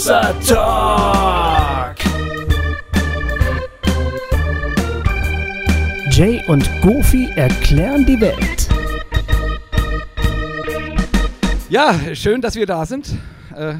Hossa 0.00 0.32
Talk. 0.48 1.96
Jay 6.10 6.42
und 6.48 6.66
Goofy 6.80 7.28
erklären 7.36 8.06
die 8.06 8.18
Welt. 8.18 8.66
Ja, 11.68 11.94
schön, 12.14 12.40
dass 12.40 12.54
wir 12.54 12.64
da 12.64 12.86
sind. 12.86 13.10
Äh, 13.54 13.74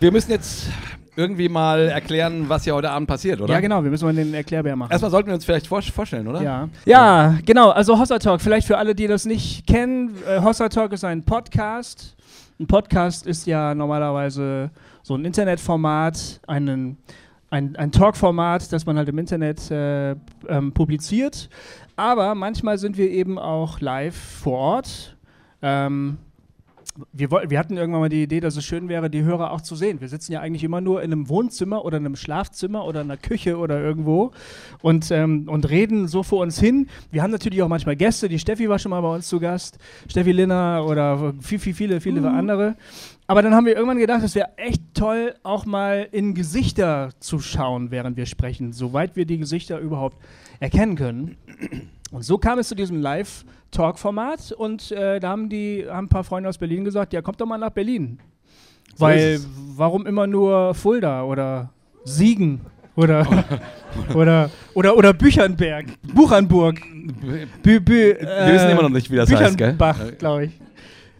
wir 0.00 0.10
müssen 0.10 0.32
jetzt 0.32 0.66
irgendwie 1.14 1.48
mal 1.48 1.90
erklären, 1.90 2.48
was 2.48 2.64
hier 2.64 2.74
heute 2.74 2.90
Abend 2.90 3.06
passiert, 3.06 3.40
oder? 3.40 3.54
Ja, 3.54 3.60
genau, 3.60 3.84
wir 3.84 3.90
müssen 3.92 4.04
mal 4.04 4.14
den 4.16 4.34
Erklärbär 4.34 4.74
machen. 4.74 4.90
Erstmal 4.90 5.12
sollten 5.12 5.28
wir 5.28 5.34
uns 5.34 5.44
vielleicht 5.44 5.68
vor 5.68 5.80
vorstellen, 5.80 6.26
oder? 6.26 6.42
Ja. 6.42 6.68
ja, 6.86 7.38
genau. 7.46 7.70
Also 7.70 7.96
Hossa 7.96 8.18
Talk, 8.18 8.40
vielleicht 8.40 8.66
für 8.66 8.78
alle, 8.78 8.96
die 8.96 9.06
das 9.06 9.24
nicht 9.24 9.64
kennen. 9.68 10.16
Äh, 10.28 10.40
Hossa 10.40 10.68
Talk 10.68 10.92
ist 10.92 11.04
ein 11.04 11.22
Podcast. 11.22 12.16
Ein 12.58 12.66
Podcast 12.66 13.26
ist 13.28 13.46
ja 13.46 13.76
normalerweise 13.76 14.70
so 15.06 15.14
ein 15.14 15.24
Internetformat, 15.24 16.40
einen, 16.48 16.98
ein, 17.48 17.76
ein 17.76 17.92
Talkformat, 17.92 18.72
das 18.72 18.86
man 18.86 18.98
halt 18.98 19.08
im 19.08 19.18
Internet 19.18 19.70
äh, 19.70 20.16
ähm, 20.48 20.72
publiziert. 20.72 21.48
Aber 21.94 22.34
manchmal 22.34 22.76
sind 22.76 22.96
wir 22.96 23.08
eben 23.08 23.38
auch 23.38 23.80
live 23.80 24.16
vor 24.16 24.58
Ort. 24.58 25.16
Ähm, 25.62 26.18
wir, 27.12 27.30
wir 27.30 27.56
hatten 27.56 27.76
irgendwann 27.76 28.00
mal 28.00 28.08
die 28.08 28.24
Idee, 28.24 28.40
dass 28.40 28.56
es 28.56 28.64
schön 28.64 28.88
wäre, 28.88 29.08
die 29.08 29.22
Hörer 29.22 29.52
auch 29.52 29.60
zu 29.60 29.76
sehen. 29.76 30.00
Wir 30.00 30.08
sitzen 30.08 30.32
ja 30.32 30.40
eigentlich 30.40 30.64
immer 30.64 30.80
nur 30.80 31.02
in 31.02 31.12
einem 31.12 31.28
Wohnzimmer 31.28 31.84
oder 31.84 31.98
in 31.98 32.06
einem 32.06 32.16
Schlafzimmer 32.16 32.84
oder 32.84 33.02
in 33.02 33.10
einer 33.10 33.16
Küche 33.16 33.58
oder 33.58 33.80
irgendwo 33.80 34.32
und, 34.82 35.12
ähm, 35.12 35.48
und 35.48 35.68
reden 35.68 36.08
so 36.08 36.24
vor 36.24 36.40
uns 36.40 36.58
hin. 36.58 36.88
Wir 37.12 37.22
haben 37.22 37.30
natürlich 37.30 37.62
auch 37.62 37.68
manchmal 37.68 37.94
Gäste. 37.94 38.28
Die 38.28 38.40
Steffi 38.40 38.68
war 38.68 38.80
schon 38.80 38.90
mal 38.90 39.02
bei 39.02 39.14
uns 39.14 39.28
zu 39.28 39.38
Gast, 39.38 39.78
Steffi 40.08 40.32
Linner 40.32 40.84
oder 40.84 41.32
viel, 41.40 41.60
viel, 41.60 41.74
viele, 41.74 42.00
viele 42.00 42.22
mhm. 42.22 42.26
andere. 42.26 42.76
Aber 43.28 43.42
dann 43.42 43.54
haben 43.54 43.66
wir 43.66 43.74
irgendwann 43.74 43.98
gedacht, 43.98 44.22
es 44.22 44.34
wäre 44.34 44.56
echt 44.56 44.82
toll, 44.94 45.34
auch 45.42 45.66
mal 45.66 46.08
in 46.12 46.34
Gesichter 46.34 47.10
zu 47.18 47.40
schauen, 47.40 47.90
während 47.90 48.16
wir 48.16 48.26
sprechen, 48.26 48.72
soweit 48.72 49.16
wir 49.16 49.26
die 49.26 49.38
Gesichter 49.38 49.78
überhaupt 49.78 50.16
erkennen 50.60 50.94
können. 50.94 51.36
Und 52.12 52.22
so 52.22 52.38
kam 52.38 52.60
es 52.60 52.68
zu 52.68 52.76
diesem 52.76 53.00
Live-Talk-Format 53.00 54.52
und 54.52 54.92
äh, 54.92 55.18
da 55.18 55.30
haben 55.30 55.48
die 55.48 55.84
haben 55.88 56.06
ein 56.06 56.08
paar 56.08 56.22
Freunde 56.22 56.48
aus 56.48 56.58
Berlin 56.58 56.84
gesagt, 56.84 57.12
ja, 57.12 57.20
kommt 57.20 57.40
doch 57.40 57.46
mal 57.46 57.58
nach 57.58 57.70
Berlin. 57.70 58.18
So 58.94 59.04
Weil 59.04 59.40
warum 59.76 60.06
immer 60.06 60.28
nur 60.28 60.74
Fulda 60.74 61.24
oder 61.24 61.70
Siegen 62.04 62.60
oder 62.94 63.26
oder 64.14 64.50
oder 64.74 64.96
oder 64.96 65.12
Büchernberg, 65.12 65.86
Buchernburg. 66.14 66.80
Bü, 67.62 67.80
Bü, 67.80 68.10
äh, 68.12 68.46
Wir 68.46 68.54
wissen 68.54 68.70
immer 68.70 68.82
noch 68.82 68.88
nicht, 68.90 69.10
wie 69.10 69.16
das 69.16 69.28
heißt, 69.34 69.58
gell? 69.58 69.74
Glaube 70.18 70.44
ich. 70.44 70.52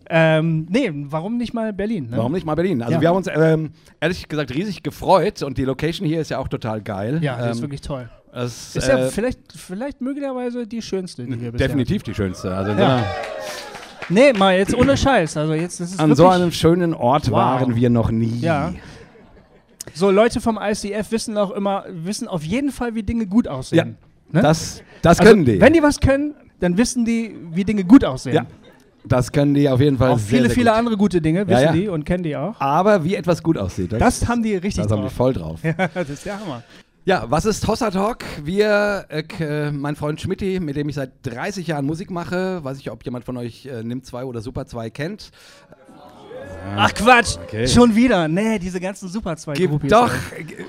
Ähm, 0.09 0.67
nee, 0.71 0.91
warum 0.93 1.37
nicht 1.37 1.53
mal 1.53 1.73
Berlin? 1.73 2.11
Ne? 2.11 2.17
Warum 2.17 2.33
nicht 2.33 2.47
mal 2.47 2.55
Berlin? 2.55 2.83
Also 2.83 2.95
ja. 2.95 3.01
wir 3.01 3.09
haben 3.09 3.17
uns 3.17 3.29
ähm, 3.33 3.71
ehrlich 4.01 4.29
gesagt 4.29 4.55
riesig 4.55 4.83
gefreut 4.83 5.43
und 5.43 5.59
die 5.59 5.65
Location 5.65 6.07
hier 6.07 6.21
ist 6.21 6.31
ja 6.31 6.39
auch 6.39 6.49
total 6.49 6.81
geil. 6.81 7.19
Ja, 7.23 7.45
ähm, 7.45 7.51
ist 7.51 7.61
wirklich 7.61 7.81
toll. 7.81 8.09
Das, 8.33 8.77
ist 8.77 8.87
ja 8.87 8.99
äh, 8.99 9.09
vielleicht, 9.09 9.41
vielleicht 9.55 10.01
möglicherweise 10.01 10.67
die 10.67 10.83
schönste, 10.83 11.25
die 11.25 11.41
wir 11.41 11.53
bisher 11.53 11.69
Definitiv 11.69 12.03
die 12.03 12.15
schönste. 12.15 12.55
Also 12.55 12.73
ja. 12.73 13.05
Nee, 14.09 14.33
mal 14.35 14.57
jetzt 14.57 14.75
ohne 14.75 14.97
Scheiß. 14.97 15.37
Also 15.37 15.55
jetzt, 15.55 15.81
das 15.81 15.93
ist 15.93 16.01
An 16.01 16.15
so 16.15 16.29
einem 16.29 16.53
schönen 16.53 16.95
Ort 16.95 17.31
wow. 17.31 17.39
waren 17.39 17.75
wir 17.75 17.91
noch 17.91 18.11
nie. 18.11 18.39
Ja. 18.41 18.73
So, 19.95 20.11
Leute 20.11 20.41
vom 20.41 20.59
ICF 20.61 21.11
wissen 21.11 21.39
auch 21.39 21.51
immer, 21.51 21.85
wissen 21.89 22.29
auf 22.29 22.45
jeden 22.45 22.71
Fall, 22.71 22.95
wie 22.95 23.03
Dinge 23.03 23.27
gut 23.27 23.49
aussehen. 23.49 23.79
Ja. 23.79 23.85
Ne? 24.33 24.43
Das, 24.43 24.83
das 25.03 25.19
also, 25.19 25.31
können 25.31 25.45
die. 25.45 25.61
Wenn 25.61 25.73
die 25.73 25.83
was 25.83 25.99
können, 26.01 26.35
dann 26.61 26.77
wissen 26.77 27.05
die, 27.05 27.37
wie 27.53 27.65
Dinge 27.65 27.85
gut 27.85 28.05
aussehen. 28.05 28.35
Ja. 28.35 28.47
Das 29.09 29.33
können 29.33 29.55
die 29.55 29.69
auf 29.69 29.81
jeden 29.81 29.99
Fall 29.99 30.11
auch 30.11 30.19
sehr, 30.19 30.39
viele, 30.39 30.49
sehr 30.49 30.55
viele 30.55 30.73
andere 30.73 30.97
gute 30.97 31.21
Dinge 31.21 31.47
wissen 31.47 31.61
ja, 31.61 31.67
ja. 31.67 31.73
die 31.73 31.89
und 31.89 32.05
kennen 32.05 32.23
die 32.23 32.37
auch. 32.37 32.61
Aber 32.61 33.05
wie 33.05 33.15
etwas 33.15 33.43
gut 33.43 33.59
aussieht, 33.59 33.93
das, 33.93 34.21
das 34.21 34.29
haben 34.29 34.43
die 34.43 34.55
richtig 34.55 34.77
das 34.77 34.89
drauf. 34.89 34.99
haben 34.99 35.09
die 35.09 35.15
voll 35.15 35.33
drauf. 35.33 35.61
Ja, 35.67 35.89
das 35.93 36.09
ist 36.11 36.25
der 36.25 36.41
Hammer. 36.41 36.63
Ja, 37.05 37.25
was 37.29 37.45
ist 37.45 37.67
Hossa 37.69 37.91
Talk? 37.91 38.25
Wir, 38.43 39.07
äh, 39.09 39.71
mein 39.71 39.95
Freund 39.95 40.21
Schmidti, 40.21 40.59
mit 40.59 40.77
dem 40.77 40.89
ich 40.89 40.97
seit 40.97 41.13
30 41.23 41.69
Jahren 41.69 41.87
Musik 41.87 42.11
mache, 42.11 42.65
weiß 42.65 42.79
ich, 42.79 42.91
ob 42.91 43.05
jemand 43.05 43.25
von 43.25 43.37
euch 43.37 43.67
äh, 43.67 43.83
Nimm 43.83 44.03
2 44.03 44.25
oder 44.25 44.41
Super 44.41 44.67
2 44.67 44.91
kennt. 44.91 45.31
Ach 46.77 46.93
Quatsch, 46.93 47.37
okay. 47.45 47.69
schon 47.69 47.95
wieder. 47.95 48.27
Nee, 48.27 48.59
diese 48.59 48.81
ganzen 48.81 49.09
Super 49.09 49.37
2 49.37 49.55
Groupies. 49.55 49.91
Doch, 49.91 50.11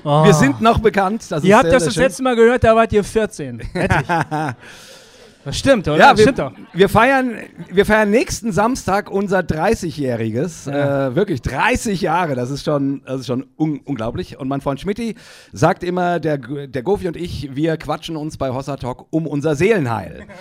oh. 0.04 0.24
wir 0.24 0.34
sind 0.34 0.60
noch 0.60 0.78
bekannt. 0.78 1.24
Ihr 1.42 1.56
habt 1.56 1.72
das 1.72 1.84
das 1.84 1.96
letzte 1.96 2.22
Mal 2.22 2.36
gehört, 2.36 2.62
da 2.62 2.76
wart 2.76 2.92
ihr 2.92 3.02
14. 3.02 3.60
Das 5.44 5.58
stimmt, 5.58 5.88
oder? 5.88 5.98
Ja, 5.98 6.16
wir, 6.16 6.22
stimmt 6.22 6.38
doch. 6.38 6.52
Wir 6.72 6.88
feiern, 6.88 7.36
wir 7.70 7.86
feiern 7.86 8.10
nächsten 8.10 8.52
Samstag 8.52 9.10
unser 9.10 9.40
30-jähriges. 9.40 10.70
Ja. 10.70 11.08
Äh, 11.08 11.14
wirklich 11.16 11.42
30 11.42 12.00
Jahre, 12.00 12.34
das 12.34 12.50
ist 12.50 12.64
schon, 12.64 13.02
das 13.06 13.20
ist 13.20 13.26
schon 13.26 13.46
un 13.56 13.80
unglaublich. 13.84 14.38
Und 14.38 14.48
mein 14.48 14.60
Freund 14.60 14.80
Schmidti 14.80 15.14
sagt 15.52 15.84
immer, 15.84 16.20
der, 16.20 16.38
der 16.38 16.82
Gofi 16.82 17.08
und 17.08 17.16
ich, 17.16 17.54
wir 17.54 17.76
quatschen 17.76 18.16
uns 18.16 18.36
bei 18.36 18.50
Hossa 18.50 18.76
Talk 18.76 19.06
um 19.10 19.26
unser 19.26 19.54
Seelenheil. 19.54 20.26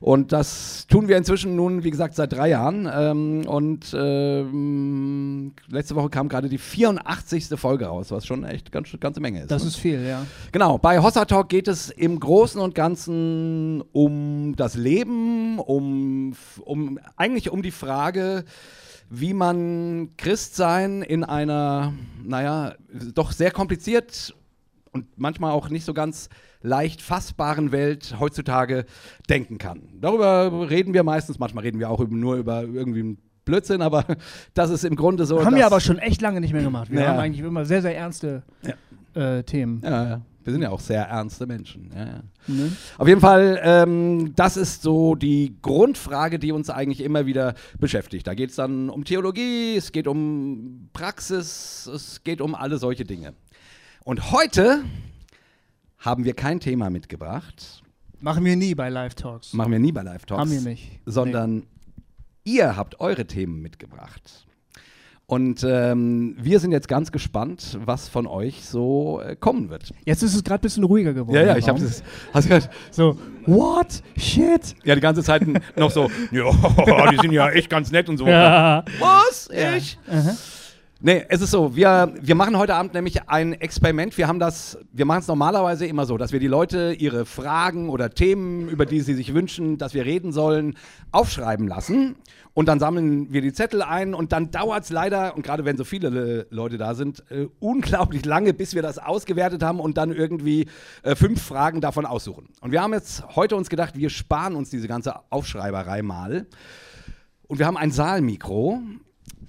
Und 0.00 0.32
das 0.32 0.86
tun 0.88 1.08
wir 1.08 1.16
inzwischen 1.16 1.56
nun, 1.56 1.82
wie 1.84 1.90
gesagt, 1.90 2.14
seit 2.14 2.32
drei 2.32 2.50
Jahren. 2.50 2.88
Ähm, 2.92 3.46
und 3.46 3.94
ähm, 3.98 5.52
letzte 5.68 5.94
Woche 5.96 6.10
kam 6.10 6.28
gerade 6.28 6.48
die 6.48 6.58
84. 6.58 7.46
Folge 7.56 7.86
raus, 7.86 8.10
was 8.10 8.26
schon 8.26 8.44
echt 8.44 8.72
ganz 8.72 8.88
ganze 9.00 9.20
Menge 9.20 9.42
ist. 9.42 9.50
Das 9.50 9.62
ne? 9.62 9.68
ist 9.68 9.76
viel, 9.76 10.04
ja. 10.06 10.26
Genau, 10.52 10.78
bei 10.78 11.00
Hossa 11.00 11.24
Talk 11.24 11.48
geht 11.48 11.68
es 11.68 11.90
im 11.90 12.20
Großen 12.20 12.60
und 12.60 12.74
Ganzen 12.74 13.82
um 13.92 14.54
das 14.56 14.74
Leben, 14.76 15.58
um, 15.58 16.34
um 16.64 16.98
eigentlich 17.16 17.50
um 17.50 17.62
die 17.62 17.70
Frage, 17.70 18.44
wie 19.08 19.34
man 19.34 20.10
Christsein 20.16 21.02
in 21.02 21.24
einer, 21.24 21.94
naja, 22.22 22.74
doch 23.14 23.32
sehr 23.32 23.50
kompliziert 23.50 24.34
und 24.96 25.18
manchmal 25.18 25.52
auch 25.52 25.68
nicht 25.68 25.84
so 25.84 25.94
ganz 25.94 26.28
leicht 26.62 27.02
fassbaren 27.02 27.70
Welt 27.70 28.16
heutzutage 28.18 28.86
denken 29.28 29.58
kann. 29.58 29.82
Darüber 30.00 30.70
reden 30.70 30.94
wir 30.94 31.02
meistens, 31.02 31.38
manchmal 31.38 31.64
reden 31.64 31.78
wir 31.78 31.90
auch 31.90 32.06
nur 32.08 32.36
über 32.36 32.62
irgendwie 32.62 33.00
einen 33.00 33.18
Blödsinn, 33.44 33.82
aber 33.82 34.04
das 34.54 34.70
ist 34.70 34.84
im 34.84 34.96
Grunde 34.96 35.26
so. 35.26 35.44
Haben 35.44 35.56
wir 35.56 35.66
aber 35.66 35.80
schon 35.80 35.98
echt 35.98 36.22
lange 36.22 36.40
nicht 36.40 36.52
mehr 36.52 36.62
gemacht. 36.62 36.90
Wir 36.90 37.02
ja. 37.02 37.08
haben 37.08 37.18
eigentlich 37.18 37.44
immer 37.44 37.64
sehr, 37.64 37.82
sehr 37.82 37.96
ernste 37.96 38.42
ja. 39.14 39.38
äh, 39.38 39.42
Themen. 39.44 39.82
Ja, 39.84 40.08
ja. 40.08 40.20
Wir 40.46 40.52
sind 40.52 40.62
ja 40.62 40.70
auch 40.70 40.78
sehr 40.78 41.02
ernste 41.02 41.44
Menschen. 41.44 41.90
Ja, 41.92 42.06
ja. 42.06 42.22
Mhm. 42.46 42.76
Auf 42.98 43.08
jeden 43.08 43.20
Fall, 43.20 43.58
ähm, 43.64 44.32
das 44.36 44.56
ist 44.56 44.80
so 44.80 45.16
die 45.16 45.56
Grundfrage, 45.60 46.38
die 46.38 46.52
uns 46.52 46.70
eigentlich 46.70 47.00
immer 47.00 47.26
wieder 47.26 47.54
beschäftigt. 47.80 48.28
Da 48.28 48.34
geht 48.34 48.50
es 48.50 48.56
dann 48.56 48.88
um 48.88 49.04
Theologie, 49.04 49.74
es 49.76 49.90
geht 49.90 50.06
um 50.06 50.88
Praxis, 50.92 51.90
es 51.92 52.22
geht 52.22 52.40
um 52.40 52.54
alle 52.54 52.78
solche 52.78 53.04
Dinge. 53.04 53.34
Und 54.06 54.30
heute 54.30 54.84
haben 55.98 56.24
wir 56.24 56.34
kein 56.34 56.60
Thema 56.60 56.90
mitgebracht. 56.90 57.82
Machen 58.20 58.44
wir 58.44 58.54
nie 58.54 58.72
bei 58.76 58.88
Live 58.88 59.16
Talks. 59.16 59.52
Machen 59.52 59.72
wir 59.72 59.80
nie 59.80 59.90
bei 59.90 60.02
Live 60.02 60.26
Talks. 60.26 60.42
Haben 60.42 60.52
wir 60.52 60.60
nicht. 60.60 61.00
Sondern 61.06 61.56
nee. 61.56 61.64
ihr 62.44 62.76
habt 62.76 63.00
eure 63.00 63.26
Themen 63.26 63.60
mitgebracht. 63.60 64.46
Und 65.26 65.66
ähm, 65.68 66.36
wir 66.38 66.60
sind 66.60 66.70
jetzt 66.70 66.86
ganz 66.86 67.10
gespannt, 67.10 67.80
was 67.84 68.08
von 68.08 68.28
euch 68.28 68.64
so 68.64 69.20
äh, 69.20 69.34
kommen 69.34 69.70
wird. 69.70 69.92
Jetzt 70.04 70.22
ist 70.22 70.36
es 70.36 70.44
gerade 70.44 70.60
ein 70.60 70.62
bisschen 70.62 70.84
ruhiger 70.84 71.12
geworden. 71.12 71.34
Ja, 71.34 71.42
ja, 71.42 71.56
ich 71.56 71.66
habe 71.68 71.82
es. 71.82 72.04
Hast 72.32 72.44
du 72.44 72.48
gehört? 72.50 72.70
So, 72.92 73.18
what? 73.46 74.04
Shit. 74.16 74.76
Ja, 74.84 74.94
die 74.94 75.00
ganze 75.00 75.24
Zeit 75.24 75.42
noch 75.76 75.90
so, 75.90 76.08
ja, 76.30 76.52
die 77.10 77.16
sind 77.16 77.32
ja 77.32 77.50
echt 77.50 77.68
ganz 77.68 77.90
nett 77.90 78.08
und 78.08 78.18
so. 78.18 78.28
Ja. 78.28 78.84
Was? 79.00 79.50
Ich? 79.50 79.98
Ja. 80.06 80.36
Nee, 80.98 81.26
es 81.28 81.42
ist 81.42 81.50
so, 81.50 81.76
wir, 81.76 82.14
wir 82.18 82.34
machen 82.34 82.56
heute 82.56 82.74
Abend 82.74 82.94
nämlich 82.94 83.28
ein 83.28 83.52
Experiment. 83.52 84.16
Wir 84.16 84.28
haben 84.28 84.38
das, 84.38 84.78
wir 84.92 85.04
machen 85.04 85.20
es 85.20 85.28
normalerweise 85.28 85.84
immer 85.84 86.06
so, 86.06 86.16
dass 86.16 86.32
wir 86.32 86.40
die 86.40 86.46
Leute 86.46 86.94
ihre 86.98 87.26
Fragen 87.26 87.90
oder 87.90 88.08
Themen, 88.08 88.70
über 88.70 88.86
die 88.86 89.02
sie 89.02 89.12
sich 89.12 89.34
wünschen, 89.34 89.76
dass 89.76 89.92
wir 89.92 90.06
reden 90.06 90.32
sollen, 90.32 90.74
aufschreiben 91.12 91.68
lassen. 91.68 92.16
Und 92.54 92.66
dann 92.68 92.80
sammeln 92.80 93.30
wir 93.30 93.42
die 93.42 93.52
Zettel 93.52 93.82
ein 93.82 94.14
und 94.14 94.32
dann 94.32 94.50
dauert 94.50 94.84
es 94.84 94.90
leider, 94.90 95.36
und 95.36 95.42
gerade 95.42 95.66
wenn 95.66 95.76
so 95.76 95.84
viele 95.84 96.46
Leute 96.48 96.78
da 96.78 96.94
sind, 96.94 97.22
äh, 97.30 97.46
unglaublich 97.60 98.24
lange, 98.24 98.54
bis 98.54 98.74
wir 98.74 98.80
das 98.80 98.96
ausgewertet 98.96 99.62
haben 99.62 99.80
und 99.80 99.98
dann 99.98 100.12
irgendwie 100.12 100.66
äh, 101.02 101.14
fünf 101.14 101.42
Fragen 101.42 101.82
davon 101.82 102.06
aussuchen. 102.06 102.48
Und 102.62 102.72
wir 102.72 102.80
haben 102.80 102.94
jetzt 102.94 103.36
heute 103.36 103.56
uns 103.56 103.68
gedacht, 103.68 103.98
wir 103.98 104.08
sparen 104.08 104.54
uns 104.54 104.70
diese 104.70 104.88
ganze 104.88 105.16
Aufschreiberei 105.28 106.00
mal. 106.00 106.46
Und 107.48 107.58
wir 107.58 107.66
haben 107.66 107.76
ein 107.76 107.90
Saalmikro 107.90 108.80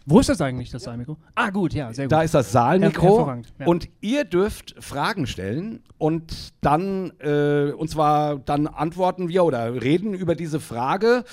wo 0.10 0.22
ist 0.22 0.30
das 0.30 0.40
eigentlich, 0.40 0.72
das 0.72 0.84
Saalmikro? 0.84 1.18
Ah, 1.36 1.50
gut, 1.50 1.74
ja, 1.74 1.92
sehr 1.92 2.06
gut. 2.06 2.14
Da 2.14 2.22
ist 2.22 2.34
das 2.34 2.54
Saalmikro. 2.54 3.28
Her 3.28 3.42
ja. 3.60 3.66
Und 3.66 3.90
ihr 4.00 4.24
dürft 4.24 4.74
Fragen 4.80 5.28
stellen 5.28 5.84
und 5.98 6.54
dann, 6.62 7.12
äh, 7.20 7.74
und 7.74 7.90
zwar 7.90 8.38
dann 8.38 8.68
antworten 8.68 9.28
wir 9.28 9.44
oder 9.44 9.82
reden 9.84 10.14
über 10.14 10.36
diese 10.36 10.62
Frage. 10.62 11.26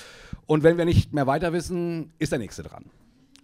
Und 0.45 0.63
wenn 0.63 0.77
wir 0.77 0.83
nicht 0.83 1.13
mehr 1.13 1.25
weiter 1.25 1.53
wissen, 1.53 2.11
ist 2.19 2.33
der 2.33 2.39
Nächste 2.39 2.63
dran. 2.63 2.83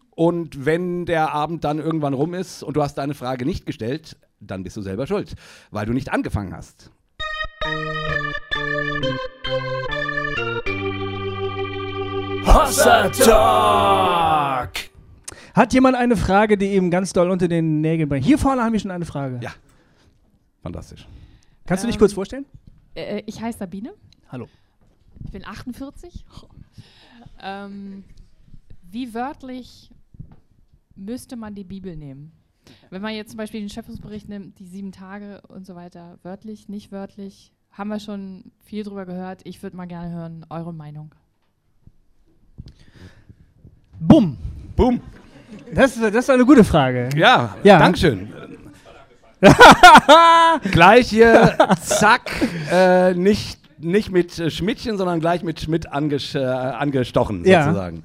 Und 0.09 0.65
wenn 0.65 1.05
der 1.05 1.33
Abend 1.33 1.63
dann 1.63 1.79
irgendwann 1.79 2.13
rum 2.13 2.33
ist 2.33 2.61
und 2.61 2.75
du 2.75 2.83
hast 2.83 2.95
deine 2.95 3.13
Frage 3.13 3.45
nicht 3.45 3.65
gestellt, 3.65 4.17
dann 4.41 4.63
bist 4.63 4.75
du 4.75 4.81
selber 4.81 5.07
schuld, 5.07 5.35
weil 5.71 5.85
du 5.85 5.93
nicht 5.93 6.11
angefangen 6.11 6.53
hast. 6.53 6.91
Hossa 12.45 13.07
Talk! 13.09 14.90
Hat 15.53 15.73
jemand 15.73 15.97
eine 15.97 16.15
Frage, 16.15 16.57
die 16.57 16.75
ihm 16.75 16.89
ganz 16.91 17.13
doll 17.13 17.29
unter 17.29 17.47
den 17.47 17.81
Nägeln 17.81 18.07
brennt? 18.07 18.25
Hier 18.25 18.37
vorne 18.37 18.63
haben 18.63 18.73
wir 18.73 18.79
schon 18.79 18.91
eine 18.91 19.05
Frage. 19.05 19.39
Ja. 19.41 19.51
Fantastisch. 20.61 21.07
Kannst 21.65 21.83
du 21.83 21.87
dich 21.87 21.95
Ähm, 21.95 21.99
kurz 21.99 22.13
vorstellen? 22.13 22.45
Äh, 22.95 23.23
ich 23.25 23.41
heiße 23.41 23.59
Sabine. 23.59 23.93
Hallo. 24.29 24.47
Ich 25.25 25.31
bin 25.31 25.45
48. 25.45 26.25
ähm, 27.41 28.03
wie 28.89 29.13
wörtlich 29.13 29.91
müsste 30.95 31.35
man 31.35 31.55
die 31.55 31.63
Bibel 31.63 31.95
nehmen? 31.95 32.31
Wenn 32.89 33.01
man 33.01 33.13
jetzt 33.13 33.31
zum 33.31 33.37
Beispiel 33.37 33.59
den 33.59 33.69
Schöpfungsbericht 33.69 34.29
nimmt, 34.29 34.59
die 34.59 34.67
sieben 34.67 34.91
Tage 34.91 35.41
und 35.47 35.65
so 35.65 35.75
weiter, 35.75 36.19
wörtlich, 36.23 36.69
nicht 36.69 36.91
wörtlich, 36.91 37.51
haben 37.71 37.89
wir 37.89 37.99
schon 37.99 38.51
viel 38.63 38.83
drüber 38.83 39.05
gehört. 39.05 39.41
Ich 39.45 39.61
würde 39.63 39.75
mal 39.77 39.87
gerne 39.87 40.13
hören, 40.13 40.45
eure 40.49 40.73
Meinung. 40.73 41.13
Bumm. 43.99 44.37
Boom. 44.75 45.01
Das, 45.73 45.95
ist- 45.95 46.03
das 46.03 46.15
ist 46.15 46.29
eine 46.29 46.45
gute 46.45 46.63
Frage. 46.63 47.09
Ja, 47.15 47.55
Ja. 47.63 47.79
Dankeschön. 47.79 48.31
gleich 50.71 51.09
hier, 51.09 51.57
zack, 51.81 52.29
äh, 52.71 53.13
nicht, 53.13 53.59
nicht 53.83 54.11
mit 54.11 54.51
Schmidtchen, 54.51 54.97
sondern 54.97 55.19
gleich 55.19 55.43
mit 55.43 55.59
Schmidt 55.59 55.91
angesch 55.91 56.35
äh, 56.35 56.39
angestochen, 56.43 57.43
Ja. 57.45 57.63
sozusagen. 57.63 58.03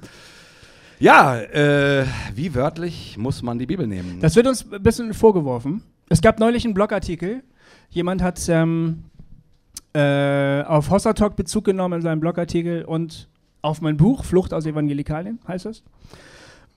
Ja, 0.99 1.37
äh, 1.39 2.05
wie 2.33 2.55
wörtlich 2.55 3.17
muss 3.19 3.43
man 3.43 3.59
die 3.59 3.67
Bibel 3.67 3.85
nehmen? 3.85 4.19
Das 4.19 4.35
wird 4.35 4.47
uns 4.47 4.65
ein 4.71 4.81
bisschen 4.81 5.13
vorgeworfen. 5.13 5.83
Es 6.09 6.21
gab 6.21 6.39
neulich 6.39 6.65
einen 6.65 6.73
Blogartikel. 6.73 7.43
Jemand 7.91 8.23
hat 8.23 8.39
ähm, 8.49 9.03
äh, 9.93 10.63
auf 10.63 10.89
Hossa 10.89 11.13
Talk 11.13 11.35
Bezug 11.35 11.65
genommen 11.65 11.95
in 11.97 12.01
seinem 12.01 12.19
Blogartikel 12.19 12.83
und 12.83 13.27
auf 13.61 13.81
mein 13.81 13.97
Buch 13.97 14.23
Flucht 14.25 14.53
aus 14.55 14.65
Evangelikalien 14.65 15.37
heißt 15.47 15.67
es. 15.67 15.83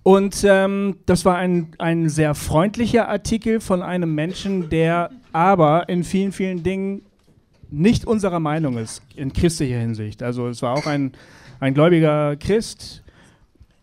Und 0.02 0.44
ähm, 0.49 0.97
das 1.06 1.25
war 1.25 1.37
ein, 1.37 1.73
ein 1.79 2.08
sehr 2.08 2.35
freundlicher 2.35 3.08
Artikel 3.08 3.61
von 3.61 3.82
einem 3.82 4.14
Menschen, 4.14 4.70
der 4.70 5.11
aber 5.32 5.88
in 5.88 6.05
vielen, 6.05 6.32
vielen 6.32 6.62
Dingen 6.62 7.02
nicht 7.70 8.06
unserer 8.06 8.41
Meinung 8.41 8.79
ist, 8.79 9.02
in 9.14 9.32
christlicher 9.32 9.79
Hinsicht. 9.79 10.23
Also 10.23 10.49
es 10.49 10.62
war 10.62 10.75
auch 10.75 10.87
ein, 10.87 11.12
ein 11.61 11.75
gläubiger 11.75 12.37
Christ, 12.37 13.02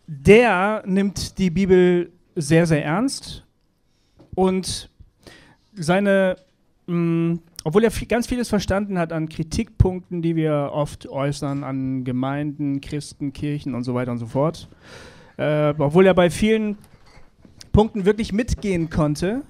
der 0.06 0.82
nimmt 0.86 1.38
die 1.38 1.50
Bibel 1.50 2.10
sehr, 2.34 2.66
sehr 2.66 2.84
ernst 2.84 3.44
und 4.34 4.90
seine, 5.74 6.36
mh, 6.86 7.38
obwohl 7.64 7.84
er 7.84 7.90
ganz 8.08 8.26
vieles 8.26 8.48
verstanden 8.48 8.98
hat 8.98 9.12
an 9.12 9.28
Kritikpunkten, 9.28 10.22
die 10.22 10.36
wir 10.36 10.70
oft 10.72 11.08
äußern 11.08 11.64
an 11.64 12.04
Gemeinden, 12.04 12.80
Christen, 12.80 13.32
Kirchen 13.32 13.74
und 13.74 13.84
so 13.84 13.94
weiter 13.94 14.12
und 14.12 14.18
so 14.18 14.26
fort, 14.26 14.68
äh, 15.38 15.72
obwohl 15.78 16.04
er 16.06 16.14
bei 16.14 16.28
vielen 16.30 16.76
Punkten 17.72 18.04
wirklich 18.04 18.32
mitgehen 18.32 18.90
konnte, 18.90 19.42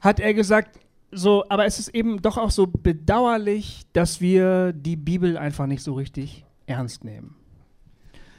hat 0.00 0.18
er 0.18 0.34
gesagt, 0.34 0.78
so, 1.12 1.44
aber 1.48 1.66
es 1.66 1.78
ist 1.78 1.88
eben 1.94 2.22
doch 2.22 2.38
auch 2.38 2.50
so 2.50 2.66
bedauerlich, 2.66 3.82
dass 3.92 4.20
wir 4.20 4.72
die 4.72 4.96
Bibel 4.96 5.36
einfach 5.36 5.66
nicht 5.66 5.82
so 5.82 5.94
richtig 5.94 6.44
ernst 6.66 7.04
nehmen. 7.04 7.34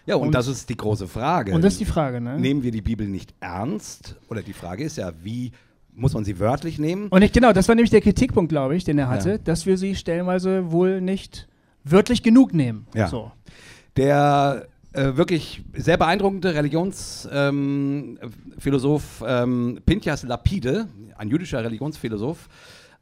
ja, 0.05 0.15
und, 0.15 0.27
und- 0.27 0.35
das 0.35 0.47
ist 0.47 0.69
die 0.69 0.77
große 0.77 1.07
Frage. 1.07 1.53
Und 1.53 1.63
das 1.63 1.73
ist 1.73 1.79
die 1.81 1.85
Frage, 1.85 2.21
ne? 2.21 2.39
Nehmen 2.39 2.63
wir 2.63 2.71
die 2.71 2.81
Bibel 2.81 3.07
nicht 3.07 3.33
ernst? 3.41 4.17
Oder 4.29 4.41
die 4.41 4.53
Frage 4.53 4.83
ist 4.83 4.97
ja, 4.97 5.11
wie 5.21 5.51
muss 5.93 6.13
man 6.13 6.23
sie 6.23 6.39
wörtlich 6.39 6.79
nehmen? 6.79 7.09
Und 7.09 7.21
ich, 7.21 7.33
genau, 7.33 7.51
das 7.51 7.67
war 7.67 7.75
nämlich 7.75 7.91
der 7.91 7.99
Kritikpunkt, 8.01 8.49
glaube 8.49 8.75
ich, 8.77 8.85
den 8.85 8.97
er 8.97 9.09
hatte, 9.09 9.31
Ja. 9.31 9.37
dass 9.37 9.65
wir 9.65 9.77
sie 9.77 9.93
stellenweise 9.95 10.71
wohl 10.71 11.01
nicht 11.01 11.49
wörtlich 11.83 12.23
genug 12.23 12.53
nehmen. 12.53 12.87
Ja. 12.95 13.07
So. 13.09 13.31
Der 13.97 14.67
äh, 14.93 15.15
wirklich 15.15 15.63
sehr 15.73 15.97
beeindruckende 15.97 16.53
Religionsphilosoph 16.53 19.23
ähm, 19.25 19.77
ähm, 19.77 19.79
Pinchas 19.85 20.23
Lapide, 20.23 20.87
ein 21.17 21.29
jüdischer 21.29 21.63
Religionsphilosoph, 21.63 22.49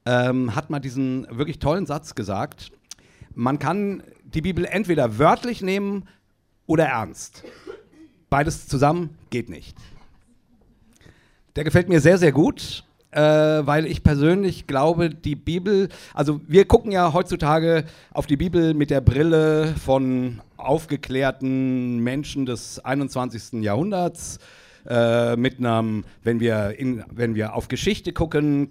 ähm, 0.05 0.55
hat 0.55 0.69
mal 0.69 0.79
diesen 0.79 1.27
wirklich 1.31 1.59
tollen 1.59 1.85
Satz 1.85 2.15
gesagt: 2.15 2.71
Man 3.33 3.59
kann 3.59 4.03
die 4.23 4.41
Bibel 4.41 4.65
entweder 4.65 5.17
wörtlich 5.17 5.61
nehmen 5.61 6.07
oder 6.67 6.85
ernst. 6.85 7.43
Beides 8.29 8.67
zusammen 8.67 9.17
geht 9.31 9.49
nicht. 9.49 9.75
Der 11.55 11.63
gefällt 11.63 11.89
mir 11.89 11.99
sehr, 11.99 12.19
sehr 12.19 12.31
gut, 12.31 12.83
äh, 13.11 13.21
weil 13.21 13.85
ich 13.85 14.03
persönlich 14.03 14.67
glaube, 14.67 15.09
die 15.09 15.35
Bibel, 15.35 15.89
also 16.13 16.41
wir 16.47 16.65
gucken 16.65 16.91
ja 16.91 17.13
heutzutage 17.13 17.85
auf 18.11 18.27
die 18.27 18.37
Bibel 18.37 18.73
mit 18.73 18.89
der 18.89 19.01
Brille 19.01 19.73
von 19.83 20.41
aufgeklärten 20.57 21.99
Menschen 21.99 22.45
des 22.45 22.79
21. 22.79 23.63
Jahrhunderts. 23.63 24.39
Äh, 24.87 25.35
mit 25.35 25.59
einem, 25.59 26.05
wenn 26.23 26.39
wir, 26.39 26.79
in, 26.79 27.03
wenn 27.11 27.35
wir 27.35 27.53
auf 27.53 27.67
Geschichte 27.67 28.13
gucken, 28.13 28.69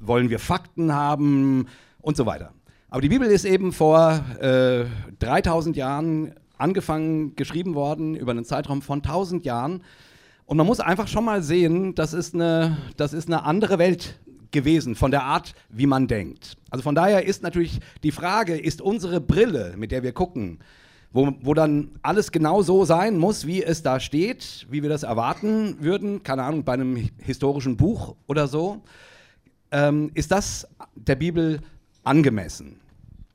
wollen 0.00 0.30
wir 0.30 0.38
Fakten 0.38 0.92
haben 0.92 1.66
und 2.00 2.16
so 2.16 2.24
weiter. 2.24 2.52
Aber 2.88 3.02
die 3.02 3.10
Bibel 3.10 3.28
ist 3.28 3.44
eben 3.44 3.72
vor 3.72 4.24
äh, 4.40 4.84
3000 5.20 5.76
Jahren 5.76 6.34
angefangen, 6.56 7.36
geschrieben 7.36 7.74
worden, 7.74 8.14
über 8.14 8.32
einen 8.32 8.44
Zeitraum 8.44 8.82
von 8.82 8.98
1000 8.98 9.44
Jahren. 9.44 9.82
Und 10.50 10.56
man 10.56 10.66
muss 10.66 10.80
einfach 10.80 11.06
schon 11.06 11.24
mal 11.24 11.44
sehen, 11.44 11.94
das 11.94 12.12
ist 12.12 12.34
eine, 12.34 12.76
das 12.96 13.12
ist 13.12 13.28
eine 13.28 13.44
andere 13.44 13.78
Welt 13.78 14.18
gewesen 14.50 14.96
von 14.96 15.12
der 15.12 15.22
Art, 15.22 15.54
wie 15.68 15.86
man 15.86 16.08
denkt. 16.08 16.56
Also 16.70 16.82
von 16.82 16.96
daher 16.96 17.24
ist 17.24 17.44
natürlich 17.44 17.78
die 18.02 18.10
Frage, 18.10 18.58
ist 18.58 18.82
unsere 18.82 19.20
Brille, 19.20 19.74
mit 19.76 19.92
der 19.92 20.02
wir 20.02 20.10
gucken, 20.10 20.58
wo, 21.12 21.30
wo 21.42 21.54
dann 21.54 21.92
alles 22.02 22.32
genau 22.32 22.62
so 22.62 22.84
sein 22.84 23.16
muss, 23.16 23.46
wie 23.46 23.62
es 23.62 23.84
da 23.84 24.00
steht, 24.00 24.66
wie 24.68 24.82
wir 24.82 24.88
das 24.90 25.04
erwarten 25.04 25.76
würden, 25.78 26.24
keine 26.24 26.42
Ahnung, 26.42 26.64
bei 26.64 26.72
einem 26.72 26.96
hi- 26.96 27.12
historischen 27.18 27.76
Buch 27.76 28.16
oder 28.26 28.48
so, 28.48 28.82
ähm, 29.70 30.10
ist 30.14 30.32
das 30.32 30.66
der 30.96 31.14
Bibel 31.14 31.60
angemessen? 32.02 32.80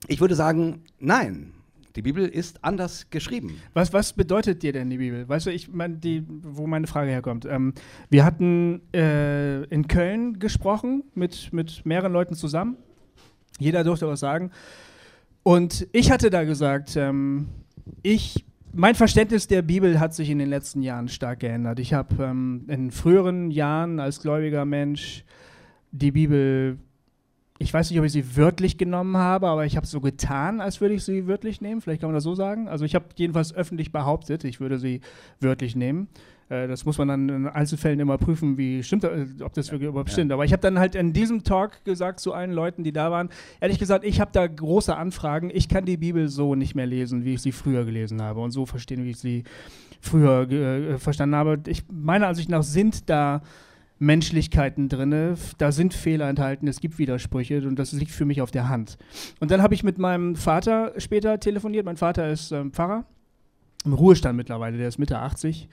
Ich 0.09 0.19
würde 0.19 0.35
sagen, 0.35 0.83
nein. 0.99 1.53
Die 1.95 2.01
Bibel 2.01 2.27
ist 2.27 2.63
anders 2.63 3.09
geschrieben. 3.09 3.61
Was, 3.73 3.93
was 3.93 4.13
bedeutet 4.13 4.63
dir 4.63 4.73
denn 4.73 4.89
die 4.89 4.97
Bibel? 4.97 5.27
Weißt 5.27 5.45
du, 5.45 5.51
ich 5.51 5.71
mein, 5.71 6.01
die, 6.01 6.23
wo 6.27 6.67
meine 6.67 6.87
Frage 6.87 7.11
herkommt. 7.11 7.45
Ähm, 7.45 7.73
wir 8.09 8.25
hatten 8.25 8.81
äh, 8.93 9.63
in 9.65 9.87
Köln 9.87 10.39
gesprochen 10.39 11.03
mit, 11.13 11.53
mit 11.53 11.85
mehreren 11.85 12.11
Leuten 12.11 12.35
zusammen. 12.35 12.77
Jeder 13.59 13.83
durfte 13.83 14.07
was 14.07 14.19
sagen. 14.19 14.51
Und 15.43 15.87
ich 15.91 16.11
hatte 16.11 16.29
da 16.29 16.43
gesagt, 16.43 16.95
ähm, 16.95 17.47
ich, 18.01 18.43
mein 18.73 18.95
Verständnis 18.95 19.47
der 19.47 19.61
Bibel 19.61 19.99
hat 19.99 20.13
sich 20.13 20.29
in 20.29 20.39
den 20.39 20.49
letzten 20.49 20.81
Jahren 20.81 21.07
stark 21.07 21.39
geändert. 21.39 21.79
Ich 21.79 21.93
habe 21.93 22.23
ähm, 22.23 22.65
in 22.67 22.91
früheren 22.91 23.51
Jahren 23.51 23.99
als 23.99 24.21
gläubiger 24.21 24.65
Mensch 24.65 25.23
die 25.91 26.11
Bibel, 26.11 26.77
ich 27.57 27.73
weiß 27.73 27.89
nicht, 27.89 27.99
ob 27.99 28.05
ich 28.05 28.11
sie 28.11 28.35
wörtlich 28.35 28.77
genommen 28.77 29.15
habe, 29.17 29.47
aber 29.47 29.65
ich 29.65 29.77
habe 29.77 29.87
so 29.87 30.01
getan, 30.01 30.59
als 30.59 30.81
würde 30.81 30.95
ich 30.95 31.03
sie 31.05 31.25
wörtlich 31.27 31.61
nehmen. 31.61 31.79
Vielleicht 31.81 32.01
kann 32.01 32.09
man 32.09 32.15
das 32.15 32.23
so 32.23 32.35
sagen. 32.35 32.67
Also 32.67 32.83
ich 32.83 32.95
habe 32.95 33.05
jedenfalls 33.15 33.53
öffentlich 33.53 33.91
behauptet, 33.91 34.43
ich 34.43 34.59
würde 34.59 34.77
sie 34.77 34.99
wörtlich 35.39 35.75
nehmen. 35.75 36.09
Äh, 36.49 36.67
das 36.67 36.83
muss 36.83 36.97
man 36.97 37.07
dann 37.07 37.29
in 37.29 37.47
Einzelfällen 37.47 37.99
immer 38.01 38.17
prüfen, 38.17 38.57
wie 38.57 38.83
stimmt, 38.83 39.05
äh, 39.05 39.25
ob 39.41 39.53
das 39.53 39.71
wirklich 39.71 39.87
überhaupt 39.87 40.09
Ja. 40.09 40.13
stimmt. 40.13 40.33
Aber 40.33 40.43
ich 40.43 40.51
habe 40.51 40.61
dann 40.61 40.77
halt 40.79 40.95
in 40.95 41.13
diesem 41.13 41.43
Talk 41.45 41.83
gesagt 41.85 42.19
zu 42.19 42.33
allen 42.33 42.51
Leuten, 42.51 42.83
die 42.83 42.91
da 42.91 43.09
waren, 43.09 43.29
ehrlich 43.61 43.79
gesagt, 43.79 44.03
ich 44.03 44.19
habe 44.19 44.31
da 44.33 44.45
große 44.47 44.95
Anfragen. 44.95 45.49
Ich 45.53 45.69
kann 45.69 45.85
die 45.85 45.97
Bibel 45.97 46.27
so 46.27 46.55
nicht 46.55 46.75
mehr 46.75 46.85
lesen, 46.87 47.23
wie 47.23 47.35
ich 47.35 47.41
sie 47.41 47.53
früher 47.53 47.85
gelesen 47.85 48.21
habe 48.21 48.41
und 48.41 48.51
so 48.51 48.65
verstehen, 48.65 49.05
wie 49.05 49.11
ich 49.11 49.17
sie 49.17 49.45
früher 50.01 50.49
äh, 50.51 50.97
verstanden 50.97 51.35
habe. 51.35 51.59
Ich 51.67 51.83
meiner 51.89 52.27
Ansicht 52.27 52.49
nach 52.49 52.63
sind 52.63 53.09
da 53.09 53.41
Menschlichkeiten 53.97 54.89
drin, 54.89 55.35
da 55.57 55.71
sind 55.71 55.93
Fehler 55.93 56.27
enthalten, 56.27 56.67
es 56.67 56.81
gibt 56.81 56.99
Widersprüche 56.99 57.65
und 57.67 57.77
das 57.77 57.93
liegt 57.93 58.11
für 58.11 58.25
mich 58.25 58.41
auf 58.41 58.51
der 58.51 58.67
Hand. 58.67 58.97
Und 59.39 59.51
dann 59.51 59.61
habe 59.61 59.73
ich 59.73 59.83
mit 59.83 59.97
meinem 59.97 60.35
Vater 60.35 60.93
später 60.97 61.39
telefoniert. 61.39 61.85
Mein 61.85 61.97
Vater 61.97 62.29
ist 62.29 62.51
ähm, 62.51 62.71
Pfarrer, 62.71 63.05
im 63.85 63.93
Ruhestand 63.93 64.35
mittlerweile, 64.35 64.77
der 64.77 64.89
ist 64.89 64.97
Mitte 64.97 65.19
80. 65.19 65.69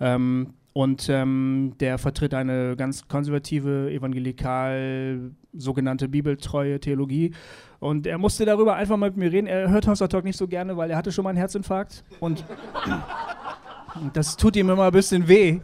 Ähm, 0.00 0.54
und 0.72 1.08
ähm, 1.08 1.72
der 1.80 1.96
vertritt 1.96 2.34
eine 2.34 2.76
ganz 2.76 3.08
konservative, 3.08 3.90
evangelikal, 3.90 5.30
sogenannte 5.54 6.06
bibeltreue 6.06 6.80
Theologie. 6.80 7.32
Und 7.78 8.06
er 8.06 8.18
musste 8.18 8.44
darüber 8.44 8.76
einfach 8.76 8.98
mal 8.98 9.08
mit 9.08 9.16
mir 9.16 9.32
reden. 9.32 9.46
Er 9.46 9.70
hört 9.70 9.86
Hossa 9.86 10.06
Talk 10.06 10.24
nicht 10.24 10.36
so 10.36 10.46
gerne, 10.46 10.76
weil 10.76 10.90
er 10.90 10.98
hatte 10.98 11.12
schon 11.12 11.24
mal 11.24 11.30
einen 11.30 11.38
Herzinfarkt. 11.38 12.04
Und 12.20 12.44
das 14.12 14.36
tut 14.36 14.54
ihm 14.56 14.68
immer 14.68 14.84
ein 14.84 14.92
bisschen 14.92 15.26
weh. 15.28 15.60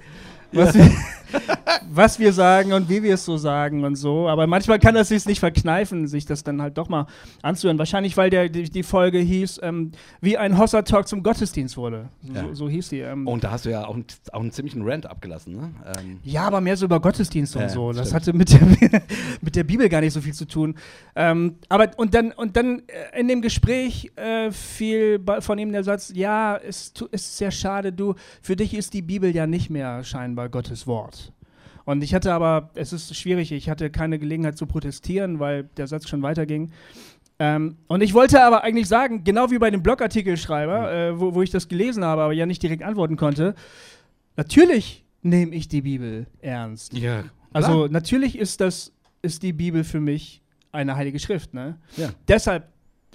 Was, 0.50 0.74
wir, 0.74 0.90
was 1.90 2.18
wir 2.18 2.32
sagen 2.32 2.72
und 2.72 2.88
wie 2.88 3.02
wir 3.02 3.14
es 3.14 3.24
so 3.24 3.36
sagen 3.36 3.84
und 3.84 3.96
so. 3.96 4.28
Aber 4.28 4.46
manchmal 4.46 4.78
kann 4.78 4.94
das 4.94 5.08
sich 5.08 5.26
nicht 5.26 5.40
verkneifen, 5.40 6.06
sich 6.06 6.26
das 6.26 6.44
dann 6.44 6.60
halt 6.62 6.78
doch 6.78 6.88
mal 6.88 7.06
anzuhören. 7.42 7.78
Wahrscheinlich, 7.78 8.16
weil 8.16 8.30
der, 8.30 8.48
die, 8.48 8.64
die 8.70 8.82
Folge 8.82 9.18
hieß, 9.18 9.60
ähm, 9.62 9.92
wie 10.20 10.36
ein 10.38 10.58
Hossa-Talk 10.58 11.06
zum 11.08 11.22
Gottesdienst 11.22 11.76
wurde. 11.76 12.08
So, 12.22 12.32
Ja. 12.34 12.54
so 12.54 12.68
hieß 12.68 12.88
die. 12.90 13.00
Ähm. 13.00 13.26
Und 13.26 13.44
da 13.44 13.50
hast 13.50 13.64
du 13.66 13.70
ja 13.70 13.86
auch, 13.86 13.94
einen- 13.94 14.06
auch 14.32 14.40
einen 14.40 14.52
ziemlichen 14.52 14.82
Rant 14.82 15.06
abgelassen, 15.06 15.54
ne? 15.56 15.70
Ähm, 15.98 16.18
Ja, 16.24 16.42
aber 16.42 16.60
mehr 16.60 16.76
so 16.76 16.84
über 16.86 17.00
Gottesdienst 17.00 17.54
und 17.56 17.62
Ja, 17.62 17.68
so. 17.68 17.92
Das 17.92 18.08
stimmt. 18.08 18.14
hatte 18.14 18.32
mit 18.32 18.52
der, 18.52 18.60
mit 19.40 19.56
der 19.56 19.64
Bibel 19.64 19.88
gar 19.88 20.00
nicht 20.00 20.12
so 20.12 20.20
viel 20.20 20.34
zu 20.34 20.46
tun. 20.46 20.74
Ähm, 21.14 21.56
aber 21.68 21.90
und 21.96 22.14
dann, 22.14 22.32
und 22.32 22.56
dann 22.56 22.82
äh, 22.86 23.20
in 23.20 23.28
dem 23.28 23.42
Gespräch 23.42 24.10
äh, 24.16 24.50
fiel 24.50 25.20
von 25.40 25.58
ihm 25.58 25.72
der 25.72 25.84
Satz, 25.84 26.12
ja, 26.14 26.56
es 26.56 26.92
ist 27.10 27.36
sehr 27.36 27.50
schade, 27.50 27.92
du, 27.92 28.14
für 28.40 28.56
dich 28.56 28.74
ist 28.74 28.94
die 28.94 29.02
Bibel 29.02 29.34
ja 29.34 29.46
nicht 29.46 29.70
mehr 29.70 30.02
scheinbar 30.04 30.48
Gottes 30.48 30.86
Wort. 30.86 31.21
Und 31.84 32.02
ich 32.04 32.14
hatte 32.14 32.32
aber, 32.32 32.70
es 32.74 32.92
ist 32.92 33.14
schwierig, 33.16 33.52
ich 33.52 33.68
hatte 33.68 33.90
keine 33.90 34.18
Gelegenheit 34.18 34.56
zu 34.56 34.66
protestieren, 34.66 35.40
weil 35.40 35.64
der 35.76 35.86
Satz 35.86 36.08
schon 36.08 36.22
weiterging. 36.22 36.70
Ähm, 37.38 37.76
und 37.88 38.02
ich 38.02 38.14
wollte 38.14 38.42
aber 38.42 38.62
eigentlich 38.62 38.88
sagen, 38.88 39.24
genau 39.24 39.50
wie 39.50 39.58
bei 39.58 39.70
dem 39.70 39.82
Blogartikelschreiber, 39.82 40.92
äh, 40.92 41.20
wo, 41.20 41.34
wo 41.34 41.42
ich 41.42 41.50
das 41.50 41.68
gelesen 41.68 42.04
habe, 42.04 42.22
aber 42.22 42.32
ja 42.32 42.46
nicht 42.46 42.62
direkt 42.62 42.82
antworten 42.82 43.16
konnte, 43.16 43.54
natürlich 44.36 45.04
nehme 45.22 45.54
ich 45.54 45.68
die 45.68 45.82
Bibel 45.82 46.26
ernst. 46.40 46.92
ja. 46.92 47.24
Also 47.54 47.86
natürlich 47.86 48.38
ist 48.38 48.62
das, 48.62 48.92
ist 49.20 49.42
die 49.42 49.52
Bibel 49.52 49.84
für 49.84 50.00
mich 50.00 50.42
eine 50.72 50.96
heilige 50.96 51.18
Schrift. 51.18 51.52
Ne? 51.52 51.76
Ja. 51.98 52.10
Deshalb, 52.26 52.66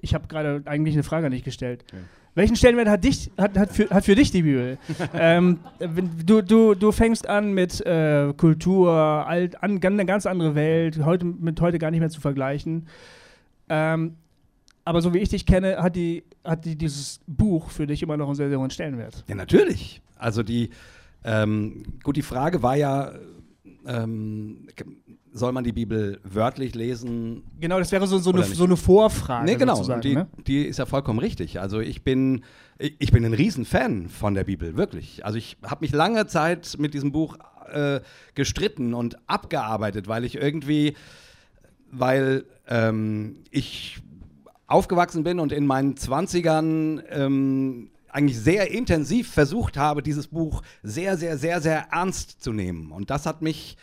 ich 0.01 0.13
habe 0.13 0.27
gerade 0.27 0.62
eigentlich 0.65 0.93
eine 0.93 1.03
Frage 1.03 1.29
nicht 1.29 1.43
gestellt. 1.43 1.83
Ja. 1.91 2.00
Welchen 2.38 2.56
Stellenwert 2.56 2.88
hat, 2.88 3.03
dich, 3.03 3.32
hat, 3.36 3.58
hat, 3.58 3.72
für, 3.72 3.89
hat 3.89 4.06
für 4.06 4.13
dich 4.13 4.29
die 4.29 4.44
Bibel? 4.44 4.77
ähm, 5.15 5.58
du, 6.24 6.44
du, 6.44 6.75
du 6.75 6.91
fängst 6.91 7.27
an 7.27 7.51
mit 7.51 7.84
äh, 7.84 8.32
Kultur, 8.38 8.91
alt, 8.91 9.63
an, 9.63 9.84
eine 9.84 10.06
ganz 10.06 10.27
andere 10.27 10.53
Welt, 10.53 11.03
heute, 11.03 11.25
mit 11.25 11.60
heute 11.62 11.79
gar 11.79 11.89
nicht 11.89 12.00
mehr 12.00 12.12
zu 12.12 12.22
vergleichen. 12.22 12.86
Ähm, 13.70 14.17
aber 14.86 15.01
so 15.01 15.15
wie 15.15 15.17
ich 15.17 15.29
dich 15.29 15.48
kenne, 15.48 15.77
hat, 15.77 15.96
die, 15.96 16.25
hat 16.44 16.63
die, 16.65 16.75
dieses 16.75 17.22
Buch 17.25 17.72
für 17.72 17.88
dich 17.88 18.03
immer 18.03 18.17
noch 18.17 18.27
einen 18.27 18.36
sehr, 18.36 18.50
sehr 18.50 18.60
hohen 18.60 18.70
Stellenwert. 18.70 19.25
Ja, 19.27 19.34
natürlich. 19.34 20.03
Also 20.15 20.44
die, 20.44 20.70
ähm, 21.24 21.86
gut, 22.03 22.17
die 22.17 22.22
Frage 22.22 22.62
war 22.62 22.75
ja, 22.75 23.13
ähm, 23.88 24.67
soll 25.38 25.51
man 25.51 25.63
die 25.63 25.72
Bibel 25.72 26.20
wörtlich 26.24 26.75
lesen? 26.75 27.44
Genau, 27.60 27.79
das 27.79 27.91
wäre 27.91 28.08
so, 28.08 28.17
so, 28.17 28.32
eine, 28.32 28.44
so 28.44 28.63
eine 28.63 28.77
Vorfrage. 28.77 29.46
nee, 29.46 29.56
genau. 29.56 29.75
sozusagen, 29.75 30.01
die, 30.01 30.15
ne? 30.15 30.27
die 30.46 30.65
ist 30.65 30.79
ja 30.79 30.86
vollkommen 30.86 31.20
richtig. 31.20 31.60
Also 31.60 31.79
ich 31.79 32.03
bin, 32.03 32.44
ich 32.77 32.96
ich 33.00 33.12
bin 33.12 33.24
ein 33.25 33.34
Riesenfan 33.34 34.10
von 34.10 34.34
der 34.34 34.44
Bibel, 34.44 34.77
wirklich. 34.77 35.25
Also 35.25 35.38
ich 35.38 35.58
habe 35.63 35.84
mich 35.86 35.91
lange 35.91 36.27
Zeit 36.27 36.75
mit 36.77 36.94
diesem 36.94 37.12
Buch 37.12 37.38
äh, 37.72 38.01
gestritten 38.36 38.94
und 38.94 39.17
abgearbeitet, 39.27 40.08
weil 40.08 40.24
ich 40.24 40.36
irgendwie, 40.36 40.96
weil 41.91 42.46
ähm, 42.67 43.38
ich 43.51 44.00
aufgewachsen 44.67 45.24
bin 45.24 45.39
und 45.39 45.51
in 45.51 45.65
meinen 45.65 45.96
20ern 45.96 47.03
ähm, 47.10 47.89
eigentlich 48.10 48.39
sehr 48.39 48.72
intensiv 48.72 49.32
versucht 49.32 49.77
habe, 49.77 50.01
dieses 50.01 50.27
Buch 50.27 50.62
sehr, 50.84 51.17
sehr, 51.17 51.38
sehr, 51.38 51.62
sehr 51.62 51.88
ernst 51.91 52.41
zu 52.41 52.51
nehmen. 52.51 52.91
Und 52.91 53.10
das 53.10 53.25
hat 53.25 53.41
mich, 53.41 53.77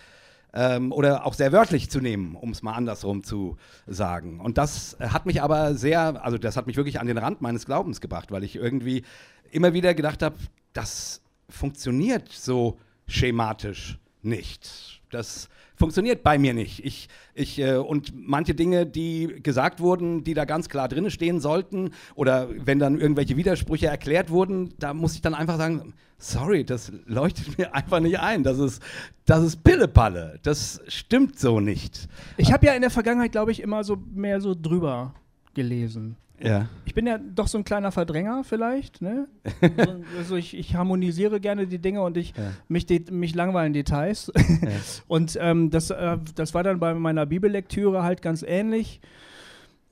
ähm, 0.54 0.92
oder 0.92 1.26
auch 1.26 1.34
sehr 1.34 1.52
wörtlich 1.52 1.90
zu 1.90 2.00
nehmen, 2.00 2.36
um 2.36 2.50
es 2.50 2.62
mal 2.62 2.72
andersrum 2.72 3.24
zu 3.24 3.56
sagen. 3.86 4.40
Und 4.40 4.56
das 4.56 4.96
hat 5.00 5.26
mich 5.26 5.42
aber 5.42 5.74
sehr, 5.74 6.24
also 6.24 6.38
das 6.38 6.56
hat 6.56 6.66
mich 6.66 6.76
wirklich 6.76 7.00
an 7.00 7.08
den 7.08 7.18
Rand 7.18 7.42
meines 7.42 7.66
Glaubens 7.66 8.00
gebracht, 8.00 8.30
weil 8.30 8.44
ich 8.44 8.56
irgendwie 8.56 9.04
immer 9.50 9.74
wieder 9.74 9.94
gedacht 9.94 10.22
habe, 10.22 10.36
das 10.72 11.20
funktioniert 11.48 12.28
so 12.30 12.78
schematisch 13.06 13.98
nicht. 14.22 15.02
Das 15.10 15.48
funktioniert 15.84 16.22
bei 16.22 16.38
mir 16.38 16.54
nicht. 16.54 16.82
Ich, 16.82 17.08
ich, 17.34 17.58
äh, 17.58 17.76
und 17.76 18.14
manche 18.14 18.54
Dinge, 18.54 18.86
die 18.86 19.38
gesagt 19.42 19.80
wurden, 19.80 20.24
die 20.24 20.32
da 20.32 20.46
ganz 20.46 20.70
klar 20.70 20.88
drin 20.88 21.10
stehen 21.10 21.40
sollten, 21.40 21.90
oder 22.14 22.48
wenn 22.56 22.78
dann 22.78 22.98
irgendwelche 22.98 23.36
Widersprüche 23.36 23.88
erklärt 23.88 24.30
wurden, 24.30 24.72
da 24.78 24.94
muss 24.94 25.14
ich 25.14 25.20
dann 25.20 25.34
einfach 25.34 25.58
sagen, 25.58 25.92
sorry, 26.16 26.64
das 26.64 26.90
leuchtet 27.04 27.58
mir 27.58 27.74
einfach 27.74 28.00
nicht 28.00 28.18
ein. 28.18 28.44
Das 28.44 28.58
ist, 28.58 28.82
das 29.26 29.44
ist 29.44 29.62
Pillepalle. 29.62 30.40
Das 30.42 30.80
stimmt 30.88 31.38
so 31.38 31.60
nicht. 31.60 32.08
Ich 32.38 32.50
habe 32.50 32.64
ja 32.64 32.72
in 32.72 32.80
der 32.80 32.90
Vergangenheit, 32.90 33.32
glaube 33.32 33.52
ich, 33.52 33.60
immer 33.60 33.84
so 33.84 33.98
mehr 34.14 34.40
so 34.40 34.54
drüber 34.54 35.12
gelesen. 35.52 36.16
Ja. 36.40 36.68
Ich 36.84 36.94
bin 36.94 37.06
ja 37.06 37.18
doch 37.18 37.46
so 37.46 37.58
ein 37.58 37.64
kleiner 37.64 37.92
Verdränger 37.92 38.42
vielleicht, 38.44 39.00
ne? 39.02 39.28
so, 39.60 39.94
also 40.18 40.36
ich, 40.36 40.56
ich 40.56 40.74
harmonisiere 40.74 41.40
gerne 41.40 41.66
die 41.66 41.78
Dinge 41.78 42.02
und 42.02 42.16
ich 42.16 42.34
Ja. 42.36 42.52
mich, 42.68 42.86
de 42.86 43.10
mich 43.10 43.34
langweilen 43.34 43.72
Details. 43.72 44.32
Und 45.06 45.38
ähm, 45.40 45.70
das, 45.70 45.90
äh, 45.90 46.18
das 46.34 46.54
war 46.54 46.62
dann 46.62 46.80
bei 46.80 46.94
meiner 46.94 47.26
Bibellektüre 47.26 48.02
halt 48.02 48.20
ganz 48.22 48.42
ähnlich. 48.42 49.00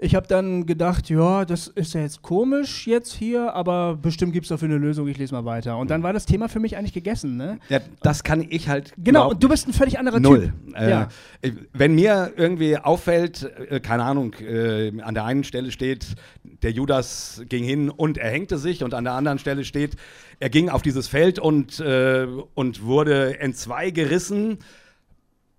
Ich 0.03 0.17
habe 0.17 0.27
dann 0.27 0.67
gedacht, 0.67 1.09
ja, 1.11 1.45
das 1.45 1.69
ist 1.69 1.95
ja 1.95 2.01
jetzt 2.01 2.23
komisch 2.23 2.89
jetzt 2.89 3.13
hier, 3.13 3.55
aber 3.55 3.95
bestimmt 3.95 4.33
gibt 4.33 4.47
es 4.47 4.49
dafür 4.49 4.67
eine 4.67 4.79
Lösung, 4.79 5.07
ich 5.07 5.17
lese 5.17 5.33
mal 5.33 5.45
weiter. 5.45 5.79
Und 5.79 5.93
dann 5.93 6.03
war 6.03 6.13
das 6.13 6.27
Thema 6.27 6.49
für 6.49 6.59
mich 6.59 6.77
eigentlich 6.77 6.93
gegessen, 6.93 7.37
ne? 7.37 7.61
ja, 7.69 7.79
das 8.03 8.25
kann 8.25 8.45
ich 8.51 8.69
halt. 8.69 8.93
Genau, 8.99 9.31
und 9.31 9.41
du 9.41 9.49
bist 9.49 9.69
ein 9.69 9.73
völlig 9.73 10.01
anderer 10.01 10.19
Null. 10.19 10.53
Typ. 10.67 10.77
Äh, 10.77 10.91
Ja. 10.91 11.09
Wenn 11.73 11.95
mir 11.95 12.33
irgendwie 12.37 12.77
auffällt, 12.79 13.49
äh, 13.71 13.79
keine 13.79 14.03
Ahnung, 14.03 14.35
äh, 14.41 14.91
an 15.03 15.15
der 15.15 15.25
einen 15.25 15.45
Stelle 15.45 15.71
steht, 15.71 16.17
der 16.63 16.73
Judas 16.73 17.43
ging 17.49 17.63
hin 17.63 17.89
und 17.89 18.19
er 18.19 18.31
hängte 18.31 18.59
sich 18.59 18.83
und 18.83 18.95
an 18.95 19.05
der 19.05 19.13
anderen 19.13 19.39
Stelle 19.39 19.65
steht, 19.65 19.95
er 20.41 20.51
ging 20.51 20.69
auf 20.69 20.83
dieses 20.83 21.07
Feld 21.07 21.39
und, 21.39 21.79
äh, 21.79 22.27
und 22.55 22.83
wurde 22.83 23.39
entzwei 23.39 23.91
gerissen. 23.91 24.59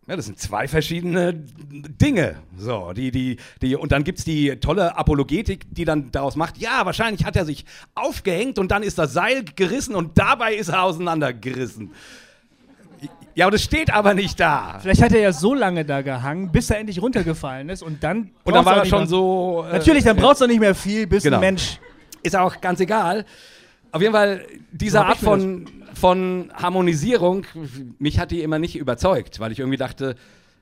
Ja, 0.06 0.18
das 0.18 0.26
sind 0.26 0.38
zwei 0.38 0.68
verschiedene 0.68 1.34
Dinge. 1.34 2.36
So, 2.58 2.92
die, 2.92 3.10
die, 3.12 3.38
die, 3.62 3.76
und 3.78 3.94
dann 3.94 4.04
gibt 4.04 4.20
es 4.20 4.26
die 4.26 4.58
tolle 4.58 4.98
Apologetik, 4.98 5.66
die 5.72 5.86
dann 5.86 6.12
daraus 6.12 6.36
macht, 6.36 6.58
ja, 6.58 6.86
wahrscheinlich 6.86 7.24
hat 7.24 7.38
er 7.38 7.46
sich 7.46 7.64
aufgehängt 7.96 8.60
und 8.60 8.70
dann 8.72 8.84
ist 8.84 8.98
das 8.98 9.14
Seil 9.14 9.46
gerissen 9.56 9.96
und 9.96 10.18
dabei 10.18 10.56
ist 10.56 10.68
er 10.68 10.84
auseinandergerissen. 10.84 11.92
Ja, 13.36 13.48
und 13.48 13.54
es 13.56 13.64
steht 13.64 13.92
aber 13.92 14.14
nicht 14.14 14.40
da. 14.40 14.78
Vielleicht 14.80 15.02
hat 15.02 15.12
er 15.14 15.22
ja 15.22 15.32
so 15.34 15.54
lange 15.56 15.86
da 15.86 16.02
gehangen, 16.02 16.52
bis 16.52 16.70
er 16.70 16.78
endlich 16.80 17.02
runtergefallen 17.02 17.70
ist 17.70 17.82
und 17.82 18.04
dann. 18.04 18.30
Und 18.44 18.54
dann 18.54 18.64
war 18.66 18.78
er 18.78 18.86
schon 18.86 19.00
mehr- 19.00 19.08
so. 19.08 19.66
äh, 19.70 19.74
Natürlich, 19.74 20.04
dann 20.04 20.18
brauchst 20.18 20.42
du 20.42 20.48
nicht 20.48 20.60
mehr 20.60 20.76
viel, 20.76 21.08
bis 21.08 21.24
Genau. 21.24 21.38
ein 21.38 21.42
Mensch. 21.42 21.80
Ist 22.22 22.36
auch 22.36 22.62
ganz 22.62 22.80
egal. 22.80 23.26
Auf 23.92 24.02
jeden 24.02 24.14
Fall, 24.14 24.46
diese 24.72 24.98
So 24.98 25.04
Art 25.04 25.18
von, 25.18 25.66
von 25.94 26.52
Harmonisierung, 26.54 27.46
mich 28.00 28.20
hat 28.20 28.32
die 28.32 28.42
immer 28.42 28.60
nicht 28.60 28.76
überzeugt, 28.76 29.40
weil 29.40 29.52
ich 29.52 29.60
irgendwie 29.60 29.78
dachte, 29.78 30.16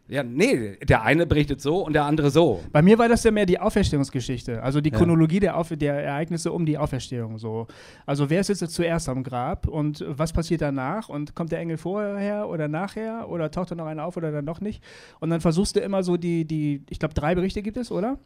ja, 0.08 0.24
nee, 0.24 0.78
der 0.84 1.04
eine 1.04 1.26
berichtet 1.26 1.62
so 1.62 1.86
und 1.86 1.94
der 1.94 2.04
andere 2.04 2.32
so. 2.32 2.62
Bei 2.74 2.82
mir 2.82 2.98
war 2.98 3.08
das 3.08 3.24
ja 3.24 3.32
mehr 3.32 3.46
die 3.46 3.60
Auferstehungsgeschichte, 3.60 4.62
also 4.62 4.82
die 4.82 4.90
Ja. 4.90 4.98
Chronologie 4.98 5.40
der, 5.40 5.56
Auf 5.56 5.70
der 5.70 5.94
Ereignisse 6.04 6.52
um 6.52 6.66
die 6.66 6.78
Auferstehung. 6.78 7.38
So. 7.38 7.68
Also 8.06 8.30
wer 8.30 8.42
ist 8.42 8.50
jetzt 8.50 8.68
zuerst 8.74 9.08
am 9.08 9.24
Grab 9.24 9.70
und 9.70 10.04
was 10.06 10.34
passiert 10.34 10.62
danach 10.62 11.08
und 11.08 11.34
kommt 11.34 11.54
der 11.54 11.60
Engel 11.60 11.78
vorher 11.78 12.50
oder 12.50 12.68
nachher 12.68 13.30
oder 13.30 13.52
taucht 13.52 13.72
da 13.72 13.76
noch 13.76 13.86
einer 13.86 14.04
auf 14.04 14.18
oder 14.18 14.34
dann 14.34 14.46
doch 14.46 14.60
nicht? 14.60 14.84
Und 15.22 15.30
dann 15.30 15.40
versuchst 15.40 15.78
du 15.78 15.80
immer 15.80 16.04
so 16.04 16.18
die, 16.18 16.44
die 16.44 16.84
ich 16.90 17.00
glaube 17.00 17.14
drei 17.14 17.34
Berichte 17.34 17.62
gibt 17.62 17.78
es, 17.78 17.90
oder? 17.90 18.18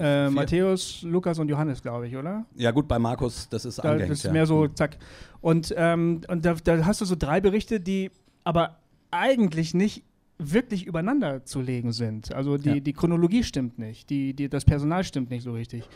Äh, 0.00 0.26
vier. 0.28 0.30
Matthäus, 0.30 1.02
Lukas 1.02 1.38
und 1.38 1.48
Johannes, 1.48 1.82
glaube 1.82 2.06
ich, 2.08 2.16
oder? 2.16 2.44
Ja, 2.56 2.70
gut, 2.70 2.86
bei 2.88 2.98
Markus, 2.98 3.48
das 3.48 3.64
ist 3.64 3.78
Da, 3.78 3.90
angehängt. 3.90 4.10
das 4.12 4.18
ist 4.18 4.24
ja. 4.24 4.32
mehr 4.32 4.46
so, 4.46 4.66
zack. 4.68 4.98
Und, 5.40 5.74
ähm, 5.76 6.20
und 6.28 6.44
da, 6.44 6.54
da 6.54 6.84
hast 6.86 7.00
du 7.00 7.04
so 7.04 7.16
drei 7.16 7.40
Berichte, 7.40 7.80
die 7.80 8.10
aber 8.44 8.78
eigentlich 9.10 9.74
nicht 9.74 10.02
wirklich 10.38 10.84
übereinander 10.86 11.44
zu 11.44 11.60
legen 11.60 11.92
sind. 11.92 12.34
Also 12.34 12.58
die, 12.58 12.68
Ja. 12.70 12.80
die 12.80 12.92
Chronologie 12.92 13.44
stimmt 13.44 13.78
nicht, 13.78 14.10
die, 14.10 14.34
die, 14.34 14.48
das 14.48 14.64
Personal 14.64 15.04
stimmt 15.04 15.30
nicht 15.30 15.44
so 15.44 15.52
richtig. 15.52 15.88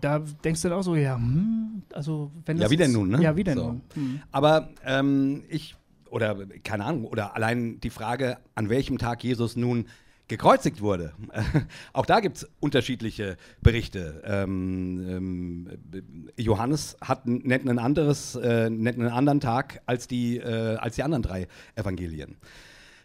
Da 0.00 0.18
denkst 0.18 0.62
du 0.62 0.68
dann 0.68 0.78
auch 0.78 0.82
so, 0.82 0.96
ja, 0.96 1.14
hm, 1.14 1.82
also 1.92 2.32
wenn 2.44 2.56
Ja, 2.56 2.64
das 2.64 2.72
wie 2.72 2.76
denn 2.76 2.90
nun, 2.92 3.08
ne? 3.10 3.22
Ja, 3.22 3.36
wie 3.36 3.44
denn 3.44 3.56
So. 3.56 3.64
nun? 3.66 3.80
Hm. 3.94 4.20
Aber 4.32 4.70
ähm, 4.84 5.44
ich, 5.48 5.76
oder 6.10 6.36
keine 6.64 6.84
Ahnung, 6.86 7.04
oder 7.04 7.36
allein 7.36 7.78
die 7.80 7.90
Frage, 7.90 8.38
an 8.56 8.68
welchem 8.68 8.98
Tag 8.98 9.22
Jesus 9.22 9.54
nun 9.54 9.86
gekreuzigt 10.28 10.80
wurde. 10.80 11.12
Auch 11.92 12.06
da 12.06 12.20
gibt 12.20 12.38
es 12.38 12.48
unterschiedliche 12.60 13.36
Berichte. 13.62 14.22
Ähm, 14.24 15.06
ähm, 15.08 16.30
Johannes 16.36 16.96
hat, 17.00 17.26
nennt, 17.26 17.68
ein 17.68 17.78
anderes, 17.78 18.34
äh, 18.34 18.68
nennt 18.70 18.98
einen 18.98 19.08
anderen 19.08 19.40
Tag 19.40 19.82
als 19.86 20.08
die, 20.08 20.38
äh, 20.38 20.76
als 20.76 20.96
die 20.96 21.02
anderen 21.02 21.22
drei 21.22 21.46
Evangelien. 21.74 22.36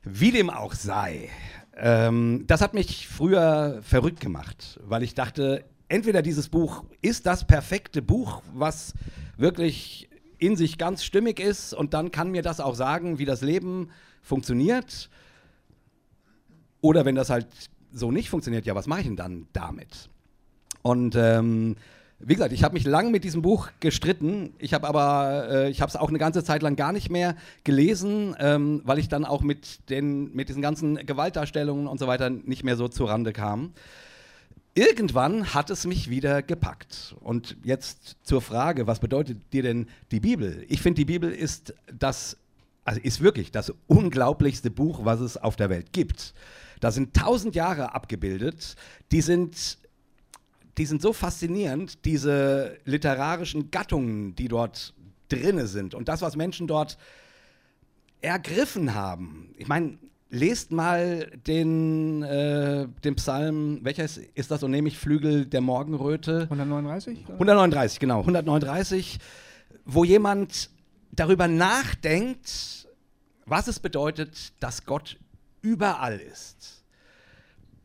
Wie 0.04 0.32
dem 0.32 0.50
auch 0.50 0.74
sei, 0.74 1.30
ähm, 1.78 2.46
das 2.48 2.62
hat 2.62 2.74
mich 2.74 3.08
früher 3.08 3.80
verrückt 3.84 4.20
gemacht, 4.20 4.80
weil 4.84 5.04
ich 5.04 5.14
dachte, 5.14 5.64
entweder 5.90 6.24
dieses 6.24 6.50
Buch 6.50 6.86
ist 7.02 7.28
das 7.28 7.46
perfekte 7.46 8.02
Buch, 8.02 8.42
was 8.54 8.94
wirklich 9.38 10.10
in 10.40 10.56
sich 10.56 10.80
ganz 10.80 11.04
stimmig 11.04 11.40
ist 11.40 11.74
und 11.74 11.94
dann 11.94 12.12
kann 12.12 12.32
mir 12.32 12.42
das 12.42 12.60
auch 12.60 12.74
sagen, 12.74 13.20
wie 13.20 13.26
das 13.26 13.42
Leben 13.42 13.90
funktioniert. 14.24 15.10
Oder 16.82 17.06
wenn 17.06 17.16
das 17.16 17.30
halt 17.30 17.48
so 17.94 18.12
nicht 18.12 18.30
funktioniert, 18.30 18.66
ja, 18.66 18.76
was 18.76 18.88
mache 18.88 19.02
ich 19.02 19.08
denn 19.08 19.16
dann 19.16 19.48
damit? 19.54 20.10
Und 20.82 21.16
ähm, 21.16 21.76
wie 22.24 22.36
gesagt, 22.36 22.54
ich 22.54 22.64
habe 22.64 22.74
mich 22.74 22.86
lang 22.86 23.12
mit 23.12 23.24
diesem 23.24 23.42
Buch 23.42 23.70
gestritten. 23.80 24.54
Ich 24.60 24.74
habe 24.74 24.88
aber, 24.88 25.48
äh, 25.50 25.70
ich 25.70 25.82
habe 25.82 25.90
es 25.90 25.96
auch 25.96 26.10
eine 26.10 26.20
ganze 26.20 26.44
Zeit 26.44 26.62
lang 26.62 26.76
gar 26.76 26.92
nicht 26.92 27.10
mehr 27.10 27.36
gelesen, 27.64 28.36
ähm, 28.40 28.82
weil 28.86 29.00
ich 29.00 29.10
dann 29.10 29.26
auch 29.26 29.42
mit, 29.42 29.90
den, 29.90 30.34
mit 30.34 30.50
diesen 30.50 30.62
ganzen 30.62 30.96
Gewaltdarstellungen 31.06 31.88
und 31.88 32.00
so 32.00 32.08
weiter 32.08 32.30
nicht 32.30 32.64
mehr 32.64 32.76
so 32.76 32.88
zurande 32.88 33.34
kam. 33.34 33.74
Irgendwann 34.74 35.54
hat 35.54 35.70
es 35.70 35.86
mich 35.86 36.10
wieder 36.10 36.42
gepackt. 36.42 37.16
Und 37.20 37.58
jetzt 37.64 38.18
zur 38.24 38.42
Frage, 38.42 38.88
was 38.88 39.00
bedeutet 39.00 39.38
dir 39.52 39.64
denn 39.64 39.88
die 40.12 40.20
Bibel? 40.20 40.64
Ich 40.70 40.82
finde, 40.82 41.00
die 41.00 41.06
Bibel 41.06 41.32
ist 41.32 41.74
das, 41.92 42.38
also 42.86 43.02
ist 43.02 43.22
wirklich 43.22 43.52
das 43.52 43.74
unglaublichste 43.88 44.70
Buch, 44.72 45.04
was 45.04 45.20
es 45.20 45.38
auf 45.38 45.56
der 45.56 45.70
Welt 45.70 45.92
gibt. 45.92 46.34
Da 46.82 46.92
sind 46.92 47.16
tausend 47.16 47.56
Jahre 47.56 47.96
abgebildet, 47.96 48.76
die 49.12 49.22
sind 49.22 49.80
die 50.78 50.86
sind 50.86 51.02
so 51.02 51.14
faszinierend, 51.14 52.06
diese 52.06 52.78
literarischen 52.86 53.72
Gattungen, 53.72 54.36
die 54.36 54.48
dort 54.48 54.94
drinne 55.30 55.68
sind 55.68 55.94
und 55.94 56.08
das, 56.08 56.22
was 56.22 56.36
Menschen 56.36 56.66
dort 56.66 56.98
ergriffen 58.22 58.94
haben. 58.94 59.54
Ich 59.58 59.68
meine, 59.68 59.98
lest 60.30 60.72
mal 60.72 61.30
den, 61.46 62.24
äh, 62.24 62.88
den 63.04 63.16
Psalm, 63.16 63.80
welcher 63.84 64.06
ist, 64.06 64.18
ist 64.18 64.50
das? 64.52 64.64
Und 64.64 64.72
nehme 64.72 64.88
ich 64.88 64.98
Flügel 64.98 65.46
der 65.46 65.62
Morgenröte. 65.62 66.44
139? 66.44 67.26
Oder? 67.26 67.34
139, 67.34 68.00
genau. 68.00 68.20
139, 68.22 69.20
wo 69.86 70.04
jemand 70.04 70.70
darüber 71.12 71.48
nachdenkt, 71.48 72.88
was 73.46 73.68
es 73.68 73.80
bedeutet, 73.80 74.54
dass 74.62 74.86
Gott 74.86 75.18
überall 75.62 76.20
ist. 76.20 76.84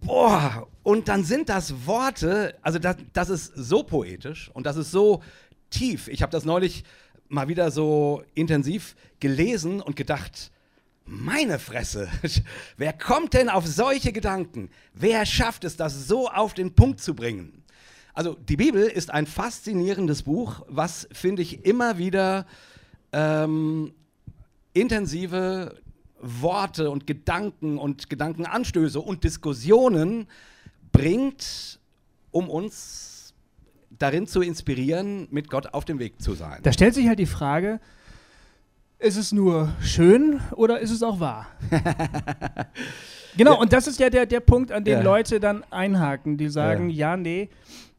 Boah, 0.01 0.69
und 0.83 1.09
dann 1.09 1.25
sind 1.25 1.49
das 1.49 1.87
Worte, 1.87 2.57
also 2.63 2.79
das, 2.79 2.97
das 3.13 3.29
ist 3.29 3.53
so 3.57 3.83
poetisch 3.83 4.51
und 4.53 4.67
das 4.67 4.77
ist 4.77 4.91
so 4.91 5.23
tief. 5.71 6.09
Ich 6.09 6.23
habe 6.23 6.31
das 6.33 6.45
neulich 6.45 6.85
mal 7.29 7.49
wieder 7.49 7.71
so 7.71 8.23
intensiv 8.35 8.95
gelesen 9.21 9.81
und 9.81 9.97
gedacht, 9.97 10.53
meine 11.05 11.59
Fresse, 11.59 12.09
wer 12.77 12.93
kommt 12.93 13.35
denn 13.35 13.49
auf 13.49 13.67
solche 13.67 14.13
Gedanken? 14.13 14.71
Wer 14.93 15.25
schafft 15.25 15.65
es, 15.65 15.77
das 15.77 16.07
so 16.07 16.29
auf 16.29 16.55
den 16.55 16.75
Punkt 16.75 17.01
zu 17.01 17.15
bringen? 17.15 17.63
Also 18.13 18.35
die 18.35 18.57
Bibel 18.57 18.85
ist 18.85 19.11
ein 19.11 19.27
faszinierendes 19.27 20.23
Buch, 20.23 20.63
was, 20.69 21.09
finde 21.13 21.43
ich, 21.43 21.65
immer 21.65 21.99
wieder 21.99 22.47
ähm, 23.13 23.93
intensive 24.73 25.77
Worte 26.41 26.91
und 26.91 27.07
Gedanken 27.07 27.79
und 27.79 28.11
Gedankenanstöße 28.11 29.01
und 29.01 29.25
Diskussionen 29.25 30.27
bringt, 30.93 31.79
um 32.31 32.49
uns 32.49 33.35
darin 33.99 34.27
zu 34.27 34.43
inspirieren, 34.43 35.29
mit 35.31 35.49
Gott 35.49 35.73
auf 35.73 35.85
dem 35.85 35.99
Weg 35.99 36.21
zu 36.21 36.35
sein. 36.35 36.61
Da 36.63 36.73
stellt 36.73 36.95
sich 36.95 37.09
halt 37.09 37.19
die 37.19 37.27
Frage, 37.27 37.81
ist 38.99 39.17
es 39.17 39.33
nur 39.33 39.73
schön 39.81 40.41
oder 40.53 40.81
ist 40.81 40.91
es 40.91 41.03
auch 41.03 41.21
wahr? 41.21 41.47
genau, 43.37 43.55
ja. 43.55 43.59
und 43.59 43.73
das 43.73 43.87
ist 43.87 44.01
ja 44.01 44.11
der, 44.11 44.27
der 44.27 44.41
Punkt, 44.41 44.73
an 44.73 44.85
dem 44.85 44.99
ja. 44.99 45.03
Leute 45.03 45.41
dann 45.41 45.65
einhaken, 45.71 46.37
die 46.37 46.49
sagen, 46.49 46.91
ja. 46.91 47.11
ja, 47.11 47.17
nee, 47.17 47.51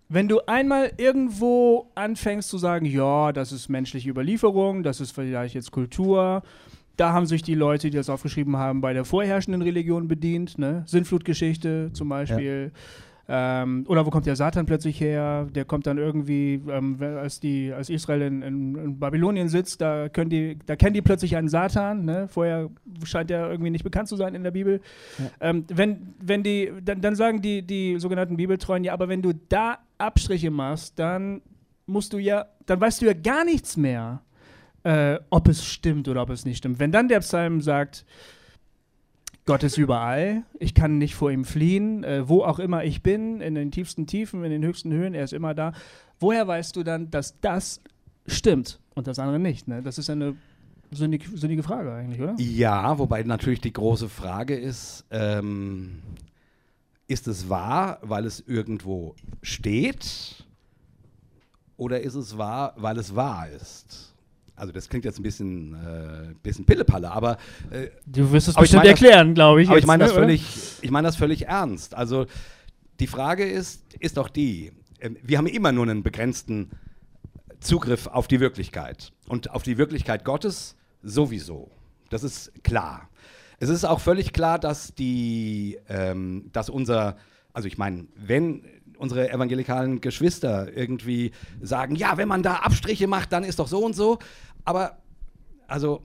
wenn 0.10 0.27
du 0.27 0.39
einmal 0.48 0.93
irgendwo 0.98 1.91
anfängst 1.96 2.50
zu 2.50 2.57
sagen, 2.57 2.86
ja, 2.86 3.34
das 3.34 3.51
ist 3.51 3.67
menschliche 3.67 4.10
Überlieferung, 4.10 4.84
das 4.84 5.01
ist 5.01 5.12
vielleicht 5.12 5.53
jetzt 5.53 5.72
Kultur, 5.72 6.43
da 6.98 7.13
haben 7.13 7.25
sich 7.27 7.44
die 7.44 7.56
Leute, 7.56 7.89
die 7.89 7.98
das 7.98 8.10
aufgeschrieben 8.10 8.58
haben, 8.58 8.82
bei 8.82 8.94
der 8.94 9.06
vorherrschenden 9.06 9.62
Religion 9.62 10.08
bedient. 10.08 10.58
Ne? 10.58 10.84
Sintflutgeschichte 10.88 11.92
zum 11.94 12.10
Beispiel. 12.10 12.72
Ja. 12.74 12.80
Ähm, 13.30 13.84
oder 13.88 14.06
wo 14.06 14.10
kommt 14.10 14.25
der 14.25 14.38
Satan 14.38 14.66
plötzlich 14.66 15.01
her? 15.01 15.48
Der 15.54 15.66
kommt 15.66 15.86
dann 15.86 15.98
irgendwie, 15.98 16.62
ähm, 16.70 16.98
als, 17.01 17.39
die, 17.39 17.74
als 17.74 17.89
Israel 17.89 18.22
in, 18.22 18.42
in, 18.42 18.75
in, 18.75 19.00
Babylonien 19.00 19.50
sitzt, 19.50 19.82
da, 19.82 20.08
können 20.08 20.30
die, 20.30 20.58
da 20.66 20.77
kennen 20.77 20.94
die 20.94 21.01
plötzlich 21.01 21.36
einen 21.36 21.50
Satan. 21.50 22.06
Ne? 22.06 22.27
Vorher 22.30 22.70
scheint 23.04 23.30
der 23.30 23.50
irgendwie 23.50 23.70
nicht 23.70 23.84
bekannt 23.84 24.08
zu 24.08 24.16
sein 24.16 24.34
in 24.34 24.44
der 24.44 24.51
Bibel. 24.51 24.82
Ja. 25.20 25.50
Ähm, 25.50 25.66
wenn, 25.68 26.13
wenn 26.22 26.42
die, 26.42 26.72
dann, 26.84 27.01
dann 27.01 27.16
sagen 27.16 27.42
die, 27.42 27.62
die 27.62 28.00
sogenannten 28.00 28.38
Bibeltreuen, 28.38 28.86
ja, 28.86 28.94
aber 28.94 29.10
wenn 29.10 29.22
du 29.22 29.34
da 29.50 29.80
Abstriche 29.98 30.50
machst, 30.50 30.98
dann 30.98 31.42
musst 31.86 32.13
du 32.13 32.18
ja, 32.18 32.46
dann 32.66 32.80
weißt 32.80 33.01
du 33.01 33.08
ja 33.08 33.13
gar 33.13 33.44
nichts 33.44 33.75
mehr 33.75 34.22
äh, 34.88 35.20
ob 35.29 35.50
es 35.50 35.65
stimmt 35.65 36.08
oder 36.08 36.22
ob 36.22 36.29
es 36.29 36.46
nicht 36.46 36.60
stimmt. 36.60 36.79
Wenn 36.79 36.94
dann 36.94 37.10
der 37.10 37.20
Psalm 37.20 37.60
sagt, 37.60 38.06
Gott 39.46 39.63
ist 39.63 39.77
überall, 39.77 40.44
ich 40.60 40.74
kann 40.74 40.98
nicht 40.98 41.13
vor 41.13 41.29
ihm 41.29 41.44
fliehen, 41.44 42.06
äh, 42.06 42.29
wo 42.29 42.41
auch 42.44 42.58
immer 42.58 42.86
ich 42.86 43.03
bin, 43.03 43.41
in 43.41 43.56
den 43.56 43.70
tiefsten 43.70 44.08
Tiefen, 44.08 44.46
in 44.46 44.51
den 44.51 44.63
höchsten 44.63 44.94
Höhen, 44.94 45.13
er 45.13 45.25
ist 45.25 45.34
immer 45.34 45.53
da. 45.53 45.74
Woher 46.22 46.48
weißt 46.48 46.74
du 46.77 46.84
dann, 46.84 47.12
dass 47.12 47.38
das 47.41 47.82
stimmt 48.27 48.79
und 48.96 49.08
das 49.08 49.20
andere 49.20 49.39
nicht? 49.39 49.67
Ne? 49.67 49.82
Das 49.84 49.98
ist 49.98 50.10
eine 50.10 50.38
sündig, 50.91 51.27
sündige 51.34 51.63
Frage 51.63 51.94
eigentlich, 51.94 52.22
oder? 52.22 52.36
Ja, 52.38 52.97
wobei 52.97 53.23
natürlich 53.23 53.60
die 53.60 53.73
große 53.73 54.08
Frage 54.08 54.56
ist, 54.56 55.06
ähm, 55.12 56.00
ist 57.08 57.28
es 57.28 57.50
wahr, 57.50 58.00
weil 58.04 58.26
es 58.26 58.39
irgendwo 58.39 59.15
steht? 59.41 60.45
Oder 61.76 62.00
ist 62.00 62.15
es 62.15 62.38
wahr, 62.38 62.73
weil 62.78 62.97
es 62.97 63.13
wahr 63.15 63.50
ist? 63.50 64.07
Also 64.58 64.74
das 64.74 64.89
klingt 64.89 65.06
jetzt 65.06 65.20
ein 65.20 65.24
bisschen, 65.24 65.76
äh, 65.76 66.34
bisschen 66.41 66.65
Pillepalle, 66.65 67.12
aber 67.12 67.38
äh, 67.70 67.89
du 68.08 68.32
wirst 68.32 68.48
es 68.48 68.56
bestimmt 68.56 68.86
erklären, 68.86 69.36
glaube 69.36 69.62
ich. 69.62 69.70
Aber 69.70 69.78
jetzt, 69.78 69.84
ich 69.84 69.88
meine 69.88 70.04
das 70.04 70.13
ne, 70.13 70.20
völlig, 70.20 70.43
ich 70.82 70.91
meine 70.91 71.08
das 71.08 71.15
völlig 71.15 71.46
ernst. 71.46 71.93
Also 71.93 72.26
die 73.00 73.08
Frage 73.08 73.46
ist, 73.46 73.84
ist 74.00 74.17
doch 74.17 74.30
die: 74.30 74.72
äh, 75.00 75.12
Wir 75.22 75.38
haben 75.38 75.46
immer 75.46 75.72
nur 75.72 75.84
einen 75.84 76.02
begrenzten 76.02 76.72
Zugriff 77.60 78.08
auf 78.08 78.28
die 78.28 78.39
Wirklichkeit 78.39 79.13
und 79.28 79.52
auf 79.52 79.62
die 79.62 79.78
Wirklichkeit 79.78 80.26
Gottes 80.26 80.76
sowieso. 81.04 81.70
Das 82.10 82.24
ist 82.24 82.52
klar. 82.63 83.10
Es 83.60 83.70
ist 83.70 83.86
auch 83.86 84.00
völlig 84.00 84.34
klar, 84.34 84.60
dass 84.60 84.93
die, 84.96 85.78
ähm, 85.89 86.50
dass 86.52 86.70
unser, 86.70 87.17
also 87.54 87.67
ich 87.67 87.78
meine, 87.78 88.08
wenn 88.15 88.63
unsere 88.98 89.32
evangelikalen 89.32 90.02
Geschwister 90.02 90.76
irgendwie 90.76 91.32
sagen, 91.62 91.96
ja, 91.96 92.17
wenn 92.17 92.28
man 92.28 92.43
da 92.43 92.56
Abstriche 92.56 93.08
macht, 93.08 93.32
dann 93.32 93.43
ist 93.43 93.60
doch 93.60 93.67
so 93.67 93.84
und 93.86 93.96
so. 93.96 94.20
Aber 94.67 94.97
also 95.69 96.01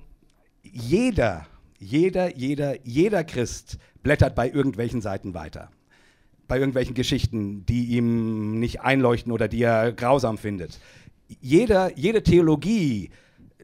jeder, 0.62 1.48
jeder, 1.80 2.36
jeder, 2.36 2.76
jeder 2.86 3.24
Christ 3.24 3.76
blättert 4.04 4.36
bei 4.36 4.48
irgendwelchen 4.48 5.00
Seiten 5.00 5.34
weiter. 5.34 5.68
Bei 6.46 6.60
irgendwelchen 6.60 6.94
Geschichten, 6.94 7.66
die 7.66 7.86
ihm 7.86 8.60
nicht 8.60 8.80
einleuchten 8.80 9.32
oder 9.32 9.48
die 9.48 9.64
er 9.64 9.90
grausam 9.90 10.38
findet. 10.38 10.78
Jeder, 11.40 11.98
jede 11.98 12.22
Theologie 12.22 13.10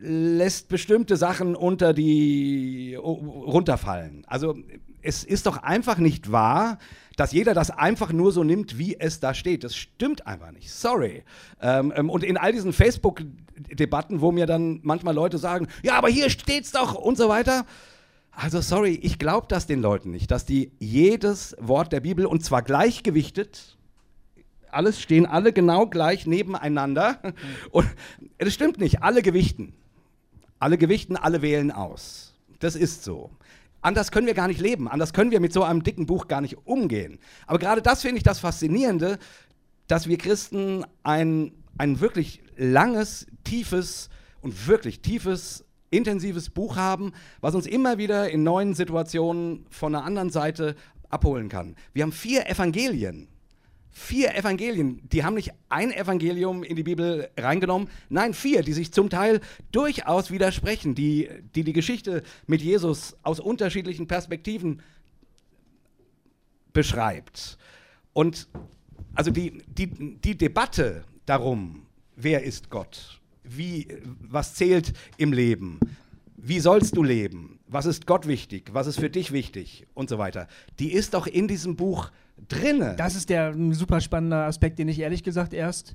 lässt 0.01 0.69
bestimmte 0.69 1.17
Sachen 1.17 1.55
unter 1.55 1.93
die 1.93 2.97
runterfallen. 2.97 4.25
Also 4.27 4.57
es 5.01 5.23
ist 5.23 5.47
doch 5.47 5.59
einfach 5.59 5.99
nicht 5.99 6.33
wahr, 6.33 6.77
dass 7.19 7.33
jeder 7.33 7.53
das 7.53 7.71
einfach 7.71 8.13
nur 8.13 8.31
so 8.31 8.45
nimmt, 8.45 8.79
wie 8.79 8.99
es 8.99 9.19
da 9.19 9.35
steht. 9.35 9.65
Das 9.65 9.75
stimmt 9.75 10.29
einfach 10.29 10.53
nicht. 10.53 10.71
Sorry. 10.71 11.25
Ähm, 11.61 11.93
ähm, 11.97 12.11
und 12.11 12.23
in 12.23 12.37
all 12.37 12.53
diesen 12.53 12.73
Facebook-Debatten, 12.73 14.21
wo 14.21 14.31
mir 14.31 14.47
dann 14.47 14.79
manchmal 14.85 15.15
Leute 15.15 15.37
sagen, 15.37 15.67
ja, 15.83 15.95
aber 15.99 16.09
hier 16.09 16.31
steht's 16.31 16.71
doch 16.71 16.95
und 16.95 17.19
so 17.19 17.29
weiter. 17.29 17.67
Also 18.31 18.61
sorry, 18.61 19.01
ich 19.03 19.19
glaube 19.19 19.49
das 19.49 19.67
den 19.67 19.83
Leuten 19.83 20.13
nicht, 20.13 20.31
dass 20.31 20.45
die 20.45 20.71
jedes 20.79 21.57
Wort 21.59 21.93
der 21.93 21.99
Bibel 21.99 22.25
und 22.25 22.45
zwar 22.45 22.63
gleichgewichtet, 22.63 23.77
alles 24.71 25.01
stehen 25.01 25.27
alle 25.27 25.53
genau 25.53 25.87
gleich 25.87 26.25
nebeneinander. 26.25 27.19
Mhm. 27.25 27.33
Und 27.73 27.89
das 28.37 28.55
stimmt 28.55 28.79
nicht. 28.79 29.03
Alle 29.03 29.23
gewichten. 29.23 29.73
Alle 30.61 30.79
gewichten, 30.79 31.17
alle 31.17 31.43
wählen 31.43 31.73
aus. 31.73 32.35
Das 32.61 32.77
ist 32.77 33.03
so. 33.03 33.31
Anders 33.81 34.11
können 34.11 34.27
wir 34.27 34.35
gar 34.35 34.49
nicht 34.49 34.61
leben, 34.61 34.89
anders 34.89 35.13
können 35.13 35.31
wir 35.31 35.41
mit 35.41 35.53
so 35.53 35.63
einem 35.63 35.83
dicken 35.83 36.07
Buch 36.07 36.27
gar 36.27 36.41
nicht 36.41 36.67
umgehen. 36.67 37.19
Aber 37.47 37.59
gerade 37.59 37.83
das 37.83 38.03
finde 38.03 38.17
ich 38.19 38.25
das 38.25 38.41
Faszinierende, 38.41 39.19
dass 39.87 40.09
wir 40.09 40.19
Christen 40.19 40.85
ein, 41.05 41.53
ein 41.79 42.01
wirklich 42.01 42.43
langes, 42.57 43.27
tiefes 43.45 44.11
und 44.41 44.67
wirklich 44.67 45.01
tiefes, 45.01 45.65
intensives 45.91 46.51
Buch 46.51 46.77
haben, 46.77 47.13
was 47.41 47.55
uns 47.55 47.67
immer 47.67 47.99
wieder 47.99 48.31
in 48.31 48.43
neuen 48.43 48.75
Situationen 48.75 49.65
von 49.71 49.95
einer 49.95 50.05
anderen 50.05 50.31
Seite 50.31 50.75
abholen 51.09 51.49
kann. 51.49 51.77
Wir 51.93 52.03
haben 52.03 52.13
vier 52.13 52.49
Evangelien 52.49 53.29
vier 53.99 54.35
Evangelien. 54.35 55.01
Die 55.11 55.25
haben 55.25 55.35
nicht 55.35 55.53
ein 55.69 55.93
Evangelium 55.93 56.63
in 56.63 56.77
die 56.77 56.83
Bibel 56.83 57.29
reingenommen, 57.37 57.89
nein, 58.09 58.33
vier, 58.33 58.63
die 58.63 58.73
sich 58.73 58.93
zum 58.93 59.11
Teil 59.11 59.41
durchaus 59.73 60.31
widersprechen, 60.31 60.95
die 60.95 61.29
die, 61.55 61.65
die 61.65 61.73
Geschichte 61.73 62.23
mit 62.47 62.63
Jesus 62.63 63.17
aus 63.23 63.41
unterschiedlichen 63.41 64.07
Perspektiven 64.07 64.83
beschreibt. 66.73 67.59
Und 68.13 68.49
also 69.15 69.31
die, 69.31 69.63
die, 69.67 69.89
die 69.89 70.39
Debatte 70.39 71.05
darum, 71.27 71.83
wer 72.15 72.45
ist 72.45 72.71
Gott, 72.71 73.21
wie, 73.43 73.89
was 74.21 74.55
zählt 74.55 74.93
im 75.17 75.33
Leben, 75.33 75.81
wie 76.37 76.61
sollst 76.61 76.97
du 76.97 77.03
leben, 77.03 77.59
was 77.67 77.87
ist 77.87 78.07
Gott 78.07 78.29
wichtig, 78.29 78.71
was 78.73 78.87
ist 78.87 79.01
für 79.01 79.11
dich 79.11 79.33
wichtig? 79.33 79.87
Und 79.95 80.09
so 80.09 80.19
weiter, 80.19 80.47
die 80.79 80.93
ist 80.93 81.15
doch 81.15 81.27
in 81.27 81.49
diesem 81.49 81.75
Buch 81.75 82.13
drinne. 82.49 82.95
Das 82.97 83.15
ist 83.15 83.31
der 83.31 83.55
super 83.73 84.01
spannende 84.01 84.37
Aspekt, 84.37 84.79
den 84.79 84.89
ich 84.89 85.01
ehrlich 85.01 85.23
gesagt 85.23 85.53
erst 85.53 85.95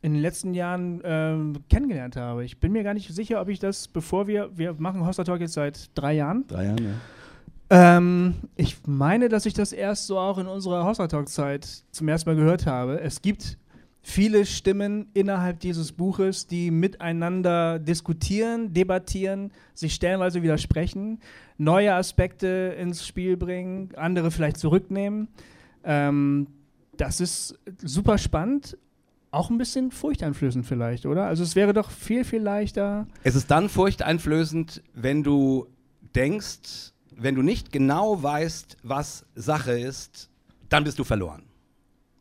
in 0.00 0.12
den 0.12 0.22
letzten 0.22 0.54
Jahren 0.54 1.00
ähm, 1.04 1.56
kennengelernt 1.68 2.16
habe. 2.16 2.44
Ich 2.44 2.60
bin 2.60 2.72
mir 2.72 2.84
gar 2.84 2.94
nicht 2.94 3.12
sicher, 3.12 3.40
ob 3.40 3.48
ich 3.48 3.58
das, 3.58 3.88
bevor 3.88 4.26
wir, 4.26 4.50
wir 4.56 4.74
machen 4.74 5.04
Hoster 5.06 5.24
Talk 5.24 5.40
jetzt 5.40 5.54
seit 5.54 5.90
drei 5.94 6.14
Jahren. 6.14 6.44
Drei 6.46 6.66
Jahren, 6.66 6.84
ja. 6.84 6.94
Ähm, 7.70 8.34
ich 8.56 8.76
meine, 8.86 9.28
dass 9.28 9.44
ich 9.44 9.54
das 9.54 9.72
erst 9.72 10.06
so 10.06 10.18
auch 10.18 10.38
in 10.38 10.46
unserer 10.46 10.84
Hoster 10.84 11.08
Talk-Zeit 11.08 11.66
zum 11.90 12.08
ersten 12.08 12.30
Mal 12.30 12.36
gehört 12.36 12.64
habe. 12.64 13.00
Es 13.00 13.20
gibt 13.20 13.58
viele 14.00 14.46
Stimmen 14.46 15.08
innerhalb 15.12 15.60
dieses 15.60 15.92
Buches, 15.92 16.46
die 16.46 16.70
miteinander 16.70 17.78
diskutieren, 17.78 18.72
debattieren, 18.72 19.52
sich 19.74 19.94
stellenweise 19.94 20.42
widersprechen, 20.42 21.20
neue 21.58 21.92
Aspekte 21.92 22.74
ins 22.78 23.06
Spiel 23.06 23.36
bringen, 23.36 23.90
andere 23.96 24.30
vielleicht 24.30 24.56
zurücknehmen. 24.56 25.28
Ähm, 25.88 26.46
das 26.96 27.20
ist 27.20 27.58
super 27.82 28.18
spannend 28.18 28.76
auch 29.30 29.50
ein 29.50 29.58
bisschen 29.58 29.90
furchteinflößend 29.90 30.66
vielleicht, 30.66 31.06
oder? 31.06 31.26
Also 31.26 31.42
es 31.42 31.54
wäre 31.54 31.72
doch 31.72 31.90
viel, 31.90 32.24
viel 32.24 32.40
leichter. 32.40 33.06
Es 33.24 33.34
ist 33.34 33.50
dann 33.50 33.68
furchteinflößend, 33.68 34.82
wenn 34.94 35.22
du 35.22 35.66
denkst, 36.14 36.92
wenn 37.14 37.34
du 37.34 37.42
nicht 37.42 37.72
genau 37.72 38.22
weißt, 38.22 38.78
was 38.82 39.26
Sache 39.34 39.78
ist, 39.78 40.30
dann 40.68 40.84
bist 40.84 40.98
du 40.98 41.04
verloren. 41.04 41.42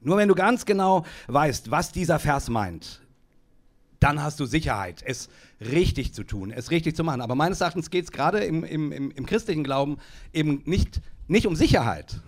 Nur 0.02 0.18
wenn 0.18 0.28
du 0.28 0.36
ganz 0.36 0.66
genau 0.66 1.06
weißt, 1.28 1.72
was 1.72 1.92
dieser 1.92 2.20
Vers 2.20 2.50
meint, 2.50 3.02
dann 4.00 4.22
hast 4.22 4.40
du 4.40 4.46
Sicherheit, 4.46 5.02
es 5.06 5.30
richtig 5.60 6.14
zu 6.14 6.24
tun, 6.24 6.52
es 6.52 6.72
richtig 6.72 6.96
zu 6.96 7.04
machen. 7.04 7.22
Aber 7.22 7.36
meines 7.36 7.62
Erachtens 7.62 7.90
geht 7.90 8.06
es 8.06 8.12
gerade 8.12 8.40
im, 8.40 8.64
im, 8.64 8.92
im, 8.92 9.12
im 9.12 9.26
christlichen 9.26 9.64
Glauben 9.64 9.98
eben 10.34 10.62
nicht, 10.66 11.02
nicht 11.28 11.46
um 11.48 11.56
Sicherheit, 11.56 12.20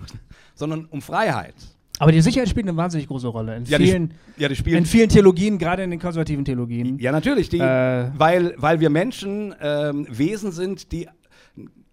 sondern 0.56 0.86
um 0.86 1.02
Freiheit. 1.02 1.56
Aber 2.02 2.12
die 2.14 2.22
Sicherheit 2.22 2.48
spielt 2.48 2.66
eine 2.68 2.78
wahnsinnig 2.78 3.08
große 3.08 3.28
Rolle 3.28 3.58
in 3.58 3.66
Ja, 3.66 3.78
vielen, 3.78 4.14
die, 4.38 4.42
ja, 4.44 4.48
die 4.48 4.72
in 4.74 4.86
vielen 4.86 5.10
Theologien, 5.10 5.58
gerade 5.58 5.84
in 5.84 5.90
den 5.92 6.00
konservativen 6.00 6.46
Theologien. 6.46 6.98
Ja, 6.98 7.12
natürlich, 7.12 7.50
die, 7.50 7.60
Äh. 7.60 8.10
weil, 8.18 8.54
weil 8.58 8.80
wir 8.80 8.90
Menschen 8.90 9.54
ähm, 9.62 10.08
Wesen 10.10 10.52
sind, 10.54 10.94
die, 10.94 11.10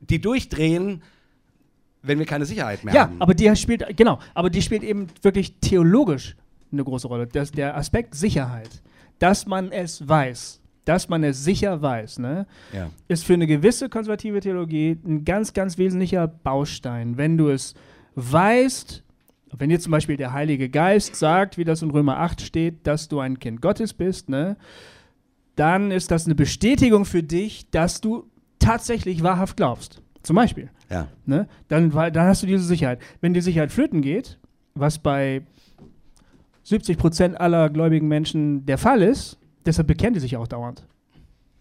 die 0.01 0.21
durchdrehen, 0.21 1.03
wenn 2.03 2.21
wir 2.21 2.27
keine 2.27 2.45
Sicherheit 2.47 2.85
mehr 2.85 2.95
Ja, 2.95 3.01
haben. 3.03 3.21
aber 3.21 3.35
die 3.35 3.55
spielt, 3.57 3.85
genau, 3.97 4.21
aber 4.33 4.49
die 4.49 4.63
spielt 4.63 4.85
eben 4.85 5.09
wirklich 5.23 5.57
theologisch 5.61 6.37
eine 6.71 6.85
große 6.85 7.09
Rolle. 7.09 7.27
Das, 7.27 7.51
der 7.51 7.77
Aspekt 7.77 8.15
Sicherheit, 8.15 8.71
dass 9.19 9.45
man 9.47 9.73
es 9.73 10.07
weiß, 10.09 10.61
dass 10.87 11.09
man 11.09 11.23
es 11.25 11.45
sicher 11.45 11.83
weiß, 11.83 12.21
ne, 12.21 12.47
ja. 12.73 12.91
ist 13.09 13.25
für 13.25 13.35
eine 13.35 13.47
gewisse 13.47 13.89
konservative 13.89 14.41
Theologie 14.41 14.97
ein 15.05 15.25
ganz, 15.25 15.53
ganz 15.53 15.77
wesentlicher 15.77 16.27
Baustein. 16.27 17.19
Wenn 17.19 17.37
du 17.37 17.51
es 17.51 17.75
weißt, 18.15 19.03
wenn 19.59 19.69
dir 19.69 19.81
zum 19.81 19.91
Beispiel 19.93 20.17
der 20.17 20.33
Heilige 20.33 20.69
Geist 20.71 21.17
sagt, 21.17 21.59
wie 21.59 21.65
das 21.65 21.83
in 21.83 21.91
Römer 21.91 22.19
8 22.19 22.41
steht, 22.41 22.87
dass 22.87 23.09
du 23.09 23.21
ein 23.21 23.39
Kind 23.39 23.61
Gottes 23.61 23.95
bist, 23.95 24.29
ne, 24.29 24.57
dann 25.57 25.91
ist 25.91 26.11
das 26.11 26.27
eine 26.27 26.35
Bestätigung 26.35 27.05
für 27.05 27.23
dich, 27.23 27.69
dass 27.71 28.01
du 28.01 28.31
tatsächlich 28.59 29.23
wahrhaft 29.23 29.57
glaubst. 29.57 30.03
Zum 30.23 30.37
Beispiel. 30.37 30.71
Ja. 30.89 31.09
Ne? 31.25 31.49
Dann, 31.69 31.91
dann 31.91 32.27
hast 32.27 32.43
du 32.43 32.47
diese 32.47 32.65
Sicherheit. 32.65 33.01
Wenn 33.21 33.35
die 33.35 33.41
Sicherheit 33.41 33.73
flöten 33.73 34.03
geht, 34.03 34.39
was 34.75 34.99
bei 34.99 35.43
70 36.63 36.99
Prozent 36.99 37.41
aller 37.41 37.71
gläubigen 37.71 38.09
Menschen 38.09 38.67
der 38.67 38.79
Fall 38.79 39.03
ist, 39.03 39.39
deshalb 39.67 39.89
bekennen 39.89 40.15
die 40.15 40.21
sich 40.21 40.37
auch 40.37 40.49
dauernd. 40.49 40.85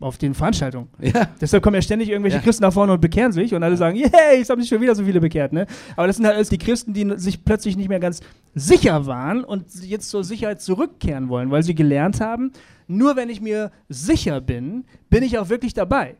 Auf 0.02 0.18
den 0.18 0.34
Veranstaltungen. 0.34 0.90
Ja. 1.00 1.30
Deshalb 1.40 1.64
kommen 1.64 1.76
ja 1.76 1.82
ständig 1.82 2.10
irgendwelche 2.10 2.38
Ja. 2.38 2.44
Christen 2.44 2.64
nach 2.64 2.74
vorne 2.74 2.92
und 2.92 3.00
bekehren 3.00 3.32
sich 3.32 3.54
und 3.56 3.64
alle 3.64 3.78
sagen, 3.78 3.96
yay, 3.98 4.42
es 4.42 4.50
haben 4.50 4.60
sich 4.60 4.70
schon 4.70 4.82
wieder 4.82 4.94
so 4.94 5.06
viele 5.06 5.22
bekehrt. 5.22 5.54
Ne? 5.54 5.66
Aber 5.96 6.06
das 6.08 6.18
sind 6.18 6.26
halt 6.26 6.36
alles 6.36 6.50
die 6.50 6.58
Christen, 6.58 6.94
die 6.94 7.14
sich 7.16 7.46
plötzlich 7.46 7.78
nicht 7.78 7.88
mehr 7.88 8.02
ganz 8.02 8.20
sicher 8.54 9.06
waren 9.06 9.46
und 9.46 9.66
jetzt 9.84 10.10
zur 10.10 10.26
Sicherheit 10.26 10.62
zurückkehren 10.62 11.30
wollen, 11.30 11.50
weil 11.50 11.64
sie 11.64 11.76
gelernt 11.76 12.20
haben, 12.20 12.52
nur 12.88 13.16
wenn 13.16 13.30
ich 13.30 13.40
mir 13.40 13.72
sicher 13.88 14.42
bin, 14.42 14.84
bin 15.10 15.24
ich 15.24 15.40
auch 15.40 15.48
wirklich 15.48 15.74
dabei. 15.74 16.16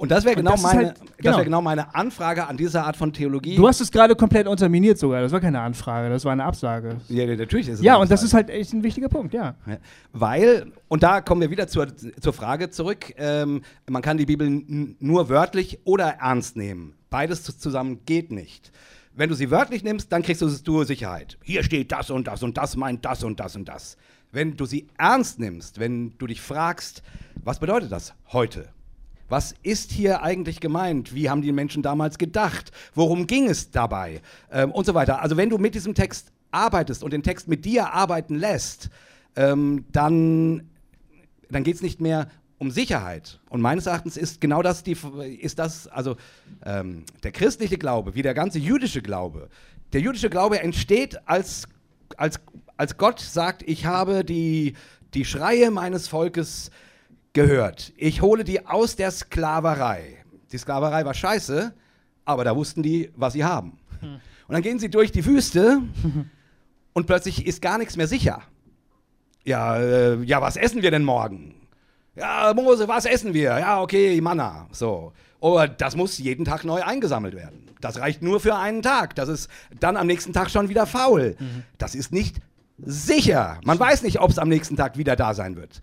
Und 0.00 0.10
das 0.10 0.24
wäre 0.24 0.34
genau, 0.34 0.52
das 0.52 0.60
ist 0.60 0.66
meine, 0.66 0.86
halt- 0.86 0.98
das 0.98 1.16
genau. 1.18 1.36
wär 1.36 1.44
genau 1.44 1.60
meine 1.60 1.94
Anfrage 1.94 2.46
an 2.46 2.56
diese 2.56 2.82
Art 2.82 2.96
von 2.96 3.12
Theologie. 3.12 3.54
Du 3.56 3.68
hast 3.68 3.82
es 3.82 3.90
gerade 3.90 4.16
komplett 4.16 4.46
unterminiert 4.46 4.98
sogar. 4.98 5.20
Das 5.20 5.30
war 5.30 5.40
keine 5.40 5.60
Anfrage, 5.60 6.08
das 6.08 6.24
war 6.24 6.32
eine 6.32 6.44
Absage. 6.44 6.96
ja, 7.08 7.26
natürlich 7.36 7.68
ist 7.68 7.80
es 7.80 7.84
Ja, 7.84 7.96
und 7.96 8.10
das 8.10 8.22
ist 8.22 8.32
halt 8.32 8.48
echt 8.48 8.72
ein 8.72 8.82
wichtiger 8.82 9.10
Punkt, 9.10 9.34
ja. 9.34 9.56
Ja. 9.66 9.76
Weil, 10.14 10.72
und 10.88 11.02
da 11.02 11.20
kommen 11.20 11.42
wir 11.42 11.50
wieder 11.50 11.68
zur, 11.68 11.86
zur 11.96 12.32
Frage 12.32 12.70
zurück, 12.70 13.12
ähm, 13.18 13.60
man 13.90 14.00
kann 14.00 14.16
die 14.16 14.24
Bibel 14.24 14.48
nur 14.98 15.28
wörtlich 15.28 15.80
oder 15.84 16.06
ernst 16.18 16.56
nehmen. 16.56 16.94
Beides 17.10 17.42
zu- 17.42 17.58
zusammen 17.58 18.00
geht 18.06 18.32
nicht. 18.32 18.72
Wenn 19.14 19.28
du 19.28 19.34
sie 19.34 19.50
wörtlich 19.50 19.84
nimmst, 19.84 20.10
dann 20.12 20.22
kriegst 20.22 20.40
du 20.40 20.48
du 20.48 20.82
Sicherheit. 20.84 21.36
Hier 21.42 21.62
steht 21.62 21.92
das 21.92 22.08
und 22.08 22.26
das 22.26 22.42
und 22.42 22.56
das 22.56 22.74
meint 22.74 23.04
das 23.04 23.22
und 23.22 23.38
das 23.38 23.54
und 23.54 23.68
das. 23.68 23.98
Wenn 24.32 24.56
du 24.56 24.64
sie 24.64 24.86
ernst 24.96 25.38
nimmst, 25.38 25.78
wenn 25.78 26.16
du 26.16 26.26
dich 26.26 26.40
fragst, 26.40 27.02
was 27.44 27.58
bedeutet 27.58 27.92
das 27.92 28.14
heute? 28.32 28.68
Was 29.30 29.54
ist 29.62 29.92
hier 29.92 30.22
eigentlich 30.22 30.60
gemeint? 30.60 31.14
Wie 31.14 31.30
haben 31.30 31.40
die 31.40 31.52
Menschen 31.52 31.82
damals 31.82 32.18
gedacht? 32.18 32.72
Worum 32.94 33.28
ging 33.28 33.48
es 33.48 33.70
dabei? 33.70 34.20
Ähm, 34.50 34.72
und 34.72 34.84
so 34.84 34.94
weiter. 34.94 35.22
Also 35.22 35.36
wenn 35.36 35.48
du 35.48 35.56
mit 35.56 35.74
diesem 35.74 35.94
Text 35.94 36.32
arbeitest 36.50 37.04
und 37.04 37.12
den 37.12 37.22
Text 37.22 37.46
mit 37.46 37.64
dir 37.64 37.92
arbeiten 37.92 38.34
lässt, 38.34 38.90
ähm, 39.36 39.84
dann, 39.92 40.68
dann 41.48 41.62
geht 41.62 41.76
es 41.76 41.82
nicht 41.82 42.00
mehr 42.00 42.28
um 42.58 42.72
Sicherheit. 42.72 43.38
Und 43.48 43.60
meines 43.60 43.86
Erachtens 43.86 44.16
ist 44.16 44.40
genau 44.40 44.62
das, 44.62 44.82
die, 44.82 44.96
ist 45.40 45.60
das 45.60 45.86
also 45.86 46.16
ähm, 46.64 47.04
der 47.22 47.30
christliche 47.30 47.78
Glaube, 47.78 48.16
wie 48.16 48.22
der 48.22 48.34
ganze 48.34 48.58
jüdische 48.58 49.00
Glaube. 49.00 49.48
Der 49.92 50.00
jüdische 50.00 50.28
Glaube 50.28 50.60
entsteht, 50.60 51.20
als, 51.26 51.68
als, 52.16 52.40
als 52.76 52.96
Gott 52.96 53.20
sagt, 53.20 53.62
ich 53.62 53.86
habe 53.86 54.24
die, 54.24 54.74
die 55.14 55.24
Schreie 55.24 55.70
meines 55.70 56.08
Volkes 56.08 56.72
gehört. 57.32 57.92
Ich 57.96 58.22
hole 58.22 58.44
die 58.44 58.66
aus 58.66 58.96
der 58.96 59.10
Sklaverei. 59.10 60.24
Die 60.52 60.58
Sklaverei 60.58 61.04
war 61.04 61.14
scheiße, 61.14 61.72
aber 62.24 62.44
da 62.44 62.56
wussten 62.56 62.82
die, 62.82 63.10
was 63.16 63.34
sie 63.34 63.44
haben. 63.44 63.78
Und 64.02 64.54
dann 64.54 64.62
gehen 64.62 64.78
sie 64.78 64.90
durch 64.90 65.12
die 65.12 65.24
Wüste 65.24 65.82
und 66.92 67.06
plötzlich 67.06 67.46
ist 67.46 67.62
gar 67.62 67.78
nichts 67.78 67.96
mehr 67.96 68.08
sicher. 68.08 68.42
Ja, 69.44 69.76
äh, 69.78 70.22
ja, 70.24 70.40
was 70.40 70.56
essen 70.56 70.82
wir 70.82 70.90
denn 70.90 71.04
morgen? 71.04 71.54
Ja, 72.16 72.52
Mose, 72.54 72.88
was 72.88 73.04
essen 73.04 73.32
wir? 73.32 73.58
Ja, 73.58 73.80
okay, 73.80 74.20
Manna. 74.20 74.66
So. 74.72 75.12
Aber 75.40 75.68
das 75.68 75.96
muss 75.96 76.18
jeden 76.18 76.44
Tag 76.44 76.64
neu 76.64 76.82
eingesammelt 76.82 77.34
werden. 77.34 77.70
Das 77.80 77.98
reicht 77.98 78.22
nur 78.22 78.40
für 78.40 78.56
einen 78.56 78.82
Tag. 78.82 79.14
Das 79.14 79.28
ist 79.28 79.48
dann 79.78 79.96
am 79.96 80.06
nächsten 80.06 80.32
Tag 80.32 80.50
schon 80.50 80.68
wieder 80.68 80.86
faul. 80.86 81.36
Das 81.78 81.94
ist 81.94 82.12
nicht 82.12 82.36
sicher. 82.78 83.58
Man 83.64 83.78
weiß 83.78 84.02
nicht, 84.02 84.20
ob 84.20 84.30
es 84.30 84.38
am 84.38 84.48
nächsten 84.48 84.76
Tag 84.76 84.98
wieder 84.98 85.16
da 85.16 85.32
sein 85.32 85.56
wird. 85.56 85.80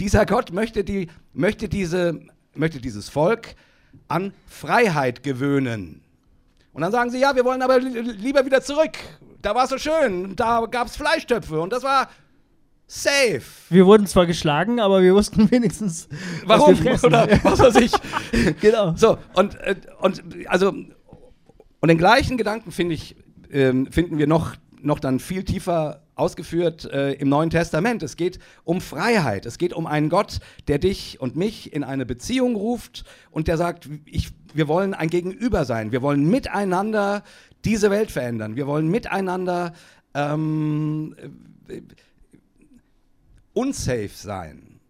Dieser 0.00 0.24
Gott 0.24 0.50
möchte, 0.52 0.82
die, 0.82 1.08
möchte, 1.34 1.68
diese, 1.68 2.20
möchte 2.54 2.80
dieses 2.80 3.10
Volk 3.10 3.54
an 4.08 4.32
Freiheit 4.46 5.22
gewöhnen. 5.22 6.00
Und 6.72 6.82
dann 6.82 6.90
sagen 6.90 7.10
sie, 7.10 7.20
ja, 7.20 7.36
wir 7.36 7.44
wollen 7.44 7.60
aber 7.60 7.78
li 7.78 8.00
lieber 8.00 8.46
wieder 8.46 8.62
zurück. 8.62 8.96
Da 9.42 9.54
war 9.54 9.64
es 9.64 9.70
so 9.70 9.78
schön, 9.78 10.36
da 10.36 10.66
gab 10.70 10.86
es 10.86 10.96
Fleischtöpfe 10.96 11.60
und 11.60 11.72
das 11.72 11.82
war 11.82 12.08
safe. 12.86 13.42
Wir 13.68 13.84
wurden 13.84 14.06
zwar 14.06 14.26
geschlagen, 14.26 14.80
aber 14.80 15.02
wir 15.02 15.14
wussten 15.14 15.50
wenigstens, 15.50 16.08
Warum? 16.46 16.82
was. 16.84 17.04
Oder 17.04 17.28
was 17.42 17.58
weiß 17.58 17.76
ich. 17.76 17.92
genau. 18.60 18.94
So, 18.96 19.18
und, 19.34 19.54
äh, 19.60 19.76
und 20.00 20.22
also, 20.46 20.68
und 20.68 21.88
den 21.88 21.98
gleichen 21.98 22.38
Gedanken 22.38 22.72
finde 22.72 22.94
ich, 22.94 23.16
ähm, 23.50 23.90
finden 23.92 24.16
wir 24.16 24.26
noch, 24.26 24.54
noch 24.80 24.98
dann 24.98 25.20
viel 25.20 25.44
tiefer 25.44 26.02
ausgeführt 26.20 26.84
äh, 26.84 27.12
im 27.14 27.28
Neuen 27.28 27.50
Testament. 27.50 28.02
Es 28.02 28.16
geht 28.16 28.38
um 28.64 28.80
Freiheit. 28.80 29.46
Es 29.46 29.58
geht 29.58 29.72
um 29.72 29.86
einen 29.86 30.10
Gott, 30.10 30.40
der 30.68 30.78
dich 30.78 31.20
und 31.20 31.34
mich 31.34 31.72
in 31.72 31.82
eine 31.82 32.06
Beziehung 32.06 32.54
ruft 32.54 33.04
und 33.30 33.48
der 33.48 33.56
sagt, 33.56 33.88
ich, 34.04 34.28
wir 34.54 34.68
wollen 34.68 34.94
ein 34.94 35.08
Gegenüber 35.08 35.64
sein. 35.64 35.92
Wir 35.92 36.02
wollen 36.02 36.28
miteinander 36.28 37.24
diese 37.64 37.90
Welt 37.90 38.10
verändern. 38.10 38.54
Wir 38.54 38.66
wollen 38.66 38.88
miteinander 38.88 39.72
ähm, 40.14 41.16
äh, 41.68 41.80
unsafe 43.54 44.10
sein, 44.12 44.80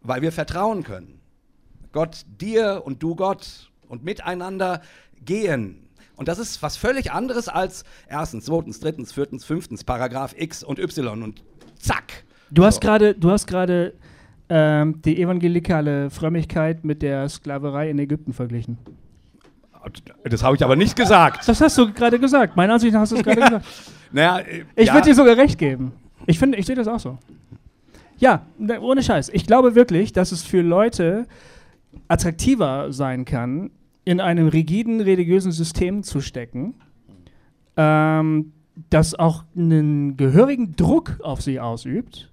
weil 0.00 0.22
wir 0.22 0.32
vertrauen 0.32 0.82
können. 0.82 1.20
Gott 1.92 2.24
dir 2.26 2.82
und 2.84 3.02
du 3.02 3.14
Gott 3.16 3.70
und 3.88 4.04
miteinander 4.04 4.80
gehen. 5.24 5.89
Und 6.20 6.28
das 6.28 6.38
ist 6.38 6.62
was 6.62 6.76
völlig 6.76 7.12
anderes 7.12 7.48
als 7.48 7.82
erstens, 8.06 8.44
zweitens, 8.44 8.78
drittens, 8.78 9.10
viertens, 9.10 9.42
fünftens, 9.42 9.84
Paragraph 9.84 10.34
X 10.36 10.62
und 10.62 10.78
Y 10.78 11.22
und 11.22 11.42
zack. 11.78 12.24
Du 12.50 12.62
hast 12.62 12.74
So. 12.74 12.80
gerade, 12.82 13.14
du 13.14 13.30
hast 13.30 13.46
gerade 13.46 13.94
ähm, 14.50 15.00
die 15.02 15.18
evangelikale 15.22 16.10
Frömmigkeit 16.10 16.84
mit 16.84 17.00
der 17.00 17.26
Sklaverei 17.30 17.88
in 17.88 17.98
Ägypten 17.98 18.34
verglichen. 18.34 18.76
Das 20.24 20.42
habe 20.42 20.56
ich 20.56 20.62
aber 20.62 20.76
nicht 20.76 20.94
gesagt. 20.94 21.48
Das 21.48 21.58
hast 21.62 21.78
du 21.78 21.90
gerade 21.90 22.18
gesagt. 22.18 22.54
Meiner 22.54 22.74
Ansicht 22.74 22.92
nach 22.92 23.00
hast 23.00 23.12
du 23.12 23.16
es 23.16 23.22
gerade 23.22 23.40
gesagt. 23.40 23.64
Naja, 24.12 24.40
äh, 24.40 24.64
Ich 24.76 24.88
ja, 24.88 24.92
würde 24.94 25.08
dir 25.08 25.14
sogar 25.14 25.38
recht 25.38 25.56
geben. 25.58 25.92
Ich 26.26 26.38
finde, 26.38 26.58
ich 26.58 26.66
sehe 26.66 26.76
das 26.76 26.86
auch 26.86 27.00
so. 27.00 27.16
Ja, 28.18 28.44
ne, 28.58 28.78
ohne 28.82 29.02
Scheiß. 29.02 29.30
Ich 29.30 29.46
glaube 29.46 29.74
wirklich, 29.74 30.12
dass 30.12 30.32
es 30.32 30.42
für 30.42 30.60
Leute 30.60 31.26
attraktiver 32.08 32.92
sein 32.92 33.24
kann, 33.24 33.70
in 34.04 34.20
einem 34.20 34.48
rigiden 34.48 35.00
religiösen 35.00 35.52
System 35.52 36.02
zu 36.02 36.20
stecken, 36.20 36.74
ähm, 37.76 38.52
das 38.88 39.14
auch 39.14 39.44
einen 39.56 40.16
gehörigen 40.16 40.74
Druck 40.76 41.18
auf 41.22 41.42
sie 41.42 41.60
ausübt, 41.60 42.32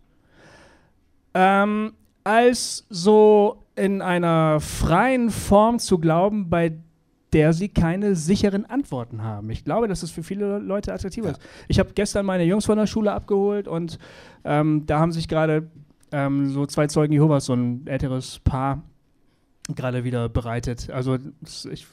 ähm, 1.33 1.93
als 2.23 2.85
so 2.89 3.63
in 3.75 4.01
einer 4.01 4.59
freien 4.59 5.29
Form 5.29 5.79
zu 5.79 5.99
glauben, 5.99 6.49
bei 6.49 6.73
der 7.33 7.53
sie 7.53 7.69
keine 7.69 8.15
sicheren 8.15 8.65
Antworten 8.65 9.21
haben. 9.21 9.49
Ich 9.49 9.65
glaube, 9.65 9.87
dass 9.87 10.01
es 10.01 10.11
für 10.11 10.23
viele 10.23 10.59
Leute 10.59 10.93
attraktiver 10.93 11.27
ja. 11.27 11.31
ist. 11.33 11.41
Ich 11.67 11.79
habe 11.79 11.91
gestern 11.93 12.25
meine 12.25 12.43
Jungs 12.43 12.65
von 12.65 12.77
der 12.77 12.87
Schule 12.87 13.11
abgeholt 13.11 13.67
und 13.67 13.99
ähm, 14.45 14.85
da 14.85 14.99
haben 14.99 15.11
sich 15.11 15.27
gerade 15.27 15.69
ähm, 16.11 16.49
so 16.49 16.65
zwei 16.65 16.87
Zeugen 16.87 17.13
Jehovas, 17.13 17.45
so 17.45 17.53
ein 17.53 17.85
älteres 17.85 18.39
Paar, 18.39 18.81
gerade 19.75 20.03
wieder 20.03 20.29
bereitet. 20.29 20.89
Also 20.89 21.17
ich 21.71 21.87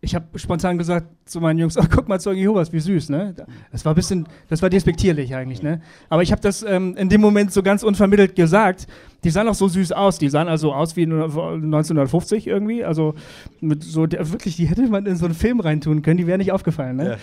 ich 0.00 0.14
habe 0.14 0.38
spontan 0.38 0.78
gesagt 0.78 1.08
zu 1.24 1.40
meinen 1.40 1.58
Jungs, 1.58 1.76
ach 1.76 1.88
guck 1.90 2.08
mal, 2.08 2.20
Zeugen 2.20 2.40
Jehovas, 2.40 2.72
wie 2.72 2.80
süß, 2.80 3.08
ne? 3.08 3.34
Das 3.72 3.84
war 3.84 3.92
ein 3.92 3.96
bisschen, 3.96 4.26
das 4.48 4.62
war 4.62 4.70
despektierlich 4.70 5.34
eigentlich, 5.34 5.62
ne? 5.62 5.80
Aber 6.08 6.22
ich 6.22 6.30
habe 6.30 6.40
das 6.40 6.62
ähm, 6.62 6.94
in 6.96 7.08
dem 7.08 7.20
Moment 7.20 7.52
so 7.52 7.62
ganz 7.62 7.82
unvermittelt 7.82 8.36
gesagt. 8.36 8.86
Die 9.24 9.30
sahen 9.30 9.48
auch 9.48 9.54
so 9.54 9.66
süß 9.66 9.92
aus. 9.92 10.18
Die 10.18 10.28
sahen 10.28 10.48
also 10.48 10.72
aus 10.72 10.94
wie 10.96 11.02
1950 11.02 12.46
irgendwie. 12.46 12.84
Also 12.84 13.14
mit 13.60 13.82
so, 13.82 14.06
der, 14.06 14.30
wirklich, 14.30 14.56
die 14.56 14.66
hätte 14.66 14.88
man 14.88 15.06
in 15.06 15.16
so 15.16 15.24
einen 15.24 15.34
Film 15.34 15.58
reintun 15.60 16.02
können, 16.02 16.18
die 16.18 16.26
wäre 16.26 16.38
nicht 16.38 16.52
aufgefallen, 16.52 16.96
ne? 16.96 17.10
Ja. 17.10 17.16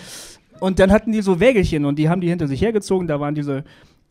Und 0.58 0.78
dann 0.78 0.90
hatten 0.90 1.12
die 1.12 1.20
so 1.20 1.38
Wägelchen 1.38 1.84
und 1.84 1.98
die 1.98 2.08
haben 2.08 2.20
die 2.20 2.28
hinter 2.28 2.48
sich 2.48 2.62
hergezogen. 2.62 3.06
Da 3.06 3.20
waren 3.20 3.34
diese 3.34 3.64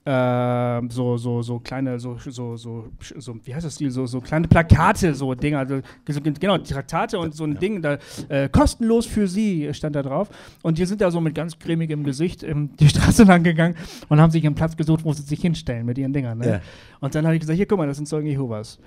äh, 0.06 0.82
so, 0.90 1.18
so, 1.18 1.42
so 1.42 1.60
kleine, 1.60 2.00
so, 2.00 2.18
so, 2.20 2.56
so, 2.56 2.86
so, 3.00 3.36
wie 3.44 3.56
heißt 3.56 3.66
das 3.66 3.74
Stil, 3.74 3.90
so, 3.90 4.06
so 4.06 4.22
kleine 4.22 4.48
Plakate, 4.48 5.16
so 5.16 5.34
Dinger, 5.34 5.60
also, 5.60 5.82
genau, 6.06 6.60
Traktate 6.60 7.18
und 7.18 7.34
so 7.34 7.44
ein 7.44 7.54
ja. 7.54 7.60
Ding, 7.60 7.82
da, 7.82 7.98
äh, 8.30 8.48
kostenlos 8.48 9.08
für 9.08 9.28
sie 9.28 9.74
stand 9.74 9.96
da 9.96 10.04
drauf. 10.04 10.30
Und 10.62 10.78
die 10.78 10.86
sind 10.86 11.02
da 11.02 11.10
so 11.10 11.20
mit 11.22 11.34
ganz 11.34 11.58
cremigem 11.58 12.04
Gesicht 12.04 12.44
ähm, 12.44 12.70
die 12.80 12.88
Straße 12.88 13.24
lang 13.24 13.44
gegangen 13.44 13.76
und 14.08 14.22
haben 14.22 14.32
sich 14.32 14.46
einen 14.46 14.56
Platz 14.56 14.78
gesucht, 14.78 15.04
wo 15.04 15.12
sie 15.12 15.24
sich 15.24 15.42
hinstellen 15.42 15.88
mit 15.88 15.98
ihren 15.98 16.14
Dingern. 16.14 16.38
Ne? 16.38 16.48
Ja. 16.48 16.62
Und 17.00 17.16
dann 17.16 17.26
habe 17.26 17.36
ich 17.36 17.42
gesagt, 17.42 17.58
hier, 17.58 17.66
guck 17.66 17.80
mal, 17.80 17.88
das 17.88 17.98
sind 17.98 18.08
Zeugen 18.08 18.28
Jehovas. 18.28 18.80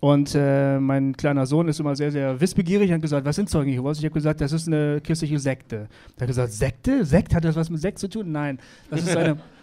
Und 0.00 0.34
äh, 0.34 0.78
mein 0.80 1.16
kleiner 1.16 1.46
Sohn 1.46 1.68
ist 1.68 1.78
immer 1.80 1.94
sehr, 1.94 2.10
sehr 2.10 2.40
wissbegierig 2.40 2.88
und 2.88 2.94
hat 2.96 3.02
gesagt, 3.02 3.26
was 3.26 3.36
sind 3.36 3.48
Zeugen 3.48 3.70
Jehovas? 3.70 3.98
Ich 3.98 4.04
habe 4.04 4.14
gesagt, 4.14 4.40
das 4.40 4.52
ist 4.52 4.66
eine 4.66 5.00
christliche 5.02 5.38
Sekte. 5.38 5.88
Er 6.16 6.20
hat 6.22 6.26
gesagt, 6.26 6.52
Sekte? 6.52 7.04
Sekt? 7.04 7.34
Hat 7.34 7.44
das 7.44 7.56
was 7.56 7.70
mit 7.70 7.80
Sekt 7.80 7.98
zu 7.98 8.08
tun? 8.08 8.32
Nein, 8.32 8.58
das 8.90 9.02
ist 9.02 9.16
eine 9.16 9.36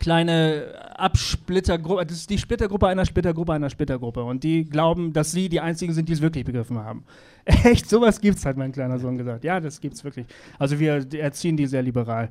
kleine 0.00 0.64
Absplittergruppe, 0.96 2.04
das 2.06 2.16
ist 2.16 2.30
die 2.30 2.38
Splittergruppe 2.38 2.88
einer 2.88 3.04
Splittergruppe 3.04 3.52
einer 3.52 3.70
Splittergruppe. 3.70 4.24
Und 4.24 4.42
die 4.42 4.64
glauben, 4.64 5.12
dass 5.12 5.30
sie 5.30 5.48
die 5.48 5.60
einzigen 5.60 5.92
sind, 5.92 6.08
die 6.08 6.14
es 6.14 6.20
wirklich 6.20 6.44
begriffen 6.44 6.78
haben. 6.78 7.04
Echt, 7.44 7.88
sowas 7.88 8.20
gibt's, 8.20 8.44
hat 8.44 8.56
mein 8.56 8.72
kleiner 8.72 8.98
Sohn 8.98 9.16
gesagt. 9.16 9.44
Ja, 9.44 9.60
das 9.60 9.80
gibt's 9.80 10.02
wirklich. 10.02 10.26
Also 10.58 10.80
wir 10.80 11.06
erziehen 11.14 11.56
die 11.56 11.66
sehr 11.66 11.82
liberal. 11.82 12.30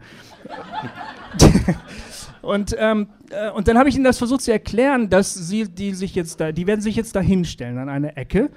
und, 2.42 2.76
ähm, 2.78 3.08
äh, 3.30 3.52
und 3.52 3.68
dann 3.68 3.78
habe 3.78 3.88
ich 3.88 3.96
ihnen 3.96 4.04
das 4.04 4.18
versucht 4.18 4.42
zu 4.42 4.52
erklären, 4.52 5.10
dass 5.10 5.34
sie 5.34 5.64
die 5.70 5.94
sich 5.94 6.16
jetzt 6.16 6.42
da, 6.42 6.52
die 6.52 6.68
werden 6.68 6.82
sich 6.82 6.96
jetzt 6.96 7.16
da 7.16 7.22
hinstellen 7.22 7.78
an 7.78 7.88
eine 7.88 8.18
Ecke. 8.18 8.50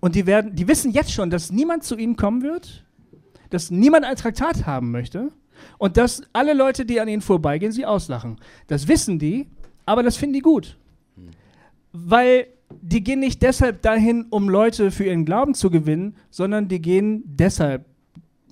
Und 0.00 0.14
die 0.14 0.26
werden, 0.26 0.54
die 0.54 0.66
wissen 0.66 0.92
jetzt 0.92 1.12
schon, 1.12 1.30
dass 1.30 1.50
niemand 1.52 1.84
zu 1.84 1.96
ihnen 1.96 2.16
kommen 2.16 2.42
wird, 2.42 2.84
dass 3.50 3.70
niemand 3.70 4.04
ein 4.04 4.16
Traktat 4.16 4.66
haben 4.66 4.90
möchte 4.90 5.30
und 5.78 5.96
dass 5.96 6.22
alle 6.32 6.54
Leute, 6.54 6.84
die 6.84 7.00
an 7.00 7.08
ihnen 7.08 7.22
vorbeigehen, 7.22 7.72
sie 7.72 7.86
auslachen. 7.86 8.36
Das 8.66 8.88
wissen 8.88 9.18
die, 9.18 9.48
aber 9.86 10.02
das 10.02 10.16
finden 10.16 10.34
die 10.34 10.40
gut. 10.40 10.76
Weil 11.92 12.46
die 12.80 13.02
gehen 13.02 13.20
nicht 13.20 13.42
deshalb 13.42 13.82
dahin, 13.82 14.26
um 14.30 14.48
Leute 14.48 14.90
für 14.90 15.04
ihren 15.04 15.24
Glauben 15.24 15.54
zu 15.54 15.70
gewinnen, 15.70 16.14
sondern 16.30 16.68
die 16.68 16.80
gehen 16.80 17.22
deshalb 17.26 17.84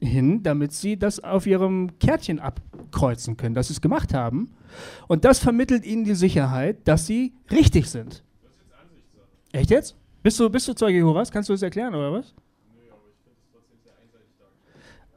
hin, 0.00 0.42
damit 0.42 0.72
sie 0.72 0.96
das 0.96 1.22
auf 1.22 1.46
ihrem 1.46 1.98
Kärtchen 1.98 2.38
abkreuzen 2.40 3.36
können, 3.36 3.54
dass 3.54 3.68
sie 3.68 3.74
es 3.74 3.80
gemacht 3.80 4.14
haben. 4.14 4.50
Und 5.06 5.24
das 5.24 5.38
vermittelt 5.38 5.84
ihnen 5.84 6.04
die 6.04 6.14
Sicherheit, 6.14 6.86
dass 6.86 7.06
sie 7.06 7.32
richtig 7.50 7.86
sind. 7.86 8.22
Das 8.42 8.82
ist 8.90 9.14
jetzt. 9.14 9.54
Echt 9.54 9.70
jetzt? 9.70 9.96
Bist 10.22 10.38
du, 10.40 10.50
bist 10.50 10.68
du 10.68 10.74
Zeuge 10.74 10.98
Jehovas? 10.98 11.30
Kannst 11.30 11.48
du 11.48 11.52
das 11.52 11.62
erklären, 11.62 11.94
oder 11.94 12.12
was? 12.12 12.34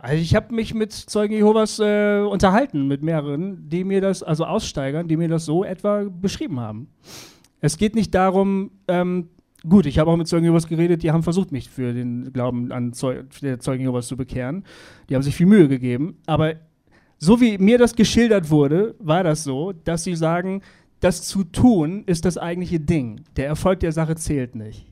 Also 0.03 0.15
ich 0.19 0.33
habe 0.33 0.55
mich 0.55 0.73
mit 0.73 0.91
Zeugen 0.93 1.35
Jehovas 1.35 1.77
äh, 1.77 2.21
unterhalten, 2.21 2.87
mit 2.87 3.03
mehreren, 3.03 3.69
die 3.69 3.83
mir 3.83 4.01
das, 4.01 4.23
also 4.23 4.45
Aussteigern, 4.45 5.07
die 5.07 5.15
mir 5.15 5.27
das 5.27 5.45
so 5.45 5.63
etwa 5.63 6.05
beschrieben 6.09 6.59
haben. 6.59 6.87
Es 7.59 7.77
geht 7.77 7.93
nicht 7.93 8.15
darum, 8.15 8.71
ähm, 8.87 9.29
gut, 9.69 9.85
ich 9.85 9.99
habe 9.99 10.09
auch 10.09 10.17
mit 10.17 10.27
Zeugen 10.27 10.45
Jehovas 10.45 10.67
geredet, 10.67 11.03
die 11.03 11.11
haben 11.11 11.21
versucht, 11.21 11.51
mich 11.51 11.69
für 11.69 11.93
den 11.93 12.33
Glauben 12.33 12.71
an 12.71 12.93
Zeu 12.93 13.21
der 13.43 13.59
Zeugen 13.59 13.83
Jehovas 13.83 14.07
zu 14.07 14.17
bekehren. 14.17 14.65
Die 15.07 15.13
haben 15.13 15.21
sich 15.21 15.35
viel 15.35 15.45
Mühe 15.45 15.67
gegeben, 15.67 16.17
aber 16.25 16.55
so 17.19 17.39
wie 17.39 17.59
mir 17.59 17.77
das 17.77 17.93
geschildert 17.93 18.49
wurde, 18.49 18.95
war 18.97 19.23
das 19.23 19.43
so, 19.43 19.71
dass 19.71 20.03
sie 20.03 20.15
sagen, 20.15 20.63
das 20.99 21.21
zu 21.21 21.43
tun 21.43 22.05
ist 22.07 22.25
das 22.25 22.39
eigentliche 22.39 22.79
Ding. 22.79 23.21
Der 23.35 23.45
Erfolg 23.45 23.81
der 23.81 23.91
Sache 23.91 24.15
zählt 24.15 24.55
nicht. 24.55 24.91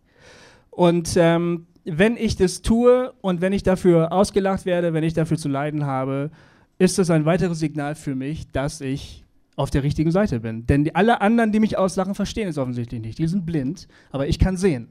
Und 0.69 1.15
ähm, 1.17 1.65
wenn 1.85 2.17
ich 2.17 2.35
das 2.35 2.61
tue 2.61 3.13
und 3.21 3.41
wenn 3.41 3.53
ich 3.53 3.63
dafür 3.63 4.11
ausgelacht 4.11 4.65
werde, 4.65 4.93
wenn 4.93 5.03
ich 5.03 5.13
dafür 5.13 5.37
zu 5.37 5.49
leiden 5.49 5.85
habe, 5.85 6.31
ist 6.77 6.97
das 6.97 7.09
ein 7.09 7.25
weiteres 7.25 7.59
Signal 7.59 7.95
für 7.95 8.15
mich, 8.15 8.49
dass 8.51 8.81
ich 8.81 9.25
auf 9.55 9.69
der 9.69 9.83
richtigen 9.83 10.11
Seite 10.11 10.39
bin. 10.39 10.65
Denn 10.65 10.85
die, 10.85 10.95
alle 10.95 11.19
anderen, 11.19 11.51
die 11.51 11.59
mich 11.59 11.77
auslachen, 11.77 12.15
verstehen 12.15 12.47
es 12.47 12.57
offensichtlich 12.57 13.01
nicht. 13.01 13.19
Die 13.19 13.27
sind 13.27 13.45
blind, 13.45 13.87
aber 14.11 14.27
ich 14.27 14.39
kann 14.39 14.55
sehen. 14.55 14.87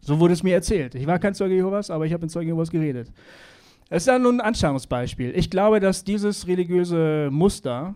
So 0.00 0.18
wurde 0.18 0.34
es 0.34 0.42
mir 0.42 0.54
erzählt. 0.54 0.94
Ich 0.94 1.06
war 1.06 1.18
kein 1.18 1.34
Zeuge 1.34 1.54
Jehovas, 1.54 1.90
aber 1.90 2.06
ich 2.06 2.12
habe 2.12 2.22
mit 2.22 2.30
Zeugen 2.30 2.48
Jehovas 2.48 2.70
geredet. 2.70 3.12
Es 3.90 4.02
ist 4.02 4.06
ja 4.06 4.18
nun 4.18 4.40
ein 4.40 4.48
Anschauungsbeispiel. 4.48 5.32
Ich 5.36 5.50
glaube, 5.50 5.80
dass 5.80 6.04
dieses 6.04 6.46
religiöse 6.46 7.28
Muster, 7.30 7.94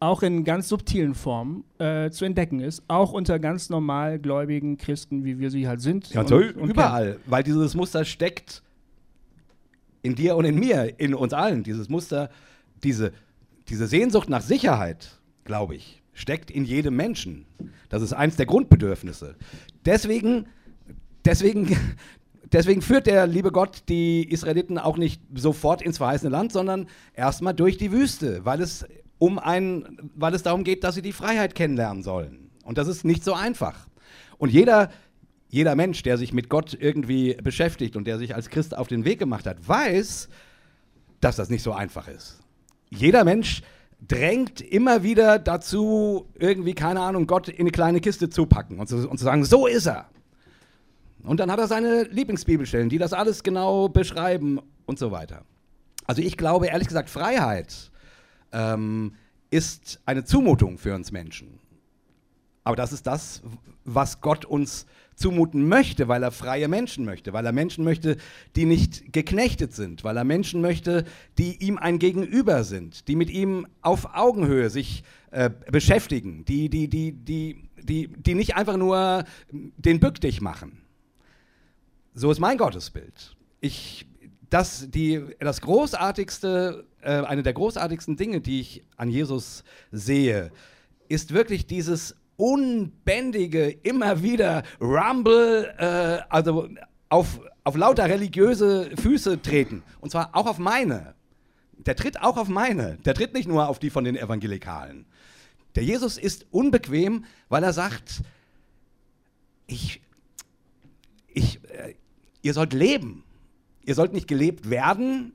auch 0.00 0.22
in 0.22 0.44
ganz 0.44 0.68
subtilen 0.68 1.14
Formen 1.14 1.64
äh, 1.78 2.10
zu 2.10 2.24
entdecken 2.24 2.60
ist, 2.60 2.82
auch 2.88 3.12
unter 3.12 3.38
ganz 3.38 3.68
normal 3.68 4.18
gläubigen 4.18 4.78
Christen, 4.78 5.24
wie 5.24 5.38
wir 5.38 5.50
sie 5.50 5.68
halt 5.68 5.82
sind. 5.82 6.10
Ja, 6.10 6.22
und, 6.22 6.32
und 6.32 6.70
überall, 6.70 7.12
kennen. 7.12 7.24
weil 7.26 7.42
dieses 7.42 7.74
Muster 7.74 8.06
steckt 8.06 8.62
in 10.02 10.14
dir 10.14 10.36
und 10.36 10.46
in 10.46 10.58
mir, 10.58 10.98
in 10.98 11.14
uns 11.14 11.34
allen. 11.34 11.62
Dieses 11.62 11.90
Muster, 11.90 12.30
diese, 12.82 13.12
diese 13.68 13.86
Sehnsucht 13.86 14.30
nach 14.30 14.40
Sicherheit, 14.40 15.20
glaube 15.44 15.76
ich, 15.76 16.02
steckt 16.14 16.50
in 16.50 16.64
jedem 16.64 16.96
Menschen. 16.96 17.44
Das 17.90 18.02
ist 18.02 18.14
eins 18.14 18.36
der 18.36 18.46
Grundbedürfnisse. 18.46 19.36
Deswegen, 19.84 20.46
deswegen, 21.26 21.76
deswegen 22.52 22.80
führt 22.80 23.06
der 23.06 23.26
liebe 23.26 23.52
Gott 23.52 23.82
die 23.90 24.26
Israeliten 24.30 24.78
auch 24.78 24.96
nicht 24.96 25.20
sofort 25.34 25.82
ins 25.82 25.98
verheißene 25.98 26.30
Land, 26.30 26.52
sondern 26.52 26.86
erstmal 27.12 27.52
durch 27.52 27.76
die 27.76 27.92
Wüste, 27.92 28.46
weil 28.46 28.62
es 28.62 28.86
um 29.20 29.38
ein, 29.38 30.10
weil 30.16 30.34
es 30.34 30.42
darum 30.42 30.64
geht, 30.64 30.82
dass 30.82 30.96
sie 30.96 31.02
die 31.02 31.12
Freiheit 31.12 31.54
kennenlernen 31.54 32.02
sollen. 32.02 32.50
Und 32.64 32.78
das 32.78 32.88
ist 32.88 33.04
nicht 33.04 33.22
so 33.22 33.34
einfach. 33.34 33.86
Und 34.38 34.50
jeder, 34.50 34.90
jeder 35.50 35.76
Mensch, 35.76 36.02
der 36.02 36.16
sich 36.16 36.32
mit 36.32 36.48
Gott 36.48 36.76
irgendwie 36.78 37.34
beschäftigt 37.34 37.96
und 37.96 38.06
der 38.06 38.18
sich 38.18 38.34
als 38.34 38.48
Christ 38.48 38.76
auf 38.76 38.88
den 38.88 39.04
Weg 39.04 39.18
gemacht 39.18 39.46
hat, 39.46 39.68
weiß, 39.68 40.28
dass 41.20 41.36
das 41.36 41.50
nicht 41.50 41.62
so 41.62 41.72
einfach 41.72 42.08
ist. 42.08 42.40
Jeder 42.88 43.24
Mensch 43.24 43.62
drängt 44.08 44.62
immer 44.62 45.02
wieder 45.02 45.38
dazu, 45.38 46.26
irgendwie, 46.38 46.72
keine 46.72 47.00
Ahnung, 47.00 47.26
Gott 47.26 47.48
in 47.50 47.60
eine 47.60 47.70
kleine 47.70 48.00
Kiste 48.00 48.30
zu 48.30 48.46
packen 48.46 48.80
und 48.80 48.88
zu, 48.88 49.06
und 49.06 49.18
zu 49.18 49.24
sagen, 49.24 49.44
so 49.44 49.66
ist 49.66 49.86
er. 49.86 50.06
Und 51.22 51.40
dann 51.40 51.52
hat 51.52 51.58
er 51.58 51.66
seine 51.66 52.04
Lieblingsbibelstellen, 52.04 52.88
die 52.88 52.96
das 52.96 53.12
alles 53.12 53.42
genau 53.42 53.90
beschreiben 53.90 54.60
und 54.86 54.98
so 54.98 55.10
weiter. 55.10 55.44
Also 56.06 56.22
ich 56.22 56.38
glaube 56.38 56.68
ehrlich 56.68 56.88
gesagt, 56.88 57.10
Freiheit 57.10 57.89
ähm, 58.52 59.14
ist 59.50 60.00
eine 60.06 60.24
Zumutung 60.24 60.78
für 60.78 60.94
uns 60.94 61.12
Menschen. 61.12 61.58
Aber 62.64 62.76
das 62.76 62.92
ist 62.92 63.06
das, 63.06 63.42
was 63.84 64.20
Gott 64.20 64.44
uns 64.44 64.86
zumuten 65.16 65.68
möchte, 65.68 66.08
weil 66.08 66.22
er 66.22 66.30
freie 66.30 66.68
Menschen 66.68 67.04
möchte, 67.04 67.32
weil 67.32 67.44
er 67.44 67.52
Menschen 67.52 67.84
möchte, 67.84 68.16
die 68.56 68.64
nicht 68.64 69.12
geknechtet 69.12 69.74
sind, 69.74 70.02
weil 70.02 70.16
er 70.16 70.24
Menschen 70.24 70.60
möchte, 70.60 71.04
die 71.36 71.62
ihm 71.62 71.78
ein 71.78 71.98
Gegenüber 71.98 72.64
sind, 72.64 73.06
die 73.06 73.16
mit 73.16 73.28
ihm 73.28 73.66
auf 73.82 74.14
Augenhöhe 74.14 74.70
sich 74.70 75.04
äh, 75.30 75.50
beschäftigen, 75.70 76.44
die, 76.46 76.70
die, 76.70 76.88
die, 76.88 77.12
die, 77.12 77.68
die, 77.82 78.08
die 78.08 78.34
nicht 78.34 78.56
einfach 78.56 78.76
nur 78.76 79.24
den 79.50 80.00
Bück 80.00 80.20
dich 80.20 80.40
machen. 80.40 80.78
So 82.14 82.30
ist 82.30 82.40
mein 82.40 82.58
Gottesbild. 82.58 83.36
Ich 83.60 84.06
das, 84.50 84.90
die, 84.90 85.24
das 85.38 85.60
großartigste, 85.60 86.84
äh, 87.00 87.22
eine 87.22 87.42
der 87.42 87.52
großartigsten 87.52 88.16
Dinge, 88.16 88.40
die 88.40 88.60
ich 88.60 88.84
an 88.96 89.08
Jesus 89.08 89.64
sehe, 89.92 90.50
ist 91.08 91.32
wirklich 91.32 91.66
dieses 91.66 92.16
unbändige, 92.36 93.70
immer 93.70 94.22
wieder 94.22 94.64
Rumble, 94.80 95.72
äh, 95.78 96.22
also 96.28 96.68
auf, 97.08 97.40
auf 97.64 97.76
lauter 97.76 98.08
religiöse 98.08 98.90
Füße 98.96 99.40
treten. 99.40 99.82
Und 100.00 100.10
zwar 100.10 100.34
auch 100.34 100.46
auf 100.46 100.58
meine. 100.58 101.14
Der 101.78 101.96
tritt 101.96 102.20
auch 102.20 102.36
auf 102.36 102.48
meine. 102.48 102.96
Der 103.04 103.14
tritt 103.14 103.34
nicht 103.34 103.48
nur 103.48 103.68
auf 103.68 103.78
die 103.78 103.90
von 103.90 104.04
den 104.04 104.16
Evangelikalen. 104.16 105.06
Der 105.76 105.84
Jesus 105.84 106.18
ist 106.18 106.46
unbequem, 106.50 107.24
weil 107.48 107.62
er 107.62 107.72
sagt, 107.72 108.22
ich, 109.66 110.00
ich, 111.28 111.60
äh, 111.70 111.94
ihr 112.42 112.54
sollt 112.54 112.72
leben. 112.72 113.22
Ihr 113.90 113.96
sollt 113.96 114.12
nicht 114.12 114.28
gelebt 114.28 114.70
werden, 114.70 115.32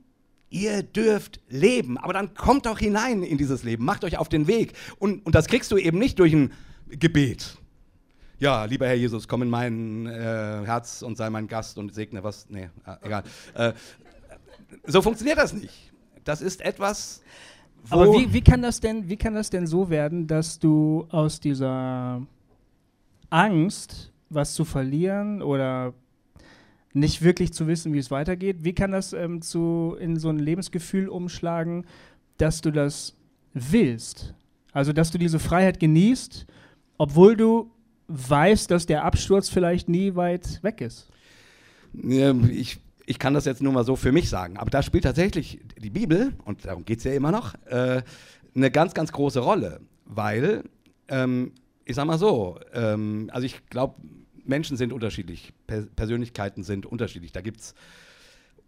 ihr 0.48 0.82
dürft 0.82 1.42
leben. 1.50 1.98
Aber 1.98 2.14
dann 2.14 2.32
kommt 2.32 2.64
doch 2.64 2.78
hinein 2.78 3.22
in 3.22 3.36
dieses 3.36 3.64
Leben, 3.64 3.84
macht 3.84 4.02
euch 4.02 4.16
auf 4.16 4.30
den 4.30 4.46
Weg. 4.46 4.72
Und, 4.98 5.26
und 5.26 5.34
das 5.34 5.46
kriegst 5.46 5.70
du 5.72 5.76
eben 5.76 5.98
nicht 5.98 6.18
durch 6.18 6.32
ein 6.32 6.54
Gebet. 6.88 7.58
ja, 8.38 8.64
lieber 8.64 8.86
Herr 8.86 8.94
Jesus, 8.94 9.28
komm 9.28 9.42
in 9.42 9.50
mein 9.50 10.06
äh, 10.06 10.62
Herz 10.64 11.02
und 11.02 11.18
sei 11.18 11.28
mein 11.28 11.48
Gast 11.48 11.76
und 11.76 11.92
segne 11.92 12.24
was. 12.24 12.48
Nee, 12.48 12.70
äh, 12.86 12.96
egal. 13.02 13.24
Äh, 13.52 13.74
so 14.86 15.02
funktioniert 15.02 15.36
das 15.36 15.52
nicht. 15.52 15.92
Das 16.24 16.40
ist 16.40 16.62
etwas. 16.62 17.20
Aber 17.90 18.10
wie, 18.14 18.32
wie, 18.32 18.40
kann 18.40 18.62
das 18.62 18.80
denn, 18.80 19.06
wie 19.10 19.18
kann 19.18 19.34
das 19.34 19.50
denn 19.50 19.66
so 19.66 19.90
werden, 19.90 20.26
dass 20.26 20.58
du 20.58 21.06
aus 21.10 21.40
dieser 21.40 22.26
Angst, 23.28 24.14
was 24.30 24.54
zu 24.54 24.64
verlieren 24.64 25.42
oder 25.42 25.92
nicht 26.96 27.22
wirklich 27.22 27.52
zu 27.52 27.66
wissen, 27.66 27.92
wie 27.92 27.98
es 27.98 28.10
weitergeht, 28.10 28.58
wie 28.60 28.74
kann 28.74 28.92
das 28.92 29.12
ähm, 29.12 29.42
zu, 29.42 29.96
in 30.00 30.18
so 30.18 30.28
ein 30.28 30.38
Lebensgefühl 30.38 31.08
umschlagen, 31.08 31.86
dass 32.38 32.60
du 32.60 32.70
das 32.70 33.14
willst? 33.52 34.34
Also, 34.72 34.92
dass 34.92 35.10
du 35.10 35.18
diese 35.18 35.38
Freiheit 35.38 35.80
genießt, 35.80 36.46
obwohl 36.98 37.36
du 37.36 37.70
weißt, 38.08 38.70
dass 38.70 38.86
der 38.86 39.04
Absturz 39.04 39.48
vielleicht 39.48 39.88
nie 39.88 40.14
weit 40.14 40.62
weg 40.62 40.80
ist. 40.80 41.08
Ich 42.50 42.78
ich 43.06 43.18
kann 43.18 43.34
das 43.34 43.44
jetzt 43.44 43.62
nur 43.62 43.72
mal 43.72 43.84
so 43.84 43.96
für 43.96 44.12
mich 44.12 44.28
sagen, 44.28 44.56
aber 44.56 44.70
da 44.70 44.82
spielt 44.82 45.04
tatsächlich 45.04 45.60
die 45.78 45.90
Bibel, 45.90 46.32
und 46.44 46.64
darum 46.64 46.84
geht 46.84 46.98
es 46.98 47.04
ja 47.04 47.12
immer 47.12 47.30
noch, 47.30 47.54
äh, 47.66 48.02
eine 48.54 48.70
ganz, 48.70 48.94
ganz 48.94 49.12
große 49.12 49.40
Rolle, 49.40 49.80
weil, 50.04 50.64
ähm, 51.08 51.52
ich 51.84 51.94
sag 51.94 52.06
mal 52.06 52.18
so, 52.18 52.58
ähm, 52.74 53.30
also 53.32 53.46
ich 53.46 53.64
glaube, 53.70 53.94
Menschen 54.48 54.76
sind 54.76 54.92
unterschiedlich, 54.92 55.52
per 55.66 55.82
Persönlichkeiten 55.82 56.62
sind 56.62 56.86
unterschiedlich. 56.86 57.32
Da 57.32 57.40
gibt 57.40 57.60
es 57.60 57.74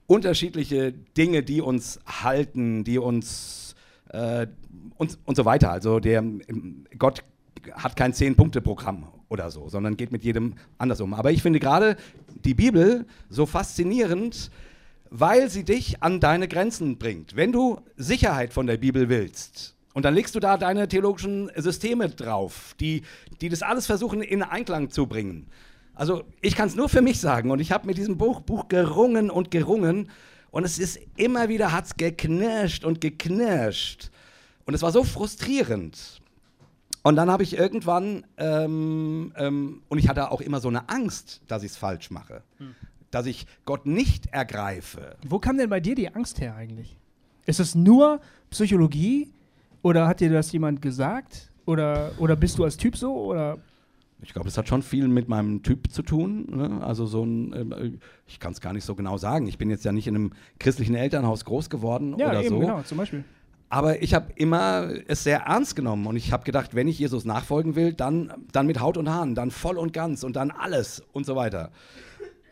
unterschiedliche 0.06 0.92
Dinge, 0.92 1.42
die 1.42 1.60
uns 1.60 2.00
halten, 2.06 2.84
die 2.84 2.98
uns 2.98 3.74
äh, 4.08 4.46
und, 4.96 5.18
und 5.24 5.36
so 5.36 5.44
weiter. 5.44 5.70
Also 5.70 6.00
der 6.00 6.24
Gott 6.98 7.22
hat 7.72 7.96
kein 7.96 8.14
Zehn-Punkte-Programm 8.14 9.08
oder 9.28 9.50
so, 9.50 9.68
sondern 9.68 9.96
geht 9.96 10.12
mit 10.12 10.24
jedem 10.24 10.54
anders 10.78 11.00
um. 11.00 11.14
Aber 11.14 11.30
ich 11.30 11.42
finde 11.42 11.60
gerade 11.60 11.96
die 12.44 12.54
Bibel 12.54 13.06
so 13.28 13.46
faszinierend, 13.46 14.50
weil 15.10 15.50
sie 15.50 15.64
dich 15.64 16.02
an 16.02 16.20
deine 16.20 16.48
Grenzen 16.48 16.98
bringt. 16.98 17.36
Wenn 17.36 17.52
du 17.52 17.80
Sicherheit 17.96 18.52
von 18.52 18.66
der 18.66 18.76
Bibel 18.76 19.08
willst, 19.08 19.74
und 19.94 20.04
dann 20.04 20.14
legst 20.14 20.34
du 20.34 20.40
da 20.40 20.56
deine 20.56 20.88
theologischen 20.88 21.50
Systeme 21.56 22.08
drauf, 22.08 22.74
die, 22.78 23.02
die 23.40 23.48
das 23.48 23.62
alles 23.62 23.86
versuchen 23.86 24.22
in 24.22 24.42
Einklang 24.42 24.90
zu 24.90 25.06
bringen. 25.06 25.46
Also 25.94 26.24
ich 26.40 26.54
kann 26.54 26.68
es 26.68 26.76
nur 26.76 26.88
für 26.88 27.02
mich 27.02 27.20
sagen 27.20 27.50
und 27.50 27.60
ich 27.60 27.72
habe 27.72 27.86
mit 27.86 27.98
diesem 27.98 28.18
Buch, 28.18 28.40
Buch 28.40 28.68
gerungen 28.68 29.30
und 29.30 29.50
gerungen 29.50 30.10
und 30.50 30.64
es 30.64 30.78
ist 30.78 30.98
immer 31.16 31.48
wieder, 31.48 31.72
hat 31.72 31.86
es 31.86 31.96
geknirscht 31.96 32.84
und 32.84 33.00
geknirscht. 33.00 34.10
Und 34.64 34.74
es 34.74 34.82
war 34.82 34.92
so 34.92 35.02
frustrierend. 35.02 36.20
Und 37.02 37.16
dann 37.16 37.30
habe 37.30 37.42
ich 37.42 37.56
irgendwann, 37.56 38.26
ähm, 38.36 39.32
ähm, 39.36 39.82
und 39.88 39.98
ich 39.98 40.08
hatte 40.08 40.30
auch 40.30 40.40
immer 40.40 40.60
so 40.60 40.68
eine 40.68 40.88
Angst, 40.88 41.40
dass 41.48 41.62
ich 41.62 41.72
es 41.72 41.76
falsch 41.76 42.10
mache, 42.10 42.42
hm. 42.58 42.74
dass 43.10 43.26
ich 43.26 43.46
Gott 43.64 43.86
nicht 43.86 44.26
ergreife. 44.26 45.16
Wo 45.26 45.38
kam 45.38 45.56
denn 45.56 45.70
bei 45.70 45.80
dir 45.80 45.94
die 45.94 46.14
Angst 46.14 46.40
her 46.40 46.54
eigentlich? 46.54 46.96
Ist 47.46 47.60
es 47.60 47.74
nur 47.74 48.20
Psychologie 48.50 49.32
oder 49.82 50.06
hat 50.06 50.20
dir 50.20 50.30
das 50.30 50.52
jemand 50.52 50.82
gesagt? 50.82 51.50
Oder, 51.66 52.12
oder 52.18 52.36
bist 52.36 52.58
du 52.58 52.64
als 52.64 52.76
Typ 52.76 52.96
so? 52.96 53.12
Oder? 53.12 53.58
Ich 54.22 54.32
glaube, 54.32 54.48
es 54.48 54.58
hat 54.58 54.68
schon 54.68 54.82
viel 54.82 55.06
mit 55.06 55.28
meinem 55.28 55.62
Typ 55.62 55.92
zu 55.92 56.02
tun. 56.02 56.46
Ne? 56.50 56.80
Also 56.82 57.06
so 57.06 57.24
ein, 57.24 57.52
äh, 57.52 57.90
ich 58.26 58.40
kann 58.40 58.52
es 58.52 58.60
gar 58.60 58.72
nicht 58.72 58.84
so 58.84 58.94
genau 58.94 59.16
sagen. 59.16 59.46
Ich 59.46 59.58
bin 59.58 59.70
jetzt 59.70 59.84
ja 59.84 59.92
nicht 59.92 60.06
in 60.06 60.14
einem 60.14 60.32
christlichen 60.58 60.94
Elternhaus 60.94 61.44
groß 61.44 61.70
geworden 61.70 62.16
ja, 62.18 62.30
oder 62.30 62.40
eben, 62.40 62.48
so. 62.48 62.58
Genau, 62.58 62.82
zum 62.82 62.98
Beispiel. 62.98 63.24
Aber 63.70 64.02
ich 64.02 64.14
habe 64.14 64.32
immer 64.36 64.88
es 65.08 65.24
sehr 65.24 65.40
ernst 65.40 65.76
genommen 65.76 66.06
und 66.06 66.16
ich 66.16 66.32
habe 66.32 66.44
gedacht, 66.44 66.74
wenn 66.74 66.88
ich 66.88 66.98
Jesus 66.98 67.24
nachfolgen 67.26 67.76
will, 67.76 67.92
dann, 67.92 68.32
dann 68.50 68.66
mit 68.66 68.80
Haut 68.80 68.96
und 68.96 69.10
Haaren, 69.10 69.34
dann 69.34 69.50
voll 69.50 69.76
und 69.76 69.92
ganz 69.92 70.24
und 70.24 70.36
dann 70.36 70.50
alles 70.50 71.02
und 71.12 71.26
so 71.26 71.36
weiter. 71.36 71.70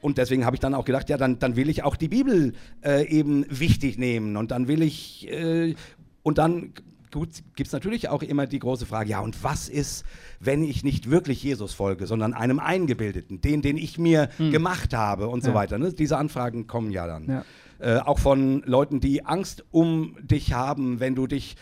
Und 0.03 0.19
deswegen 0.19 0.45
habe 0.45 0.57
ich 0.57 0.61
dann 0.61 0.75
auch 0.75 0.85
gedacht, 0.85 1.09
ja, 1.09 1.17
dann, 1.17 1.39
dann 1.39 1.57
will 1.57 1.71
ich 1.71 1.83
auch 1.83 1.97
die 1.97 2.09
Bibel 2.09 2.53
äh, 2.85 3.09
eben 3.09 3.47
wichtig 3.49 3.97
nehmen 3.97 4.37
und 4.37 4.51
dann 4.51 4.69
will 4.69 4.83
ich, 4.83 5.27
äh, 5.33 5.75
und 6.23 6.39
dann 6.39 6.75
gibt 7.21 7.67
es 7.67 7.73
natürlich 7.73 8.09
auch 8.09 8.23
immer 8.23 8.47
die 8.47 8.59
große 8.59 8.87
Frage, 8.87 9.11
ja, 9.11 9.21
und 9.21 9.43
was 9.43 9.69
ist, 9.69 10.05
wenn 10.41 10.63
ich 10.63 10.85
nicht 10.85 11.11
wirklich 11.11 11.43
Jesus 11.43 11.73
folge, 11.73 12.07
sondern 12.07 12.35
einem 12.35 12.59
Eingebildeten, 12.59 13.41
den, 13.41 13.63
den 13.63 13.77
ich 13.77 13.99
mir 13.99 14.29
hm. 14.37 14.51
gemacht 14.51 14.95
habe 14.95 15.29
und 15.29 15.45
ja. 15.45 15.51
so 15.51 15.55
weiter. 15.55 15.79
Ne? 15.79 15.93
Diese 15.93 16.17
Anfragen 16.17 16.67
kommen 16.67 16.91
ja 16.91 17.07
dann. 17.07 17.29
Ja. 17.29 17.45
Äh, 17.79 18.01
auch 18.01 18.19
von 18.19 18.63
Leuten, 18.65 19.01
die 19.01 19.25
Angst 19.27 19.65
um 19.71 20.17
dich 20.23 20.53
haben, 20.53 21.01
wenn 21.01 21.15
du 21.15 21.27
dich 21.27 21.57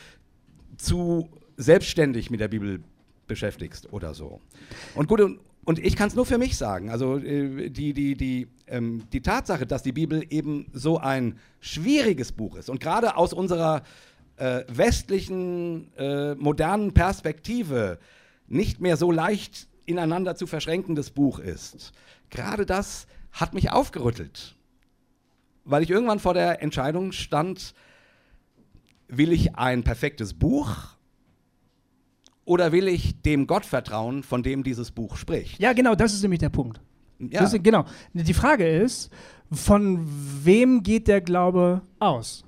zu 0.77 1.29
selbstständig 1.57 2.31
mit 2.31 2.41
der 2.41 2.49
Bibel 2.49 2.81
beschäftigst 3.27 3.93
oder 3.93 4.15
so. 4.15 4.41
Und 4.95 5.09
gut, 5.09 5.21
und, 5.21 5.41
und 5.65 5.79
ich 5.79 5.97
kann 5.97 6.09
es 6.09 6.15
nur 6.15 6.27
für 6.27 6.39
mich 6.39 6.57
sagen. 6.57 6.91
Also 6.91 7.19
äh, 7.19 7.71
die, 7.71 7.93
die, 7.93 8.17
die, 8.17 8.49
ähm, 8.67 9.05
die 9.13 9.23
Tatsache, 9.23 9.67
dass 9.67 9.83
die 9.83 9.93
Bibel 9.93 10.25
eben 10.31 10.67
so 10.73 10.99
ein 10.99 11.39
schwieriges 11.61 12.33
Buch 12.33 12.57
ist 12.57 12.69
und 12.71 12.81
gerade 12.81 13.17
aus 13.17 13.33
unserer 13.33 13.83
äh, 14.37 14.65
westlichen, 14.69 15.93
äh, 15.97 16.35
modernen 16.35 16.93
Perspektive 16.93 17.99
nicht 18.47 18.81
mehr 18.81 18.97
so 18.97 19.11
leicht 19.11 19.69
ineinander 19.87 20.37
zu 20.37 20.47
verschränkendes 20.47 21.11
Buch 21.11 21.39
ist, 21.39 21.93
gerade 22.31 22.67
das 22.67 23.07
hat 23.33 23.55
mich 23.55 23.71
aufgerüttelt 23.71 24.57
weil 25.65 25.83
ich 25.83 25.91
irgendwann 25.91 26.21
vor 26.21 26.35
der 26.35 26.63
Entscheidung 26.63 27.13
stand, 27.13 27.75
will 29.09 29.33
ich 29.33 29.57
ein 29.57 29.83
perfektes 29.83 30.35
Buch 30.35 30.77
oder 32.45 32.73
will 32.73 32.89
ich 32.89 33.23
dem 33.23 33.47
Gott 33.47 33.65
vertrauen, 33.65 34.23
von 34.23 34.43
dem 34.43 34.63
dieses 34.63 34.91
Buch 34.91 35.17
spricht? 35.17 35.59
Ja, 35.59 35.73
genau, 35.73 35.95
das 35.95 36.13
ist 36.13 36.23
nämlich 36.23 36.41
der 36.41 36.51
Punkt. 36.51 36.81
Ja. 37.19 37.45
Ist, 37.45 37.63
genau. 37.63 37.85
Die 38.13 38.35
Frage 38.35 38.69
ist, 38.69 39.11
von 39.51 40.07
wem 40.45 40.83
geht 40.83 41.09
der 41.09 41.21
Glaube 41.21 41.83
aus? 41.99 42.44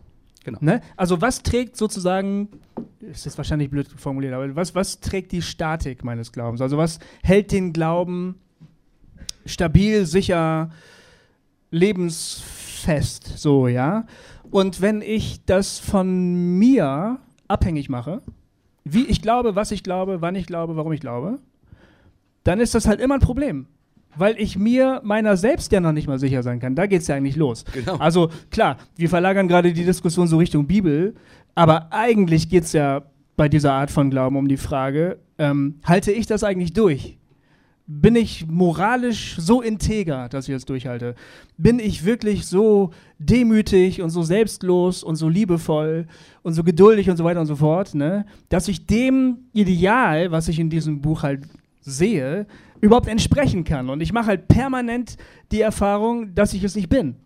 Genau. 0.47 0.59
Ne? 0.63 0.81
Also 0.97 1.21
was 1.21 1.43
trägt 1.43 1.77
sozusagen, 1.77 2.49
ist 3.01 3.27
jetzt 3.27 3.37
wahrscheinlich 3.37 3.69
blöd 3.69 3.89
formuliert, 3.97 4.33
aber 4.33 4.57
was, 4.57 4.75
was 4.75 5.01
trägt 5.01 5.33
die 5.33 5.43
Statik 5.43 6.05
meines 6.05 6.33
Glaubens? 6.33 6.63
Also 6.63 6.79
was 6.79 6.99
hält 7.23 7.53
den 7.53 7.75
Glauben 7.75 8.37
stabil, 9.45 10.07
sicher, 10.07 10.71
lebensfähig? 11.71 12.67
fest, 12.87 13.33
so, 13.37 13.67
ja. 13.67 14.07
Und 14.51 14.81
wenn 14.81 15.03
ich 15.03 15.45
das 15.45 15.79
von 15.81 16.57
mir 16.57 17.19
abhängig 17.49 17.89
mache, 17.89 18.23
wie 18.85 19.05
ich 19.07 19.21
glaube, 19.21 19.57
was 19.57 19.73
ich 19.73 19.83
glaube, 19.83 20.21
wann 20.21 20.37
ich 20.37 20.47
glaube, 20.47 20.77
warum 20.77 20.93
ich 20.93 21.01
glaube, 21.01 21.41
dann 22.45 22.61
ist 22.61 22.77
das 22.77 22.87
halt 22.87 23.01
immer 23.01 23.15
ein 23.15 23.21
Problem. 23.21 23.67
Weil 24.17 24.37
ich 24.39 24.59
mir 24.59 25.01
meiner 25.05 25.37
selbst 25.37 25.73
ja 25.73 25.81
noch 25.81 25.93
nicht 25.93 26.09
mal 26.09 26.19
sicher 26.19 26.43
sein 26.43 26.61
kann. 26.61 26.75
Da 26.75 26.87
geht 26.87 27.03
es 27.03 27.09
ja 27.09 27.17
eigentlich 27.17 27.37
los. 27.37 27.65
Genau. 27.73 27.97
Also 27.97 28.31
klar, 28.51 28.79
wir 28.97 29.09
verlagern 29.09 29.49
gerade 29.49 29.73
die 29.73 29.85
Diskussion 29.85 30.27
so 30.27 30.39
Richtung 30.39 30.67
Bibel, 30.67 31.15
aber 31.55 31.93
eigentlich 31.93 32.49
geht 32.49 32.65
es 32.65 32.73
ja 32.73 33.03
bei 33.37 33.49
dieser 33.49 33.73
Art 33.73 33.91
von 33.91 34.11
Glauben 34.11 34.37
um 34.37 34.49
die 34.49 34.57
Frage, 34.57 35.19
ähm, 35.39 35.81
halte 35.85 36.13
ich 36.13 36.27
das 36.27 36.45
eigentlich 36.45 36.73
durch? 36.73 37.19
bin 37.87 38.17
ich 38.17 38.47
moralisch 38.49 39.37
so 39.39 39.63
integer, 39.63 40.29
dass 40.29 40.49
ich 40.49 40.55
das 40.55 40.65
durchhalte? 40.65 41.15
Bin 41.57 41.79
ich 41.79 42.05
wirklich 42.05 42.47
so 42.47 42.91
demütig 43.19 44.03
und 44.03 44.11
so 44.11 44.23
selbstlos 44.23 45.05
und 45.05 45.17
so 45.17 45.29
liebevoll 45.29 46.07
und 46.43 46.55
so 46.55 46.65
geduldig 46.65 47.09
und 47.11 47.17
so 47.17 47.25
weiter 47.25 47.41
und 47.41 47.47
so 47.47 47.57
fort, 47.57 47.95
ne? 47.95 48.27
dass 48.49 48.67
ich 48.69 48.87
dem 48.87 49.39
Ideal, 49.53 50.33
was 50.33 50.49
ich 50.49 50.59
in 50.59 50.69
diesem 50.69 51.01
Buch 51.01 51.23
halt 51.23 51.43
sehe, 51.87 52.47
überhaupt 52.81 53.09
entsprechen 53.09 53.65
kann. 53.65 53.89
Und 53.89 54.01
ich 54.01 54.13
mache 54.13 54.27
halt 54.27 54.49
permanent 54.49 55.17
die 55.53 55.61
Erfahrung, 55.61 56.35
dass 56.35 56.53
ich 56.53 56.63
es 56.65 56.75
nicht 56.75 56.89
bin. 56.89 57.17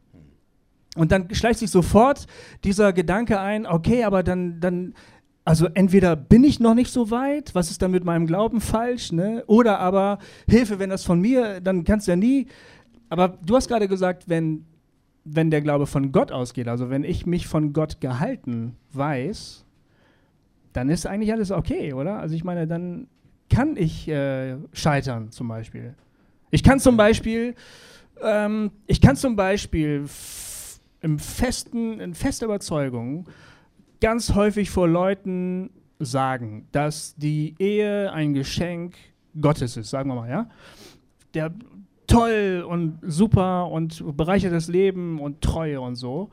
Und 0.97 1.13
dann 1.13 1.33
schleicht 1.35 1.61
sich 1.61 1.71
sofort 1.71 2.27
dieser 2.63 2.93
Gedanke 2.93 3.41
ein, 3.41 3.67
okay, 3.67 4.05
aber 4.05 4.23
dann, 4.23 4.61
dann 4.61 4.95
also 5.45 5.67
entweder 5.75 6.15
bin 6.15 6.45
ich 6.45 6.61
noch 6.61 6.75
nicht 6.75 6.93
so 6.93 7.11
weit, 7.11 7.55
was 7.55 7.71
ist 7.71 7.81
dann 7.81 7.91
mit 7.91 8.05
meinem 8.05 8.27
Glauben 8.27 8.61
falsch, 8.61 9.13
ne? 9.13 9.43
Oder 9.47 9.79
aber 9.81 10.19
Hilfe, 10.49 10.79
wenn 10.79 10.91
das 10.91 11.05
von 11.05 11.21
mir, 11.21 11.61
dann 11.61 11.85
kannst 11.85 12.07
du 12.07 12.13
ja 12.13 12.17
nie. 12.17 12.47
Aber 13.09 13.39
du 13.45 13.57
hast 13.57 13.69
gerade 13.69 13.89
gesagt, 13.89 14.29
wenn, 14.29 14.67
wenn 15.25 15.51
der 15.51 15.63
Glaube 15.63 15.87
von 15.87 16.13
Gott 16.13 16.33
ausgeht, 16.33 16.69
also 16.69 16.91
wenn 16.91 17.05
ich 17.05 17.25
mich 17.25 17.47
von 17.47 17.73
Gott 17.73 18.01
gehalten 18.01 18.77
weiß, 18.93 19.65
dann 20.73 20.91
ist 20.91 21.07
eigentlich 21.07 21.33
alles 21.33 21.51
okay, 21.51 21.95
oder? 21.95 22.19
Also 22.19 22.35
ich 22.35 22.45
meine, 22.45 22.67
dann 22.67 23.09
kann 23.51 23.77
ich 23.77 24.09
äh, 24.09 24.57
scheitern 24.73 25.31
zum 25.31 25.49
Beispiel. 25.49 25.95
Ich 26.51 26.63
kann 26.63 26.81
zum 26.81 26.97
Beispiel, 26.97 27.55
ähm, 28.23 28.71
ich 28.87 29.01
kann 29.01 29.17
zum 29.17 29.37
Beispiel 29.37 30.07
im 31.01 31.19
festen, 31.19 32.01
in 32.01 32.15
fester 32.15 32.47
Überzeugung 32.47 33.29
ganz 34.01 34.35
häufig 34.35 34.71
vor 34.71 34.89
Leuten 34.89 35.71
sagen, 35.99 36.67
dass 36.73 37.15
die 37.17 37.55
Ehe 37.59 38.13
ein 38.13 38.33
Geschenk 38.33 38.97
Gottes 39.39 39.77
ist, 39.77 39.91
sagen 39.91 40.09
wir 40.09 40.15
mal, 40.15 40.31
ja. 40.31 40.49
Der 41.35 41.53
toll 42.07 42.65
und 42.67 42.99
super 43.03 43.69
und 43.71 44.17
bereichert 44.17 44.53
das 44.53 44.67
Leben 44.69 45.21
und 45.21 45.41
Treue 45.41 45.81
und 45.81 45.95
so. 45.95 46.31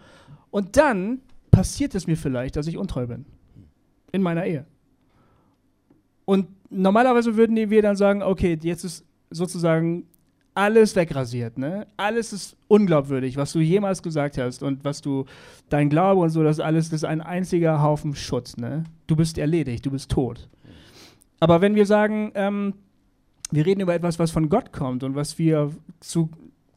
Und 0.50 0.78
dann 0.78 1.22
passiert 1.52 1.94
es 1.94 2.08
mir 2.08 2.18
vielleicht, 2.18 2.56
dass 2.56 2.68
ich 2.68 2.78
untreu 2.78 3.06
bin. 3.06 3.26
In 4.12 4.24
meiner 4.24 4.46
Ehe. 4.46 4.66
Und 6.26 6.48
normalerweise 6.70 7.36
würden 7.36 7.56
wir 7.56 7.82
dann 7.82 7.96
sagen, 7.96 8.22
okay, 8.24 8.58
jetzt 8.62 8.84
ist 8.84 9.06
sozusagen 9.30 10.06
alles 10.58 10.96
wegrasiert, 10.96 11.60
ne? 11.60 11.86
Alles 11.98 12.34
ist 12.34 12.58
unglaubwürdig, 12.68 13.38
was 13.38 13.54
du 13.54 13.60
jemals 13.60 14.02
gesagt 14.02 14.40
hast 14.40 14.64
und 14.64 14.84
was 14.84 15.02
du, 15.02 15.26
dein 15.70 15.90
Glaube 15.90 16.22
und 16.22 16.32
so, 16.32 16.44
das 16.44 16.60
alles, 16.60 16.90
das 16.90 17.02
ist 17.02 17.04
ein 17.04 17.22
einziger 17.22 17.84
Haufen 17.84 18.16
Schutz, 18.16 18.58
ne? 18.58 18.84
Du 19.06 19.16
bist 19.16 19.38
erledigt, 19.38 19.86
du 19.86 19.92
bist 19.92 20.10
tot. 20.10 20.50
Aber 21.40 21.62
wenn 21.62 21.76
wir 21.76 21.86
sagen, 21.86 22.32
ähm, 22.34 22.74
wir 23.52 23.68
reden 23.68 23.82
über 23.82 23.94
etwas, 23.94 24.18
was 24.18 24.32
von 24.32 24.50
Gott 24.50 24.74
kommt 24.74 25.04
und 25.04 25.16
was 25.16 25.38
wir 25.38 25.72
zu 26.00 26.30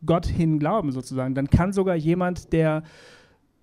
Gott 0.04 0.26
hin 0.26 0.58
glauben, 0.58 0.92
sozusagen, 0.92 1.34
dann 1.34 1.48
kann 1.48 1.72
sogar 1.72 1.96
jemand, 1.96 2.52
der 2.52 2.82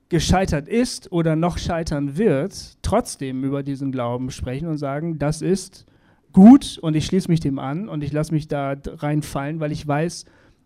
gescheitert 0.10 0.68
ist 0.68 1.12
oder 1.12 1.36
noch 1.36 1.60
scheitern 1.60 2.18
wird, 2.18 2.78
trotzdem 2.82 3.44
über 3.44 3.62
diesen 3.62 3.92
Glauben 3.92 4.32
sprechen 4.32 4.68
und 4.68 4.78
sagen, 4.78 5.20
das 5.20 5.42
ist 5.42 5.86
gut 6.34 6.78
und 6.80 6.96
ich 6.96 7.06
schließe 7.06 7.30
mich 7.30 7.40
dem 7.40 7.60
an 7.60 7.90
und 7.90 8.04
ich 8.04 8.12
lasse 8.12 8.34
mich 8.34 8.48
da 8.48 8.76
reinfallen, 8.86 9.60
weil 9.60 9.72
ich 9.72 9.88
weiß, 9.88 10.26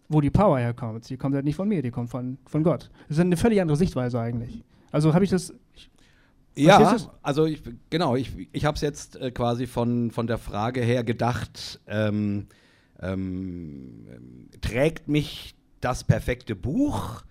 wo 0.09 0.21
die 0.21 0.29
Power 0.29 0.59
herkommt. 0.59 1.09
Die 1.09 1.17
kommt 1.17 1.35
halt 1.35 1.45
nicht 1.45 1.55
von 1.55 1.67
mir, 1.67 1.81
die 1.81 1.91
kommt 1.91 2.09
von, 2.09 2.37
von 2.45 2.63
Gott. 2.63 2.89
Das 3.07 3.17
ist 3.17 3.21
eine 3.21 3.37
völlig 3.37 3.61
andere 3.61 3.77
Sichtweise 3.77 4.19
eigentlich. 4.19 4.63
Also 4.91 5.13
habe 5.13 5.23
ich 5.23 5.29
das. 5.29 5.53
Ich, 6.53 6.65
ja, 6.65 6.97
also 7.21 7.45
ich, 7.45 7.63
genau, 7.89 8.17
ich, 8.17 8.49
ich 8.51 8.65
habe 8.65 8.75
es 8.75 8.81
jetzt 8.81 9.15
äh, 9.15 9.31
quasi 9.31 9.67
von, 9.67 10.11
von 10.11 10.27
der 10.27 10.37
Frage 10.37 10.81
her 10.81 11.05
gedacht, 11.05 11.79
ähm, 11.87 12.47
ähm, 12.99 14.49
trägt 14.59 15.07
mich 15.07 15.55
das 15.79 16.03
perfekte 16.03 16.55
Buch 16.55 17.23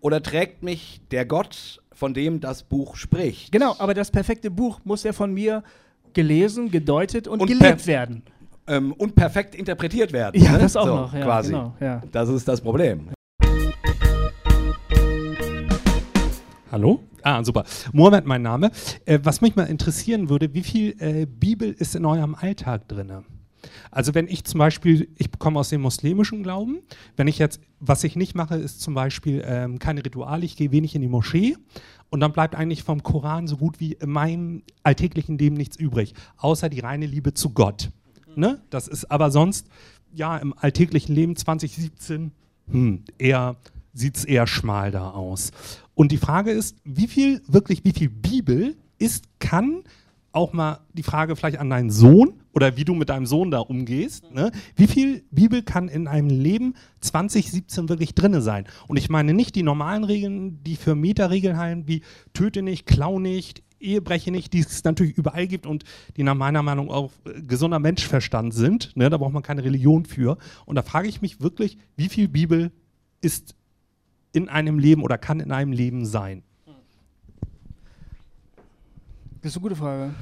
oder 0.00 0.22
trägt 0.22 0.62
mich 0.62 1.00
der 1.10 1.24
Gott, 1.24 1.80
von 1.92 2.12
dem 2.12 2.40
das 2.40 2.62
Buch 2.62 2.96
spricht? 2.96 3.52
Genau, 3.52 3.74
aber 3.78 3.94
das 3.94 4.10
perfekte 4.10 4.50
Buch 4.50 4.80
muss 4.84 5.02
ja 5.02 5.14
von 5.14 5.32
mir 5.32 5.62
gelesen, 6.14 6.70
gedeutet 6.70 7.28
und, 7.28 7.40
und 7.40 7.46
gelebt 7.46 7.86
werden. 7.86 8.22
Ähm, 8.66 8.92
und 8.92 9.14
perfekt 9.14 9.54
interpretiert 9.54 10.12
werden. 10.12 10.40
Ja, 10.40 10.52
ne? 10.52 10.58
das 10.60 10.76
auch 10.76 10.86
so, 10.86 10.94
noch. 10.94 11.14
Ja, 11.14 11.24
quasi. 11.24 11.52
Genau, 11.52 11.74
ja. 11.80 12.02
Das 12.12 12.28
ist 12.28 12.46
das 12.46 12.60
Problem. 12.60 13.10
Hallo? 16.70 17.02
Ah, 17.22 17.44
super. 17.44 17.64
Mohammed, 17.92 18.26
mein 18.26 18.42
Name. 18.42 18.70
Äh, 19.04 19.18
was 19.22 19.40
mich 19.40 19.56
mal 19.56 19.64
interessieren 19.64 20.28
würde, 20.28 20.54
wie 20.54 20.62
viel 20.62 20.96
äh, 20.98 21.26
Bibel 21.26 21.70
ist 21.70 21.94
in 21.94 22.04
eurem 22.04 22.34
Alltag 22.34 22.88
drin? 22.88 23.12
Also 23.90 24.14
wenn 24.14 24.26
ich 24.26 24.44
zum 24.44 24.58
Beispiel, 24.58 25.08
ich 25.18 25.30
komme 25.38 25.60
aus 25.60 25.68
dem 25.68 25.82
muslimischen 25.82 26.42
Glauben, 26.42 26.78
wenn 27.16 27.28
ich 27.28 27.38
jetzt, 27.38 27.60
was 27.78 28.02
ich 28.04 28.16
nicht 28.16 28.34
mache, 28.34 28.56
ist 28.56 28.80
zum 28.80 28.94
Beispiel 28.94 29.44
ähm, 29.46 29.78
keine 29.78 30.04
Rituale, 30.04 30.44
ich 30.44 30.56
gehe 30.56 30.72
wenig 30.72 30.94
in 30.94 31.02
die 31.02 31.08
Moschee 31.08 31.56
und 32.12 32.20
dann 32.20 32.32
bleibt 32.32 32.54
eigentlich 32.54 32.82
vom 32.82 33.02
Koran 33.02 33.46
so 33.46 33.56
gut 33.56 33.80
wie 33.80 33.94
in 33.94 34.10
meinem 34.10 34.62
alltäglichen 34.82 35.38
Leben 35.38 35.56
nichts 35.56 35.76
übrig, 35.76 36.12
außer 36.36 36.68
die 36.68 36.80
reine 36.80 37.06
Liebe 37.06 37.32
zu 37.32 37.50
Gott. 37.50 37.90
Ne? 38.36 38.60
Das 38.68 38.86
ist 38.86 39.10
aber 39.10 39.30
sonst, 39.30 39.66
ja, 40.12 40.36
im 40.36 40.52
alltäglichen 40.58 41.14
Leben 41.14 41.36
2017, 41.36 42.32
hm, 42.70 43.04
eher, 43.16 43.56
sieht 43.94 44.18
es 44.18 44.24
eher 44.26 44.46
schmal 44.46 44.90
da 44.90 45.08
aus. 45.10 45.52
Und 45.94 46.12
die 46.12 46.18
Frage 46.18 46.50
ist, 46.50 46.76
wie 46.84 47.08
viel, 47.08 47.40
wirklich, 47.48 47.82
wie 47.82 47.92
viel 47.92 48.10
Bibel 48.10 48.76
ist, 48.98 49.24
kann, 49.38 49.82
auch 50.32 50.52
mal 50.52 50.80
die 50.92 51.02
Frage 51.02 51.34
vielleicht 51.34 51.58
an 51.58 51.70
deinen 51.70 51.90
Sohn 51.90 52.41
oder 52.52 52.76
wie 52.76 52.84
du 52.84 52.94
mit 52.94 53.08
deinem 53.08 53.26
Sohn 53.26 53.50
da 53.50 53.60
umgehst. 53.60 54.30
Ne? 54.32 54.52
Wie 54.76 54.86
viel 54.86 55.24
Bibel 55.30 55.62
kann 55.62 55.88
in 55.88 56.06
einem 56.06 56.28
Leben 56.28 56.74
2017 57.00 57.88
wirklich 57.88 58.14
drinne 58.14 58.42
sein? 58.42 58.66
Und 58.88 58.98
ich 58.98 59.08
meine 59.08 59.34
nicht 59.34 59.54
die 59.54 59.62
normalen 59.62 60.04
Regeln, 60.04 60.62
die 60.64 60.76
für 60.76 60.94
Meta-Regeln 60.94 61.56
heilen, 61.56 61.88
wie 61.88 62.02
töte 62.34 62.62
nicht, 62.62 62.86
klau 62.86 63.18
nicht, 63.18 63.62
Ehebreche 63.80 64.30
nicht, 64.30 64.52
die 64.52 64.60
es 64.60 64.84
natürlich 64.84 65.18
überall 65.18 65.48
gibt 65.48 65.66
und 65.66 65.84
die 66.16 66.22
nach 66.22 66.34
meiner 66.34 66.62
Meinung 66.62 66.90
auch 66.90 67.10
äh, 67.24 67.42
gesunder 67.42 67.78
Menschverstand 67.78 68.54
sind. 68.54 68.96
Ne? 68.96 69.10
Da 69.10 69.18
braucht 69.18 69.32
man 69.32 69.42
keine 69.42 69.64
Religion 69.64 70.04
für. 70.04 70.38
Und 70.66 70.76
da 70.76 70.82
frage 70.82 71.08
ich 71.08 71.20
mich 71.20 71.40
wirklich, 71.40 71.78
wie 71.96 72.08
viel 72.08 72.28
Bibel 72.28 72.70
ist 73.20 73.56
in 74.32 74.48
einem 74.48 74.78
Leben 74.78 75.02
oder 75.02 75.18
kann 75.18 75.40
in 75.40 75.52
einem 75.52 75.72
Leben 75.72 76.06
sein? 76.06 76.42
Das 79.42 79.50
ist 79.50 79.56
eine 79.56 79.62
gute 79.62 79.76
Frage. 79.76 80.14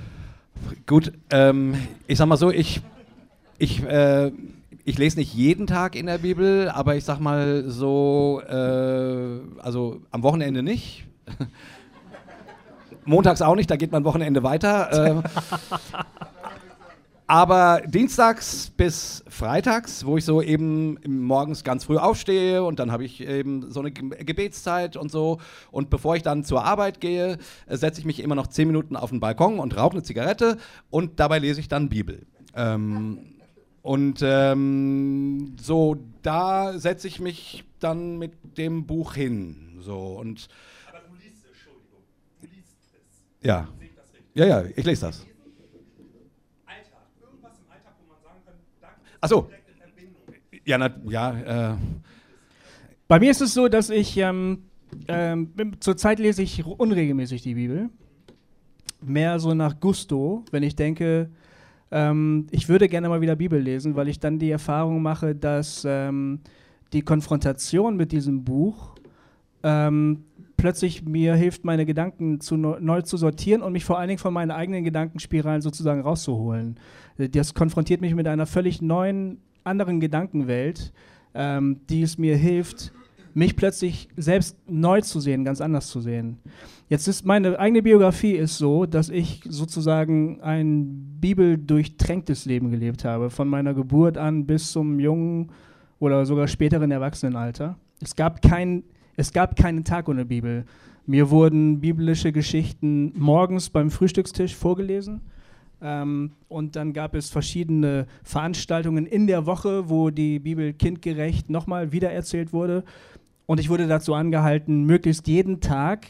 Gut, 0.86 1.12
ähm, 1.30 1.74
ich 2.06 2.18
sag 2.18 2.26
mal 2.26 2.36
so, 2.36 2.50
ich, 2.50 2.80
ich, 3.58 3.82
äh, 3.82 4.32
ich 4.84 4.98
lese 4.98 5.18
nicht 5.18 5.34
jeden 5.34 5.66
Tag 5.66 5.94
in 5.94 6.06
der 6.06 6.18
Bibel, 6.18 6.68
aber 6.68 6.96
ich 6.96 7.04
sag 7.04 7.20
mal 7.20 7.64
so, 7.66 8.42
äh, 8.48 9.61
also 9.61 10.00
am 10.11 10.22
Wochenende 10.22 10.62
nicht. 10.62 11.04
Montags 13.04 13.42
auch 13.42 13.54
nicht, 13.54 13.70
da 13.70 13.76
geht 13.76 13.92
man 13.92 14.04
Wochenende 14.04 14.42
weiter. 14.42 14.92
Äh, 14.92 15.22
aber 17.30 17.82
dienstags 17.86 18.72
bis 18.76 19.22
freitags, 19.28 20.04
wo 20.04 20.16
ich 20.16 20.24
so 20.24 20.42
eben 20.42 20.98
morgens 21.06 21.62
ganz 21.62 21.84
früh 21.84 21.96
aufstehe 21.96 22.64
und 22.64 22.80
dann 22.80 22.90
habe 22.90 23.04
ich 23.04 23.20
eben 23.20 23.70
so 23.70 23.78
eine 23.78 23.92
Gebetszeit 23.92 24.96
und 24.96 25.12
so. 25.12 25.38
Und 25.70 25.90
bevor 25.90 26.16
ich 26.16 26.24
dann 26.24 26.42
zur 26.42 26.64
Arbeit 26.64 27.00
gehe, 27.00 27.38
äh, 27.66 27.76
setze 27.76 28.00
ich 28.00 28.04
mich 28.04 28.18
immer 28.18 28.34
noch 28.34 28.48
zehn 28.48 28.66
Minuten 28.66 28.96
auf 28.96 29.10
den 29.10 29.20
Balkon 29.20 29.60
und 29.60 29.76
rauche 29.76 29.92
eine 29.92 30.02
Zigarette 30.02 30.58
und 30.90 31.20
dabei 31.20 31.38
lese 31.38 31.60
ich 31.60 31.68
dann 31.68 31.88
Bibel. 31.88 32.26
Ähm, 32.56 33.36
und 33.82 34.18
ähm, 34.24 35.54
so, 35.60 35.98
da 36.22 36.76
setze 36.80 37.06
ich 37.06 37.20
mich 37.20 37.62
dann 37.78 38.18
mit 38.18 38.32
dem 38.58 38.86
Buch 38.86 39.14
hin. 39.14 39.78
So, 39.78 40.18
und 40.18 40.48
Aber 40.88 40.98
du 40.98 41.14
liest 41.14 41.44
es, 41.44 41.50
Entschuldigung. 41.52 42.00
Du 42.40 42.46
liest 42.48 42.74
es. 42.92 43.46
Ja. 43.46 43.68
Ja, 44.34 44.46
ja, 44.46 44.64
ich 44.74 44.84
lese 44.84 45.06
das. 45.06 45.29
Achso. 49.20 49.50
Ja, 50.64 50.78
na, 50.78 50.90
ja. 51.08 51.72
Äh. 51.72 51.76
Bei 53.08 53.18
mir 53.18 53.30
ist 53.30 53.40
es 53.40 53.54
so, 53.54 53.68
dass 53.68 53.90
ich 53.90 54.16
ähm, 54.18 54.64
ähm, 55.08 55.52
zurzeit 55.80 56.18
lese 56.18 56.42
ich 56.42 56.64
unregelmäßig 56.64 57.42
die 57.42 57.54
Bibel. 57.54 57.90
Mehr 59.02 59.38
so 59.38 59.54
nach 59.54 59.80
Gusto, 59.80 60.44
wenn 60.50 60.62
ich 60.62 60.76
denke, 60.76 61.30
ähm, 61.90 62.46
ich 62.50 62.68
würde 62.68 62.88
gerne 62.88 63.08
mal 63.08 63.20
wieder 63.20 63.36
Bibel 63.36 63.60
lesen, 63.60 63.96
weil 63.96 64.08
ich 64.08 64.20
dann 64.20 64.38
die 64.38 64.50
Erfahrung 64.50 65.02
mache, 65.02 65.34
dass 65.34 65.84
ähm, 65.88 66.40
die 66.92 67.02
Konfrontation 67.02 67.96
mit 67.96 68.12
diesem 68.12 68.44
Buch 68.44 68.94
ähm, 69.62 70.24
plötzlich 70.61 71.04
mir 71.04 71.34
hilft, 71.34 71.64
meine 71.64 71.86
Gedanken 71.86 72.40
zu 72.40 72.56
neu 72.56 73.02
zu 73.02 73.16
sortieren 73.16 73.62
und 73.62 73.72
mich 73.72 73.84
vor 73.84 73.98
allen 73.98 74.08
Dingen 74.08 74.18
von 74.18 74.34
meinen 74.34 74.50
eigenen 74.50 74.84
Gedankenspiralen 74.84 75.62
sozusagen 75.62 76.02
rauszuholen. 76.02 76.78
Das 77.16 77.54
konfrontiert 77.54 78.00
mich 78.00 78.14
mit 78.14 78.26
einer 78.28 78.46
völlig 78.46 78.82
neuen, 78.82 79.38
anderen 79.64 80.00
Gedankenwelt, 80.00 80.92
ähm, 81.34 81.80
die 81.88 82.02
es 82.02 82.18
mir 82.18 82.36
hilft, 82.36 82.92
mich 83.34 83.56
plötzlich 83.56 84.08
selbst 84.16 84.56
neu 84.68 85.00
zu 85.00 85.20
sehen, 85.20 85.44
ganz 85.44 85.61
anders 85.61 85.88
zu 85.88 86.00
sehen. 86.00 86.38
Jetzt 86.88 87.06
ist 87.06 87.24
meine 87.24 87.58
eigene 87.58 87.82
Biografie 87.82 88.32
ist 88.32 88.58
so, 88.58 88.86
dass 88.86 89.08
ich 89.08 89.42
sozusagen 89.48 90.40
ein 90.40 91.18
bibeldurchtränktes 91.20 92.44
Leben 92.46 92.70
gelebt 92.70 93.04
habe, 93.04 93.30
von 93.30 93.48
meiner 93.48 93.74
Geburt 93.74 94.18
an 94.18 94.46
bis 94.46 94.72
zum 94.72 94.98
jungen 94.98 95.52
oder 96.00 96.26
sogar 96.26 96.48
späteren 96.48 96.90
Erwachsenenalter. 96.90 97.76
Es 98.02 98.16
gab 98.16 98.42
kein 98.42 98.82
es 99.20 99.32
gab 99.32 99.54
keinen 99.54 99.84
Tag 99.84 100.08
ohne 100.08 100.24
Bibel. 100.24 100.64
Mir 101.04 101.30
wurden 101.30 101.80
biblische 101.80 102.32
Geschichten 102.32 103.12
morgens 103.14 103.68
beim 103.68 103.90
Frühstückstisch 103.90 104.56
vorgelesen. 104.56 105.20
Ähm, 105.82 106.32
und 106.48 106.74
dann 106.74 106.94
gab 106.94 107.14
es 107.14 107.28
verschiedene 107.28 108.06
Veranstaltungen 108.22 109.04
in 109.04 109.26
der 109.26 109.44
Woche, 109.44 109.90
wo 109.90 110.08
die 110.08 110.38
Bibel 110.38 110.72
kindgerecht 110.72 111.50
nochmal 111.50 111.92
wiedererzählt 111.92 112.54
wurde. 112.54 112.82
Und 113.44 113.60
ich 113.60 113.68
wurde 113.68 113.86
dazu 113.86 114.14
angehalten, 114.14 114.84
möglichst 114.84 115.28
jeden 115.28 115.60
Tag 115.60 116.06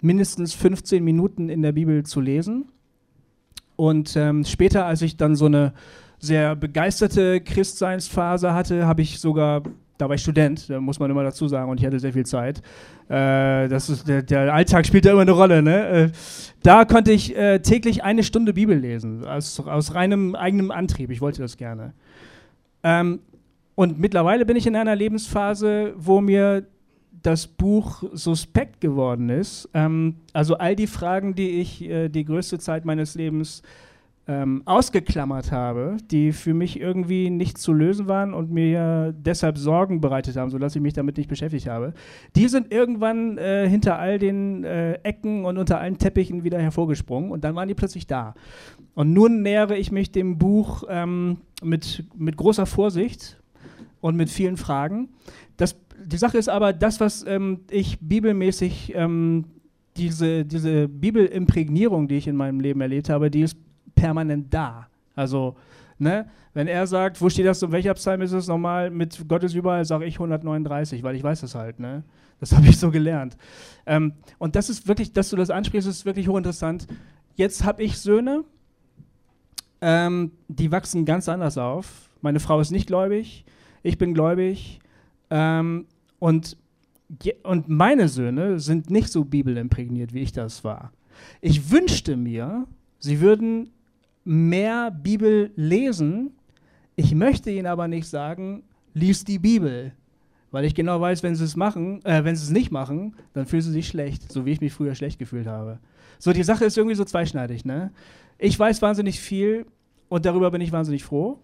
mindestens 0.00 0.54
15 0.54 1.02
Minuten 1.02 1.48
in 1.48 1.60
der 1.62 1.72
Bibel 1.72 2.04
zu 2.04 2.20
lesen. 2.20 2.66
Und 3.74 4.14
ähm, 4.14 4.44
später, 4.44 4.86
als 4.86 5.02
ich 5.02 5.16
dann 5.16 5.34
so 5.34 5.46
eine 5.46 5.72
sehr 6.20 6.54
begeisterte 6.54 7.40
Christseinsphase 7.40 8.54
hatte, 8.54 8.86
habe 8.86 9.02
ich 9.02 9.18
sogar 9.18 9.62
da 9.98 10.08
war 10.08 10.14
ich 10.16 10.22
Student, 10.22 10.68
da 10.68 10.80
muss 10.80 10.98
man 10.98 11.10
immer 11.10 11.22
dazu 11.22 11.46
sagen, 11.48 11.70
und 11.70 11.78
ich 11.80 11.86
hatte 11.86 12.00
sehr 12.00 12.12
viel 12.12 12.26
Zeit. 12.26 12.58
Äh, 13.08 13.68
das 13.68 13.88
ist, 13.88 14.08
der, 14.08 14.22
der, 14.22 14.52
Alltag 14.52 14.86
spielt 14.86 15.04
da 15.04 15.12
immer 15.12 15.22
eine 15.22 15.32
Rolle. 15.32 15.62
Ne? 15.62 15.88
Äh, 15.88 16.10
da 16.62 16.84
konnte 16.84 17.12
ich 17.12 17.36
äh, 17.36 17.60
täglich 17.60 18.02
eine 18.02 18.24
Stunde 18.24 18.54
Bibel 18.54 18.76
lesen, 18.76 19.24
aus, 19.24 19.60
aus 19.60 19.94
reinem 19.94 20.34
eigenem 20.34 20.70
Antrieb. 20.70 21.10
Ich 21.10 21.20
wollte 21.20 21.42
das 21.42 21.56
gerne. 21.56 21.92
Ähm, 22.82 23.20
und 23.74 23.98
mittlerweile 23.98 24.46
bin 24.46 24.56
ich 24.56 24.66
in 24.66 24.76
einer 24.76 24.94
Lebensphase, 24.94 25.94
wo 25.96 26.20
mir 26.20 26.66
das 27.22 27.46
Buch 27.46 28.04
suspekt 28.12 28.80
geworden 28.80 29.30
ist. 29.30 29.68
Ähm, 29.74 30.16
also 30.32 30.56
all 30.56 30.76
die 30.76 30.86
Fragen, 30.86 31.34
die 31.34 31.60
ich 31.60 31.82
äh, 31.82 32.08
die 32.08 32.24
größte 32.24 32.58
Zeit 32.58 32.84
meines 32.84 33.14
Lebens 33.14 33.62
ähm, 34.26 34.62
ausgeklammert 34.64 35.52
habe, 35.52 35.98
die 36.10 36.32
für 36.32 36.54
mich 36.54 36.80
irgendwie 36.80 37.28
nicht 37.28 37.58
zu 37.58 37.72
lösen 37.72 38.08
waren 38.08 38.32
und 38.32 38.50
mir 38.50 39.14
deshalb 39.16 39.58
Sorgen 39.58 40.00
bereitet 40.00 40.36
haben, 40.36 40.50
sodass 40.50 40.74
ich 40.74 40.80
mich 40.80 40.94
damit 40.94 41.18
nicht 41.18 41.28
beschäftigt 41.28 41.68
habe, 41.68 41.92
die 42.34 42.48
sind 42.48 42.72
irgendwann 42.72 43.36
äh, 43.36 43.68
hinter 43.68 43.98
all 43.98 44.18
den 44.18 44.64
äh, 44.64 44.94
Ecken 45.02 45.44
und 45.44 45.58
unter 45.58 45.78
allen 45.78 45.98
Teppichen 45.98 46.42
wieder 46.42 46.58
hervorgesprungen 46.58 47.30
und 47.30 47.44
dann 47.44 47.54
waren 47.54 47.68
die 47.68 47.74
plötzlich 47.74 48.06
da. 48.06 48.34
Und 48.94 49.12
nun 49.12 49.42
nähere 49.42 49.76
ich 49.76 49.92
mich 49.92 50.10
dem 50.10 50.38
Buch 50.38 50.84
ähm, 50.88 51.38
mit, 51.62 52.04
mit 52.16 52.36
großer 52.36 52.64
Vorsicht 52.64 53.40
und 54.00 54.16
mit 54.16 54.30
vielen 54.30 54.56
Fragen. 54.56 55.10
Das, 55.58 55.76
die 56.02 56.16
Sache 56.16 56.38
ist 56.38 56.48
aber, 56.48 56.72
das, 56.72 56.98
was 56.98 57.26
ähm, 57.26 57.60
ich 57.70 57.98
bibelmäßig, 58.00 58.92
ähm, 58.94 59.44
diese, 59.96 60.44
diese 60.44 60.88
Bibelimprägnierung, 60.88 62.08
die 62.08 62.16
ich 62.16 62.26
in 62.26 62.36
meinem 62.36 62.60
Leben 62.60 62.80
erlebt 62.80 63.10
habe, 63.10 63.30
die 63.30 63.42
ist 63.42 63.56
permanent 64.04 64.52
da. 64.52 64.86
Also, 65.16 65.56
ne, 65.98 66.28
wenn 66.52 66.68
er 66.68 66.86
sagt, 66.86 67.22
wo 67.22 67.30
steht 67.30 67.46
das 67.46 67.62
und 67.62 67.72
welcher 67.72 67.94
Psalm 67.94 68.20
ist 68.20 68.32
es 68.32 68.48
nochmal 68.48 68.90
mit 68.90 69.24
Gott 69.28 69.42
ist 69.44 69.54
überall, 69.54 69.86
sage 69.86 70.04
ich 70.04 70.16
139, 70.16 71.02
weil 71.02 71.16
ich 71.16 71.22
weiß 71.22 71.40
das 71.40 71.54
halt, 71.54 71.80
ne? 71.80 72.04
Das 72.38 72.52
habe 72.56 72.66
ich 72.66 72.78
so 72.78 72.90
gelernt. 72.90 73.38
Ähm, 73.86 74.12
und 74.38 74.56
das 74.56 74.68
ist 74.68 74.86
wirklich, 74.86 75.14
dass 75.14 75.30
du 75.30 75.36
das 75.36 75.48
ansprichst, 75.48 75.88
ist 75.88 76.04
wirklich 76.04 76.28
hochinteressant. 76.28 76.86
Jetzt 77.34 77.64
habe 77.64 77.82
ich 77.82 77.98
Söhne, 77.98 78.44
ähm, 79.80 80.32
die 80.48 80.70
wachsen 80.70 81.06
ganz 81.06 81.26
anders 81.26 81.56
auf. 81.56 82.10
Meine 82.20 82.40
Frau 82.40 82.60
ist 82.60 82.72
nicht 82.72 82.86
gläubig, 82.86 83.46
ich 83.82 83.96
bin 83.96 84.12
gläubig. 84.12 84.80
Ähm, 85.30 85.86
und, 86.18 86.58
und 87.42 87.68
meine 87.70 88.08
Söhne 88.08 88.60
sind 88.60 88.90
nicht 88.90 89.08
so 89.08 89.24
bibelimprägniert, 89.24 90.12
wie 90.12 90.20
ich 90.20 90.32
das 90.32 90.62
war. 90.62 90.92
Ich 91.40 91.70
wünschte 91.70 92.16
mir, 92.16 92.66
sie 92.98 93.20
würden 93.20 93.70
mehr 94.24 94.90
Bibel 94.90 95.52
lesen. 95.56 96.32
Ich 96.96 97.14
möchte 97.14 97.50
ihnen 97.50 97.66
aber 97.66 97.88
nicht 97.88 98.08
sagen, 98.08 98.62
lies 98.94 99.24
die 99.24 99.38
Bibel. 99.38 99.92
Weil 100.50 100.64
ich 100.64 100.74
genau 100.74 101.00
weiß, 101.00 101.22
wenn 101.22 101.34
sie 101.34 101.44
es 101.44 101.56
machen, 101.56 102.04
äh, 102.04 102.22
wenn 102.24 102.36
sie 102.36 102.44
es 102.44 102.50
nicht 102.50 102.70
machen, 102.70 103.16
dann 103.32 103.46
fühlen 103.46 103.62
sie 103.62 103.72
sich 103.72 103.88
schlecht, 103.88 104.30
so 104.30 104.46
wie 104.46 104.52
ich 104.52 104.60
mich 104.60 104.72
früher 104.72 104.94
schlecht 104.94 105.18
gefühlt 105.18 105.46
habe. 105.46 105.80
So, 106.18 106.32
die 106.32 106.44
Sache 106.44 106.64
ist 106.64 106.78
irgendwie 106.78 106.94
so 106.94 107.04
zweischneidig, 107.04 107.64
ne? 107.64 107.90
Ich 108.38 108.58
weiß 108.58 108.80
wahnsinnig 108.80 109.20
viel 109.20 109.66
und 110.08 110.24
darüber 110.24 110.50
bin 110.50 110.60
ich 110.60 110.70
wahnsinnig 110.70 111.02
froh. 111.02 111.40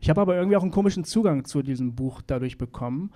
Ich 0.00 0.08
habe 0.08 0.20
aber 0.20 0.36
irgendwie 0.36 0.56
auch 0.56 0.62
einen 0.62 0.70
komischen 0.70 1.04
Zugang 1.04 1.44
zu 1.44 1.62
diesem 1.62 1.94
Buch 1.94 2.22
dadurch 2.26 2.58
bekommen. 2.58 3.10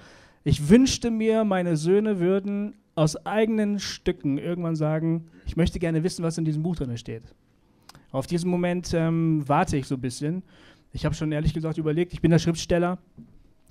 Ich 0.44 0.68
wünschte 0.68 1.10
mir, 1.10 1.44
meine 1.44 1.76
Söhne 1.76 2.20
würden 2.20 2.74
aus 2.94 3.16
eigenen 3.24 3.78
Stücken 3.78 4.38
irgendwann 4.38 4.76
sagen, 4.76 5.28
ich 5.46 5.56
möchte 5.56 5.78
gerne 5.78 6.02
wissen, 6.02 6.22
was 6.22 6.38
in 6.38 6.44
diesem 6.44 6.62
Buch 6.62 6.76
drin 6.76 6.96
steht. 6.98 7.34
Auf 8.12 8.26
diesen 8.26 8.50
Moment 8.50 8.92
ähm, 8.94 9.42
warte 9.46 9.76
ich 9.76 9.86
so 9.86 9.94
ein 9.94 10.00
bisschen. 10.00 10.42
Ich 10.92 11.04
habe 11.04 11.14
schon 11.14 11.30
ehrlich 11.32 11.54
gesagt 11.54 11.78
überlegt, 11.78 12.12
ich 12.12 12.20
bin 12.20 12.30
der 12.30 12.38
Schriftsteller, 12.38 12.98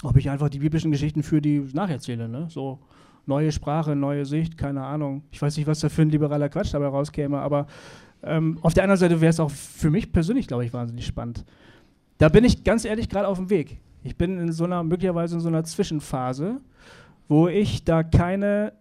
ob 0.03 0.15
ich 0.15 0.29
einfach 0.29 0.49
die 0.49 0.59
biblischen 0.59 0.91
Geschichten 0.91 1.23
für 1.23 1.41
die 1.41 1.59
nacherzähle. 1.73 2.29
Ne? 2.29 2.47
So 2.49 2.79
neue 3.25 3.51
Sprache, 3.51 3.95
neue 3.95 4.25
Sicht, 4.25 4.57
keine 4.57 4.83
Ahnung. 4.83 5.23
Ich 5.31 5.41
weiß 5.41 5.57
nicht, 5.57 5.67
was 5.67 5.79
da 5.81 5.89
für 5.89 6.03
ein 6.03 6.09
liberaler 6.09 6.49
Quatsch 6.49 6.73
dabei 6.73 6.87
rauskäme, 6.87 7.37
aber 7.37 7.67
ähm, 8.23 8.57
auf 8.61 8.73
der 8.73 8.83
anderen 8.83 8.99
Seite 8.99 9.21
wäre 9.21 9.29
es 9.29 9.39
auch 9.39 9.51
für 9.51 9.89
mich 9.89 10.11
persönlich, 10.11 10.47
glaube 10.47 10.65
ich, 10.65 10.73
wahnsinnig 10.73 11.05
spannend. 11.05 11.45
Da 12.17 12.29
bin 12.29 12.43
ich 12.43 12.63
ganz 12.63 12.85
ehrlich 12.85 13.07
gerade 13.07 13.27
auf 13.27 13.37
dem 13.37 13.49
Weg. 13.49 13.79
Ich 14.03 14.17
bin 14.17 14.39
in 14.39 14.51
so 14.51 14.65
einer, 14.65 14.83
möglicherweise 14.83 15.35
in 15.35 15.41
so 15.41 15.47
einer 15.47 15.63
Zwischenphase, 15.63 16.59
wo 17.27 17.47
ich 17.47 17.83
da 17.83 18.03
keine 18.03 18.73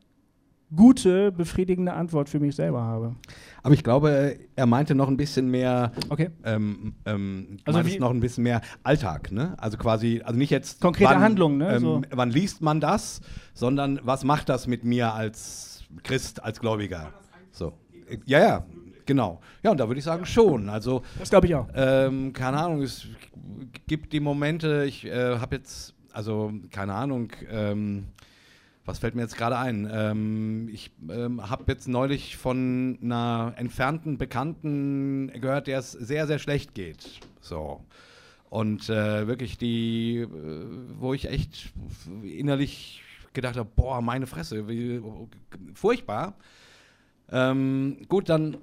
gute, 0.75 1.33
befriedigende 1.33 1.95
Antwort 1.95 2.29
für 2.29 2.41
mich 2.41 2.55
selber 2.55 2.83
habe. 2.83 3.16
Aber 3.62 3.75
ich 3.75 3.83
glaube, 3.83 4.39
er 4.55 4.66
meinte 4.66 4.95
noch 4.95 5.09
ein 5.09 5.16
bisschen 5.16 5.51
mehr, 5.51 5.93
okay. 6.11 6.31
ähm, 6.45 6.95
ähm, 7.07 7.59
also 7.64 7.85
wie 7.87 7.99
noch 7.99 8.11
ein 8.11 8.21
bisschen 8.21 8.45
mehr 8.45 8.61
Alltag, 8.83 9.33
ne? 9.33 9.55
Also 9.59 9.79
quasi, 9.79 10.21
also 10.25 10.39
nicht 10.39 10.51
jetzt 10.51 10.81
konkrete 10.81 11.11
wann, 11.11 11.21
Handlungen, 11.21 11.59
ne? 11.59 11.75
Ähm, 11.75 11.81
so. 11.81 12.03
Wann 12.11 12.31
liest 12.31 12.61
man 12.61 12.81
das, 12.81 13.21
sondern 13.55 14.01
was 14.03 14.25
macht 14.25 14.49
das 14.49 14.66
mit 14.66 14.85
mir 14.85 15.14
als 15.14 15.85
Christ, 16.03 16.43
als 16.43 16.61
Gläubiger? 16.61 17.12
So, 17.51 17.73
ja, 18.27 18.39
ja, 18.39 18.66
genau. 19.07 19.41
Ja, 19.62 19.71
und 19.71 19.81
da 19.81 19.89
würde 19.89 19.99
ich 19.99 20.05
sagen 20.05 20.27
schon. 20.27 20.69
Also 20.69 21.03
das 21.19 21.31
glaube 21.31 21.47
ich 21.47 21.55
auch. 21.55 21.69
Ähm, 21.75 22.33
keine 22.33 22.59
Ahnung, 22.59 22.83
es 22.83 23.07
gibt 23.87 24.12
die 24.12 24.21
Momente. 24.21 24.85
Ich 24.87 25.07
äh, 25.07 25.39
habe 25.39 25.57
jetzt, 25.57 25.95
also 26.12 26.53
keine 26.71 26.95
Ahnung. 26.95 27.31
Was 28.89 29.01
fällt 29.01 29.14
mir 29.14 29.20
jetzt 29.20 29.36
gerade 29.36 29.59
ein? 29.59 29.86
Ähm, 29.93 30.70
ich 30.72 30.91
ähm, 31.11 31.51
habe 31.51 31.64
jetzt 31.66 31.89
neulich 31.89 32.39
von 32.39 32.99
einer 33.03 33.53
entfernten 33.59 34.16
Bekannten 34.16 35.30
gehört, 35.43 35.66
der 35.66 35.80
es 35.80 35.93
sehr, 35.93 36.26
sehr 36.26 36.39
schlecht 36.39 36.72
geht. 36.72 37.20
So. 37.43 37.84
Und 38.49 38.89
äh, 38.89 39.26
wirklich 39.26 39.59
die, 39.59 40.20
äh, 40.20 40.28
wo 40.99 41.12
ich 41.12 41.26
echt 41.28 41.70
innerlich 42.22 43.03
gedacht 43.34 43.59
habe, 43.59 43.68
boah, 43.76 44.01
meine 44.01 44.26
Fresse, 44.26 44.68
wie, 44.68 45.03
furchtbar. 45.74 46.39
Ähm, 47.30 47.99
gut, 48.09 48.30
dann, 48.30 48.57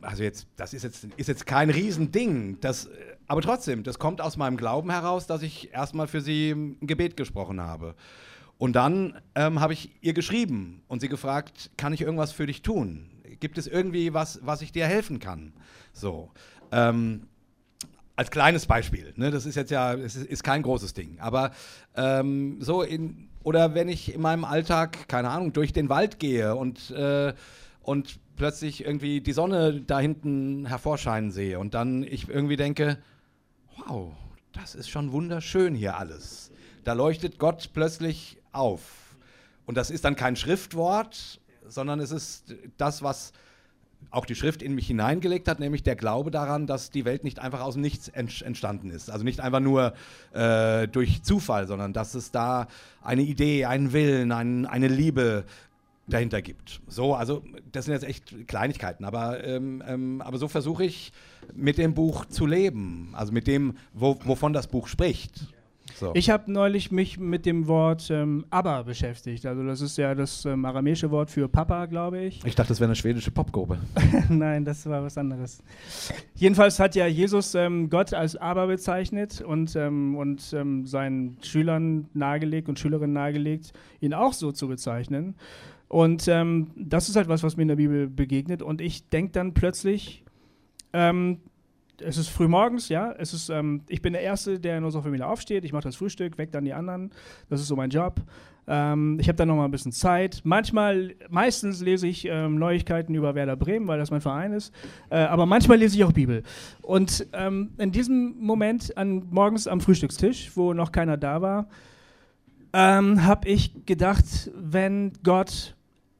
also 0.00 0.22
jetzt, 0.22 0.46
das 0.56 0.72
ist 0.72 0.84
jetzt, 0.84 1.06
ist 1.18 1.28
jetzt 1.28 1.44
kein 1.44 1.68
Riesending, 1.68 2.58
das, 2.62 2.88
aber 3.26 3.42
trotzdem, 3.42 3.82
das 3.82 3.98
kommt 3.98 4.22
aus 4.22 4.38
meinem 4.38 4.56
Glauben 4.56 4.90
heraus, 4.90 5.26
dass 5.26 5.42
ich 5.42 5.70
erstmal 5.74 6.06
für 6.06 6.22
sie 6.22 6.52
ein 6.52 6.78
Gebet 6.86 7.18
gesprochen 7.18 7.60
habe. 7.60 7.94
Und 8.60 8.74
dann 8.74 9.18
ähm, 9.34 9.60
habe 9.60 9.72
ich 9.72 9.90
ihr 10.02 10.12
geschrieben 10.12 10.82
und 10.86 11.00
sie 11.00 11.08
gefragt, 11.08 11.70
kann 11.78 11.94
ich 11.94 12.02
irgendwas 12.02 12.30
für 12.30 12.44
dich 12.44 12.60
tun? 12.60 13.10
Gibt 13.40 13.56
es 13.56 13.66
irgendwie 13.66 14.12
was, 14.12 14.40
was 14.42 14.60
ich 14.60 14.70
dir 14.70 14.86
helfen 14.86 15.18
kann? 15.18 15.54
So. 15.94 16.30
Ähm, 16.70 17.22
als 18.16 18.30
kleines 18.30 18.66
Beispiel, 18.66 19.14
ne? 19.16 19.30
das 19.30 19.46
ist 19.46 19.54
jetzt 19.54 19.70
ja, 19.70 19.94
es 19.94 20.14
ist, 20.14 20.26
ist 20.26 20.44
kein 20.44 20.60
großes 20.60 20.92
Ding, 20.92 21.18
aber 21.20 21.52
ähm, 21.96 22.58
so 22.60 22.82
in, 22.82 23.30
oder 23.42 23.74
wenn 23.74 23.88
ich 23.88 24.14
in 24.14 24.20
meinem 24.20 24.44
Alltag, 24.44 25.08
keine 25.08 25.30
Ahnung, 25.30 25.54
durch 25.54 25.72
den 25.72 25.88
Wald 25.88 26.18
gehe 26.18 26.54
und, 26.54 26.90
äh, 26.90 27.32
und 27.80 28.20
plötzlich 28.36 28.84
irgendwie 28.84 29.22
die 29.22 29.32
Sonne 29.32 29.80
da 29.80 30.00
hinten 30.00 30.66
hervorscheinen 30.66 31.30
sehe 31.30 31.58
und 31.58 31.72
dann 31.72 32.02
ich 32.02 32.28
irgendwie 32.28 32.56
denke, 32.56 32.98
wow, 33.86 34.12
das 34.52 34.74
ist 34.74 34.90
schon 34.90 35.12
wunderschön 35.12 35.74
hier 35.74 35.96
alles. 35.96 36.52
Da 36.84 36.92
leuchtet 36.92 37.38
Gott 37.38 37.70
plötzlich 37.72 38.39
auf. 38.52 39.16
Und 39.66 39.76
das 39.76 39.90
ist 39.90 40.04
dann 40.04 40.16
kein 40.16 40.36
Schriftwort, 40.36 41.40
sondern 41.66 42.00
es 42.00 42.10
ist 42.10 42.54
das, 42.76 43.02
was 43.02 43.32
auch 44.10 44.24
die 44.24 44.34
Schrift 44.34 44.62
in 44.62 44.74
mich 44.74 44.86
hineingelegt 44.86 45.46
hat, 45.46 45.60
nämlich 45.60 45.82
der 45.82 45.94
Glaube 45.94 46.30
daran, 46.30 46.66
dass 46.66 46.90
die 46.90 47.04
Welt 47.04 47.22
nicht 47.22 47.38
einfach 47.38 47.60
aus 47.60 47.74
dem 47.74 47.82
Nichts 47.82 48.08
entstanden 48.08 48.90
ist. 48.90 49.10
Also 49.10 49.24
nicht 49.24 49.40
einfach 49.40 49.60
nur 49.60 49.92
äh, 50.32 50.88
durch 50.88 51.22
Zufall, 51.22 51.66
sondern 51.66 51.92
dass 51.92 52.14
es 52.14 52.30
da 52.30 52.66
eine 53.02 53.22
Idee, 53.22 53.66
einen 53.66 53.92
Willen, 53.92 54.32
ein, 54.32 54.66
eine 54.66 54.88
Liebe 54.88 55.44
dahinter 56.08 56.42
gibt. 56.42 56.80
So, 56.88 57.14
also 57.14 57.44
das 57.70 57.84
sind 57.84 57.94
jetzt 57.94 58.04
echt 58.04 58.48
Kleinigkeiten, 58.48 59.04
aber, 59.04 59.44
ähm, 59.44 59.82
ähm, 59.86 60.22
aber 60.22 60.38
so 60.38 60.48
versuche 60.48 60.84
ich 60.84 61.12
mit 61.54 61.78
dem 61.78 61.94
Buch 61.94 62.24
zu 62.24 62.46
leben, 62.46 63.10
also 63.12 63.32
mit 63.32 63.46
dem, 63.46 63.76
wo, 63.92 64.18
wovon 64.24 64.52
das 64.52 64.66
Buch 64.66 64.88
spricht. 64.88 65.46
So. 66.00 66.12
Ich 66.14 66.30
habe 66.30 66.50
neulich 66.50 66.90
mich 66.90 67.18
mit 67.18 67.44
dem 67.44 67.66
Wort 67.66 68.08
ähm, 68.10 68.46
Abba 68.48 68.84
beschäftigt. 68.84 69.44
Also 69.44 69.62
das 69.66 69.82
ist 69.82 69.98
ja 69.98 70.14
das 70.14 70.46
ähm, 70.46 70.64
aramäische 70.64 71.10
Wort 71.10 71.30
für 71.30 71.46
Papa, 71.46 71.84
glaube 71.84 72.20
ich. 72.20 72.42
Ich 72.46 72.54
dachte, 72.54 72.70
das 72.70 72.80
wäre 72.80 72.88
eine 72.88 72.96
schwedische 72.96 73.30
Popgruppe. 73.30 73.78
Nein, 74.30 74.64
das 74.64 74.86
war 74.86 75.02
was 75.02 75.18
anderes. 75.18 75.62
Jedenfalls 76.34 76.80
hat 76.80 76.94
ja 76.94 77.06
Jesus 77.06 77.54
ähm, 77.54 77.90
Gott 77.90 78.14
als 78.14 78.34
Abba 78.34 78.64
bezeichnet 78.64 79.42
und, 79.42 79.76
ähm, 79.76 80.16
und 80.16 80.54
ähm, 80.54 80.86
seinen 80.86 81.36
Schülern 81.42 82.08
nahegelegt 82.14 82.70
und 82.70 82.78
Schülerinnen 82.78 83.12
nahegelegt, 83.12 83.74
ihn 84.00 84.14
auch 84.14 84.32
so 84.32 84.52
zu 84.52 84.68
bezeichnen. 84.68 85.34
Und 85.88 86.28
ähm, 86.28 86.70
das 86.76 87.10
ist 87.10 87.16
halt 87.16 87.28
was, 87.28 87.42
was 87.42 87.58
mir 87.58 87.62
in 87.62 87.68
der 87.68 87.76
Bibel 87.76 88.08
begegnet. 88.08 88.62
Und 88.62 88.80
ich 88.80 89.10
denke 89.10 89.32
dann 89.32 89.52
plötzlich, 89.52 90.24
es 92.00 92.16
ist 92.16 92.28
früh 92.28 92.48
morgens, 92.48 92.88
ja. 92.88 93.12
Es 93.18 93.32
ist, 93.32 93.48
ähm, 93.48 93.82
ich 93.88 94.02
bin 94.02 94.12
der 94.12 94.22
Erste, 94.22 94.58
der 94.58 94.78
in 94.78 94.84
unserer 94.84 95.02
Familie 95.02 95.26
aufsteht. 95.26 95.64
Ich 95.64 95.72
mache 95.72 95.84
das 95.84 95.96
Frühstück, 95.96 96.38
weg 96.38 96.52
dann 96.52 96.64
die 96.64 96.72
anderen. 96.72 97.10
Das 97.48 97.60
ist 97.60 97.68
so 97.68 97.76
mein 97.76 97.90
Job. 97.90 98.20
Ähm, 98.66 99.18
ich 99.20 99.28
habe 99.28 99.36
dann 99.36 99.48
noch 99.48 99.56
mal 99.56 99.64
ein 99.64 99.70
bisschen 99.70 99.92
Zeit. 99.92 100.42
Manchmal, 100.44 101.14
meistens 101.28 101.80
lese 101.80 102.06
ich 102.06 102.26
ähm, 102.26 102.56
Neuigkeiten 102.56 103.14
über 103.14 103.34
Werder 103.34 103.56
Bremen, 103.56 103.88
weil 103.88 103.98
das 103.98 104.10
mein 104.10 104.20
Verein 104.20 104.52
ist. 104.52 104.72
Äh, 105.10 105.18
aber 105.18 105.46
manchmal 105.46 105.78
lese 105.78 105.96
ich 105.96 106.04
auch 106.04 106.12
Bibel. 106.12 106.42
Und 106.82 107.26
ähm, 107.32 107.70
in 107.78 107.92
diesem 107.92 108.36
Moment, 108.38 108.96
an, 108.96 109.26
morgens 109.30 109.66
am 109.66 109.80
Frühstückstisch, 109.80 110.52
wo 110.54 110.72
noch 110.72 110.92
keiner 110.92 111.16
da 111.16 111.42
war, 111.42 111.68
ähm, 112.72 113.24
habe 113.24 113.48
ich 113.48 113.86
gedacht, 113.86 114.50
wenn 114.54 115.12
Gott 115.24 115.74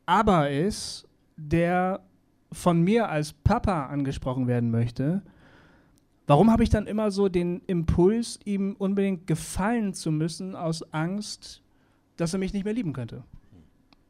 aber 0.07 0.51
ist, 0.51 1.07
der 1.37 2.01
von 2.53 2.83
mir 2.83 3.09
als 3.09 3.33
Papa 3.33 3.87
angesprochen 3.87 4.49
werden 4.49 4.71
möchte, 4.73 5.23
Warum 6.31 6.53
habe 6.53 6.63
ich 6.63 6.71
dann 6.71 6.87
immer 6.87 7.11
so 7.11 7.29
den 7.29 7.61
Impuls, 7.67 8.39
ihm 8.45 8.77
unbedingt 8.79 9.27
gefallen 9.27 9.95
zu 9.95 10.13
müssen, 10.13 10.55
aus 10.55 10.85
Angst, 10.93 11.61
dass 12.17 12.33
er 12.33 12.39
mich 12.39 12.53
nicht 12.53 12.65
mehr 12.65 12.73
lieben 12.73 12.93
könnte? 12.93 13.25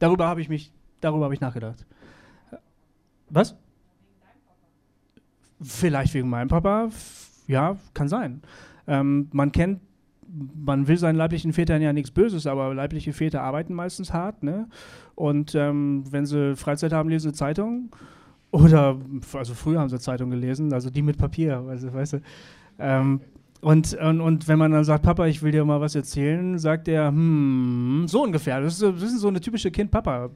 Darüber 0.00 0.26
habe 0.26 0.42
ich 0.42 0.50
mich, 0.50 0.70
darüber 1.00 1.24
habe 1.24 1.32
ich 1.32 1.40
nachgedacht. 1.40 1.86
Was? 3.30 3.56
Vielleicht 5.62 6.12
wegen 6.12 6.28
meinem 6.28 6.48
Papa, 6.48 6.90
ja, 7.46 7.78
kann 7.94 8.08
sein. 8.08 8.42
Ähm, 8.86 9.30
man 9.32 9.50
kennt, 9.50 9.80
man 10.28 10.88
will 10.88 10.98
seinen 10.98 11.16
leiblichen 11.16 11.54
Vätern 11.54 11.80
ja 11.80 11.94
nichts 11.94 12.10
Böses, 12.10 12.46
aber 12.46 12.74
leibliche 12.74 13.14
Väter 13.14 13.40
arbeiten 13.40 13.72
meistens 13.72 14.12
hart, 14.12 14.42
ne? 14.42 14.68
Und 15.14 15.54
ähm, 15.54 16.04
wenn 16.10 16.26
sie 16.26 16.54
Freizeit 16.54 16.92
haben, 16.92 17.08
lesen 17.08 17.30
sie 17.30 17.38
Zeitung. 17.38 17.88
Oder, 18.52 18.96
also 19.32 19.54
früher 19.54 19.78
haben 19.78 19.88
sie 19.88 19.98
Zeitung 20.00 20.30
gelesen, 20.30 20.72
also 20.72 20.90
die 20.90 21.02
mit 21.02 21.18
Papier, 21.18 21.62
also, 21.68 21.92
weißt 21.92 22.14
du. 22.14 22.22
Ähm, 22.78 23.20
und, 23.60 23.94
und, 23.94 24.20
und 24.20 24.48
wenn 24.48 24.58
man 24.58 24.72
dann 24.72 24.84
sagt, 24.84 25.04
Papa, 25.04 25.26
ich 25.26 25.42
will 25.42 25.52
dir 25.52 25.64
mal 25.64 25.80
was 25.80 25.94
erzählen, 25.94 26.58
sagt 26.58 26.88
er, 26.88 27.08
hm, 27.08 28.04
so 28.08 28.22
ungefähr. 28.24 28.60
Das 28.60 28.74
ist, 28.74 28.82
das 28.82 29.12
ist 29.12 29.20
so 29.20 29.28
eine 29.28 29.40
typische 29.40 29.70
Kind-Papa. 29.70 30.30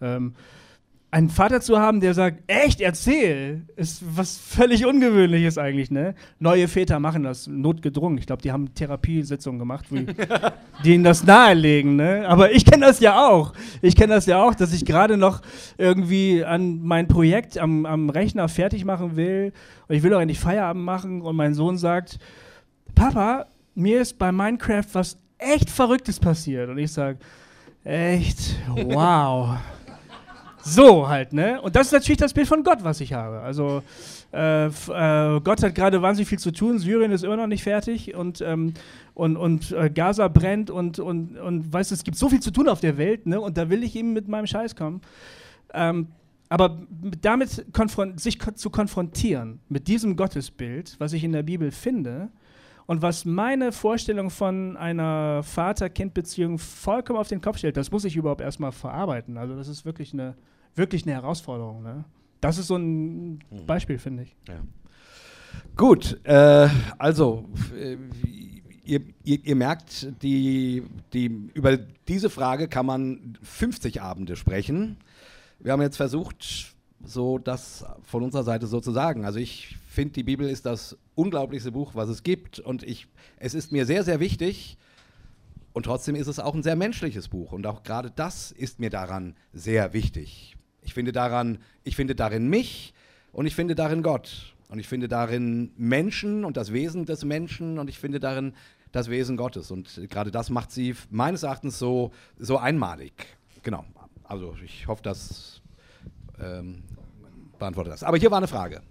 Ähm, 0.00 0.34
einen 1.14 1.30
Vater 1.30 1.60
zu 1.60 1.78
haben, 1.78 2.00
der 2.00 2.12
sagt, 2.12 2.42
echt, 2.48 2.80
erzähl, 2.80 3.62
ist 3.76 4.02
was 4.16 4.36
völlig 4.36 4.84
Ungewöhnliches 4.84 5.58
eigentlich, 5.58 5.92
ne? 5.92 6.16
Neue 6.40 6.66
Väter 6.66 6.98
machen 6.98 7.22
das 7.22 7.46
notgedrungen. 7.46 8.18
Ich 8.18 8.26
glaube, 8.26 8.42
die 8.42 8.50
haben 8.50 8.74
Therapiesitzungen 8.74 9.60
gemacht, 9.60 9.84
wie, 9.90 10.06
die 10.84 10.94
ihnen 10.94 11.04
das 11.04 11.22
nahelegen, 11.22 11.94
ne? 11.94 12.24
Aber 12.26 12.50
ich 12.50 12.64
kenne 12.64 12.86
das 12.86 12.98
ja 12.98 13.28
auch. 13.28 13.52
Ich 13.80 13.94
kenne 13.94 14.12
das 14.12 14.26
ja 14.26 14.42
auch, 14.42 14.56
dass 14.56 14.72
ich 14.72 14.84
gerade 14.84 15.16
noch 15.16 15.40
irgendwie 15.78 16.44
an 16.44 16.80
mein 16.82 17.06
Projekt 17.06 17.58
am, 17.58 17.86
am 17.86 18.10
Rechner 18.10 18.48
fertig 18.48 18.84
machen 18.84 19.14
will 19.14 19.52
und 19.86 19.94
ich 19.94 20.02
will 20.02 20.12
auch 20.14 20.20
endlich 20.20 20.40
Feierabend 20.40 20.84
machen 20.84 21.22
und 21.22 21.36
mein 21.36 21.54
Sohn 21.54 21.78
sagt, 21.78 22.18
Papa, 22.96 23.46
mir 23.76 24.00
ist 24.00 24.18
bei 24.18 24.32
Minecraft 24.32 24.86
was 24.94 25.16
echt 25.38 25.70
Verrücktes 25.70 26.18
passiert. 26.18 26.70
Und 26.70 26.78
ich 26.78 26.90
sage, 26.90 27.18
echt, 27.84 28.56
wow. 28.74 29.58
So 30.64 31.08
halt, 31.08 31.32
ne? 31.32 31.60
Und 31.60 31.76
das 31.76 31.88
ist 31.88 31.92
natürlich 31.92 32.18
das 32.18 32.32
Bild 32.32 32.48
von 32.48 32.62
Gott, 32.62 32.82
was 32.82 33.00
ich 33.00 33.12
habe. 33.12 33.40
Also 33.40 33.82
äh, 34.32 34.66
äh, 34.66 35.40
Gott 35.40 35.62
hat 35.62 35.74
gerade 35.74 36.00
wahnsinnig 36.00 36.28
viel 36.28 36.38
zu 36.38 36.52
tun, 36.52 36.78
Syrien 36.78 37.12
ist 37.12 37.22
immer 37.22 37.36
noch 37.36 37.46
nicht 37.46 37.62
fertig 37.62 38.14
und, 38.14 38.40
ähm, 38.40 38.74
und, 39.14 39.36
und 39.36 39.72
äh, 39.72 39.90
Gaza 39.90 40.28
brennt 40.28 40.70
und, 40.70 40.98
und, 40.98 41.36
und 41.36 41.72
weißt 41.72 41.90
du, 41.90 41.94
es 41.94 42.02
gibt 42.02 42.16
so 42.16 42.28
viel 42.28 42.40
zu 42.40 42.50
tun 42.50 42.68
auf 42.68 42.80
der 42.80 42.96
Welt, 42.96 43.26
ne? 43.26 43.40
Und 43.40 43.58
da 43.58 43.68
will 43.68 43.82
ich 43.82 43.94
ihm 43.94 44.12
mit 44.12 44.26
meinem 44.26 44.46
Scheiß 44.46 44.74
kommen. 44.74 45.02
Ähm, 45.72 46.08
aber 46.48 46.78
damit 47.20 47.64
sich 48.16 48.38
zu 48.54 48.70
konfrontieren, 48.70 49.60
mit 49.68 49.88
diesem 49.88 50.14
Gottesbild, 50.16 50.96
was 50.98 51.12
ich 51.12 51.24
in 51.24 51.32
der 51.32 51.42
Bibel 51.42 51.70
finde, 51.70 52.28
und 52.86 53.02
was 53.02 53.24
meine 53.24 53.72
Vorstellung 53.72 54.30
von 54.30 54.76
einer 54.76 55.42
Vater-Kind-Beziehung 55.42 56.58
vollkommen 56.58 57.18
auf 57.18 57.28
den 57.28 57.40
Kopf 57.40 57.58
stellt, 57.58 57.76
das 57.76 57.90
muss 57.90 58.04
ich 58.04 58.14
überhaupt 58.14 58.42
erstmal 58.42 58.72
verarbeiten. 58.72 59.38
Also 59.38 59.56
das 59.56 59.68
ist 59.68 59.84
wirklich 59.86 60.12
eine, 60.12 60.34
wirklich 60.74 61.04
eine 61.04 61.12
Herausforderung. 61.12 61.82
Ne? 61.82 62.04
Das 62.40 62.58
ist 62.58 62.66
so 62.66 62.76
ein 62.76 63.34
mhm. 63.50 63.66
Beispiel, 63.66 63.98
finde 63.98 64.24
ich. 64.24 64.36
Ja. 64.48 64.60
Gut, 65.76 66.18
äh, 66.24 66.68
also 66.98 67.48
äh, 67.76 67.96
ihr, 68.84 69.00
ihr, 69.24 69.44
ihr, 69.44 69.56
merkt, 69.56 70.08
die, 70.22 70.82
die, 71.12 71.26
über 71.54 71.76
diese 71.76 72.30
Frage 72.30 72.68
kann 72.68 72.86
man 72.86 73.38
50 73.42 74.02
Abende 74.02 74.36
sprechen. 74.36 74.98
Wir 75.58 75.72
haben 75.72 75.82
jetzt 75.82 75.96
versucht, 75.96 76.74
so 77.04 77.38
das 77.38 77.84
von 78.02 78.22
unserer 78.22 78.44
Seite 78.44 78.66
so 78.66 78.80
zu 78.80 78.92
sagen. 78.92 79.24
Also 79.24 79.38
ich 79.38 79.76
finde, 79.86 80.14
die 80.14 80.22
Bibel 80.22 80.48
ist 80.48 80.66
das 80.66 80.96
unglaublichste 81.14 81.72
Buch, 81.72 81.94
was 81.94 82.08
es 82.08 82.22
gibt. 82.22 82.58
Und 82.58 82.82
ich, 82.82 83.06
es 83.36 83.54
ist 83.54 83.72
mir 83.72 83.86
sehr, 83.86 84.04
sehr 84.04 84.20
wichtig. 84.20 84.76
Und 85.72 85.84
trotzdem 85.84 86.14
ist 86.14 86.28
es 86.28 86.38
auch 86.38 86.54
ein 86.54 86.62
sehr 86.62 86.76
menschliches 86.76 87.28
Buch. 87.28 87.52
Und 87.52 87.66
auch 87.66 87.82
gerade 87.82 88.10
das 88.10 88.52
ist 88.52 88.78
mir 88.78 88.90
daran 88.90 89.34
sehr 89.52 89.92
wichtig. 89.92 90.53
Ich 90.84 90.94
finde 90.94 91.12
daran, 91.12 91.58
ich 91.82 91.96
finde 91.96 92.14
darin 92.14 92.48
mich 92.48 92.94
und 93.32 93.46
ich 93.46 93.54
finde 93.54 93.74
darin 93.74 94.02
Gott. 94.02 94.54
Und 94.68 94.78
ich 94.78 94.88
finde 94.88 95.08
darin 95.08 95.70
Menschen 95.76 96.44
und 96.44 96.56
das 96.56 96.72
Wesen 96.72 97.04
des 97.04 97.24
Menschen 97.24 97.78
und 97.78 97.88
ich 97.88 97.98
finde 97.98 98.20
darin 98.20 98.54
das 98.92 99.10
Wesen 99.10 99.36
Gottes. 99.36 99.70
Und 99.70 100.08
gerade 100.08 100.30
das 100.30 100.50
macht 100.50 100.70
sie 100.70 100.94
meines 101.10 101.42
Erachtens 101.42 101.78
so, 101.78 102.12
so 102.38 102.58
einmalig. 102.58 103.12
Genau. 103.62 103.84
Also 104.24 104.56
ich 104.64 104.86
hoffe, 104.86 105.02
das 105.02 105.60
ähm, 106.40 106.82
beantwortet 107.58 107.92
das. 107.92 108.02
Aber 108.02 108.16
hier 108.16 108.30
war 108.30 108.38
eine 108.38 108.48
Frage. 108.48 108.82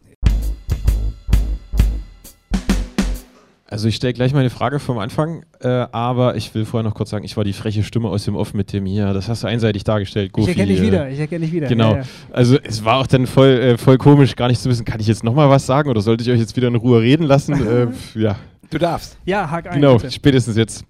Also 3.74 3.88
ich 3.88 3.96
stelle 3.96 4.14
gleich 4.14 4.36
meine 4.36 4.52
Frage 4.52 4.78
vom 4.78 5.00
Anfang, 5.00 5.46
äh, 5.60 5.68
aber 5.68 6.36
ich 6.36 6.54
will 6.54 6.64
vorher 6.64 6.88
noch 6.88 6.94
kurz 6.94 7.10
sagen, 7.10 7.26
ich 7.26 7.36
war 7.38 7.44
die 7.44 7.54
freche 7.54 7.82
Stimme 7.82 8.08
aus 8.08 8.24
dem 8.24 8.36
Off 8.36 8.54
mit 8.54 8.72
dem 8.72 8.86
hier. 8.86 9.14
Das 9.14 9.30
hast 9.30 9.42
du 9.42 9.48
einseitig 9.48 9.84
dargestellt. 9.84 10.32
Goofy, 10.32 10.52
ich 10.52 10.58
erkenne 10.60 10.76
dich 10.76 10.84
äh, 10.84 10.86
wieder, 10.86 11.10
ich 11.10 11.18
erkenne 11.18 11.44
dich 11.44 11.52
wieder. 11.52 11.68
Genau. 11.70 11.94
Ja, 11.94 11.98
ja. 12.02 12.04
Also 12.32 12.60
es 12.62 12.86
war 12.86 12.98
auch 12.98 13.08
dann 13.08 13.26
voll, 13.26 13.48
äh, 13.48 13.78
voll 13.80 13.98
komisch, 13.98 14.36
gar 14.36 14.48
nicht 14.48 14.62
zu 14.62 14.70
wissen, 14.70 14.86
kann 14.86 15.00
ich 15.00 15.08
jetzt 15.08 15.24
nochmal 15.24 15.50
was 15.50 15.66
sagen 15.66 15.90
oder 15.90 16.02
sollte 16.02 16.24
ich 16.24 16.30
euch 16.30 16.38
jetzt 16.38 16.56
wieder 16.56 16.68
in 16.68 16.76
Ruhe 16.76 17.02
reden 17.02 17.24
lassen? 17.24 17.54
äh, 17.68 17.88
ja. 18.14 18.36
Du 18.70 18.78
darfst. 18.78 19.18
Ja, 19.26 19.50
hak 19.50 19.66
ein. 19.66 19.82
Genau, 19.82 19.96
bitte. 19.96 20.12
spätestens 20.12 20.56
jetzt. 20.56 20.86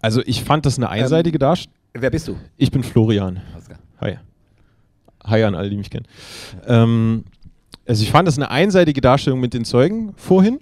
Also 0.00 0.20
ich 0.26 0.42
fand 0.42 0.66
das 0.66 0.76
eine 0.78 0.86
ähm, 0.86 1.02
einseitige 1.04 1.36
ähm, 1.36 1.40
Darstellung. 1.40 1.76
Wer 1.92 2.10
bist 2.10 2.26
du? 2.26 2.34
Ich 2.56 2.72
bin 2.72 2.82
Florian. 2.82 3.40
Hi. 4.00 4.18
Hi 5.22 5.44
an 5.44 5.54
alle, 5.54 5.70
die 5.70 5.76
mich 5.76 5.90
kennen. 5.90 6.08
Ähm, 6.66 7.22
also 7.86 8.02
ich 8.02 8.10
fand 8.10 8.26
das 8.26 8.36
eine 8.36 8.50
einseitige 8.50 9.00
Darstellung 9.00 9.38
mit 9.38 9.54
den 9.54 9.64
Zeugen 9.64 10.12
vorhin 10.16 10.58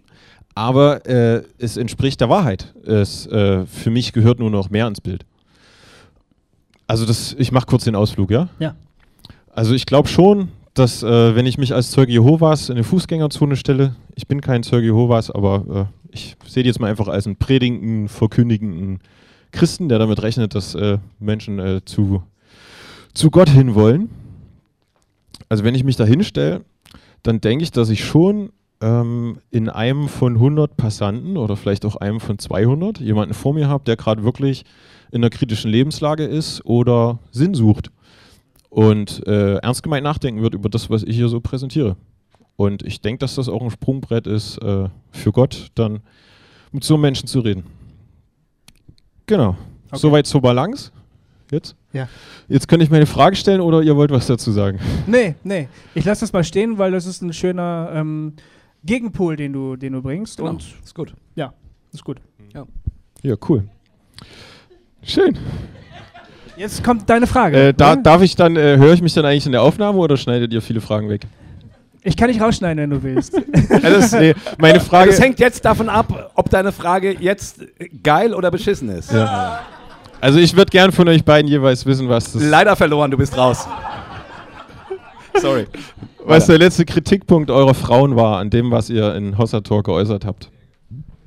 aber 0.55 1.07
äh, 1.07 1.43
es 1.59 1.77
entspricht 1.77 2.21
der 2.21 2.29
Wahrheit. 2.29 2.75
Es, 2.85 3.27
äh, 3.27 3.67
für 3.67 3.91
mich 3.91 4.13
gehört 4.13 4.39
nur 4.39 4.51
noch 4.51 4.71
mehr 4.71 4.87
ins 4.87 5.01
Bild. 5.01 5.25
Also 6.87 7.07
das, 7.07 7.35
ich 7.39 7.53
mache 7.53 7.67
kurz 7.67 7.85
den 7.85 7.95
Ausflug, 7.95 8.31
ja? 8.31 8.49
Ja. 8.59 8.75
Also 9.55 9.75
ich 9.75 9.87
glaube 9.87 10.09
schon, 10.09 10.49
dass 10.75 11.03
äh, 11.03 11.35
wenn 11.35 11.47
ich 11.47 11.59
mich 11.59 11.75
als 11.75 11.91
Zeuge 11.91 12.13
Jehovas 12.13 12.69
in 12.69 12.77
eine 12.77 12.85
Fußgängerzone 12.85 13.57
stelle, 13.57 13.95
ich 14.15 14.27
bin 14.27 14.41
kein 14.41 14.63
Zeuge 14.63 14.87
Jehovas, 14.87 15.31
aber 15.31 15.89
äh, 16.11 16.15
ich 16.15 16.37
sehe 16.47 16.63
die 16.63 16.69
jetzt 16.69 16.81
mal 16.81 16.91
einfach 16.91 17.09
als 17.09 17.27
einen 17.27 17.37
predigenden, 17.37 18.09
verkündigenden 18.09 19.01
Christen, 19.53 19.89
der 19.89 19.99
damit 19.99 20.23
rechnet, 20.23 20.55
dass 20.55 20.75
äh, 20.75 20.99
Menschen 21.19 21.59
äh, 21.59 21.85
zu, 21.85 22.23
zu 23.15 23.31
Gott 23.31 23.51
hin 23.51 23.75
wollen. 23.75 24.11
Also 25.49 25.65
wenn 25.65 25.75
ich 25.75 25.85
mich 25.85 25.97
da 25.97 26.05
hinstelle, 26.05 26.63
dann 27.23 27.41
denke 27.41 27.63
ich, 27.63 27.71
dass 27.71 27.91
ich 27.91 28.05
schon 28.05 28.51
ähm, 28.83 29.39
in 29.51 29.69
einem 29.69 30.09
von 30.09 30.35
100 30.35 30.77
Passanten 30.77 31.37
oder 31.37 31.57
vielleicht 31.57 31.87
auch 31.87 31.97
einem 31.97 32.21
von 32.21 32.39
200 32.39 33.01
jemanden 33.01 33.33
vor 33.33 33.55
mir 33.55 33.69
habe, 33.69 33.85
der 33.85 33.97
gerade 33.97 34.25
wirklich 34.25 34.65
in 35.11 35.23
einer 35.23 35.31
kritischen 35.31 35.71
Lebenslage 35.71 36.25
ist 36.25 36.65
oder 36.67 37.19
Sinn 37.31 37.55
sucht 37.55 37.91
und 38.69 39.27
äh, 39.27 39.57
ernst 39.57 39.83
gemeint 39.83 40.05
nachdenken 40.05 40.43
wird 40.43 40.55
über 40.55 40.69
das, 40.69 40.91
was 40.91 41.03
ich 41.03 41.17
hier 41.17 41.29
so 41.29 41.41
präsentiere. 41.41 41.97
Und 42.57 42.83
ich 42.83 43.01
denke, 43.01 43.19
dass 43.19 43.35
das 43.37 43.49
auch 43.49 43.63
ein 43.63 43.71
Sprungbrett 43.71 44.27
ist 44.27 44.59
äh, 44.59 44.89
für 45.11 45.33
Gott, 45.33 45.69
dann 45.75 46.01
mit 46.73 46.85
so 46.85 46.97
Menschen 46.97 47.27
zu 47.27 47.41
reden. 47.41 47.65
Genau. 49.27 49.57
Okay. 49.89 49.99
Soweit 49.99 50.27
zur 50.27 50.41
Balance. 50.41 50.91
Jetzt? 51.51 51.77
Ja. 51.93 52.09
Jetzt 52.49 52.67
könnte 52.67 52.85
ich 52.85 52.91
meine 52.91 53.05
Frage 53.05 53.37
stellen 53.37 53.61
oder 53.61 53.83
ihr 53.83 53.95
wollt 53.95 54.11
was 54.11 54.27
dazu 54.27 54.53
sagen? 54.53 54.79
Nee, 55.07 55.35
nee. 55.45 55.69
Ich 55.95 56.07
lasse 56.07 56.23
das 56.23 56.33
mal 56.33 56.45
stehen, 56.45 56.79
weil 56.79 56.93
das 56.93 57.05
ist 57.05 57.21
ein 57.21 57.35
schöner 57.35 57.91
ähm, 57.93 58.33
Gegenpol, 58.85 59.37
den 59.37 59.53
du, 59.53 59.77
den 59.77 59.93
du 59.93 60.03
bringst. 60.03 60.39
Genau. 60.39 60.51
Und 60.51 60.65
ist 60.85 60.95
gut. 60.95 61.15
Ja, 61.35 61.53
ist 61.93 62.05
gut. 62.05 62.19
Ja, 62.55 62.65
ja 63.23 63.35
cool. 63.49 63.65
Schön. 65.03 65.39
Jetzt 66.57 66.85
kommt 66.85 67.09
deine 67.09 67.27
Frage. 67.27 67.69
Äh, 67.69 67.75
da, 67.75 67.97
darf 67.97 68.23
ich 68.23 68.37
dann, 68.37 68.57
äh, 68.57 68.77
höre 68.77 68.93
ich 68.93 69.03
mich 69.03 69.15
dann 69.15 69.25
eigentlich 69.25 69.47
in 69.47 69.53
der 69.53 69.63
Aufnahme 69.63 69.99
oder 69.99 70.17
schneidet 70.17 70.53
ihr 70.53 70.63
viele 70.63 70.81
Fragen 70.81 71.09
weg? 71.09 71.23
Ich 72.05 72.17
kann 72.17 72.29
nicht 72.29 72.41
rausschneiden, 72.41 72.83
wenn 72.83 72.91
du 72.91 73.03
willst. 73.03 73.35
das, 73.83 74.13
nee, 74.13 74.35
meine 74.59 74.81
Frage. 74.81 75.11
Das 75.11 75.21
hängt 75.21 75.39
jetzt 75.39 75.65
davon 75.65 75.89
ab, 75.89 76.33
ob 76.35 76.51
deine 76.51 76.73
Frage 76.73 77.17
jetzt 77.19 77.65
geil 78.03 78.35
oder 78.35 78.51
beschissen 78.51 78.89
ist. 78.89 79.13
Ja. 79.13 79.61
Also 80.21 80.39
ich 80.39 80.57
würde 80.57 80.71
gern 80.71 80.93
von 80.93 81.09
euch 81.09 81.25
beiden 81.25 81.49
jeweils 81.49 81.87
wissen, 81.87 82.09
was 82.09 82.33
das. 82.33 82.43
Leider 82.43 82.77
verloren, 82.77 83.11
du 83.11 83.17
bist 83.17 83.37
raus. 83.37 83.67
Sorry. 85.41 85.67
Was 86.25 86.47
der 86.47 86.59
letzte 86.59 86.85
Kritikpunkt 86.85 87.51
eurer 87.51 87.75
Frauen 87.75 88.17
war 88.17 88.39
an 88.39 88.51
dem, 88.51 88.71
was 88.71 88.89
ihr 88.91 89.15
in 89.17 89.39
Hossa 89.39 89.61
Talk 89.61 89.87
geäußert 89.87 90.25
habt? 90.25 90.53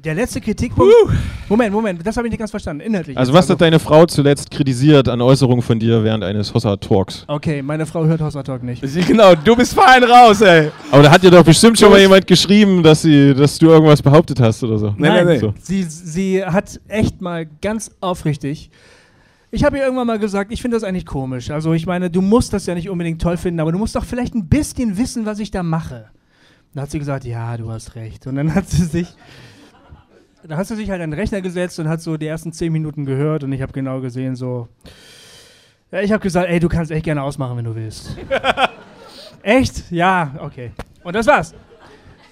Der 0.06 0.14
letzte 0.14 0.40
Kritikpunkt. 0.40 0.94
Uh. 0.94 1.12
Moment, 1.50 1.74
Moment, 1.74 2.06
das 2.06 2.16
habe 2.16 2.28
ich 2.28 2.32
nicht 2.32 2.38
ganz 2.38 2.52
verstanden. 2.52 2.82
Inhaltlich. 2.82 3.18
Also, 3.18 3.34
was 3.34 3.46
also. 3.46 3.54
hat 3.54 3.62
deine 3.62 3.80
Frau 3.80 4.06
zuletzt 4.06 4.52
kritisiert 4.52 5.10
an 5.10 5.20
Äußerungen 5.20 5.64
von 5.64 5.80
dir 5.80 6.04
während 6.04 6.24
eines 6.24 6.54
Hossa 6.54 6.78
Talks? 6.78 7.26
Okay, 7.28 7.64
meine 7.64 7.88
Frau 7.88 8.06
hört 8.06 8.22
Hossa 8.22 8.44
Talk 8.44 8.62
nicht. 8.62 8.84
Genau, 9.08 9.34
du 9.34 9.56
bist 9.56 9.74
fein 9.74 10.04
raus, 10.04 10.42
ey. 10.42 10.70
Aber 10.92 11.02
da 11.04 11.12
hat 11.12 11.24
dir 11.24 11.32
doch 11.32 11.44
bestimmt 11.44 11.80
schon 11.80 11.90
mal 11.90 12.00
jemand 12.00 12.28
geschrieben, 12.28 12.84
dass, 12.84 13.02
sie, 13.02 13.34
dass 13.34 13.58
du 13.58 13.68
irgendwas 13.68 14.02
behauptet 14.02 14.40
hast 14.40 14.64
oder 14.64 14.78
so. 14.78 14.94
Nein, 14.98 15.14
nein, 15.14 15.26
nein. 15.26 15.40
So. 15.40 15.54
Sie, 15.60 15.84
sie 15.84 16.46
hat 16.46 16.80
echt 16.88 17.20
mal 17.20 17.48
ganz 17.62 17.90
aufrichtig 18.00 18.70
ich 19.52 19.64
habe 19.64 19.78
ihr 19.78 19.84
irgendwann 19.84 20.08
mal 20.08 20.20
gesagt, 20.20 20.52
ich 20.52 20.62
finde 20.62 20.76
das 20.76 20.84
eigentlich 20.84 21.06
komisch. 21.06 21.52
Also 21.52 21.74
ich 21.74 21.86
meine, 21.86 22.10
du 22.10 22.22
musst 22.22 22.54
das 22.54 22.66
ja 22.66 22.76
nicht 22.76 22.90
unbedingt 22.90 23.22
toll 23.22 23.38
finden, 23.38 23.60
aber 23.60 23.72
du 23.72 23.78
musst 23.78 23.96
doch 23.96 24.06
vielleicht 24.06 24.36
ein 24.36 24.48
bisschen 24.48 24.98
wissen, 24.98 25.26
was 25.26 25.40
ich 25.40 25.52
da 25.52 25.64
mache. 25.64 26.10
Dann 26.74 26.84
hat 26.84 26.92
sie 26.92 27.00
gesagt, 27.00 27.24
ja, 27.24 27.56
du 27.56 27.72
hast 27.72 27.96
recht. 27.96 28.28
Und 28.28 28.36
dann 28.36 28.54
hat 28.54 28.70
sie 28.70 28.84
sich, 28.84 29.08
dann 30.44 30.58
hat 30.58 30.68
sie 30.68 30.76
sich 30.76 30.90
halt 30.90 31.02
an 31.02 31.12
den 31.12 31.20
Rechner 31.20 31.42
gesetzt 31.42 31.80
und 31.80 31.88
hat 31.88 32.02
so 32.02 32.18
die 32.18 32.28
ersten 32.28 32.52
zehn 32.52 32.74
Minuten 32.74 33.06
gehört 33.06 33.44
und 33.44 33.52
ich 33.54 33.62
habe 33.62 33.72
genau 33.72 34.02
gesehen 34.02 34.36
so, 34.36 34.68
ja, 35.92 36.02
ich 36.02 36.12
habe 36.12 36.22
gesagt, 36.22 36.50
ey, 36.50 36.60
du 36.60 36.68
kannst 36.68 36.92
echt 36.92 37.06
gerne 37.06 37.24
ausmachen, 37.24 37.56
wenn 37.58 37.66
du 37.66 37.76
willst. 37.76 38.18
echt? 39.42 39.90
Ja, 39.92 40.36
okay. 40.40 40.72
Und 41.04 41.16
das 41.16 41.28
war's. 41.28 41.54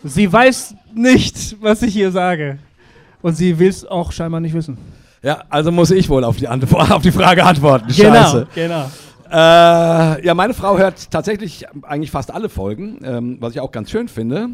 Sie 0.04 0.32
weiß 0.32 0.76
nicht, 0.94 1.62
was 1.62 1.82
ich 1.82 1.94
hier 1.94 2.12
sage. 2.12 2.58
Und 3.22 3.36
sie 3.36 3.58
will 3.58 3.70
es 3.70 3.86
auch 3.86 4.12
scheinbar 4.12 4.42
nicht 4.42 4.54
wissen. 4.54 4.78
Ja, 5.24 5.44
also 5.50 5.72
muss 5.72 5.90
ich 5.90 6.10
wohl 6.10 6.24
auf 6.26 6.36
die, 6.38 6.48
Antwort, 6.48 6.92
auf 6.92 7.02
die 7.02 7.12
Frage 7.12 7.44
antworten. 7.46 7.88
Genau, 7.96 8.14
Scheiße. 8.14 8.48
genau. 8.54 8.92
Äh, 9.32 10.26
ja, 10.26 10.34
meine 10.36 10.54
Frau 10.54 10.78
hört 10.78 11.10
tatsächlich 11.10 11.66
eigentlich 11.82 12.12
fast 12.12 12.32
alle 12.32 12.50
Folgen, 12.50 13.00
ähm, 13.04 13.38
was 13.40 13.54
ich 13.54 13.62
auch 13.62 13.72
ganz 13.72 13.90
schön 13.90 14.08
finde. 14.08 14.50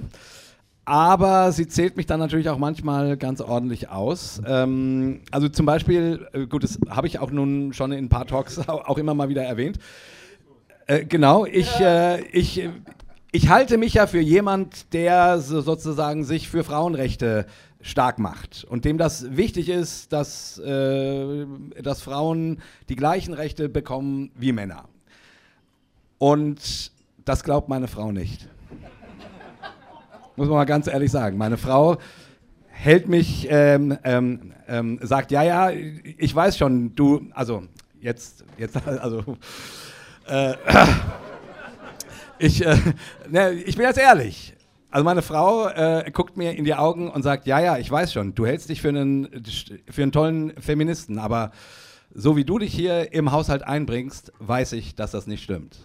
Aber 0.85 1.51
sie 1.51 1.67
zählt 1.67 1.97
mich 1.97 2.05
dann 2.05 2.19
natürlich 2.19 2.49
auch 2.49 2.57
manchmal 2.57 3.17
ganz 3.17 3.41
ordentlich 3.41 3.89
aus. 3.89 4.41
Ähm, 4.47 5.21
also 5.31 5.49
zum 5.49 5.65
Beispiel, 5.65 6.27
äh, 6.33 6.45
gut, 6.45 6.63
das 6.63 6.79
habe 6.89 7.07
ich 7.07 7.19
auch 7.19 7.31
nun 7.31 7.73
schon 7.73 7.91
in 7.91 8.05
ein 8.05 8.09
paar 8.09 8.25
Talks 8.25 8.59
auch 8.67 8.97
immer 8.97 9.13
mal 9.13 9.29
wieder 9.29 9.43
erwähnt. 9.43 9.79
Äh, 10.87 11.03
genau, 11.05 11.45
ich, 11.45 11.79
äh, 11.79 12.21
ich, 12.31 12.67
ich 13.31 13.49
halte 13.49 13.77
mich 13.77 13.95
ja 13.95 14.07
für 14.07 14.19
jemand, 14.21 14.93
der 14.93 15.39
so 15.39 15.61
sozusagen 15.61 16.23
sich 16.23 16.47
für 16.47 16.63
Frauenrechte 16.63 17.45
stark 17.81 18.19
macht 18.19 18.65
und 18.69 18.85
dem 18.85 18.97
das 18.97 19.35
wichtig 19.37 19.69
ist, 19.69 20.11
dass, 20.11 20.57
äh, 20.59 21.45
dass 21.81 22.01
Frauen 22.01 22.61
die 22.89 22.95
gleichen 22.95 23.33
Rechte 23.33 23.69
bekommen 23.69 24.31
wie 24.35 24.51
Männer. 24.51 24.89
Und 26.17 26.91
das 27.23 27.43
glaubt 27.43 27.69
meine 27.69 27.87
Frau 27.87 28.11
nicht. 28.11 28.49
Muss 30.35 30.47
man 30.47 30.57
mal 30.57 30.65
ganz 30.65 30.87
ehrlich 30.87 31.11
sagen. 31.11 31.37
Meine 31.37 31.57
Frau 31.57 31.97
hält 32.67 33.07
mich, 33.07 33.47
ähm, 33.49 33.97
ähm, 34.03 34.53
ähm, 34.67 34.99
sagt, 35.01 35.31
ja, 35.31 35.43
ja, 35.43 35.69
ich 35.69 36.33
weiß 36.33 36.57
schon, 36.57 36.95
du, 36.95 37.27
also 37.33 37.63
jetzt, 38.01 38.45
jetzt, 38.57 38.75
also, 38.87 39.37
äh, 40.27 40.53
ich, 42.39 42.65
äh, 42.65 42.77
ne, 43.29 43.51
ich 43.51 43.75
bin 43.75 43.85
jetzt 43.85 43.99
ehrlich. 43.99 44.55
Also 44.91 45.03
meine 45.03 45.21
Frau 45.21 45.67
äh, 45.67 46.09
guckt 46.11 46.35
mir 46.35 46.55
in 46.55 46.65
die 46.65 46.73
Augen 46.73 47.11
und 47.11 47.21
sagt, 47.21 47.45
ja, 47.45 47.59
ja, 47.59 47.77
ich 47.77 47.91
weiß 47.91 48.11
schon, 48.11 48.33
du 48.33 48.47
hältst 48.47 48.69
dich 48.69 48.81
für 48.81 48.89
einen, 48.89 49.43
für 49.89 50.01
einen 50.01 50.11
tollen 50.11 50.53
Feministen, 50.59 51.19
aber 51.19 51.51
so 52.11 52.35
wie 52.35 52.43
du 52.43 52.57
dich 52.57 52.73
hier 52.73 53.13
im 53.13 53.31
Haushalt 53.31 53.61
einbringst, 53.61 54.33
weiß 54.39 54.73
ich, 54.73 54.95
dass 54.95 55.11
das 55.11 55.27
nicht 55.27 55.43
stimmt. 55.43 55.77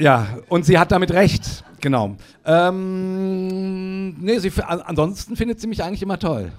Ja, 0.00 0.38
und 0.48 0.64
sie 0.64 0.78
hat 0.78 0.92
damit 0.92 1.12
recht, 1.12 1.64
genau. 1.80 2.16
Ähm, 2.44 4.20
nee, 4.20 4.38
sie, 4.38 4.52
ansonsten 4.64 5.36
findet 5.36 5.60
sie 5.60 5.66
mich 5.68 5.82
eigentlich 5.82 6.02
immer 6.02 6.18
toll. 6.18 6.52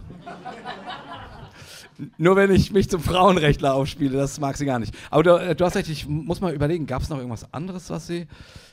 Nur 2.17 2.35
wenn 2.35 2.51
ich 2.51 2.71
mich 2.71 2.89
zum 2.89 3.01
Frauenrechtler 3.01 3.73
aufspiele, 3.73 4.17
das 4.17 4.39
mag 4.39 4.55
sie 4.57 4.65
gar 4.65 4.79
nicht. 4.79 4.93
Aber 5.09 5.23
du, 5.23 5.31
äh, 5.31 5.55
du 5.55 5.65
hast 5.65 5.75
recht, 5.75 5.89
ich 5.89 6.07
muss 6.07 6.39
mal 6.39 6.53
überlegen, 6.53 6.85
gab 6.85 7.01
es 7.01 7.09
noch 7.09 7.17
irgendwas 7.17 7.53
anderes, 7.53 7.89
was 7.89 8.07
sie 8.07 8.27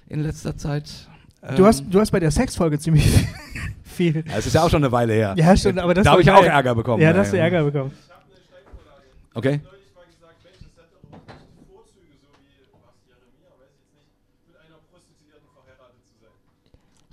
in 0.09 0.23
letzter 0.23 0.57
Zeit. 0.57 0.91
Ähm 1.43 1.57
du, 1.57 1.67
hast, 1.67 1.85
du 1.89 1.99
hast 2.01 2.13
bei 2.13 2.21
der 2.21 2.31
Sexfolge 2.31 2.79
ziemlich 2.79 3.05
viel. 3.85 4.25
Ja, 4.27 4.39
es 4.39 4.47
ist 4.47 4.55
ja 4.55 4.63
auch 4.63 4.71
schon 4.71 4.85
eine 4.85 4.93
Weile 4.93 5.13
her. 5.13 5.35
Ja, 5.37 5.57
stimmt, 5.57 5.81
aber 5.81 5.95
das 5.95 6.05
Da 6.05 6.13
habe 6.13 6.23
ich 6.23 6.31
auch 6.31 6.45
Ärger 6.45 6.75
bekommen. 6.75 7.03
Ja, 7.03 7.13
da 7.13 7.21
hast 7.21 7.33
du 7.33 7.39
Ärger 7.39 7.65
bekommen. 7.65 7.91
Okay. 9.35 9.61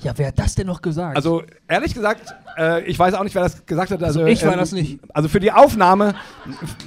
Ja, 0.04 0.12
wer 0.16 0.28
hat 0.28 0.40
das 0.40 0.56
denn 0.56 0.68
noch 0.68 0.82
gesagt? 0.82 1.16
Also 1.16 1.44
ehrlich 1.68 1.94
gesagt, 1.94 2.34
äh, 2.58 2.84
ich 2.84 3.00
weiß 3.00 3.14
auch 3.14 3.24
nicht, 3.24 3.36
wer 3.36 3.44
das 3.44 3.66
gesagt 3.66 3.92
hat. 3.92 4.04
Also, 4.04 4.26
ich 4.26 4.46
war 4.46 4.54
ähm, 4.54 4.60
das 4.60 4.74
nicht. 4.74 5.00
Also 5.14 5.30
für 5.30 5.40
die 5.40 5.52
Aufnahme, 5.52 6.16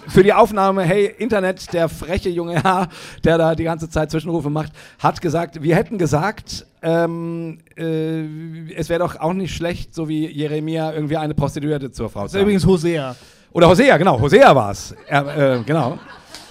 für 0.08 0.22
die 0.22 0.32
Aufnahme, 0.32 0.82
hey, 0.82 1.14
Internet, 1.18 1.72
der 1.72 1.88
freche 1.88 2.28
junge 2.28 2.62
Herr, 2.62 2.88
der 3.24 3.38
da 3.38 3.54
die 3.54 3.64
ganze 3.64 3.88
Zeit 3.88 4.10
Zwischenrufe 4.10 4.50
macht, 4.50 4.72
hat 4.98 5.20
gesagt, 5.20 5.62
wir 5.62 5.76
hätten 5.76 5.98
gesagt, 5.98 6.66
ähm, 6.82 7.58
äh, 7.76 8.74
es 8.74 8.88
wäre 8.88 9.00
doch 9.00 9.18
auch 9.18 9.32
nicht 9.32 9.54
schlecht, 9.54 9.94
so 9.94 10.08
wie 10.08 10.26
Jeremia 10.26 10.92
irgendwie 10.92 11.16
eine 11.16 11.34
Prostituierte 11.34 11.90
zur 11.90 12.10
Frau 12.10 12.20
zu 12.20 12.26
Das 12.26 12.34
ist 12.34 12.42
übrigens 12.42 12.66
Hosea. 12.66 13.16
Oder 13.52 13.68
Hosea, 13.68 13.96
genau, 13.96 14.20
Hosea 14.20 14.54
war 14.54 14.70
es. 14.70 14.94
Äh, 15.08 15.60
genau. 15.64 15.98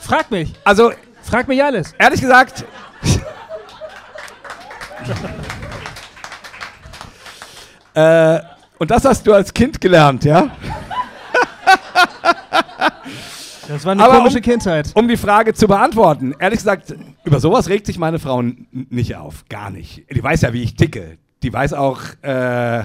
Frag 0.01 0.31
mich. 0.31 0.53
Also, 0.63 0.91
frag 1.21 1.47
mich 1.47 1.63
alles. 1.63 1.93
Ehrlich 1.99 2.21
gesagt. 2.21 2.65
Äh, 7.95 8.41
und 8.77 8.91
das 8.91 9.05
hast 9.05 9.25
du 9.25 9.33
als 9.33 9.53
Kind 9.53 9.79
gelernt, 9.81 10.25
ja? 10.25 10.51
Das 13.67 13.83
war 13.83 13.93
eine 13.93 14.03
Aber 14.03 14.17
komische 14.17 14.37
um, 14.37 14.43
Kindheit. 14.43 14.91
Um 14.93 15.07
die 15.07 15.17
Frage 15.17 15.53
zu 15.53 15.67
beantworten, 15.67 16.35
ehrlich 16.39 16.59
gesagt, 16.59 16.93
über 17.23 17.39
sowas 17.39 17.67
regt 17.69 17.87
sich 17.87 17.97
meine 17.97 18.19
Frau 18.19 18.43
nicht 18.71 19.15
auf. 19.15 19.45
Gar 19.49 19.71
nicht. 19.71 20.05
Die 20.13 20.23
weiß 20.23 20.41
ja, 20.41 20.53
wie 20.53 20.61
ich 20.61 20.75
ticke. 20.75 21.17
Die 21.41 21.51
weiß 21.51 21.73
auch, 21.73 22.01
äh, 22.21 22.83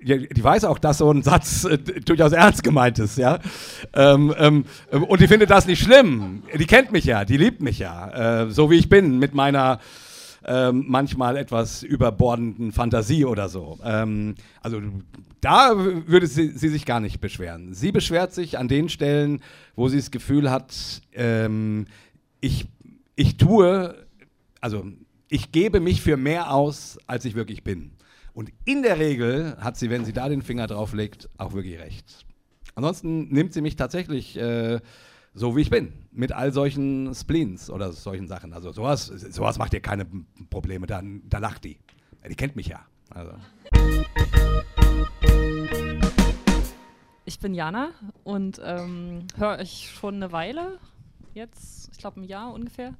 die 0.00 0.42
weiß 0.44 0.64
auch, 0.64 0.78
dass 0.78 0.98
so 0.98 1.10
ein 1.10 1.22
Satz 1.22 1.64
äh, 1.64 1.78
durchaus 1.78 2.32
ernst 2.32 2.64
gemeint 2.64 2.98
ist, 2.98 3.18
ja. 3.18 3.38
Ähm, 3.94 4.34
ähm, 4.38 4.64
und 4.90 5.20
die 5.20 5.28
findet 5.28 5.50
das 5.50 5.66
nicht 5.66 5.82
schlimm. 5.82 6.42
Die 6.52 6.66
kennt 6.66 6.92
mich 6.92 7.04
ja, 7.04 7.24
die 7.24 7.36
liebt 7.36 7.62
mich 7.62 7.78
ja, 7.78 8.42
äh, 8.42 8.50
so 8.50 8.70
wie 8.70 8.76
ich 8.76 8.88
bin, 8.88 9.18
mit 9.18 9.34
meiner 9.34 9.78
ähm, 10.46 10.84
manchmal 10.86 11.36
etwas 11.36 11.82
überbordenden 11.82 12.72
Fantasie 12.72 13.24
oder 13.24 13.48
so. 13.48 13.78
Ähm, 13.84 14.34
also 14.60 14.80
da 15.40 15.76
würde 15.76 16.26
sie, 16.26 16.48
sie, 16.48 16.68
sich 16.68 16.86
gar 16.86 17.00
nicht 17.00 17.20
beschweren. 17.20 17.74
Sie 17.74 17.92
beschwert 17.92 18.32
sich 18.32 18.58
an 18.58 18.68
den 18.68 18.88
Stellen, 18.88 19.42
wo 19.76 19.88
sie 19.88 19.98
das 19.98 20.10
Gefühl 20.10 20.50
hat, 20.50 21.02
ähm, 21.12 21.86
ich, 22.40 22.66
ich 23.16 23.36
tue, 23.36 23.94
also 24.60 24.86
ich 25.28 25.52
gebe 25.52 25.80
mich 25.80 26.00
für 26.00 26.16
mehr 26.16 26.52
aus, 26.52 26.98
als 27.06 27.24
ich 27.24 27.34
wirklich 27.34 27.64
bin. 27.64 27.92
Und 28.32 28.50
in 28.64 28.82
der 28.82 28.98
Regel 28.98 29.56
hat 29.58 29.76
sie, 29.76 29.90
wenn 29.90 30.04
sie 30.04 30.12
da 30.12 30.28
den 30.28 30.42
Finger 30.42 30.66
drauf 30.66 30.92
legt, 30.92 31.28
auch 31.38 31.52
wirklich 31.52 31.78
recht. 31.78 32.26
Ansonsten 32.74 33.28
nimmt 33.28 33.52
sie 33.52 33.60
mich 33.60 33.76
tatsächlich 33.76 34.36
äh, 34.36 34.80
so 35.34 35.56
wie 35.56 35.62
ich 35.62 35.70
bin, 35.70 35.92
mit 36.12 36.32
all 36.32 36.52
solchen 36.52 37.12
Spleens 37.14 37.68
oder 37.68 37.92
solchen 37.92 38.28
Sachen. 38.28 38.52
Also 38.52 38.72
sowas, 38.72 39.06
sowas 39.06 39.58
macht 39.58 39.74
ihr 39.74 39.80
keine 39.80 40.06
Probleme, 40.48 40.86
da, 40.86 41.02
da 41.28 41.38
lacht 41.38 41.64
die. 41.64 41.78
Die 42.28 42.36
kennt 42.36 42.56
mich 42.56 42.68
ja. 42.68 42.80
Also. 43.10 43.32
Ich 47.26 47.38
bin 47.40 47.54
Jana 47.54 47.90
und 48.22 48.60
ähm, 48.64 49.26
höre 49.36 49.58
euch 49.58 49.90
schon 49.92 50.16
eine 50.16 50.30
Weile, 50.30 50.78
jetzt, 51.34 51.90
ich 51.92 51.98
glaube 51.98 52.20
ein 52.20 52.24
Jahr 52.24 52.52
ungefähr, 52.52 52.94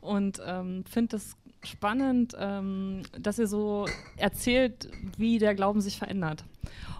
und 0.00 0.40
ähm, 0.44 0.84
finde 0.90 1.16
es 1.16 1.36
spannend, 1.62 2.34
ähm, 2.38 3.02
dass 3.18 3.38
ihr 3.38 3.46
so 3.46 3.86
erzählt, 4.16 4.88
wie 5.16 5.38
der 5.38 5.54
Glauben 5.54 5.80
sich 5.80 5.98
verändert. 5.98 6.44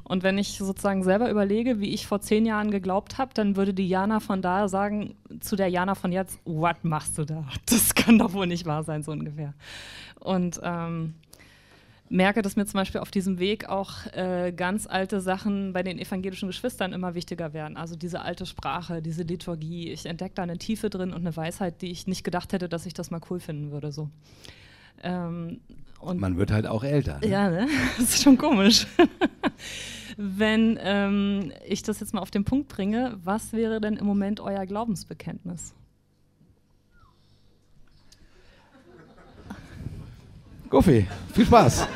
Und 0.04 0.22
wenn 0.22 0.38
ich 0.38 0.58
sozusagen 0.58 1.02
selber 1.02 1.30
überlege, 1.30 1.80
wie 1.80 1.92
ich 1.92 2.06
vor 2.06 2.20
zehn 2.20 2.46
Jahren 2.46 2.70
geglaubt 2.70 3.18
habe, 3.18 3.34
dann 3.34 3.56
würde 3.56 3.74
die 3.74 3.88
Jana 3.88 4.20
von 4.20 4.40
da 4.40 4.68
sagen 4.68 5.16
zu 5.40 5.56
der 5.56 5.68
Jana 5.68 5.96
von 5.96 6.12
jetzt, 6.12 6.38
was 6.44 6.76
machst 6.82 7.18
du 7.18 7.24
da? 7.24 7.44
Das 7.66 7.94
kann 7.94 8.18
doch 8.18 8.32
wohl 8.32 8.46
nicht 8.46 8.66
wahr 8.66 8.84
sein, 8.84 9.02
so 9.02 9.10
ungefähr. 9.10 9.54
Und 10.20 10.60
ähm, 10.62 11.14
merke, 12.08 12.42
dass 12.42 12.56
mir 12.56 12.66
zum 12.66 12.78
Beispiel 12.78 13.00
auf 13.00 13.10
diesem 13.10 13.38
Weg 13.38 13.68
auch 13.68 14.06
äh, 14.12 14.52
ganz 14.52 14.86
alte 14.86 15.20
Sachen 15.20 15.72
bei 15.72 15.82
den 15.82 15.98
evangelischen 15.98 16.46
Geschwistern 16.46 16.92
immer 16.92 17.14
wichtiger 17.14 17.52
werden. 17.52 17.76
Also 17.76 17.96
diese 17.96 18.20
alte 18.20 18.46
Sprache, 18.46 19.02
diese 19.02 19.22
Liturgie. 19.22 19.90
Ich 19.90 20.06
entdecke 20.06 20.34
da 20.36 20.42
eine 20.42 20.58
Tiefe 20.58 20.90
drin 20.90 21.12
und 21.12 21.20
eine 21.20 21.36
Weisheit, 21.36 21.82
die 21.82 21.90
ich 21.90 22.06
nicht 22.06 22.24
gedacht 22.24 22.52
hätte, 22.52 22.68
dass 22.68 22.86
ich 22.86 22.94
das 22.94 23.10
mal 23.10 23.20
cool 23.30 23.40
finden 23.40 23.72
würde. 23.72 23.92
So. 23.92 24.08
Ähm, 25.02 25.60
und 26.01 26.20
Man 26.20 26.36
wird 26.36 26.51
halt 26.51 26.66
auch 26.66 26.84
älter. 26.84 27.18
Ne? 27.20 27.28
Ja, 27.28 27.51
ne? 27.51 27.68
das 27.99 28.14
ist 28.14 28.22
schon 28.22 28.38
komisch. 28.38 28.86
Wenn 30.16 30.78
ähm, 30.82 31.53
ich 31.66 31.82
das 31.82 32.01
jetzt 32.01 32.14
mal 32.14 32.20
auf 32.20 32.30
den 32.30 32.44
Punkt 32.44 32.68
bringe, 32.68 33.18
was 33.22 33.53
wäre 33.53 33.80
denn 33.80 33.97
im 33.97 34.07
Moment 34.07 34.40
euer 34.40 34.64
Glaubensbekenntnis? 34.64 35.74
Guffi, 40.70 41.07
viel 41.32 41.47
Spaß. 41.47 41.86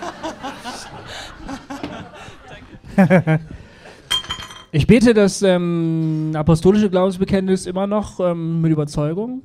ich 4.73 4.87
bete 4.87 5.15
das 5.15 5.43
ähm, 5.43 6.33
apostolische 6.35 6.91
Glaubensbekenntnis 6.91 7.67
immer 7.67 7.87
noch 7.87 8.21
ähm, 8.21 8.61
mit 8.61 8.71
Überzeugung. 8.71 9.43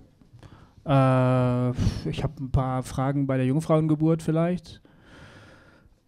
Äh, 0.85 1.69
ich 2.09 2.23
habe 2.23 2.33
ein 2.39 2.51
paar 2.51 2.83
Fragen 2.83 3.27
bei 3.27 3.37
der 3.37 3.45
Jungfrauengeburt 3.45 4.21
vielleicht. 4.21 4.81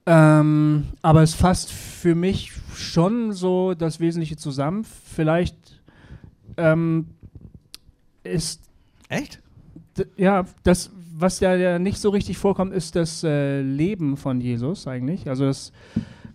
Ähm, 0.05 0.85
aber 1.01 1.21
es 1.21 1.33
fasst 1.33 1.71
für 1.71 2.15
mich 2.15 2.53
schon 2.73 3.33
so 3.33 3.73
das 3.73 3.99
Wesentliche 3.99 4.37
zusammen. 4.37 4.85
Vielleicht 4.85 5.81
ähm, 6.55 7.07
ist. 8.23 8.61
Echt? 9.09 9.41
Ja, 10.15 10.45
das, 10.63 10.91
was 11.15 11.39
ja, 11.39 11.55
ja, 11.55 11.79
nicht 11.79 11.99
so 11.99 12.09
richtig 12.09 12.37
vorkommt, 12.37 12.73
ist 12.73 12.95
das 12.95 13.23
äh, 13.23 13.61
Leben 13.61 14.15
von 14.15 14.39
Jesus 14.39 14.87
eigentlich. 14.87 15.27
Also 15.27 15.45
das 15.45 15.71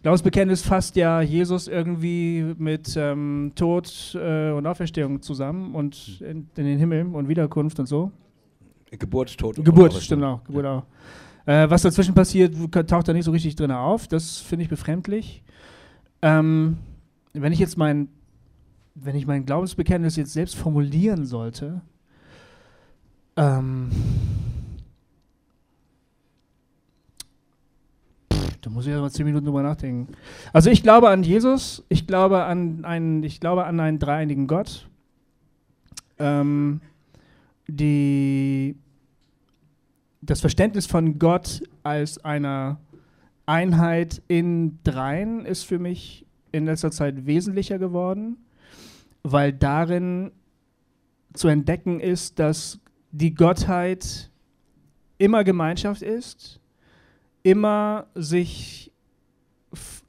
Glaubensbekenntnis 0.03 0.63
fasst 0.63 0.97
ja 0.97 1.21
Jesus 1.21 1.69
irgendwie 1.69 2.55
mit 2.59 2.97
ähm, 2.97 3.53
Tod 3.55 4.19
äh, 4.21 4.51
und 4.51 4.67
Auferstehung 4.67 5.23
zusammen 5.23 5.75
und 5.75 6.21
in, 6.23 6.49
in 6.57 6.65
den 6.65 6.79
Himmel 6.79 7.07
und 7.07 7.29
Wiederkunft 7.29 7.79
und 7.79 7.87
so. 7.87 8.11
Geburt, 8.99 9.37
Tod 9.39 9.59
und 9.59 9.65
Geburt, 9.65 9.95
stimmt 9.95 10.25
auch. 10.25 10.45
Geburt 10.45 10.67
auch. 10.67 10.85
Äh, 11.47 11.69
was 11.69 11.83
dazwischen 11.83 12.15
passiert, 12.15 12.55
taucht 12.89 13.09
da 13.09 13.13
nicht 13.13 13.25
so 13.25 13.31
richtig 13.31 13.57
drin 13.57 13.73
auf. 13.73 14.07
Das 14.07 14.39
finde 14.39 14.65
ich 14.65 14.69
befremdlich. 14.69 15.43
Ähm, 16.21 16.77
wenn 17.33 17.53
ich 17.53 17.59
jetzt 17.59 17.77
mein, 17.77 18.09
wenn 18.95 19.17
ich 19.17 19.27
mein 19.27 19.45
Glaubensbekenntnis 19.45 20.17
jetzt 20.17 20.33
selbst 20.33 20.55
formulieren 20.55 21.25
sollte, 21.25 21.81
ähm, 23.37 23.91
pff, 28.33 28.59
da 28.61 28.71
muss 28.71 28.87
ich 28.87 28.93
ja 28.93 29.01
mal 29.01 29.11
zehn 29.11 29.25
Minuten 29.25 29.47
drüber 29.47 29.63
nachdenken. 29.63 30.13
Also 30.53 30.71
ich 30.71 30.83
glaube 30.83 31.09
an 31.09 31.23
Jesus, 31.23 31.85
ich 31.89 32.07
glaube 32.07 32.45
an 32.45 32.85
einen, 32.85 33.23
ich 33.25 33.41
glaube 33.41 33.65
an 33.65 33.81
einen 33.81 33.99
dreieinigen 33.99 34.47
Gott. 34.47 34.89
Ähm, 36.19 36.83
die, 37.67 38.77
das 40.21 40.41
Verständnis 40.41 40.87
von 40.87 41.19
Gott 41.19 41.63
als 41.83 42.25
einer 42.25 42.81
Einheit 43.47 44.23
in 44.29 44.79
Dreien 44.85 45.45
ist 45.45 45.65
für 45.65 45.79
mich 45.79 46.27
in 46.53 46.67
letzter 46.67 46.91
Zeit 46.91 47.27
wesentlicher 47.27 47.79
geworden, 47.79 48.37
weil 49.23 49.53
darin 49.53 50.33
zu 51.33 51.49
entdecken 51.49 52.01
ist, 52.01 52.39
dass 52.39 52.79
die 53.11 53.35
Gottheit 53.35 54.31
immer 55.19 55.45
Gemeinschaft 55.45 56.03
ist, 56.03 56.61
immer 57.43 58.07
sich 58.15 58.93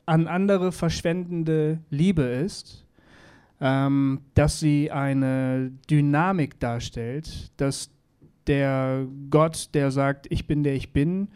an 0.05 0.27
andere 0.27 0.71
verschwendende 0.71 1.79
Liebe 1.89 2.23
ist, 2.23 2.82
ähm, 3.63 4.19
dass 4.33 4.59
sie 4.59 4.91
eine 4.91 5.71
Dynamik 5.89 6.59
darstellt, 6.59 7.49
dass 7.55 7.89
der 8.45 9.07
Gott, 9.29 9.69
der 9.73 9.89
sagt, 9.89 10.27
ich 10.29 10.47
bin 10.47 10.63
der 10.63 10.75
ich 10.75 10.91
bin, 10.91 11.29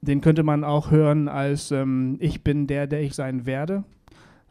den 0.00 0.20
könnte 0.20 0.42
man 0.42 0.64
auch 0.64 0.90
hören 0.90 1.28
als 1.28 1.70
ähm, 1.70 2.16
ich 2.18 2.42
bin 2.42 2.66
der, 2.66 2.88
der 2.88 3.02
ich 3.02 3.14
sein 3.14 3.46
werde. 3.46 3.84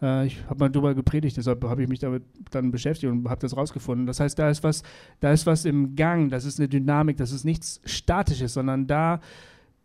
Äh, 0.02 0.28
ich 0.28 0.42
habe 0.46 0.60
mal 0.60 0.70
darüber 0.70 0.96
gepredigt, 0.96 1.36
deshalb 1.36 1.62
habe 1.66 1.84
ich 1.84 1.90
mich 1.90 2.00
damit 2.00 2.24
dann 2.52 2.72
beschäftigt 2.72 3.12
und 3.12 3.28
habe 3.30 3.42
das 3.42 3.58
rausgefunden. 3.58 4.08
Das 4.08 4.22
heißt, 4.22 4.40
da 4.40 4.50
ist 4.50 4.64
was, 4.64 4.82
da 5.20 5.34
ist 5.34 5.46
was 5.46 5.66
im 5.66 5.98
Gang, 5.98 6.30
das 6.30 6.46
ist 6.46 6.58
eine 6.58 6.70
Dynamik, 6.70 7.18
das 7.18 7.34
ist 7.34 7.44
nichts 7.44 7.82
Statisches, 7.84 8.54
sondern 8.54 8.88
da, 8.88 9.20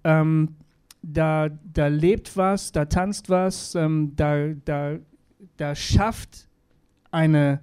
ähm, 0.04 0.50
da, 1.02 1.48
da 1.48 1.88
lebt 1.88 2.36
was, 2.36 2.70
da 2.70 2.84
tanzt 2.84 3.28
was, 3.28 3.74
ähm, 3.74 4.12
da, 4.14 4.50
da, 4.64 4.98
da 5.56 5.74
schafft 5.74 6.46
eine 7.14 7.60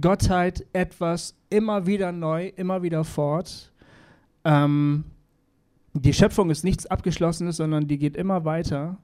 Gottheit 0.00 0.64
etwas 0.72 1.34
immer 1.50 1.86
wieder 1.86 2.12
neu, 2.12 2.46
immer 2.56 2.82
wieder 2.82 3.04
fort. 3.04 3.72
Ähm, 4.44 5.04
die 5.92 6.12
Schöpfung 6.12 6.50
ist 6.50 6.62
nichts 6.62 6.86
Abgeschlossenes, 6.86 7.56
sondern 7.56 7.88
die 7.88 7.98
geht 7.98 8.16
immer 8.16 8.44
weiter. 8.44 8.98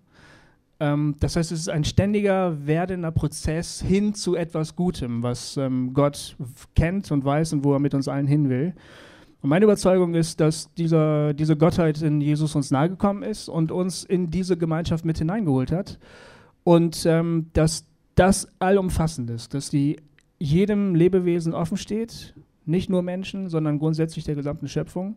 Ähm, 0.79 1.17
das 1.19 1.37
heißt, 1.37 1.51
es 1.51 1.61
ist 1.61 1.69
ein 1.69 1.85
ständiger 1.85 2.67
werdender 2.67 3.11
Prozess 3.11 3.81
hin 3.81 4.15
zu 4.15 4.37
etwas 4.37 4.77
Gutem, 4.77 5.23
was 5.23 5.57
ähm, 5.57 5.93
Gott 5.95 6.37
kennt 6.77 7.11
und 7.11 7.25
weiß 7.25 7.53
und 7.53 7.65
wo 7.65 7.73
er 7.73 7.81
mit 7.81 7.95
uns 7.95 8.09
allen 8.09 8.27
hin 8.27 8.49
will. 8.49 8.75
Und 9.43 9.51
meine 9.51 9.65
Überzeugung 9.65 10.15
ist, 10.15 10.41
dass 10.41 10.73
dieser, 10.75 11.35
diese 11.35 11.57
Gottheit 11.57 12.01
in 12.03 12.21
Jesus 12.21 12.55
uns 12.55 12.71
nahegekommen 12.71 13.23
ist 13.23 13.49
und 13.49 13.73
uns 13.73 14.05
in 14.05 14.31
diese 14.31 14.57
Gemeinschaft 14.57 15.05
mit 15.05 15.19
hineingeholt 15.19 15.73
hat. 15.73 15.99
Und 16.63 17.05
ähm, 17.07 17.47
dass 17.53 17.85
das 18.17 18.49
allumfassend 18.59 19.31
ist, 19.31 19.55
dass 19.55 19.71
die 19.71 19.99
jedem 20.39 20.95
Lebewesen 20.95 21.55
offen 21.55 21.77
steht, 21.77 22.35
nicht 22.65 22.91
nur 22.91 23.03
Menschen, 23.03 23.49
sondern 23.49 23.79
grundsätzlich 23.79 24.25
der 24.25 24.35
gesamten 24.35 24.69
Schöpfung. 24.69 25.17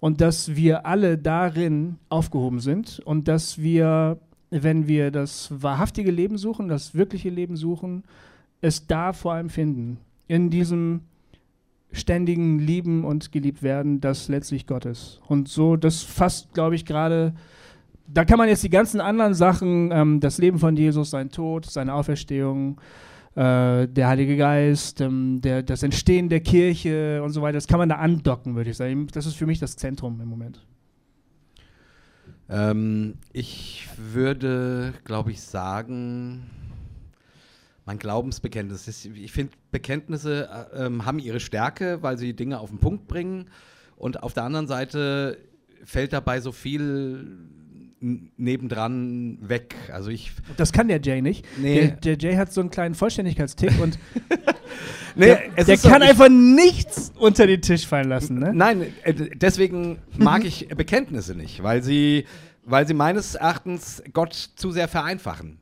Und 0.00 0.20
dass 0.20 0.56
wir 0.56 0.84
alle 0.84 1.16
darin 1.16 1.96
aufgehoben 2.08 2.58
sind 2.58 3.00
und 3.04 3.28
dass 3.28 3.58
wir, 3.58 4.18
wenn 4.50 4.88
wir 4.88 5.12
das 5.12 5.50
wahrhaftige 5.62 6.10
Leben 6.10 6.36
suchen, 6.36 6.68
das 6.68 6.94
wirkliche 6.94 7.30
Leben 7.30 7.56
suchen, 7.56 8.02
es 8.60 8.86
da 8.88 9.12
vor 9.12 9.34
allem 9.34 9.48
finden. 9.48 9.98
In 10.26 10.50
diesem 10.50 11.02
ständigen 11.92 12.58
Lieben 12.58 13.04
und 13.04 13.30
geliebt 13.30 13.62
werden, 13.62 14.00
das 14.00 14.28
letztlich 14.28 14.66
Gott 14.66 14.86
ist. 14.86 15.20
Und 15.28 15.48
so, 15.48 15.76
das 15.76 16.02
fasst, 16.02 16.52
glaube 16.52 16.74
ich, 16.74 16.84
gerade, 16.84 17.34
da 18.06 18.24
kann 18.24 18.38
man 18.38 18.48
jetzt 18.48 18.62
die 18.62 18.70
ganzen 18.70 19.00
anderen 19.00 19.34
Sachen, 19.34 19.90
ähm, 19.92 20.20
das 20.20 20.38
Leben 20.38 20.58
von 20.58 20.76
Jesus, 20.76 21.10
sein 21.10 21.30
Tod, 21.30 21.66
seine 21.66 21.94
Auferstehung, 21.94 22.80
äh, 23.34 23.88
der 23.88 24.08
Heilige 24.08 24.36
Geist, 24.36 25.00
ähm, 25.00 25.40
der, 25.40 25.62
das 25.62 25.82
Entstehen 25.82 26.28
der 26.28 26.40
Kirche 26.40 27.22
und 27.22 27.30
so 27.30 27.40
weiter, 27.42 27.54
das 27.54 27.66
kann 27.66 27.78
man 27.78 27.88
da 27.88 27.96
andocken, 27.96 28.54
würde 28.56 28.70
ich 28.70 28.76
sagen. 28.76 29.06
Das 29.12 29.24
ist 29.26 29.36
für 29.36 29.46
mich 29.46 29.58
das 29.58 29.76
Zentrum 29.76 30.20
im 30.20 30.28
Moment. 30.28 30.60
Ähm, 32.48 33.14
ich 33.32 33.88
würde, 33.96 34.92
glaube 35.04 35.30
ich, 35.30 35.40
sagen, 35.40 36.50
mein 37.86 37.98
Glaubensbekenntnis. 37.98 38.86
ist- 38.88 39.06
Ich 39.06 39.32
finde, 39.32 39.52
Bekenntnisse 39.70 40.48
äh, 40.74 40.86
ähm, 40.86 41.06
haben 41.06 41.18
ihre 41.18 41.40
Stärke, 41.40 42.02
weil 42.02 42.18
sie 42.18 42.34
Dinge 42.34 42.60
auf 42.60 42.68
den 42.70 42.78
Punkt 42.78 43.08
bringen. 43.08 43.46
Und 43.96 44.22
auf 44.22 44.34
der 44.34 44.44
anderen 44.44 44.66
Seite 44.66 45.38
fällt 45.84 46.12
dabei 46.12 46.40
so 46.40 46.52
viel 46.52 47.38
nebendran 48.02 49.38
weg. 49.40 49.74
Also 49.92 50.10
ich. 50.10 50.32
Das 50.56 50.72
kann 50.72 50.88
der 50.88 51.00
Jay 51.00 51.22
nicht. 51.22 51.46
Nee. 51.58 51.94
Der, 52.02 52.16
der 52.16 52.18
Jay 52.18 52.36
hat 52.36 52.52
so 52.52 52.60
einen 52.60 52.70
kleinen 52.70 52.94
Vollständigkeitstick 52.94 53.80
und 53.80 53.98
Nee, 55.14 55.36
der, 55.56 55.64
der 55.64 55.76
kann 55.76 56.02
einfach 56.02 56.28
nichts 56.28 57.12
unter 57.18 57.46
den 57.46 57.60
Tisch 57.60 57.86
fallen 57.86 58.08
lassen. 58.08 58.38
Ne? 58.38 58.52
Nein, 58.54 58.94
äh, 59.02 59.14
deswegen 59.34 59.98
mag 60.16 60.44
ich 60.44 60.68
Bekenntnisse 60.68 61.34
nicht, 61.34 61.62
weil 61.62 61.82
sie, 61.82 62.26
weil 62.64 62.86
sie 62.86 62.94
meines 62.94 63.34
Erachtens 63.34 64.02
Gott 64.12 64.32
zu 64.32 64.70
sehr 64.70 64.88
vereinfachen. 64.88 65.58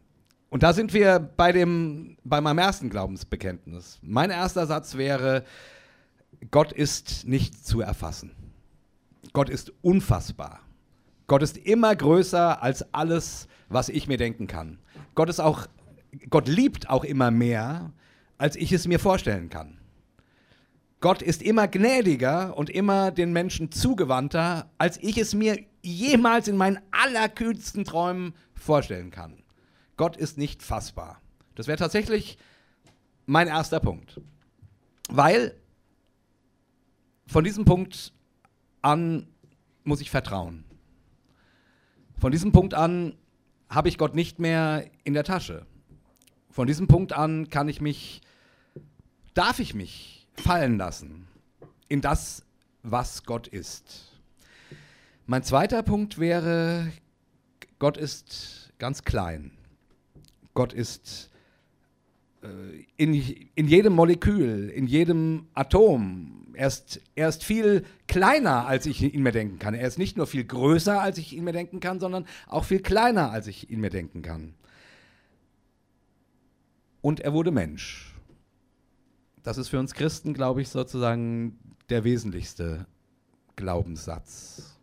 Und 0.51 0.63
da 0.63 0.73
sind 0.73 0.93
wir 0.93 1.19
bei, 1.19 1.53
dem, 1.53 2.17
bei 2.25 2.41
meinem 2.41 2.59
ersten 2.59 2.91
Glaubensbekenntnis. 2.91 3.99
Mein 4.03 4.31
erster 4.31 4.67
Satz 4.67 4.97
wäre, 4.97 5.45
Gott 6.51 6.73
ist 6.73 7.27
nicht 7.27 7.65
zu 7.65 7.81
erfassen. 7.81 8.33
Gott 9.33 9.49
ist 9.49 9.73
unfassbar. 9.83 10.61
Gott 11.31 11.45
ist 11.45 11.59
immer 11.59 11.95
größer 11.95 12.61
als 12.61 12.93
alles, 12.93 13.47
was 13.69 13.89
ich 13.89 14.09
mir 14.09 14.17
denken 14.17 14.49
kann. 14.49 14.81
Gott 15.15 15.29
ist 15.29 15.39
auch, 15.39 15.69
Gott 16.29 16.49
liebt 16.49 16.91
auch 16.91 17.05
immer 17.05 17.31
mehr, 17.31 17.93
als 18.37 18.57
ich 18.57 18.73
es 18.73 18.89
mir 18.89 18.99
vorstellen 18.99 19.49
kann. 19.49 19.79
Gott 20.99 21.23
ist 21.23 21.41
immer 21.41 21.69
gnädiger 21.69 22.59
und 22.59 22.69
immer 22.69 23.13
den 23.13 23.33
Menschen 23.33 23.71
zugewandter, 23.71 24.73
als 24.77 24.97
ich 25.01 25.19
es 25.19 25.33
mir 25.33 25.65
jemals 25.83 26.49
in 26.49 26.57
meinen 26.57 26.81
allerkühnsten 26.91 27.85
Träumen 27.85 28.35
vorstellen 28.55 29.13
kann. 29.13 29.45
Gott 29.97 30.17
ist 30.17 30.37
nicht 30.37 30.65
fassbar. 30.65 31.21
Das 31.55 31.69
wäre 31.69 31.79
tatsächlich 31.79 32.39
mein 33.27 33.47
erster 33.47 33.79
Punkt. 33.79 34.21
Weil 35.09 35.55
von 37.29 37.45
diesem 37.45 37.65
Punkt 37.65 38.13
an 38.83 39.29
muss 39.85 40.01
ich 40.01 40.11
vertrauen. 40.11 40.65
Von 42.21 42.33
diesem 42.33 42.53
Punkt 42.53 42.75
an 42.75 43.15
habe 43.71 43.89
ich 43.89 43.97
Gott 43.97 44.15
nicht 44.15 44.39
mehr 44.39 44.85
in 45.05 45.15
der 45.15 45.25
Tasche. 45.25 45.65
Von 46.51 46.67
diesem 46.67 46.87
Punkt 46.87 47.15
an 47.15 47.49
kann 47.49 47.67
ich 47.67 47.81
mich, 47.81 48.21
darf 49.33 49.59
ich 49.59 49.73
mich 49.73 50.29
fallen 50.35 50.77
lassen 50.77 51.27
in 51.89 52.03
das, 52.03 52.45
was 52.83 53.25
Gott 53.25 53.49
ist. 53.49 54.13
Mein 55.25 55.45
zweiter 55.45 55.83
Punkt 55.83 56.19
wäre, 56.19 56.93
Gott 57.79 57.97
ist 57.97 58.75
ganz 58.79 59.03
klein. 59.03 59.53
Gott 60.53 60.75
ist 60.75 61.30
in, 62.97 63.15
in 63.55 63.69
jedem 63.69 63.95
Molekül, 63.95 64.71
in 64.71 64.87
jedem 64.87 65.47
Atom. 65.55 66.47
Er 66.55 66.69
ist, 66.69 67.01
er 67.15 67.29
ist 67.29 67.45
viel 67.45 67.85
kleiner, 68.07 68.67
als 68.67 68.87
ich 68.87 69.03
ihn 69.03 69.23
mir 69.23 69.33
denken 69.33 69.59
kann. 69.59 69.75
Er 69.75 69.87
ist 69.87 69.99
nicht 69.99 70.17
nur 70.17 70.27
viel 70.27 70.45
größer, 70.45 71.01
als 71.01 71.19
ich 71.19 71.35
ihn 71.35 71.45
mir 71.45 71.53
denken 71.53 71.81
kann, 71.81 72.01
sondern 72.01 72.27
auch 72.47 72.65
viel 72.65 72.81
kleiner, 72.81 73.31
als 73.31 73.47
ich 73.47 73.71
ihn 73.71 73.81
mir 73.81 73.91
denken 73.91 74.23
kann. 74.23 74.55
Und 77.03 77.21
er 77.21 77.33
wurde 77.33 77.51
Mensch. 77.51 78.15
Das 79.43 79.57
ist 79.57 79.69
für 79.69 79.79
uns 79.79 79.95
Christen, 79.95 80.35
glaube 80.35 80.61
ich, 80.61 80.69
sozusagen 80.69 81.59
der 81.89 82.05
wesentlichste 82.05 82.87
Glaubenssatz. 83.57 84.79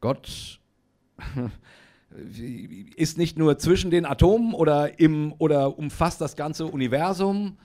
Gott 0.00 0.60
ist 2.96 3.18
nicht 3.18 3.38
nur 3.38 3.58
zwischen 3.58 3.90
den 3.90 4.04
Atomen 4.04 4.52
oder, 4.54 4.98
im, 4.98 5.32
oder 5.38 5.78
umfasst 5.78 6.20
das 6.20 6.36
ganze 6.36 6.66
Universum, 6.66 7.56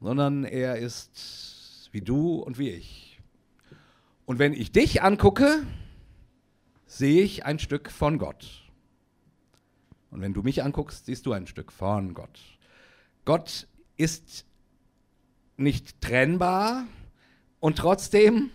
sondern 0.00 0.44
er 0.44 0.76
ist 0.76 1.88
wie 1.92 2.00
du 2.00 2.36
und 2.36 2.58
wie 2.58 2.70
ich. 2.70 3.20
Und 4.26 4.38
wenn 4.38 4.52
ich 4.52 4.72
dich 4.72 5.02
angucke, 5.02 5.66
sehe 6.86 7.22
ich 7.22 7.44
ein 7.44 7.58
Stück 7.58 7.90
von 7.90 8.18
Gott. 8.18 8.62
Und 10.10 10.20
wenn 10.20 10.34
du 10.34 10.42
mich 10.42 10.62
anguckst, 10.62 11.06
siehst 11.06 11.26
du 11.26 11.32
ein 11.32 11.46
Stück 11.46 11.72
von 11.72 12.14
Gott. 12.14 12.40
Gott 13.24 13.66
ist 13.96 14.44
nicht 15.56 16.00
trennbar 16.00 16.84
und 17.60 17.78
trotzdem 17.78 18.50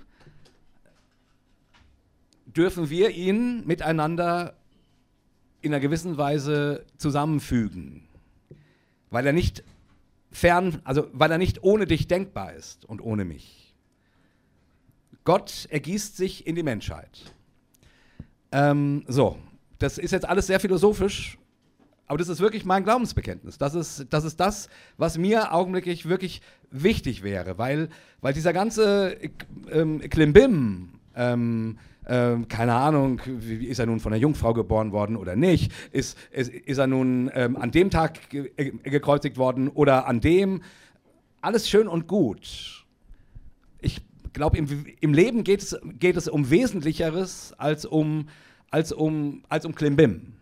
dürfen 2.45 2.89
wir 2.89 3.11
ihn 3.11 3.65
miteinander 3.65 4.55
in 5.68 5.74
einer 5.74 5.82
gewissen 5.82 6.18
Weise 6.18 6.86
zusammenfügen, 6.97 8.07
weil 9.09 9.26
er 9.26 9.34
nicht 9.34 9.63
fern, 10.32 10.82
also 10.84 11.07
weil 11.13 11.32
er 11.32 11.38
nicht 11.38 11.63
ohne 11.63 11.86
dich 11.86 12.07
denkbar 12.07 12.53
ist 12.53 12.86
und 12.86 13.01
ohne 13.01 13.26
mich. 13.26 13.76
Gott 15.24 15.68
ergießt 15.70 16.15
sich 16.15 16.47
in 16.47 16.55
die 16.55 16.63
Menschheit. 16.63 17.34
Ähm, 18.51 19.03
so, 19.07 19.38
das 19.78 19.97
ist 19.97 20.11
jetzt 20.11 20.28
alles 20.28 20.47
sehr 20.47 20.59
philosophisch, 20.59 21.38
aber 22.07 22.18
das 22.18 22.30
ist 22.30 22.39
wirklich 22.39 22.63
mein 22.63 22.84
Glaubensbekenntnis. 22.84 23.57
Das 23.57 23.76
ist, 23.76 24.05
das 24.09 24.24
ist 24.24 24.39
das, 24.39 24.70
was 24.97 25.18
mir 25.18 25.53
augenblicklich 25.53 26.07
wirklich 26.07 26.41
wichtig 26.72 27.24
wäre, 27.24 27.57
weil, 27.57 27.89
weil 28.22 28.34
dieser 28.34 28.53
ganze 28.53 29.18
ähm, 29.70 29.99
Klimbim, 29.99 30.99
ähm, 31.15 31.78
ähm, 32.07 32.47
keine 32.47 32.73
Ahnung, 32.73 33.19
ist 33.19 33.79
er 33.79 33.85
nun 33.85 33.99
von 33.99 34.13
einer 34.13 34.21
Jungfrau 34.21 34.53
geboren 34.53 34.93
worden 34.93 35.17
oder 35.17 35.35
nicht, 35.35 35.73
ist, 35.91 36.17
ist, 36.31 36.49
ist 36.49 36.77
er 36.77 36.87
nun 36.87 37.29
ähm, 37.33 37.57
an 37.57 37.71
dem 37.71 37.89
Tag 37.89 38.29
ge 38.29 38.51
gekreuzigt 38.83 39.37
worden 39.37 39.67
oder 39.67 40.07
an 40.07 40.21
dem, 40.21 40.61
alles 41.41 41.69
schön 41.69 41.87
und 41.87 42.07
gut. 42.07 42.85
Ich 43.79 44.01
glaube, 44.31 44.57
im, 44.57 44.85
im 45.01 45.13
Leben 45.13 45.43
geht 45.43 45.61
es, 45.61 45.77
geht 45.99 46.15
es 46.15 46.29
um 46.29 46.49
Wesentlicheres 46.49 47.53
als 47.57 47.85
um, 47.85 48.29
als 48.71 48.93
um, 48.93 49.43
als 49.49 49.65
um 49.65 49.75
Klimbim. 49.75 50.33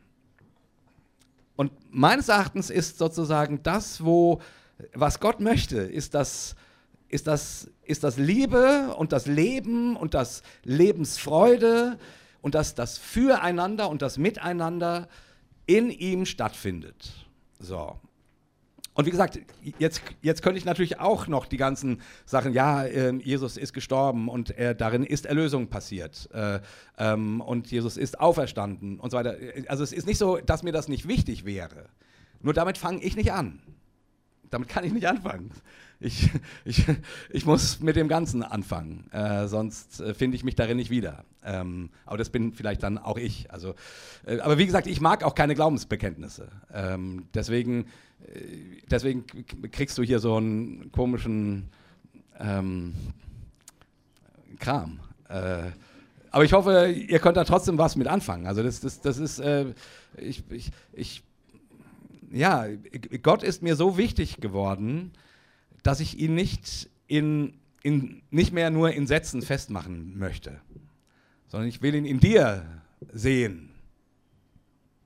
Und 1.56 1.72
meines 1.90 2.30
Erachtens 2.30 2.70
ist 2.70 2.98
sozusagen 3.00 3.64
das, 3.64 4.04
wo, 4.04 4.42
was 4.94 5.20
Gott 5.20 5.40
möchte, 5.40 5.78
ist 5.78 6.14
das, 6.14 6.56
ist 7.16 7.28
das, 7.28 7.72
ist 7.84 8.04
das 8.04 8.18
Liebe 8.18 8.94
und 8.98 9.12
das 9.12 9.26
Leben 9.26 9.96
und 9.96 10.14
das 10.14 10.44
Lebensfreude 10.64 11.98
und 12.42 12.54
dass 12.56 12.76
das 12.76 12.98
Füreinander 12.98 13.90
und 13.90 14.02
das 14.02 14.18
Miteinander 14.18 15.08
in 15.66 15.90
ihm 15.90 16.26
stattfindet. 16.26 17.14
So. 17.58 18.00
Und 18.94 19.06
wie 19.06 19.12
gesagt, 19.12 19.40
jetzt, 19.80 20.02
jetzt 20.22 20.42
könnte 20.42 20.58
ich 20.58 20.66
natürlich 20.66 21.00
auch 21.00 21.28
noch 21.28 21.46
die 21.48 21.58
ganzen 21.58 22.02
Sachen, 22.26 22.54
ja, 22.54 22.84
äh, 22.84 23.14
Jesus 23.16 23.58
ist 23.58 23.74
gestorben 23.74 24.30
und 24.30 24.52
er, 24.52 24.74
darin 24.74 25.04
ist 25.04 25.26
Erlösung 25.26 25.68
passiert 25.68 26.30
äh, 26.34 26.60
ähm, 26.98 27.42
und 27.42 27.72
Jesus 27.72 27.98
ist 27.98 28.20
auferstanden 28.20 29.00
und 29.00 29.10
so 29.10 29.18
weiter. 29.18 29.36
Also 29.68 29.84
es 29.84 29.92
ist 29.92 30.06
nicht 30.06 30.18
so, 30.18 30.38
dass 30.38 30.64
mir 30.64 30.72
das 30.72 30.88
nicht 30.88 31.08
wichtig 31.08 31.46
wäre. 31.46 31.90
Nur 32.42 32.54
damit 32.54 32.78
fange 32.78 33.02
ich 33.02 33.16
nicht 33.16 33.34
an. 33.34 33.62
Damit 34.50 34.70
kann 34.70 34.84
ich 34.84 34.94
nicht 34.94 35.08
anfangen. 35.08 35.52
Ich, 36.06 36.30
ich, 36.66 36.86
ich 37.30 37.46
muss 37.46 37.80
mit 37.80 37.96
dem 37.96 38.08
Ganzen 38.08 38.44
anfangen, 38.44 39.10
äh, 39.12 39.48
sonst 39.48 40.00
äh, 40.00 40.14
finde 40.14 40.38
ich 40.38 40.44
mich 40.44 40.56
darin 40.56 40.78
nicht 40.78 40.90
wieder. 40.90 41.26
Ähm, 41.44 41.90
aber 42.06 42.18
das 42.18 42.30
bin 42.30 42.54
vielleicht 42.54 42.84
dann 42.84 42.98
auch 42.98 43.18
ich. 43.18 43.52
Also, 43.52 43.76
äh, 44.26 44.40
aber 44.40 44.58
wie 44.58 44.66
gesagt, 44.66 44.88
ich 44.88 45.02
mag 45.02 45.24
auch 45.24 45.36
keine 45.36 45.56
Glaubensbekenntnisse. 45.56 46.50
Ähm, 46.74 47.28
deswegen 47.34 47.86
äh, 48.34 48.40
deswegen 48.90 49.26
kriegst 49.72 49.98
du 49.98 50.04
hier 50.04 50.20
so 50.20 50.36
einen 50.36 50.92
komischen 50.92 51.70
ähm, 52.40 52.94
Kram. 54.60 55.00
Äh, 55.30 55.72
aber 56.32 56.44
ich 56.44 56.54
hoffe, 56.54 56.90
ihr 56.90 57.20
könnt 57.20 57.38
da 57.38 57.46
trotzdem 57.46 57.78
was 57.78 57.96
mit 57.96 58.08
anfangen. 58.08 58.46
Also 58.46 58.62
das, 58.62 58.82
das, 58.82 59.02
das 59.02 59.18
ist, 59.18 59.40
äh, 59.40 59.74
ich, 60.18 60.44
ich, 60.50 60.72
ich, 60.92 61.24
ja, 62.32 62.68
Gott 63.24 63.42
ist 63.44 63.64
mir 63.64 63.76
so 63.76 63.98
wichtig 63.98 64.38
geworden, 64.38 65.14
dass 65.86 66.00
ich 66.00 66.18
ihn 66.18 66.34
nicht, 66.34 66.90
in, 67.06 67.54
in, 67.84 68.24
nicht 68.32 68.52
mehr 68.52 68.72
nur 68.72 68.92
in 68.92 69.06
Sätzen 69.06 69.44
festmachen 69.44 70.18
möchte, 70.18 70.60
sondern 71.48 71.70
ich 71.70 71.84
will 71.84 71.94
ihn 71.94 72.06
in 72.06 72.20
dir 72.20 72.66
sehen. 73.14 73.70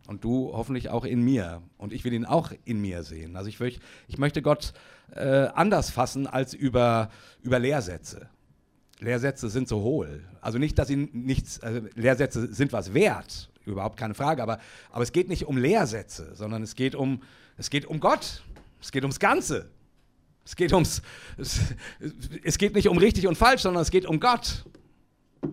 Und 0.08 0.24
du 0.24 0.54
hoffentlich 0.54 0.88
auch 0.88 1.04
in 1.04 1.22
mir. 1.22 1.62
Und 1.78 1.92
ich 1.92 2.06
will 2.06 2.14
ihn 2.14 2.24
auch 2.24 2.54
in 2.64 2.80
mir 2.80 3.04
sehen. 3.04 3.36
Also 3.36 3.50
ich, 3.50 3.60
möcht, 3.60 3.82
ich 4.08 4.18
möchte 4.18 4.42
Gott 4.42 4.72
äh, 5.12 5.48
anders 5.54 5.90
fassen 5.90 6.28
als 6.28 6.54
über, 6.54 7.12
über 7.42 7.60
Lehrsätze. 7.60 8.30
Lehrsätze 9.00 9.50
sind 9.50 9.68
so 9.68 9.82
hohl. 9.82 10.24
Also 10.40 10.60
nicht, 10.60 10.80
dass 10.80 10.90
ihnen 10.90 11.10
nichts, 11.12 11.60
also 11.60 11.82
Lehrsätze 11.96 12.54
sind 12.54 12.72
was 12.72 12.94
wert, 12.94 13.50
überhaupt 13.66 13.98
keine 13.98 14.14
Frage, 14.14 14.42
aber, 14.42 14.60
aber 14.92 15.04
es 15.04 15.12
geht 15.12 15.28
nicht 15.28 15.46
um 15.46 15.58
Lehrsätze, 15.58 16.36
sondern 16.36 16.64
es 16.64 16.76
geht 16.76 16.96
um, 16.96 17.22
es 17.58 17.70
geht 17.70 17.86
um 17.86 18.00
Gott. 18.00 18.44
Es 18.82 18.94
geht 18.94 19.04
ums 19.04 19.20
Ganze. 19.20 19.70
Es 20.46 20.56
geht 20.56 20.74
ums, 20.74 21.02
es, 21.38 21.60
es 22.44 22.58
geht 22.58 22.74
nicht 22.74 22.88
um 22.88 22.98
richtig 22.98 23.28
und 23.28 23.38
falsch, 23.38 23.62
sondern 23.62 23.84
es 23.84 23.92
geht 23.92 24.06
um 24.06 24.20
Gott. 24.20 24.66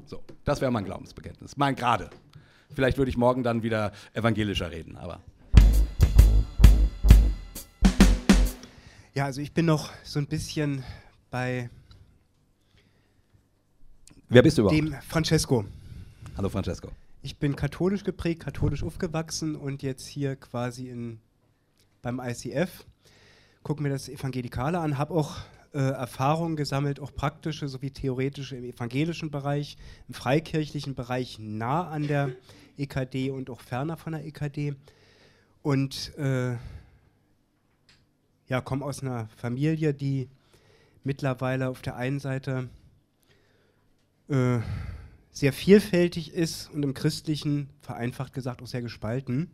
So, 0.06 0.22
das 0.44 0.60
wäre 0.60 0.70
mein 0.70 0.84
Glaubensbekenntnis, 0.84 1.56
mein 1.56 1.76
gerade. 1.76 2.10
Vielleicht 2.74 2.98
würde 2.98 3.10
ich 3.10 3.16
morgen 3.16 3.42
dann 3.42 3.62
wieder 3.62 3.92
evangelischer 4.14 4.70
reden, 4.70 4.96
aber. 4.96 5.20
Ja, 9.14 9.24
also 9.24 9.40
ich 9.40 9.52
bin 9.52 9.66
noch 9.66 9.90
so 10.04 10.18
ein 10.18 10.26
bisschen 10.26 10.84
bei 11.30 11.70
Wer 14.28 14.42
bist 14.42 14.58
du 14.58 14.62
überhaupt? 14.62 14.78
dem 14.78 14.92
Francesco. 15.08 15.64
Hallo 16.36 16.48
Francesco. 16.48 16.90
Ich 17.22 17.38
bin 17.38 17.56
katholisch 17.56 18.04
geprägt, 18.04 18.42
katholisch 18.44 18.82
aufgewachsen 18.82 19.56
und 19.56 19.82
jetzt 19.82 20.06
hier 20.06 20.36
quasi 20.36 20.88
in, 20.88 21.20
beim 22.02 22.20
ICF. 22.20 22.84
Guck 23.66 23.80
mir 23.80 23.88
das 23.88 24.08
Evangelikale 24.08 24.78
an, 24.78 24.96
habe 24.96 25.12
auch 25.12 25.38
äh, 25.74 25.80
Erfahrungen 25.80 26.54
gesammelt, 26.54 27.00
auch 27.00 27.12
praktische 27.12 27.66
sowie 27.66 27.90
theoretische 27.90 28.54
im 28.54 28.62
evangelischen 28.62 29.32
Bereich, 29.32 29.76
im 30.06 30.14
freikirchlichen 30.14 30.94
Bereich 30.94 31.40
nah 31.40 31.88
an 31.88 32.06
der 32.06 32.30
EKD 32.78 33.30
und 33.30 33.50
auch 33.50 33.60
ferner 33.60 33.96
von 33.96 34.12
der 34.12 34.24
EKD. 34.24 34.76
Und 35.62 36.16
äh, 36.16 36.52
ja, 38.46 38.60
komme 38.60 38.84
aus 38.84 39.02
einer 39.02 39.26
Familie, 39.36 39.92
die 39.92 40.28
mittlerweile 41.02 41.68
auf 41.68 41.82
der 41.82 41.96
einen 41.96 42.20
Seite 42.20 42.68
äh, 44.28 44.60
sehr 45.32 45.52
vielfältig 45.52 46.32
ist 46.32 46.70
und 46.70 46.84
im 46.84 46.94
Christlichen, 46.94 47.68
vereinfacht 47.80 48.32
gesagt, 48.32 48.62
auch 48.62 48.68
sehr 48.68 48.82
gespalten. 48.82 49.50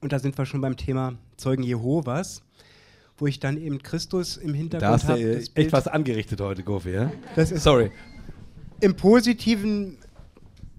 Und 0.00 0.12
da 0.12 0.20
sind 0.20 0.38
wir 0.38 0.46
schon 0.46 0.60
beim 0.60 0.76
Thema 0.76 1.18
Zeugen 1.36 1.64
Jehovas, 1.64 2.43
wo 3.18 3.26
ich 3.26 3.40
dann 3.40 3.56
eben 3.56 3.82
Christus 3.82 4.36
im 4.36 4.54
Hintergrund 4.54 5.04
habe. 5.04 5.20
Da 5.20 5.36
hast 5.38 5.56
du 5.56 5.60
echt 5.60 5.72
was 5.72 5.88
angerichtet 5.88 6.40
heute, 6.40 6.62
Gofi, 6.62 6.90
ja? 6.90 7.12
Sorry. 7.36 7.90
Im 8.80 8.96
Positiven 8.96 9.98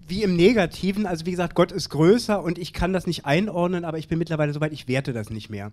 wie 0.07 0.23
im 0.23 0.35
Negativen. 0.35 1.05
Also 1.05 1.25
wie 1.25 1.31
gesagt, 1.31 1.55
Gott 1.55 1.71
ist 1.71 1.89
größer 1.89 2.41
und 2.41 2.57
ich 2.57 2.73
kann 2.73 2.93
das 2.93 3.07
nicht 3.07 3.25
einordnen, 3.25 3.85
aber 3.85 3.97
ich 3.97 4.07
bin 4.07 4.19
mittlerweile 4.19 4.53
soweit, 4.53 4.73
ich 4.73 4.87
werte 4.87 5.13
das 5.13 5.29
nicht 5.29 5.49
mehr. 5.49 5.71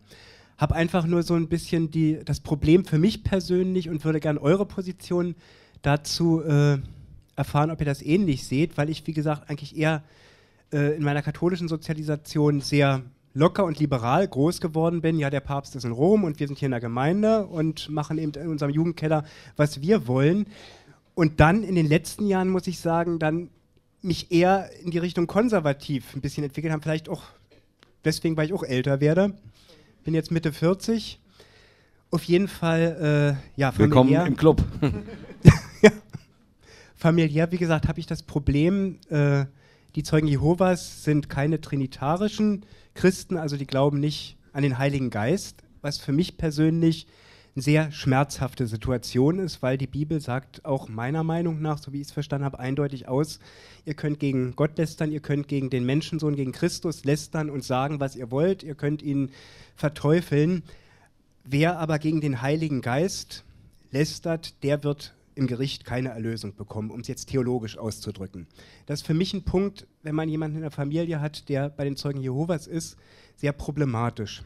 Habe 0.59 0.75
einfach 0.75 1.07
nur 1.07 1.23
so 1.23 1.35
ein 1.35 1.49
bisschen 1.49 1.91
die, 1.91 2.21
das 2.25 2.41
Problem 2.41 2.85
für 2.85 2.99
mich 2.99 3.25
persönlich 3.25 3.89
und 3.89 4.05
würde 4.05 4.21
gerne 4.21 4.41
eure 4.41 4.67
Position 4.67 5.35
dazu 5.83 6.43
äh, 6.43 6.79
erfahren, 7.37 7.71
ob 7.71 7.81
ihr 7.81 7.87
das 7.87 8.03
ähnlich 8.03 8.47
seht, 8.47 8.77
weil 8.77 8.91
ich, 8.91 9.07
wie 9.07 9.13
gesagt, 9.13 9.51
eigentlich 9.51 9.77
eher 9.77 10.03
äh, 10.73 10.97
in 10.97 11.03
meiner 11.03 11.23
katholischen 11.23 11.69
Sozialisation 11.69 12.61
sehr 12.61 13.03
locker 13.35 13.65
und 13.65 13.79
liberal 13.79 14.27
groß 14.27 14.61
geworden 14.61 15.01
bin. 15.01 15.19
Ja, 15.19 15.31
der 15.31 15.41
Papst 15.41 15.77
ist 15.77 15.85
in 15.85 15.93
Rom 15.93 16.25
und 16.25 16.41
wir 16.41 16.47
sind 16.47 16.59
hier 16.59 16.67
in 16.67 16.73
der 16.73 16.81
Gemeinde 16.81 17.47
und 17.47 17.89
machen 17.89 18.19
eben 18.19 18.33
in 18.33 18.49
unserem 18.49 18.73
Jugendkeller, 18.73 19.25
was 19.57 19.81
wir 19.81 20.07
wollen. 20.07 20.47
Und 21.15 21.41
dann 21.41 21.63
in 21.63 21.75
den 21.75 21.87
letzten 21.87 22.27
Jahren, 22.27 22.49
muss 22.49 22.67
ich 22.67 22.79
sagen, 22.81 23.19
dann 23.19 23.51
mich 24.01 24.33
eher 24.33 24.71
in 24.83 24.91
die 24.91 24.99
Richtung 24.99 25.27
konservativ 25.27 26.15
ein 26.15 26.21
bisschen 26.21 26.45
entwickelt 26.45 26.73
haben. 26.73 26.83
Vielleicht 26.83 27.09
auch 27.09 27.23
deswegen, 28.05 28.37
weil 28.37 28.47
ich 28.47 28.53
auch 28.53 28.65
älter 28.65 29.01
werde. 29.01 29.35
Bin 30.05 30.15
jetzt 30.15 30.31
Mitte 30.31 30.53
40. 30.53 31.21
Auf 32.11 32.25
jeden 32.25 32.49
Fall, 32.49 33.39
äh, 33.57 33.61
ja, 33.61 33.73
familiär. 33.73 33.79
Willkommen 33.89 34.27
im 34.27 34.37
Club. 34.37 34.63
ja. 35.83 35.91
Familiär, 36.95 37.51
wie 37.53 37.59
gesagt, 37.59 37.89
habe 37.89 38.01
ich 38.01 38.07
das 38.07 38.23
Problem, 38.23 38.99
äh, 39.09 39.45
die 39.95 40.03
Zeugen 40.03 40.27
Jehovas 40.27 41.05
sind 41.05 41.29
keine 41.29 41.61
trinitarischen 41.61 42.65
Christen, 42.95 43.37
also 43.37 43.57
die 43.57 43.67
glauben 43.67 44.01
nicht 44.01 44.37
an 44.53 44.63
den 44.63 44.79
Heiligen 44.79 45.11
Geist, 45.11 45.63
was 45.83 45.99
für 45.99 46.13
mich 46.13 46.39
persönlich 46.39 47.07
eine 47.55 47.63
sehr 47.63 47.93
schmerzhafte 47.93 48.67
Situation 48.67 49.39
ist, 49.39 49.61
weil 49.61 49.77
die 49.77 49.87
Bibel 49.87 50.21
sagt 50.21 50.65
auch 50.65 50.89
meiner 50.89 51.23
Meinung 51.23 51.61
nach, 51.61 51.77
so 51.77 51.93
wie 51.93 52.01
ich 52.01 52.07
es 52.07 52.13
verstanden 52.13 52.47
habe, 52.47 52.59
eindeutig 52.59 53.09
aus, 53.09 53.41
ihr 53.85 53.93
könnt 53.93 54.19
gegen 54.19 54.57
Gott 54.57 54.79
lästern, 54.79 55.13
ihr 55.13 55.21
könnt 55.21 55.49
gegen 55.49 55.69
den 55.69 55.85
Menschensohn, 55.85 56.37
gegen 56.37 56.53
Christus 56.53 57.05
lästern 57.05 57.51
und 57.51 57.63
sagen, 57.63 58.01
was 58.01 58.17
ihr 58.17 58.31
wollt, 58.31 58.63
ihr 58.63 58.75
könnt 58.75 59.03
ihn 59.03 59.31
verteufeln. 59.77 60.63
Wer 61.45 61.79
aber 61.79 61.99
gegen 61.99 62.23
den 62.23 62.41
Heiligen 62.41 62.81
Geist 62.81 63.45
lästert, 63.91 64.63
der 64.63 64.83
wird 64.85 65.13
im 65.35 65.47
Gericht 65.47 65.85
keine 65.85 66.11
Erlösung 66.11 66.55
bekommen, 66.55 66.91
um 66.91 67.01
es 67.01 67.09
jetzt 67.09 67.27
theologisch 67.27 67.79
auszudrücken. 67.79 68.47
Das 68.87 69.01
ist 69.01 69.07
für 69.07 69.15
mich 69.15 69.35
ein 69.35 69.45
Punkt, 69.45 69.87
wenn 70.03 70.15
man 70.15 70.29
jemanden 70.29 70.57
in 70.57 70.63
der 70.63 70.71
Familie 70.71 71.21
hat, 71.21 71.49
der 71.49 71.71
bei 71.71 71.85
den 71.85 71.97
Zeugen 71.97 72.21
Jehovas 72.21 72.67
ist, 72.67 72.97
sehr 73.37 73.53
problematisch. 73.53 74.43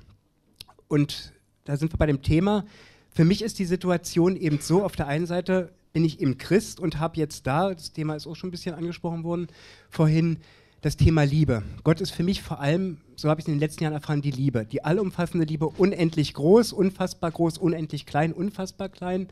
Und 0.89 1.32
da 1.64 1.76
sind 1.76 1.93
wir 1.93 1.99
bei 1.99 2.07
dem 2.07 2.22
Thema, 2.22 2.64
für 3.11 3.24
mich 3.24 3.43
ist 3.43 3.59
die 3.59 3.64
Situation 3.64 4.37
eben 4.37 4.59
so, 4.61 4.84
auf 4.84 4.95
der 4.95 5.09
einen 5.09 5.26
Seite 5.26 5.72
bin 5.93 6.05
ich 6.05 6.20
im 6.20 6.37
Christ 6.37 6.78
und 6.78 7.01
habe 7.01 7.16
jetzt 7.16 7.47
da, 7.47 7.72
das 7.72 7.93
Thema 7.93 8.14
ist 8.14 8.26
auch 8.26 8.37
schon 8.37 8.49
ein 8.49 8.51
bisschen 8.51 8.74
angesprochen 8.74 9.24
worden 9.24 9.47
vorhin, 9.89 10.39
das 10.82 10.97
Thema 10.97 11.24
Liebe. 11.24 11.62
Gott 11.84 12.01
ist 12.01 12.11
für 12.11 12.22
mich 12.22 12.43
vor 12.43 12.61
allem, 12.61 12.99
so 13.16 13.30
habe 13.30 13.41
ich 13.41 13.45
es 13.45 13.49
in 13.49 13.55
den 13.55 13.61
letzten 13.61 13.82
Jahren 13.82 13.95
erfahren, 13.95 14.20
die 14.20 14.30
Liebe. 14.30 14.66
Die 14.66 14.84
allumfassende 14.84 15.47
Liebe, 15.47 15.66
unendlich 15.66 16.34
groß, 16.34 16.72
unfassbar 16.72 17.30
groß, 17.30 17.59
unendlich 17.59 18.07
klein, 18.07 18.32
unfassbar 18.32 18.89
klein. 18.89 19.28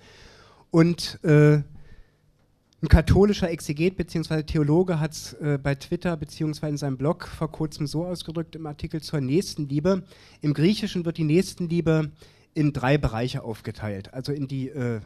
Und 0.75 1.21
äh, 1.23 1.63
ein 2.83 2.89
katholischer 2.89 3.49
Exeget 3.49 3.97
bzw. 3.97 4.43
Theologe 4.43 4.99
hat 4.99 5.13
es 5.13 5.33
äh, 5.35 5.57
bei 5.57 5.77
Twitter 5.77 6.17
bzw. 6.17 6.69
in 6.71 6.77
seinem 6.77 6.97
Blog 6.97 7.29
vor 7.29 7.49
kurzem 7.49 7.87
so 7.87 8.05
ausgedrückt 8.05 8.57
im 8.57 8.67
Artikel 8.67 9.01
zur 9.01 9.21
Nächstenliebe. 9.21 10.03
Im 10.41 10.53
Griechischen 10.53 11.05
wird 11.05 11.17
die 11.17 11.23
Nächstenliebe 11.23 12.11
in 12.55 12.73
drei 12.73 12.99
Bereiche 12.99 13.45
aufgeteilt. 13.45 14.13
Also 14.15 14.33
in 14.33 14.49
die 14.49 14.69
äh, 14.69 14.99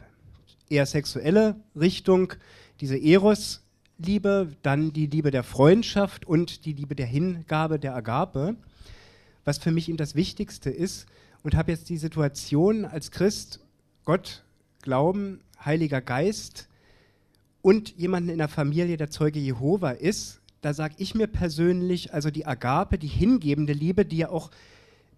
eher 0.71 0.87
sexuelle 0.87 1.55
Richtung, 1.79 2.33
diese 2.81 2.97
Eros-Liebe, 2.97 4.47
dann 4.63 4.91
die 4.91 5.05
Liebe 5.05 5.29
der 5.29 5.43
Freundschaft 5.43 6.25
und 6.25 6.65
die 6.65 6.73
Liebe 6.73 6.95
der 6.95 7.05
Hingabe, 7.05 7.77
der 7.77 7.95
Agape. 7.95 8.55
Was 9.45 9.59
für 9.59 9.69
mich 9.69 9.87
eben 9.87 9.99
das 9.99 10.15
Wichtigste 10.15 10.71
ist 10.71 11.05
und 11.43 11.53
habe 11.53 11.71
jetzt 11.71 11.89
die 11.89 11.97
Situation 11.97 12.85
als 12.85 13.11
Christ, 13.11 13.59
Gott, 14.03 14.43
Glauben, 14.81 15.41
Heiliger 15.63 16.01
Geist, 16.01 16.69
und 17.61 17.97
jemanden 17.97 18.29
in 18.29 18.37
der 18.37 18.47
Familie, 18.47 18.97
der 18.97 19.09
Zeuge 19.09 19.39
Jehova 19.39 19.91
ist, 19.91 20.39
da 20.61 20.73
sage 20.73 20.95
ich 20.97 21.15
mir 21.15 21.27
persönlich, 21.27 22.13
also 22.13 22.31
die 22.31 22.45
Agape, 22.45 22.97
die 22.97 23.07
hingebende 23.07 23.73
Liebe, 23.73 24.05
die 24.05 24.17
ja 24.17 24.29
auch 24.29 24.49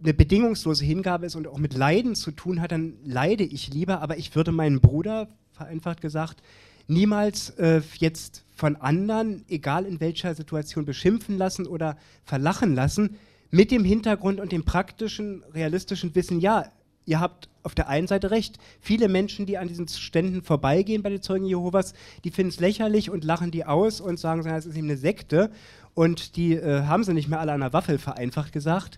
eine 0.01 0.13
bedingungslose 0.13 0.83
Hingabe 0.83 1.27
ist 1.27 1.35
und 1.35 1.47
auch 1.47 1.57
mit 1.57 1.75
Leiden 1.75 2.15
zu 2.15 2.31
tun 2.31 2.61
hat, 2.61 2.71
dann 2.71 2.93
leide 3.05 3.43
ich 3.43 3.71
lieber, 3.71 4.01
aber 4.01 4.17
ich 4.17 4.35
würde 4.35 4.51
meinen 4.51 4.81
Bruder, 4.81 5.27
vereinfacht 5.53 6.01
gesagt, 6.01 6.41
niemals 6.87 7.51
äh, 7.51 7.81
jetzt 7.97 8.43
von 8.55 8.75
anderen, 8.75 9.45
egal 9.47 9.85
in 9.85 9.99
welcher 9.99 10.33
Situation, 10.33 10.85
beschimpfen 10.85 11.37
lassen 11.37 11.67
oder 11.67 11.97
verlachen 12.25 12.73
lassen, 12.73 13.17
mit 13.51 13.69
dem 13.69 13.83
Hintergrund 13.83 14.39
und 14.39 14.51
dem 14.51 14.63
praktischen, 14.63 15.43
realistischen 15.53 16.15
Wissen, 16.15 16.39
ja, 16.39 16.71
ihr 17.05 17.19
habt 17.19 17.49
auf 17.63 17.75
der 17.75 17.89
einen 17.89 18.07
Seite 18.07 18.31
recht. 18.31 18.57
Viele 18.79 19.07
Menschen, 19.07 19.45
die 19.45 19.57
an 19.57 19.67
diesen 19.67 19.87
Ständen 19.87 20.41
vorbeigehen 20.41 21.03
bei 21.03 21.09
den 21.09 21.21
Zeugen 21.21 21.45
Jehovas, 21.45 21.93
die 22.23 22.31
finden 22.31 22.49
es 22.49 22.59
lächerlich 22.59 23.09
und 23.09 23.23
lachen 23.23 23.51
die 23.51 23.65
aus 23.65 24.01
und 24.01 24.19
sagen, 24.19 24.43
das 24.43 24.65
ist 24.65 24.75
eben 24.75 24.87
eine 24.87 24.97
Sekte. 24.97 25.51
Und 25.93 26.35
die 26.37 26.53
äh, 26.53 26.83
haben 26.83 27.03
sie 27.03 27.13
nicht 27.13 27.27
mehr 27.27 27.39
alle 27.39 27.51
an 27.51 27.59
der 27.59 27.73
Waffel, 27.73 27.97
vereinfacht 27.97 28.53
gesagt. 28.53 28.97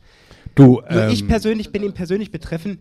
Du, 0.56 0.82
Nur 0.90 1.08
ich 1.10 1.22
ähm, 1.22 1.28
persönlich 1.28 1.72
bin 1.72 1.84
ihm 1.84 1.94
persönlich 1.94 2.32
betroffen. 2.32 2.80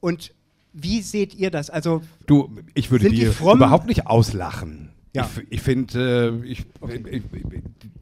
Und 0.00 0.34
wie 0.72 1.02
seht 1.02 1.34
ihr 1.34 1.50
das? 1.50 1.70
Also, 1.70 2.02
Du, 2.26 2.50
ich 2.74 2.90
würde 2.90 3.08
die 3.08 3.16
die 3.16 3.24
überhaupt 3.24 3.86
nicht 3.86 4.06
auslachen. 4.06 4.90
Ja. 5.14 5.28
Ich, 5.36 5.52
ich 5.52 5.60
finde, 5.62 6.42
äh, 6.44 6.46
ich, 6.46 6.66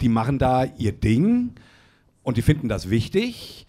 die 0.01 0.09
machen 0.09 0.38
da 0.38 0.64
ihr 0.64 0.92
Ding 0.92 1.53
und 2.22 2.36
die 2.36 2.42
finden 2.42 2.68
das 2.68 2.90
wichtig. 2.90 3.65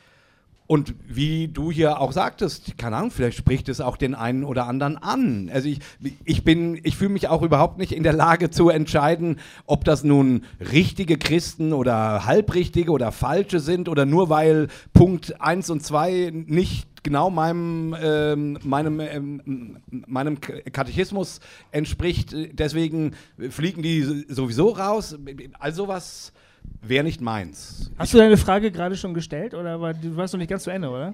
Und 0.67 0.95
wie 1.07 1.47
du 1.47 1.71
hier 1.71 2.01
auch 2.01 2.11
sagtest, 2.11 2.77
keine 2.77 2.97
Ahnung, 2.97 3.11
vielleicht 3.11 3.37
spricht 3.37 3.69
es 3.69 3.79
auch 3.79 3.95
den 3.95 4.13
einen 4.13 4.43
oder 4.43 4.67
anderen 4.67 4.97
an. 4.97 5.49
Also 5.53 5.69
ich, 5.69 5.79
ich 6.25 6.43
bin, 6.43 6.77
ich 6.83 6.97
fühle 6.97 7.11
mich 7.11 7.29
auch 7.29 7.41
überhaupt 7.41 7.77
nicht 7.77 7.93
in 7.93 8.03
der 8.03 8.11
Lage 8.11 8.49
zu 8.49 8.67
entscheiden, 8.67 9.39
ob 9.65 9.85
das 9.85 10.03
nun 10.03 10.43
richtige 10.59 11.17
Christen 11.17 11.71
oder 11.71 12.25
halbrichtige 12.25 12.91
oder 12.91 13.13
falsche 13.13 13.61
sind 13.61 13.87
oder 13.87 14.05
nur 14.05 14.29
weil 14.29 14.67
Punkt 14.93 15.39
1 15.39 15.69
und 15.69 15.83
2 15.83 16.33
nicht 16.33 17.01
genau 17.01 17.29
meinem, 17.29 17.95
ähm, 18.01 18.59
meinem, 18.63 18.99
ähm, 18.99 19.77
meinem 19.89 20.41
Katechismus 20.41 21.39
entspricht. 21.71 22.35
Deswegen 22.51 23.13
fliegen 23.49 23.81
die 23.81 24.25
sowieso 24.27 24.71
raus. 24.71 25.17
Also 25.59 25.87
was 25.87 26.33
wäre 26.81 27.03
nicht 27.03 27.21
meins. 27.21 27.91
Hast 27.97 28.13
du 28.13 28.17
deine 28.17 28.37
Frage 28.37 28.71
gerade 28.71 28.95
schon 28.95 29.13
gestellt 29.13 29.53
oder 29.53 29.79
war, 29.81 29.93
du 29.93 30.15
warst 30.15 30.33
noch 30.33 30.39
nicht 30.39 30.49
ganz 30.49 30.63
zu 30.63 30.69
Ende, 30.69 30.89
oder? 30.89 31.13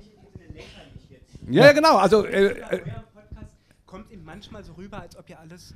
Ja, 1.49 1.66
ja 1.66 1.72
genau. 1.74 1.97
Also, 1.97 2.26
äh, 2.26 2.47
äh, 2.47 2.82
kommt 3.86 4.12
ihm 4.12 4.24
manchmal 4.24 4.64
so 4.64 4.74
rüber, 4.74 5.01
als 5.01 5.18
ob 5.18 5.30
ihr 5.30 5.39
alles. 5.39 5.74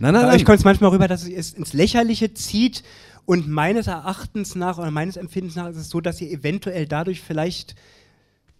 nein, 0.00 0.12
nein, 0.12 0.26
nein. 0.26 0.34
euch 0.34 0.44
kommt 0.44 0.58
es 0.58 0.64
manchmal 0.64 0.90
rüber, 0.90 1.08
dass 1.08 1.26
ihr 1.26 1.38
es 1.38 1.52
ins 1.52 1.72
Lächerliche 1.72 2.34
zieht. 2.34 2.82
Und 3.26 3.48
meines 3.48 3.86
Erachtens 3.86 4.54
nach 4.54 4.76
oder 4.76 4.90
meines 4.90 5.16
Empfindens 5.16 5.56
nach 5.56 5.68
ist 5.68 5.76
es 5.76 5.88
so, 5.88 6.00
dass 6.00 6.20
ihr 6.20 6.30
eventuell 6.30 6.86
dadurch 6.86 7.22
vielleicht 7.22 7.74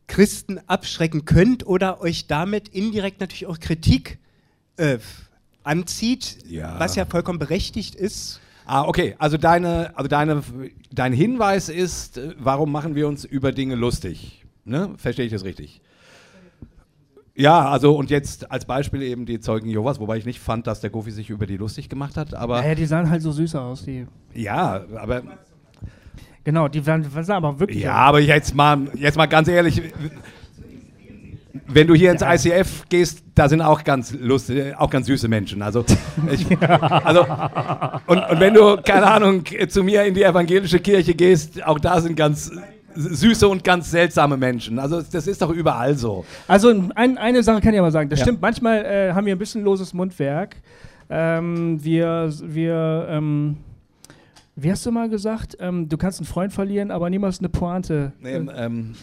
Christen 0.06 0.58
abschrecken 0.66 1.24
könnt 1.24 1.66
oder 1.66 2.00
euch 2.00 2.26
damit 2.28 2.68
indirekt 2.68 3.20
natürlich 3.20 3.46
auch 3.46 3.58
Kritik 3.60 4.18
äh, 4.76 4.98
anzieht, 5.64 6.38
Ja. 6.46 6.78
was 6.78 6.94
ja 6.94 7.04
vollkommen 7.04 7.38
berechtigt 7.38 7.94
ist. 7.94 8.40
Ah, 8.66 8.84
okay. 8.86 9.14
Also 9.18 9.36
deine, 9.36 9.92
also 9.96 10.08
deine, 10.08 10.42
dein 10.92 11.12
Hinweis 11.12 11.68
ist, 11.68 12.18
äh, 12.18 12.34
warum 12.38 12.72
machen 12.72 12.94
wir 12.94 13.08
uns 13.08 13.24
über 13.24 13.52
Dinge 13.52 13.74
lustig? 13.74 14.44
Ne? 14.64 14.94
Verstehe 14.96 15.26
ich 15.26 15.32
das 15.32 15.44
richtig? 15.44 15.80
Ja, 17.36 17.68
also 17.68 17.96
und 17.96 18.10
jetzt 18.10 18.50
als 18.50 18.64
Beispiel 18.64 19.02
eben 19.02 19.26
die 19.26 19.40
Zeugen 19.40 19.68
Jehovas, 19.68 19.98
wobei 19.98 20.16
ich 20.18 20.24
nicht 20.24 20.38
fand, 20.38 20.66
dass 20.66 20.80
der 20.80 20.90
Goofy 20.90 21.10
sich 21.10 21.30
über 21.30 21.46
die 21.46 21.56
lustig 21.56 21.88
gemacht 21.88 22.16
hat, 22.16 22.32
aber 22.32 22.60
Naja, 22.60 22.76
die 22.76 22.86
sahen 22.86 23.10
halt 23.10 23.22
so 23.22 23.32
süß 23.32 23.56
aus. 23.56 23.84
Die, 23.84 24.06
ja, 24.34 24.84
aber 24.94 25.22
genau, 26.44 26.68
die 26.68 26.86
waren, 26.86 27.04
aber 27.30 27.58
wirklich. 27.58 27.82
ja, 27.82 27.94
aber 27.94 28.20
jetzt 28.20 28.54
mal, 28.54 28.86
jetzt 28.94 29.16
mal 29.16 29.26
ganz 29.26 29.48
ehrlich, 29.48 29.82
wenn 31.66 31.88
du 31.88 31.94
hier 31.94 32.12
ins. 32.12 32.22
ICF 32.22 32.88
gehst, 32.88 33.23
da 33.34 33.48
sind 33.48 33.60
auch 33.62 33.82
ganz 33.84 34.12
lustige, 34.12 34.74
auch 34.78 34.90
ganz 34.90 35.06
süße 35.06 35.28
Menschen. 35.28 35.60
Also, 35.62 35.84
ich, 36.30 36.46
also 36.60 37.26
und, 38.06 38.18
und 38.18 38.40
wenn 38.40 38.54
du, 38.54 38.76
keine 38.76 39.06
Ahnung, 39.06 39.44
zu 39.68 39.82
mir 39.82 40.04
in 40.04 40.14
die 40.14 40.22
evangelische 40.22 40.78
Kirche 40.78 41.14
gehst, 41.14 41.64
auch 41.64 41.78
da 41.80 42.00
sind 42.00 42.16
ganz 42.16 42.52
süße 42.94 43.48
und 43.48 43.64
ganz 43.64 43.90
seltsame 43.90 44.36
Menschen. 44.36 44.78
Also 44.78 45.02
das 45.02 45.26
ist 45.26 45.42
doch 45.42 45.50
überall 45.50 45.96
so. 45.96 46.24
Also 46.46 46.72
ein, 46.94 47.18
eine 47.18 47.42
Sache 47.42 47.60
kann 47.60 47.74
ich 47.74 47.80
aber 47.80 47.90
sagen, 47.90 48.08
das 48.08 48.20
Ja. 48.20 48.24
stimmt, 48.26 48.40
manchmal 48.40 48.84
äh, 48.84 49.12
haben 49.12 49.26
wir 49.26 49.34
ein 49.34 49.38
bisschen 49.38 49.64
loses 49.64 49.92
Mundwerk. 49.92 50.56
Ähm, 51.10 51.82
wir, 51.82 52.32
wir, 52.40 53.06
ähm, 53.10 53.56
wie 54.54 54.70
hast 54.70 54.86
du 54.86 54.92
mal 54.92 55.08
gesagt, 55.08 55.56
ähm, 55.58 55.88
du 55.88 55.96
kannst 55.96 56.20
einen 56.20 56.26
Freund 56.26 56.52
verlieren, 56.52 56.92
aber 56.92 57.10
niemals 57.10 57.40
eine 57.40 57.48
Pointe. 57.48 58.12
Ähm, 58.22 58.48
ähm, 58.56 58.94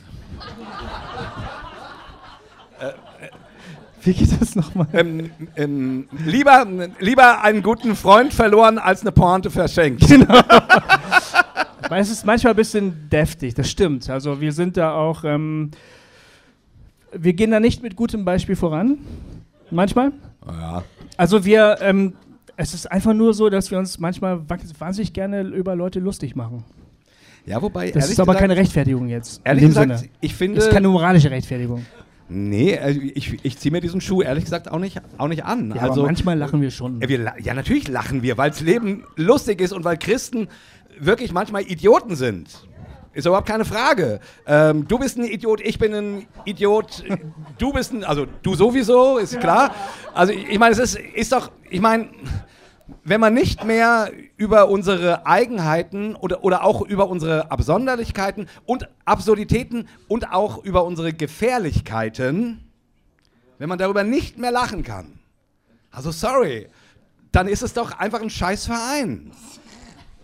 Wie 4.03 4.13
geht 4.13 4.41
das 4.41 4.55
nochmal? 4.55 4.87
ähm, 4.93 5.29
ähm, 5.55 6.07
lieber, 6.25 6.65
lieber 6.99 7.43
einen 7.43 7.61
guten 7.61 7.95
Freund 7.95 8.33
verloren, 8.33 8.77
als 8.79 9.01
eine 9.01 9.11
Pointe 9.11 9.51
verschenkt. 9.51 10.03
Weil 11.89 12.01
es 12.01 12.09
ist 12.09 12.25
manchmal 12.25 12.53
ein 12.53 12.55
bisschen 12.57 13.09
deftig, 13.09 13.53
das 13.53 13.69
stimmt. 13.69 14.09
Also 14.09 14.39
wir 14.39 14.53
sind 14.53 14.77
da 14.77 14.93
auch, 14.93 15.23
ähm, 15.23 15.71
wir 17.13 17.33
gehen 17.33 17.51
da 17.51 17.59
nicht 17.59 17.83
mit 17.83 17.95
gutem 17.95 18.23
Beispiel 18.23 18.55
voran. 18.55 18.97
Manchmal. 19.69 20.11
Ja. 20.47 20.83
Also 21.17 21.43
wir, 21.45 21.77
ähm, 21.81 22.13
es 22.57 22.73
ist 22.73 22.89
einfach 22.91 23.13
nur 23.13 23.33
so, 23.33 23.49
dass 23.49 23.71
wir 23.71 23.77
uns 23.77 23.99
manchmal 23.99 24.39
wa- 24.49 24.57
wahnsinnig 24.79 25.13
gerne 25.13 25.41
über 25.41 25.75
Leute 25.75 25.99
lustig 25.99 26.35
machen. 26.35 26.63
ja, 27.45 27.61
wobei, 27.61 27.91
Das 27.91 28.09
ist 28.09 28.19
aber 28.19 28.33
gesagt, 28.33 28.41
keine 28.41 28.55
Rechtfertigung 28.55 29.07
jetzt. 29.09 29.41
Ehrlich 29.43 29.63
in 29.63 29.69
dem 29.69 29.73
gesagt, 29.73 29.99
Sinne. 29.99 30.11
ich 30.21 30.31
Das 30.31 30.37
finde... 30.37 30.57
ist 30.59 30.69
keine 30.71 30.87
moralische 30.87 31.29
Rechtfertigung. 31.31 31.85
Nee, 32.33 32.77
also 32.77 33.01
ich, 33.01 33.43
ich 33.43 33.57
ziehe 33.57 33.73
mir 33.73 33.81
diesen 33.81 33.99
Schuh 33.99 34.21
ehrlich 34.21 34.45
gesagt 34.45 34.71
auch 34.71 34.79
nicht, 34.79 35.01
auch 35.17 35.27
nicht 35.27 35.43
an. 35.43 35.73
Ja, 35.75 35.81
also, 35.81 35.99
aber 35.99 36.03
manchmal 36.03 36.37
lachen 36.37 36.61
wir 36.61 36.71
schon. 36.71 37.01
Ja, 37.01 37.09
wir, 37.09 37.33
ja, 37.41 37.53
natürlich 37.53 37.89
lachen 37.89 38.21
wir, 38.23 38.37
weil 38.37 38.51
das 38.51 38.61
Leben 38.61 39.03
lustig 39.17 39.59
ist 39.59 39.73
und 39.73 39.83
weil 39.83 39.97
Christen 39.97 40.47
wirklich 40.97 41.33
manchmal 41.33 41.63
Idioten 41.63 42.15
sind. 42.15 42.47
Ist 43.13 43.25
überhaupt 43.25 43.49
keine 43.49 43.65
Frage. 43.65 44.21
Ähm, 44.47 44.87
du 44.87 44.97
bist 44.97 45.17
ein 45.17 45.25
Idiot, 45.25 45.59
ich 45.59 45.77
bin 45.77 45.93
ein 45.93 46.27
Idiot, 46.45 47.03
du 47.57 47.73
bist 47.73 47.91
ein, 47.91 48.05
also 48.05 48.25
du 48.43 48.55
sowieso, 48.55 49.17
ist 49.17 49.37
klar. 49.41 49.75
Also 50.13 50.31
ich, 50.31 50.47
ich 50.47 50.59
meine, 50.59 50.71
es 50.71 50.79
ist, 50.79 50.97
ist 50.97 51.33
doch, 51.33 51.51
ich 51.69 51.81
meine, 51.81 52.07
wenn 53.03 53.19
man 53.19 53.33
nicht 53.33 53.63
mehr 53.63 54.11
über 54.37 54.69
unsere 54.69 55.25
Eigenheiten 55.25 56.15
oder, 56.15 56.43
oder 56.43 56.63
auch 56.63 56.81
über 56.81 57.09
unsere 57.09 57.51
Absonderlichkeiten 57.51 58.47
und 58.65 58.87
Absurditäten 59.05 59.87
und 60.07 60.31
auch 60.31 60.63
über 60.63 60.83
unsere 60.83 61.13
Gefährlichkeiten, 61.13 62.67
wenn 63.57 63.69
man 63.69 63.77
darüber 63.77 64.03
nicht 64.03 64.37
mehr 64.37 64.51
lachen 64.51 64.83
kann, 64.83 65.19
also 65.91 66.11
sorry, 66.11 66.67
dann 67.31 67.47
ist 67.47 67.63
es 67.63 67.73
doch 67.73 67.97
einfach 67.97 68.21
ein 68.21 68.29
scheiß 68.29 68.65
Verein. 68.65 69.31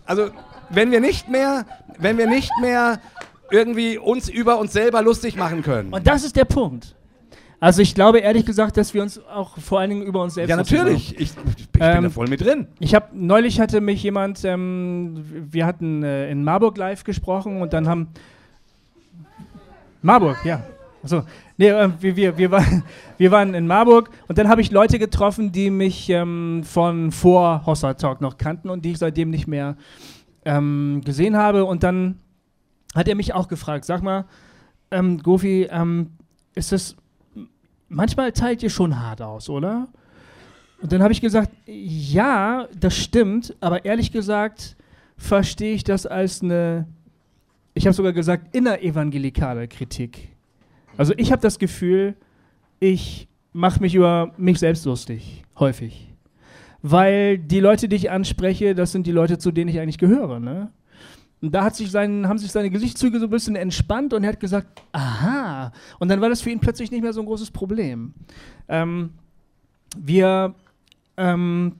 Also 0.04 0.30
wenn 0.70 0.90
wir 0.90 1.00
nicht 1.00 1.28
mehr, 1.28 1.66
wenn 1.98 2.18
wir 2.18 2.26
nicht 2.26 2.50
mehr 2.60 3.00
irgendwie 3.50 3.98
uns 3.98 4.28
über 4.28 4.58
uns 4.58 4.72
selber 4.72 5.02
lustig 5.02 5.36
machen 5.36 5.62
können. 5.62 5.92
Und 5.92 6.06
das 6.06 6.24
ist 6.24 6.36
der 6.36 6.44
Punkt. 6.44 6.94
Also 7.60 7.82
ich 7.82 7.94
glaube 7.94 8.18
ehrlich 8.20 8.46
gesagt, 8.46 8.76
dass 8.76 8.94
wir 8.94 9.02
uns 9.02 9.20
auch 9.26 9.58
vor 9.58 9.80
allen 9.80 9.90
Dingen 9.90 10.02
über 10.02 10.22
uns 10.22 10.34
selbst 10.34 10.50
ja, 10.50 10.56
natürlich. 10.56 11.18
Ich, 11.18 11.36
ich 11.58 11.68
bin 11.70 11.82
Ähm, 11.82 12.02
da 12.04 12.10
voll 12.10 12.28
mit 12.28 12.40
drin. 12.40 12.68
Ich 12.78 12.94
habe 12.94 13.06
neulich 13.12 13.58
hatte 13.58 13.80
mich 13.80 14.02
jemand, 14.02 14.44
ähm, 14.44 15.24
wir 15.50 15.66
hatten 15.66 16.04
äh, 16.04 16.30
in 16.30 16.44
Marburg 16.44 16.76
live 16.78 17.02
gesprochen 17.02 17.60
und 17.60 17.72
dann 17.72 17.88
haben 17.88 18.08
Marburg, 20.02 20.38
ja. 20.44 20.62
Achso, 21.02 21.22
nee, 21.56 21.68
äh, 21.68 21.90
wir, 22.00 22.16
wir, 22.16 22.38
wir, 22.38 22.50
waren, 22.50 22.84
wir 23.18 23.30
waren 23.30 23.54
in 23.54 23.66
Marburg 23.66 24.10
und 24.28 24.38
dann 24.38 24.48
habe 24.48 24.60
ich 24.60 24.70
Leute 24.70 24.98
getroffen, 24.98 25.50
die 25.52 25.70
mich 25.70 26.08
ähm, 26.10 26.62
von 26.64 27.10
vor 27.10 27.66
Hossa 27.66 27.94
Talk 27.94 28.20
noch 28.20 28.36
kannten 28.36 28.70
und 28.70 28.84
die 28.84 28.92
ich 28.92 28.98
seitdem 28.98 29.30
nicht 29.30 29.48
mehr 29.48 29.76
ähm, 30.44 31.02
gesehen 31.04 31.36
habe. 31.36 31.64
Und 31.64 31.82
dann 31.82 32.18
hat 32.94 33.08
er 33.08 33.14
mich 33.14 33.34
auch 33.34 33.48
gefragt, 33.48 33.84
sag 33.84 34.02
mal, 34.02 34.26
ähm, 34.90 35.18
Gofi, 35.18 35.68
ähm, 35.70 36.10
ist 36.54 36.72
das, 36.72 36.96
manchmal 37.88 38.32
teilt 38.32 38.62
ihr 38.62 38.70
schon 38.70 38.98
hart 38.98 39.22
aus, 39.22 39.48
oder? 39.48 39.88
Und 40.80 40.92
dann 40.92 41.02
habe 41.02 41.12
ich 41.12 41.20
gesagt, 41.20 41.50
ja, 41.66 42.68
das 42.78 42.96
stimmt, 42.96 43.56
aber 43.60 43.84
ehrlich 43.84 44.12
gesagt 44.12 44.76
verstehe 45.16 45.74
ich 45.74 45.82
das 45.82 46.06
als 46.06 46.42
eine, 46.42 46.86
ich 47.74 47.86
habe 47.86 47.94
sogar 47.94 48.12
gesagt, 48.12 48.54
innerevangelikale 48.54 49.66
Kritik. 49.66 50.28
Also 50.96 51.12
ich 51.16 51.32
habe 51.32 51.42
das 51.42 51.58
Gefühl, 51.58 52.14
ich 52.78 53.28
mache 53.52 53.80
mich 53.80 53.94
über 53.94 54.32
mich 54.36 54.60
selbst 54.60 54.84
lustig, 54.84 55.42
häufig. 55.58 56.14
Weil 56.82 57.38
die 57.38 57.58
Leute, 57.58 57.88
die 57.88 57.96
ich 57.96 58.10
anspreche, 58.10 58.76
das 58.76 58.92
sind 58.92 59.06
die 59.06 59.12
Leute, 59.12 59.38
zu 59.38 59.50
denen 59.50 59.68
ich 59.68 59.80
eigentlich 59.80 59.98
gehöre. 59.98 60.38
Ne? 60.38 60.70
Und 61.40 61.54
da 61.54 61.64
hat 61.64 61.76
sich 61.76 61.90
sein, 61.90 62.26
haben 62.28 62.38
sich 62.38 62.50
seine 62.50 62.70
Gesichtszüge 62.70 63.20
so 63.20 63.26
ein 63.26 63.30
bisschen 63.30 63.56
entspannt 63.56 64.12
und 64.12 64.24
er 64.24 64.30
hat 64.30 64.40
gesagt, 64.40 64.82
aha. 64.92 65.72
Und 65.98 66.08
dann 66.08 66.20
war 66.20 66.28
das 66.28 66.40
für 66.40 66.50
ihn 66.50 66.58
plötzlich 66.58 66.90
nicht 66.90 67.02
mehr 67.02 67.12
so 67.12 67.20
ein 67.20 67.26
großes 67.26 67.50
Problem. 67.52 68.12
Ähm, 68.68 69.10
wir 69.96 70.54
ähm, 71.16 71.76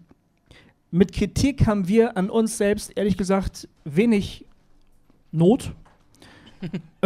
mit 0.90 1.12
Kritik 1.12 1.66
haben 1.66 1.89
wir 1.89 2.16
an 2.16 2.30
uns 2.30 2.56
selbst, 2.56 2.97
ehrlich 2.97 3.16
gesagt, 3.16 3.68
wenig 3.85 4.47
Not. 5.30 5.72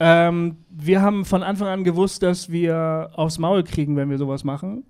ähm, 0.00 0.56
wir 0.70 1.02
haben 1.02 1.24
von 1.24 1.42
Anfang 1.42 1.68
an 1.68 1.84
gewusst, 1.84 2.22
dass 2.22 2.50
wir 2.50 3.10
aufs 3.14 3.38
Maul 3.38 3.64
kriegen, 3.64 3.96
wenn 3.96 4.08
wir 4.08 4.18
sowas 4.18 4.44
machen. 4.44 4.84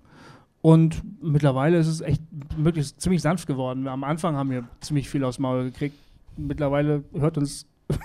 Und 0.61 1.01
mittlerweile 1.21 1.77
ist 1.77 1.87
es 1.87 2.01
echt 2.01 2.21
wirklich 2.55 2.95
ziemlich 2.97 3.21
sanft 3.21 3.47
geworden. 3.47 3.87
Am 3.87 4.03
Anfang 4.03 4.35
haben 4.35 4.51
wir 4.51 4.63
ziemlich 4.79 5.09
viel 5.09 5.23
aufs 5.23 5.39
Maul 5.39 5.65
gekriegt. 5.65 5.97
Mittlerweile 6.37 7.03
hört 7.13 7.37
uns 7.37 7.67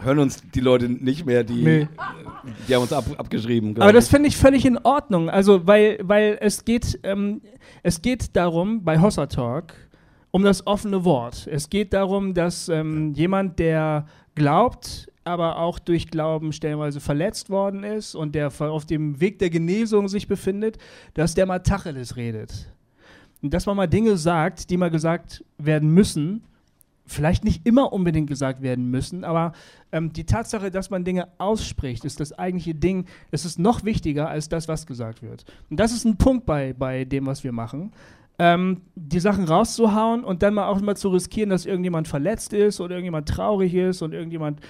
hören 0.00 0.18
uns 0.18 0.42
die 0.54 0.60
Leute 0.60 0.88
nicht 0.88 1.26
mehr, 1.26 1.44
die, 1.44 1.62
nee. 1.62 1.88
die 2.68 2.74
haben 2.74 2.82
uns 2.82 2.92
ab, 2.92 3.04
abgeschrieben. 3.16 3.80
Aber 3.80 3.92
das 3.92 4.08
finde 4.08 4.28
ich 4.28 4.36
völlig 4.36 4.64
in 4.64 4.78
Ordnung. 4.78 5.30
Also, 5.30 5.66
weil, 5.66 5.98
weil 6.02 6.38
es 6.40 6.64
geht, 6.64 6.98
ähm, 7.02 7.40
es 7.82 8.02
geht 8.02 8.36
darum, 8.36 8.84
bei 8.84 9.00
Hossa 9.00 9.26
Talk, 9.26 9.74
um 10.30 10.42
das 10.42 10.66
offene 10.66 11.04
Wort. 11.04 11.46
Es 11.50 11.70
geht 11.70 11.92
darum, 11.92 12.34
dass 12.34 12.68
ähm, 12.68 13.12
jemand, 13.14 13.58
der 13.58 14.06
glaubt, 14.34 15.10
aber 15.24 15.58
auch 15.58 15.78
durch 15.78 16.08
Glauben 16.08 16.52
stellenweise 16.52 17.00
verletzt 17.00 17.50
worden 17.50 17.84
ist 17.84 18.14
und 18.14 18.34
der 18.34 18.50
auf 18.58 18.86
dem 18.86 19.20
Weg 19.20 19.38
der 19.38 19.50
Genesung 19.50 20.08
sich 20.08 20.26
befindet, 20.26 20.78
dass 21.14 21.34
der 21.34 21.46
mal 21.46 21.60
Tacheles 21.60 22.16
redet. 22.16 22.72
Und 23.40 23.54
dass 23.54 23.66
man 23.66 23.76
mal 23.76 23.86
Dinge 23.86 24.16
sagt, 24.16 24.70
die 24.70 24.76
mal 24.76 24.90
gesagt 24.90 25.44
werden 25.58 25.90
müssen, 25.90 26.42
vielleicht 27.12 27.44
nicht 27.44 27.66
immer 27.66 27.92
unbedingt 27.92 28.28
gesagt 28.28 28.62
werden 28.62 28.90
müssen, 28.90 29.24
aber 29.24 29.52
ähm, 29.92 30.12
die 30.12 30.24
Tatsache, 30.24 30.70
dass 30.70 30.90
man 30.90 31.04
Dinge 31.04 31.28
ausspricht, 31.38 32.04
ist 32.04 32.20
das 32.20 32.36
eigentliche 32.38 32.74
Ding, 32.74 33.06
es 33.30 33.44
ist 33.44 33.58
noch 33.58 33.84
wichtiger 33.84 34.28
als 34.28 34.48
das, 34.48 34.68
was 34.68 34.86
gesagt 34.86 35.22
wird. 35.22 35.44
Und 35.70 35.78
das 35.78 35.92
ist 35.92 36.04
ein 36.04 36.16
Punkt 36.16 36.46
bei, 36.46 36.72
bei 36.72 37.04
dem, 37.04 37.26
was 37.26 37.44
wir 37.44 37.52
machen. 37.52 37.92
Ähm, 38.38 38.80
die 38.94 39.20
Sachen 39.20 39.44
rauszuhauen 39.44 40.24
und 40.24 40.42
dann 40.42 40.54
mal 40.54 40.66
auch 40.66 40.80
mal 40.80 40.96
zu 40.96 41.10
riskieren, 41.10 41.50
dass 41.50 41.66
irgendjemand 41.66 42.08
verletzt 42.08 42.52
ist 42.52 42.80
oder 42.80 42.94
irgendjemand 42.94 43.28
traurig 43.28 43.74
ist 43.74 44.02
und 44.02 44.14
irgendjemand 44.14 44.60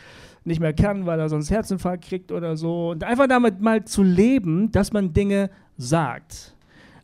nicht 0.45 0.61
mehr 0.61 0.73
kann, 0.73 1.07
weil 1.07 1.21
er 1.21 1.29
sonst 1.29 1.51
Herzinfarkt 1.51 2.05
kriegt 2.05 2.33
oder 2.33 2.57
so. 2.57 2.91
Und 2.91 3.05
einfach 3.05 3.29
damit 3.29 3.61
mal 3.61 3.85
zu 3.85 4.03
leben, 4.03 4.73
dass 4.73 4.93
man 4.93 5.13
Dinge 5.13 5.51
sagt. 5.77 6.57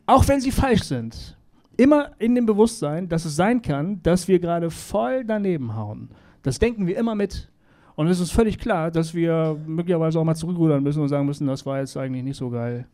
Auch 0.05 0.27
wenn 0.27 0.41
sie 0.41 0.51
falsch 0.51 0.83
sind 0.83 1.37
immer 1.79 2.11
in 2.19 2.35
dem 2.35 2.45
Bewusstsein, 2.45 3.07
dass 3.07 3.23
es 3.23 3.35
sein 3.35 3.61
kann, 3.61 4.03
dass 4.03 4.27
wir 4.27 4.39
gerade 4.39 4.69
voll 4.69 5.23
daneben 5.23 5.75
hauen. 5.75 6.09
Das 6.43 6.59
denken 6.59 6.87
wir 6.87 6.97
immer 6.97 7.15
mit. 7.15 7.49
Und 7.95 8.07
es 8.07 8.19
ist 8.19 8.31
völlig 8.31 8.59
klar, 8.59 8.91
dass 8.91 9.13
wir 9.13 9.57
möglicherweise 9.65 10.19
auch 10.19 10.23
mal 10.23 10.35
zurückrudern 10.35 10.83
müssen 10.83 11.01
und 11.01 11.07
sagen 11.09 11.25
müssen, 11.25 11.47
das 11.47 11.65
war 11.65 11.79
jetzt 11.79 11.95
eigentlich 11.95 12.23
nicht 12.23 12.37
so 12.37 12.49
geil. 12.49 12.85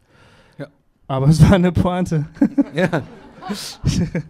Ja. 0.58 0.68
Aber 1.08 1.28
es 1.28 1.42
war 1.42 1.54
eine 1.54 1.72
Pointe. 1.72 2.26
ja. 2.74 2.90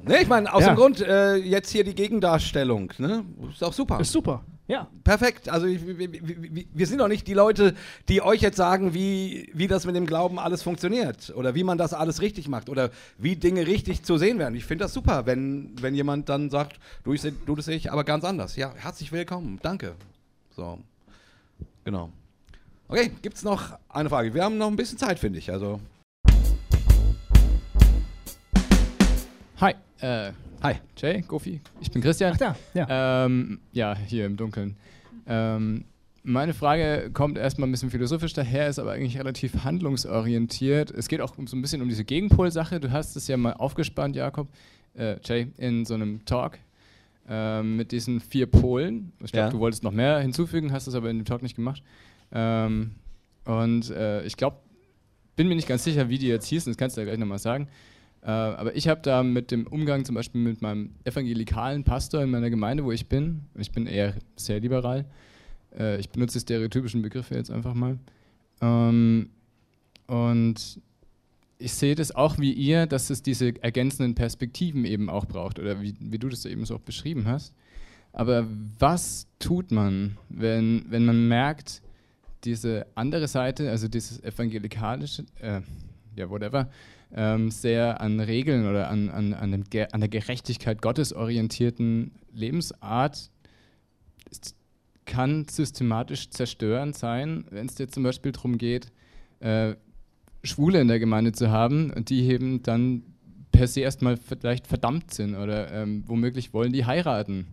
ne, 0.05 0.21
ich 0.21 0.27
meine, 0.27 0.53
aus 0.53 0.61
ja. 0.61 0.73
dem 0.73 0.75
Grund, 0.75 1.01
äh, 1.01 1.35
jetzt 1.35 1.69
hier 1.69 1.83
die 1.83 1.95
Gegendarstellung, 1.95 2.91
ne? 2.97 3.23
Ist 3.49 3.63
auch 3.63 3.71
super. 3.71 3.99
Ist 3.99 4.11
super. 4.11 4.43
Ja. 4.67 4.87
Perfekt. 5.03 5.47
Also 5.49 5.67
wir, 5.67 6.67
wir, 6.73 6.87
sind 6.87 6.99
doch 6.99 7.07
nicht 7.07 7.27
die 7.27 7.33
Leute, 7.33 7.75
die 8.09 8.21
euch 8.21 8.41
jetzt 8.41 8.57
sagen, 8.57 8.95
wie, 8.95 9.51
wie 9.53 9.67
das 9.67 9.85
mit 9.85 9.95
dem 9.95 10.07
Glauben 10.07 10.39
alles 10.39 10.63
funktioniert 10.63 11.31
oder 11.35 11.53
wie 11.53 11.63
man 11.63 11.77
das 11.77 11.93
alles 11.93 12.21
richtig 12.21 12.47
macht 12.47 12.69
oder 12.69 12.89
wie 13.17 13.35
Dinge 13.35 13.67
richtig 13.67 14.03
zu 14.03 14.17
sehen 14.17 14.39
werden. 14.39 14.55
Ich 14.55 14.65
finde 14.65 14.85
das 14.85 14.93
super, 14.93 15.27
wenn, 15.27 15.75
wenn 15.81 15.93
jemand 15.93 16.29
dann 16.29 16.49
sagt, 16.49 16.79
du, 17.03 17.13
ich, 17.13 17.21
du 17.21 17.55
das 17.55 17.65
sehe 17.65 17.75
ich 17.75 17.91
aber 17.91 18.03
ganz 18.03 18.23
anders. 18.23 18.55
Ja, 18.55 18.73
herzlich 18.75 19.11
willkommen. 19.11 19.59
Danke. 19.61 19.95
So. 20.55 20.79
Genau. 21.83 22.09
Okay, 22.87 23.11
gibt 23.21 23.37
es 23.37 23.43
noch 23.43 23.77
eine 23.89 24.09
Frage? 24.09 24.33
Wir 24.33 24.43
haben 24.43 24.57
noch 24.57 24.67
ein 24.67 24.75
bisschen 24.75 24.97
Zeit, 24.97 25.19
finde 25.19 25.37
ich. 25.37 25.51
Also. 25.51 25.79
Hi. 29.59 29.75
Äh, 29.99 30.31
Hi, 30.65 30.77
Jay, 30.97 31.21
Gofi, 31.21 31.61
ich 31.79 31.91
bin 31.91 32.01
Christian. 32.01 32.31
Ach 32.33 32.37
da, 32.39 32.55
ja. 32.73 33.25
Ähm, 33.25 33.59
ja, 33.71 33.95
hier 33.95 34.25
im 34.25 34.35
Dunkeln. 34.35 34.75
Ähm, 35.27 35.85
meine 36.23 36.55
Frage 36.55 37.11
kommt 37.13 37.37
erstmal 37.37 37.69
ein 37.69 37.71
bisschen 37.71 37.91
philosophisch 37.91 38.33
daher, 38.33 38.67
ist 38.67 38.79
aber 38.79 38.93
eigentlich 38.93 39.19
relativ 39.19 39.63
handlungsorientiert. 39.63 40.89
Es 40.89 41.07
geht 41.07 41.21
auch 41.21 41.35
so 41.45 41.55
ein 41.55 41.61
bisschen 41.61 41.83
um 41.83 41.87
diese 41.87 42.03
Gegenpol-Sache. 42.03 42.79
Du 42.79 42.91
hast 42.91 43.15
es 43.15 43.27
ja 43.27 43.37
mal 43.37 43.53
aufgespannt, 43.53 44.15
Jakob, 44.15 44.47
äh, 44.95 45.17
Jay, 45.23 45.49
in 45.57 45.85
so 45.85 45.93
einem 45.93 46.25
Talk 46.25 46.57
äh, 47.29 47.61
mit 47.61 47.91
diesen 47.91 48.19
vier 48.19 48.47
Polen. 48.47 49.11
Ich 49.23 49.33
glaube, 49.33 49.45
ja. 49.45 49.51
du 49.51 49.59
wolltest 49.59 49.83
noch 49.83 49.91
mehr 49.91 50.17
hinzufügen, 50.17 50.71
hast 50.71 50.87
es 50.87 50.95
aber 50.95 51.11
in 51.11 51.19
dem 51.19 51.25
Talk 51.25 51.43
nicht 51.43 51.55
gemacht. 51.55 51.83
Ähm, 52.31 52.95
und 53.43 53.91
äh, 53.91 54.23
ich 54.23 54.35
glaube, 54.35 54.57
bin 55.35 55.47
mir 55.47 55.53
nicht 55.55 55.67
ganz 55.67 55.83
sicher, 55.83 56.09
wie 56.09 56.17
die 56.17 56.27
jetzt 56.27 56.47
hießen, 56.47 56.71
das 56.71 56.77
kannst 56.79 56.97
du 56.97 57.01
ja 57.01 57.05
gleich 57.05 57.19
nochmal 57.19 57.37
sagen. 57.37 57.67
Äh, 58.25 58.31
aber 58.31 58.75
ich 58.75 58.87
habe 58.87 59.01
da 59.01 59.21
mit 59.21 59.51
dem 59.51 59.67
Umgang 59.67 60.03
zum 60.03 60.15
Beispiel 60.15 60.41
mit 60.41 60.59
meinem 60.59 60.89
evangelikalen 61.03 61.83
Pastor 61.83 62.23
in 62.23 62.31
meiner 62.31 62.49
Gemeinde, 62.49 62.83
wo 62.83 62.91
ich 62.91 63.07
bin, 63.07 63.41
ich 63.53 63.71
bin 63.71 63.85
eher 63.85 64.15
sehr 64.35 64.59
liberal, 64.59 65.05
äh, 65.77 65.99
ich 65.99 66.09
benutze 66.09 66.39
stereotypischen 66.39 67.03
Begriffe 67.03 67.35
jetzt 67.35 67.51
einfach 67.51 67.75
mal. 67.75 67.99
Ähm, 68.61 69.29
und 70.07 70.79
ich 71.59 71.73
sehe 71.73 71.93
das 71.93 72.15
auch 72.15 72.39
wie 72.39 72.51
ihr, 72.51 72.87
dass 72.87 73.11
es 73.11 73.21
diese 73.21 73.61
ergänzenden 73.61 74.15
Perspektiven 74.15 74.85
eben 74.85 75.07
auch 75.07 75.25
braucht, 75.25 75.59
oder 75.59 75.79
wie, 75.83 75.93
wie 75.99 76.17
du 76.17 76.27
das 76.27 76.45
eben 76.45 76.65
so 76.65 76.75
auch 76.75 76.81
beschrieben 76.81 77.27
hast. 77.27 77.53
Aber 78.11 78.47
was 78.79 79.27
tut 79.37 79.69
man, 79.69 80.17
wenn, 80.29 80.85
wenn 80.89 81.05
man 81.05 81.27
merkt, 81.27 81.83
diese 82.43 82.87
andere 82.95 83.27
Seite, 83.27 83.69
also 83.69 83.87
dieses 83.87 84.23
evangelikalische, 84.23 85.25
äh, 85.41 85.61
ja, 86.15 86.29
whatever, 86.29 86.69
ähm, 87.13 87.51
sehr 87.51 88.01
an 88.01 88.19
Regeln 88.19 88.67
oder 88.67 88.89
an, 88.89 89.09
an, 89.09 89.33
an, 89.33 89.51
dem, 89.51 89.63
an 89.91 89.99
der 89.99 90.09
Gerechtigkeit 90.09 90.81
Gottes 90.81 91.13
orientierten 91.13 92.11
Lebensart 92.33 93.29
ist, 94.29 94.55
kann 95.05 95.45
systematisch 95.47 96.29
zerstörend 96.29 96.95
sein, 96.95 97.45
wenn 97.51 97.67
es 97.67 97.75
dir 97.75 97.87
zum 97.87 98.03
Beispiel 98.03 98.31
darum 98.31 98.57
geht, 98.57 98.91
äh, 99.39 99.75
Schwule 100.43 100.81
in 100.81 100.87
der 100.87 100.99
Gemeinde 100.99 101.31
zu 101.31 101.49
haben, 101.49 101.93
die 102.05 102.23
eben 102.29 102.61
dann 102.63 103.03
per 103.51 103.67
se 103.67 103.81
erstmal 103.81 104.17
vielleicht 104.17 104.67
verdammt 104.67 105.13
sind 105.13 105.35
oder 105.35 105.71
ähm, 105.71 106.03
womöglich 106.07 106.53
wollen 106.53 106.73
die 106.73 106.85
heiraten. 106.85 107.47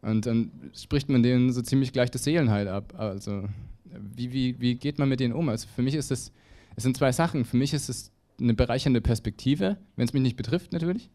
Und 0.00 0.26
dann 0.26 0.50
spricht 0.74 1.08
man 1.08 1.22
denen 1.22 1.52
so 1.52 1.62
ziemlich 1.62 1.92
gleich 1.92 2.10
das 2.10 2.24
Seelenheil 2.24 2.68
ab. 2.68 2.94
Also 2.96 3.48
wie, 3.84 4.32
wie, 4.32 4.60
wie 4.60 4.74
geht 4.74 4.98
man 4.98 5.08
mit 5.08 5.20
denen 5.20 5.32
um? 5.32 5.48
Also 5.48 5.68
für 5.74 5.82
mich 5.82 5.94
ist 5.94 6.10
es, 6.10 6.32
es 6.76 6.82
sind 6.82 6.96
zwei 6.96 7.12
Sachen. 7.12 7.44
Für 7.44 7.56
mich 7.56 7.72
ist 7.72 7.88
es 7.88 8.10
eine 8.42 8.54
bereichernde 8.54 9.00
Perspektive, 9.00 9.78
wenn 9.96 10.06
es 10.06 10.12
mich 10.12 10.22
nicht 10.22 10.36
betrifft 10.36 10.72
natürlich. 10.72 11.10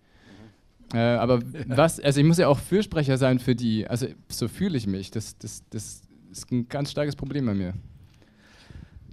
Äh, 0.94 1.00
aber 1.00 1.42
was, 1.68 2.00
also 2.00 2.20
ich 2.20 2.26
muss 2.26 2.38
ja 2.38 2.48
auch 2.48 2.60
Fürsprecher 2.60 3.18
sein 3.18 3.40
für 3.40 3.56
die, 3.56 3.88
also 3.88 4.08
so 4.30 4.48
fühle 4.48 4.78
ich 4.78 4.88
mich. 4.88 5.12
Das, 5.12 5.38
das, 5.38 5.64
das 5.70 6.02
ist 6.32 6.52
ein 6.52 6.70
ganz 6.70 6.92
starkes 6.92 7.16
Problem 7.16 7.46
bei 7.46 7.54
mir. 7.54 7.74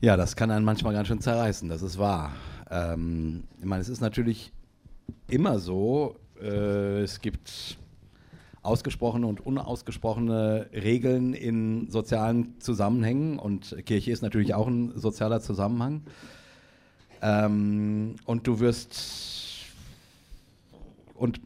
Ja, 0.00 0.16
das 0.16 0.36
kann 0.36 0.50
einen 0.50 0.64
manchmal 0.64 0.92
ganz 0.92 1.08
schön 1.08 1.20
zerreißen, 1.20 1.68
das 1.68 1.82
ist 1.82 1.98
wahr. 1.98 2.34
Ähm, 2.70 3.44
ich 3.58 3.64
meine, 3.64 3.80
es 3.80 3.88
ist 3.88 4.00
natürlich 4.00 4.52
immer 5.28 5.58
so, 5.58 6.16
äh, 6.40 7.02
es 7.02 7.20
gibt 7.20 7.78
ausgesprochene 8.62 9.26
und 9.26 9.44
unausgesprochene 9.44 10.68
Regeln 10.72 11.34
in 11.34 11.90
sozialen 11.90 12.58
Zusammenhängen 12.60 13.38
und 13.38 13.76
Kirche 13.84 14.10
ist 14.10 14.22
natürlich 14.22 14.54
auch 14.54 14.66
ein 14.66 14.92
sozialer 14.96 15.40
Zusammenhang. 15.40 16.02
Ähm, 17.24 18.16
und 18.26 18.46
du 18.46 18.60
wirst 18.60 19.72
und 21.14 21.40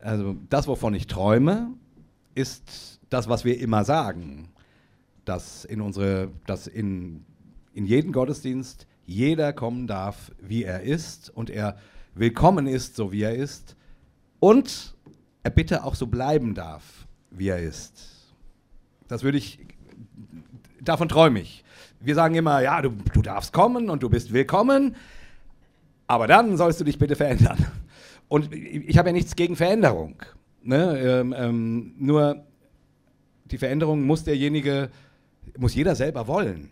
also 0.00 0.36
das, 0.48 0.66
wovon 0.66 0.94
ich 0.94 1.06
träume, 1.06 1.74
ist 2.34 3.00
das, 3.10 3.28
was 3.28 3.44
wir 3.44 3.60
immer 3.60 3.84
sagen, 3.84 4.48
dass 5.24 5.64
in 5.64 5.80
unsere, 5.80 6.30
dass 6.46 6.66
in 6.66 7.24
in 7.74 7.86
jeden 7.86 8.12
Gottesdienst 8.12 8.86
jeder 9.06 9.52
kommen 9.52 9.86
darf, 9.86 10.30
wie 10.40 10.64
er 10.64 10.82
ist 10.82 11.30
und 11.30 11.50
er 11.50 11.76
willkommen 12.14 12.66
ist, 12.66 12.96
so 12.96 13.12
wie 13.12 13.22
er 13.22 13.34
ist 13.34 13.76
und 14.40 14.94
er 15.42 15.50
bitte 15.50 15.84
auch 15.84 15.94
so 15.94 16.06
bleiben 16.06 16.54
darf, 16.54 17.06
wie 17.30 17.48
er 17.48 17.60
ist. 17.60 18.34
Das 19.08 19.22
würde 19.22 19.38
ich, 19.38 19.58
davon 20.84 21.08
träume 21.08 21.40
ich. 21.40 21.64
Wir 22.00 22.14
sagen 22.14 22.34
immer, 22.34 22.60
ja, 22.60 22.82
du, 22.82 22.90
du 23.12 23.22
darfst 23.22 23.52
kommen 23.52 23.88
und 23.88 24.02
du 24.02 24.10
bist 24.10 24.32
willkommen, 24.32 24.96
aber 26.06 26.26
dann 26.26 26.56
sollst 26.56 26.80
du 26.80 26.84
dich 26.84 26.98
bitte 26.98 27.16
verändern. 27.16 27.64
Und 28.28 28.52
ich 28.54 28.98
habe 28.98 29.10
ja 29.10 29.12
nichts 29.12 29.36
gegen 29.36 29.56
Veränderung. 29.56 30.16
Ne? 30.62 30.98
Ähm, 30.98 31.34
ähm, 31.36 31.94
nur 31.98 32.44
die 33.44 33.58
Veränderung 33.58 34.02
muss 34.02 34.24
derjenige, 34.24 34.90
muss 35.58 35.74
jeder 35.74 35.94
selber 35.94 36.26
wollen. 36.26 36.70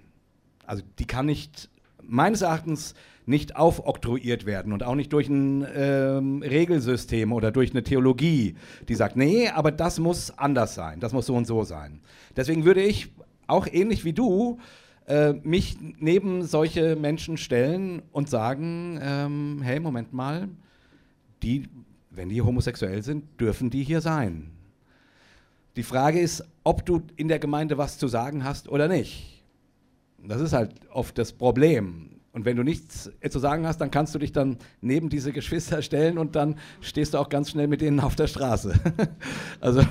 Also 0.66 0.82
die 0.98 1.06
kann 1.06 1.26
nicht, 1.26 1.68
meines 2.02 2.42
Erachtens, 2.42 2.94
nicht 3.26 3.56
aufoktroyiert 3.56 4.46
werden 4.46 4.72
und 4.72 4.82
auch 4.82 4.94
nicht 4.94 5.12
durch 5.12 5.28
ein 5.28 5.66
ähm, 5.74 6.42
Regelsystem 6.42 7.32
oder 7.32 7.52
durch 7.52 7.70
eine 7.70 7.82
Theologie, 7.82 8.56
die 8.88 8.94
sagt, 8.94 9.16
nee, 9.16 9.48
aber 9.48 9.70
das 9.70 9.98
muss 9.98 10.36
anders 10.36 10.74
sein, 10.74 11.00
das 11.00 11.12
muss 11.12 11.26
so 11.26 11.36
und 11.36 11.46
so 11.46 11.62
sein. 11.62 12.00
Deswegen 12.36 12.64
würde 12.64 12.82
ich 12.82 13.10
auch 13.51 13.66
ähnlich 13.66 14.05
wie 14.05 14.12
du 14.12 14.59
äh, 15.06 15.32
mich 15.43 15.77
neben 15.98 16.44
solche 16.44 16.97
Menschen 16.97 17.36
stellen 17.36 18.02
und 18.12 18.31
sagen, 18.31 18.98
ähm, 19.02 19.60
hey, 19.62 19.81
Moment 19.81 20.12
mal, 20.12 20.48
die, 21.43 21.68
wenn 22.10 22.28
die 22.28 22.43
homosexuell 22.43 23.02
sind, 23.02 23.24
dürfen 23.40 23.70
die 23.70 23.82
hier 23.82 24.01
sein. 24.01 24.52
Die 25.77 25.82
Frage 25.82 26.20
ist, 26.20 26.44
ob 26.64 26.85
du 26.85 27.02
in 27.16 27.28
der 27.28 27.39
Gemeinde 27.39 27.78
was 27.78 27.98
zu 27.98 28.09
sagen 28.09 28.44
hast 28.44 28.68
oder 28.68 28.89
nicht. 28.89 29.44
Das 30.27 30.40
ist 30.40 30.52
halt 30.52 30.74
oft 30.90 31.16
das 31.16 31.32
Problem. 31.32 32.20
Und 32.32 32.44
wenn 32.44 32.56
du 32.56 32.62
nichts 32.62 33.10
zu 33.28 33.39
sagen 33.40 33.66
hast, 33.66 33.81
dann 33.81 33.90
kannst 33.90 34.14
du 34.14 34.18
dich 34.18 34.31
dann 34.31 34.59
neben 34.81 35.09
diese 35.09 35.32
Geschwister 35.32 35.82
stellen 35.82 36.18
und 36.18 36.36
dann 36.36 36.56
stehst 36.81 37.14
du 37.14 37.18
auch 37.18 37.28
ganz 37.28 37.51
schnell 37.51 37.66
mit 37.66 37.81
denen 37.81 38.01
auf 38.01 38.14
der 38.14 38.28
Straße. 38.28 38.74
also 39.60 39.82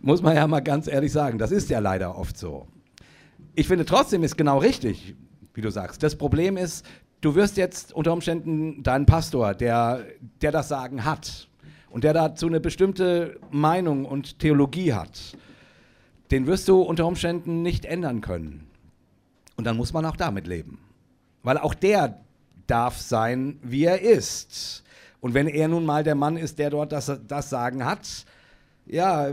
muss 0.00 0.22
man 0.22 0.36
ja 0.36 0.46
mal 0.46 0.60
ganz 0.60 0.88
ehrlich 0.88 1.12
sagen, 1.12 1.38
das 1.38 1.50
ist 1.50 1.70
ja 1.70 1.78
leider 1.78 2.18
oft 2.18 2.36
so. 2.36 2.66
Ich 3.58 3.68
finde 3.68 3.86
trotzdem 3.86 4.22
ist 4.22 4.36
genau 4.36 4.58
richtig, 4.58 5.14
wie 5.54 5.62
du 5.62 5.70
sagst. 5.70 6.02
Das 6.02 6.14
Problem 6.14 6.58
ist, 6.58 6.84
du 7.22 7.34
wirst 7.34 7.56
jetzt 7.56 7.90
unter 7.94 8.12
Umständen 8.12 8.82
deinen 8.82 9.06
Pastor, 9.06 9.54
der, 9.54 10.04
der 10.42 10.52
das 10.52 10.68
Sagen 10.68 11.06
hat 11.06 11.48
und 11.88 12.04
der 12.04 12.12
dazu 12.12 12.48
eine 12.48 12.60
bestimmte 12.60 13.40
Meinung 13.50 14.04
und 14.04 14.40
Theologie 14.40 14.92
hat, 14.92 15.38
den 16.30 16.46
wirst 16.46 16.68
du 16.68 16.82
unter 16.82 17.06
Umständen 17.06 17.62
nicht 17.62 17.86
ändern 17.86 18.20
können. 18.20 18.66
Und 19.56 19.64
dann 19.64 19.78
muss 19.78 19.94
man 19.94 20.04
auch 20.04 20.16
damit 20.16 20.46
leben. 20.46 20.78
Weil 21.42 21.56
auch 21.56 21.72
der 21.72 22.20
darf 22.66 22.98
sein, 22.98 23.58
wie 23.62 23.84
er 23.84 24.02
ist. 24.02 24.84
Und 25.20 25.32
wenn 25.32 25.46
er 25.46 25.68
nun 25.68 25.86
mal 25.86 26.04
der 26.04 26.14
Mann 26.14 26.36
ist, 26.36 26.58
der 26.58 26.68
dort 26.68 26.92
das, 26.92 27.10
das 27.26 27.48
Sagen 27.48 27.86
hat, 27.86 28.26
ja, 28.86 29.30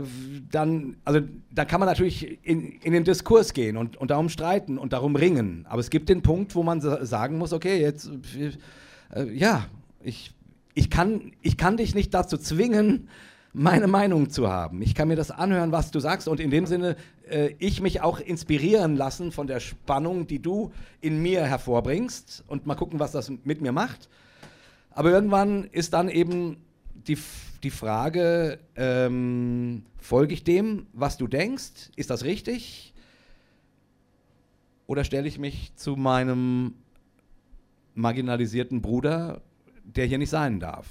dann, 0.50 0.96
also 1.04 1.20
da 1.52 1.64
kann 1.64 1.78
man 1.80 1.88
natürlich 1.88 2.38
in, 2.44 2.72
in 2.82 2.92
den 2.92 3.04
Diskurs 3.04 3.52
gehen 3.52 3.76
und, 3.76 3.96
und 3.96 4.10
darum 4.10 4.28
streiten 4.28 4.78
und 4.78 4.92
darum 4.92 5.14
ringen. 5.14 5.64
Aber 5.68 5.80
es 5.80 5.90
gibt 5.90 6.08
den 6.08 6.22
Punkt, 6.22 6.54
wo 6.54 6.62
man 6.62 6.80
sagen 6.80 7.38
muss, 7.38 7.52
okay, 7.52 7.80
jetzt, 7.80 8.10
äh, 9.14 9.30
ja, 9.32 9.66
ich, 10.02 10.32
ich, 10.74 10.90
kann, 10.90 11.32
ich 11.40 11.56
kann 11.56 11.76
dich 11.76 11.94
nicht 11.94 12.12
dazu 12.14 12.36
zwingen, 12.36 13.08
meine 13.52 13.86
Meinung 13.86 14.30
zu 14.30 14.48
haben. 14.48 14.82
Ich 14.82 14.96
kann 14.96 15.06
mir 15.06 15.14
das 15.14 15.30
anhören, 15.30 15.70
was 15.70 15.92
du 15.92 16.00
sagst 16.00 16.26
und 16.26 16.40
in 16.40 16.50
dem 16.50 16.66
Sinne 16.66 16.96
äh, 17.30 17.54
ich 17.58 17.80
mich 17.80 18.00
auch 18.00 18.18
inspirieren 18.18 18.96
lassen 18.96 19.30
von 19.30 19.46
der 19.46 19.60
Spannung, 19.60 20.26
die 20.26 20.42
du 20.42 20.72
in 21.00 21.22
mir 21.22 21.44
hervorbringst 21.44 22.42
und 22.48 22.66
mal 22.66 22.74
gucken, 22.74 22.98
was 22.98 23.12
das 23.12 23.30
mit 23.44 23.60
mir 23.60 23.70
macht. 23.70 24.08
Aber 24.90 25.12
irgendwann 25.12 25.64
ist 25.70 25.92
dann 25.92 26.08
eben 26.08 26.56
die 27.06 27.18
die 27.64 27.70
Frage, 27.70 28.58
ähm, 28.76 29.84
folge 29.98 30.34
ich 30.34 30.44
dem, 30.44 30.86
was 30.92 31.16
du 31.16 31.26
denkst? 31.26 31.90
Ist 31.96 32.10
das 32.10 32.24
richtig? 32.24 32.92
Oder 34.86 35.02
stelle 35.02 35.26
ich 35.26 35.38
mich 35.38 35.74
zu 35.76 35.96
meinem 35.96 36.74
marginalisierten 37.94 38.82
Bruder, 38.82 39.40
der 39.82 40.04
hier 40.06 40.18
nicht 40.18 40.30
sein 40.30 40.60
darf? 40.60 40.86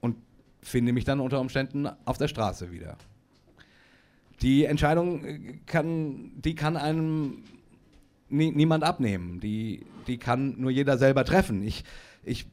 Und 0.00 0.16
finde 0.60 0.92
mich 0.92 1.04
dann 1.04 1.20
unter 1.20 1.40
Umständen 1.40 1.88
auf 2.04 2.18
der 2.18 2.28
Straße 2.28 2.72
wieder. 2.72 2.96
Die 4.42 4.64
Entscheidung 4.64 5.24
äh, 5.24 5.58
kann, 5.64 6.32
die 6.36 6.56
kann 6.56 6.76
einem 6.76 7.44
nie, 8.28 8.50
niemand 8.50 8.82
abnehmen. 8.82 9.38
Die, 9.40 9.86
die 10.08 10.18
kann 10.18 10.56
nur 10.58 10.70
jeder 10.70 10.98
selber 10.98 11.24
treffen. 11.24 11.62
Ich, 11.62 11.84
ich, 12.24 12.46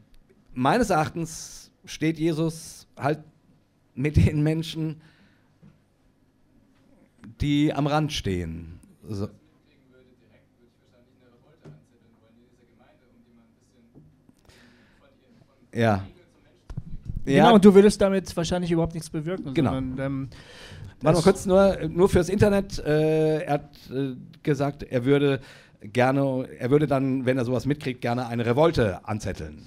meines 0.54 0.92
Erachtens 0.92 1.63
steht 1.86 2.18
Jesus 2.18 2.88
halt 2.98 3.20
mit 3.96 4.18
den 4.18 4.42
Menschen, 4.44 5.02
die 7.42 7.74
am 7.74 7.88
Rand 7.88 8.12
stehen. 8.12 8.80
So. 9.08 9.30
Ja. 15.74 16.06
Genau, 17.26 17.38
ja. 17.38 17.52
und 17.52 17.64
du 17.64 17.74
würdest 17.74 18.02
damit 18.02 18.36
wahrscheinlich 18.36 18.72
überhaupt 18.72 18.94
nichts 18.94 19.10
bewirken. 19.10 19.54
Genau. 19.54 19.74
Sondern, 19.74 20.06
ähm, 20.06 20.30
Warte 21.02 21.18
mal 21.18 21.24
kurz, 21.24 21.46
nur, 21.46 21.78
nur 21.90 22.10
fürs 22.10 22.30
Internet. 22.30 22.80
Äh, 22.80 23.44
er 23.44 23.54
hat 23.54 23.70
äh, 23.92 24.16
gesagt, 24.42 24.84
er 24.84 25.04
würde 25.04 25.42
gerne, 25.82 26.48
er 26.60 26.70
würde 26.70 26.88
dann, 26.88 27.26
wenn 27.26 27.38
er 27.38 27.46
sowas 27.46 27.66
mitkriegt, 27.66 28.02
gerne 28.02 28.28
eine 28.28 28.46
Revolte 28.46 29.06
anzetteln. 29.06 29.66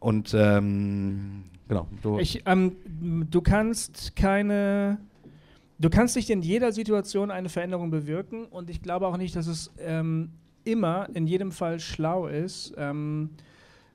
Und 0.00 0.34
ähm, 0.34 1.44
genau. 1.68 1.86
Du, 2.02 2.18
ich, 2.18 2.42
ähm, 2.46 2.76
du 3.30 3.40
kannst 3.40 4.16
keine. 4.16 4.98
Du 5.78 5.88
kannst 5.88 6.16
nicht 6.16 6.28
in 6.28 6.42
jeder 6.42 6.72
Situation 6.72 7.30
eine 7.30 7.48
Veränderung 7.48 7.90
bewirken 7.90 8.44
und 8.44 8.68
ich 8.68 8.82
glaube 8.82 9.06
auch 9.06 9.16
nicht, 9.16 9.34
dass 9.34 9.46
es 9.46 9.72
ähm, 9.78 10.30
immer 10.64 11.08
in 11.14 11.26
jedem 11.26 11.52
Fall 11.52 11.80
schlau 11.80 12.26
ist, 12.26 12.74
ähm, 12.76 13.30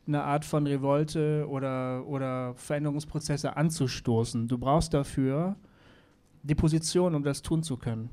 eine 0.07 0.23
Art 0.23 0.45
von 0.45 0.65
Revolte 0.65 1.45
oder, 1.47 2.05
oder 2.07 2.55
Veränderungsprozesse 2.55 3.55
anzustoßen. 3.55 4.47
Du 4.47 4.57
brauchst 4.57 4.95
dafür 4.95 5.55
die 6.43 6.55
Position, 6.55 7.13
um 7.13 7.23
das 7.23 7.41
tun 7.41 7.63
zu 7.63 7.77
können. 7.77 8.09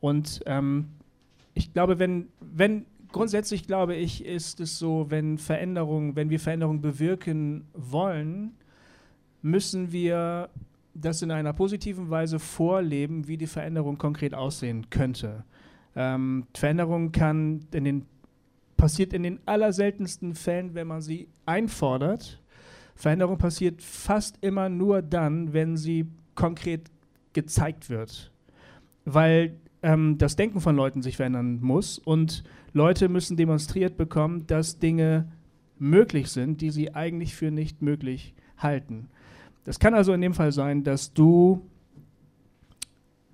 Und 0.00 0.40
ähm, 0.46 0.90
ich 1.54 1.72
glaube, 1.72 1.98
wenn, 1.98 2.28
wenn 2.40 2.86
grundsätzlich 3.14 3.66
glaube 3.66 3.94
ich, 3.94 4.24
ist 4.24 4.58
es 4.58 4.76
so, 4.76 5.06
wenn 5.08 5.38
Veränderungen, 5.38 6.16
wenn 6.16 6.30
wir 6.30 6.40
Veränderungen 6.40 6.80
bewirken 6.80 7.64
wollen, 7.72 8.56
müssen 9.40 9.92
wir 9.92 10.50
das 10.94 11.22
in 11.22 11.30
einer 11.30 11.52
positiven 11.52 12.10
Weise 12.10 12.40
vorleben, 12.40 13.28
wie 13.28 13.36
die 13.36 13.46
Veränderung 13.46 13.98
konkret 13.98 14.34
aussehen 14.34 14.90
könnte. 14.90 15.44
Ähm, 15.94 16.48
Veränderung 16.54 17.12
kann 17.12 17.66
in 17.72 17.84
den, 17.84 18.06
passiert 18.76 19.12
in 19.12 19.22
den 19.22 19.38
allerseltensten 19.46 20.34
Fällen, 20.34 20.74
wenn 20.74 20.88
man 20.88 21.00
sie 21.00 21.28
einfordert. 21.46 22.42
Veränderung 22.96 23.38
passiert 23.38 23.80
fast 23.80 24.38
immer 24.40 24.68
nur 24.68 25.02
dann, 25.02 25.52
wenn 25.52 25.76
sie 25.76 26.06
konkret 26.34 26.90
gezeigt 27.32 27.90
wird. 27.90 28.32
Weil 29.04 29.54
ähm, 29.84 30.18
das 30.18 30.34
Denken 30.34 30.60
von 30.60 30.74
Leuten 30.74 31.02
sich 31.02 31.16
verändern 31.16 31.58
muss 31.60 31.98
und 31.98 32.42
Leute 32.72 33.08
müssen 33.08 33.36
demonstriert 33.36 33.96
bekommen, 33.96 34.46
dass 34.46 34.78
Dinge 34.78 35.28
möglich 35.78 36.28
sind, 36.28 36.60
die 36.60 36.70
sie 36.70 36.94
eigentlich 36.94 37.34
für 37.34 37.50
nicht 37.50 37.82
möglich 37.82 38.34
halten. 38.56 39.08
Das 39.64 39.78
kann 39.78 39.94
also 39.94 40.12
in 40.12 40.20
dem 40.20 40.34
Fall 40.34 40.52
sein, 40.52 40.84
dass 40.84 41.12
du 41.12 41.62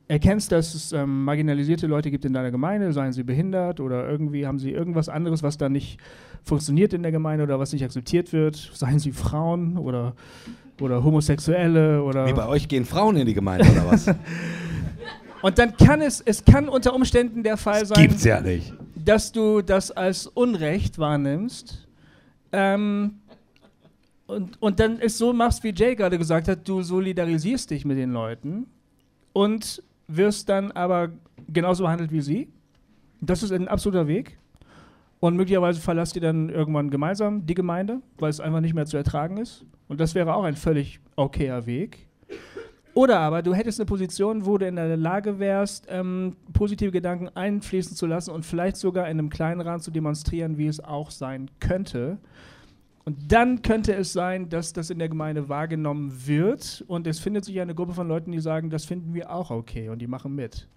erkennst, 0.08 0.50
dass 0.50 0.74
es 0.74 0.92
ähm, 0.92 1.24
marginalisierte 1.24 1.86
Leute 1.86 2.10
gibt 2.10 2.24
in 2.24 2.32
deiner 2.32 2.50
Gemeinde, 2.50 2.92
seien 2.92 3.12
sie 3.12 3.22
behindert 3.22 3.78
oder 3.78 4.08
irgendwie 4.08 4.44
haben 4.44 4.58
sie 4.58 4.72
irgendwas 4.72 5.08
anderes, 5.08 5.44
was 5.44 5.56
da 5.56 5.68
nicht 5.68 5.98
funktioniert 6.42 6.92
in 6.92 7.02
der 7.02 7.12
Gemeinde 7.12 7.44
oder 7.44 7.60
was 7.60 7.72
nicht 7.72 7.84
akzeptiert 7.84 8.32
wird, 8.32 8.56
seien 8.74 8.98
sie 8.98 9.12
Frauen 9.12 9.78
oder, 9.78 10.14
oder 10.80 11.04
Homosexuelle 11.04 12.02
oder. 12.02 12.26
Wie 12.26 12.32
bei 12.32 12.48
euch 12.48 12.66
gehen 12.66 12.84
Frauen 12.84 13.16
in 13.16 13.26
die 13.26 13.34
Gemeinde 13.34 13.70
oder 13.70 13.86
was? 13.86 14.12
Und 15.42 15.58
dann 15.58 15.76
kann 15.76 16.02
es, 16.02 16.20
es 16.20 16.44
kann 16.44 16.68
unter 16.68 16.94
Umständen 16.94 17.42
der 17.42 17.56
Fall 17.56 17.80
das 17.80 17.90
sein. 17.90 18.08
Gibt's 18.08 18.24
ja 18.24 18.40
nicht 18.40 18.74
dass 19.04 19.32
du 19.32 19.62
das 19.62 19.90
als 19.90 20.26
Unrecht 20.26 20.98
wahrnimmst. 20.98 21.88
Ähm, 22.52 23.20
und, 24.26 24.60
und 24.62 24.80
dann 24.80 25.00
es 25.00 25.18
so 25.18 25.32
machst, 25.32 25.64
wie 25.64 25.72
Jay 25.74 25.96
gerade 25.96 26.18
gesagt 26.18 26.48
hat, 26.48 26.68
du 26.68 26.82
solidarisierst 26.82 27.70
dich 27.70 27.84
mit 27.84 27.98
den 27.98 28.12
Leuten 28.12 28.66
und 29.32 29.82
wirst 30.06 30.48
dann 30.48 30.70
aber 30.72 31.10
genauso 31.48 31.84
behandelt 31.84 32.12
wie 32.12 32.20
sie. 32.20 32.48
Das 33.20 33.42
ist 33.42 33.52
ein 33.52 33.68
absoluter 33.68 34.06
Weg. 34.06 34.38
Und 35.18 35.36
möglicherweise 35.36 35.80
verlasst 35.80 36.16
ihr 36.16 36.22
dann 36.22 36.48
irgendwann 36.48 36.90
gemeinsam 36.90 37.44
die 37.44 37.54
Gemeinde, 37.54 38.00
weil 38.18 38.30
es 38.30 38.40
einfach 38.40 38.60
nicht 38.60 38.74
mehr 38.74 38.86
zu 38.86 38.96
ertragen 38.96 39.36
ist. 39.36 39.64
Und 39.88 40.00
das 40.00 40.14
wäre 40.14 40.34
auch 40.34 40.44
ein 40.44 40.56
völlig 40.56 41.00
okayer 41.16 41.66
Weg. 41.66 42.06
Oder 43.00 43.20
aber 43.20 43.40
du 43.40 43.54
hättest 43.54 43.80
eine 43.80 43.86
Position, 43.86 44.44
wo 44.44 44.58
du 44.58 44.66
in 44.66 44.76
der 44.76 44.94
Lage 44.94 45.38
wärst, 45.38 45.86
ähm, 45.88 46.36
positive 46.52 46.90
Gedanken 46.90 47.30
einfließen 47.30 47.96
zu 47.96 48.04
lassen 48.04 48.30
und 48.30 48.44
vielleicht 48.44 48.76
sogar 48.76 49.06
in 49.06 49.18
einem 49.18 49.30
kleinen 49.30 49.62
Rahmen 49.62 49.80
zu 49.80 49.90
demonstrieren, 49.90 50.58
wie 50.58 50.66
es 50.66 50.80
auch 50.80 51.10
sein 51.10 51.50
könnte. 51.60 52.18
Und 53.06 53.32
dann 53.32 53.62
könnte 53.62 53.94
es 53.94 54.12
sein, 54.12 54.50
dass 54.50 54.74
das 54.74 54.90
in 54.90 54.98
der 54.98 55.08
Gemeinde 55.08 55.48
wahrgenommen 55.48 56.12
wird 56.26 56.84
und 56.88 57.06
es 57.06 57.20
findet 57.20 57.46
sich 57.46 57.58
eine 57.58 57.74
Gruppe 57.74 57.94
von 57.94 58.06
Leuten, 58.06 58.32
die 58.32 58.40
sagen, 58.40 58.68
das 58.68 58.84
finden 58.84 59.14
wir 59.14 59.30
auch 59.30 59.50
okay 59.50 59.88
und 59.88 60.00
die 60.00 60.06
machen 60.06 60.34
mit. 60.34 60.68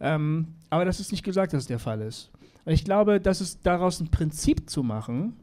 Ähm, 0.00 0.54
aber 0.70 0.86
das 0.86 1.00
ist 1.00 1.12
nicht 1.12 1.22
gesagt, 1.22 1.52
dass 1.52 1.64
es 1.64 1.68
der 1.68 1.78
Fall 1.78 2.00
ist. 2.00 2.30
Und 2.64 2.72
ich 2.72 2.82
glaube, 2.82 3.20
dass 3.20 3.42
es 3.42 3.60
daraus 3.60 4.00
ein 4.00 4.10
Prinzip 4.10 4.70
zu 4.70 4.82
machen, 4.82 5.36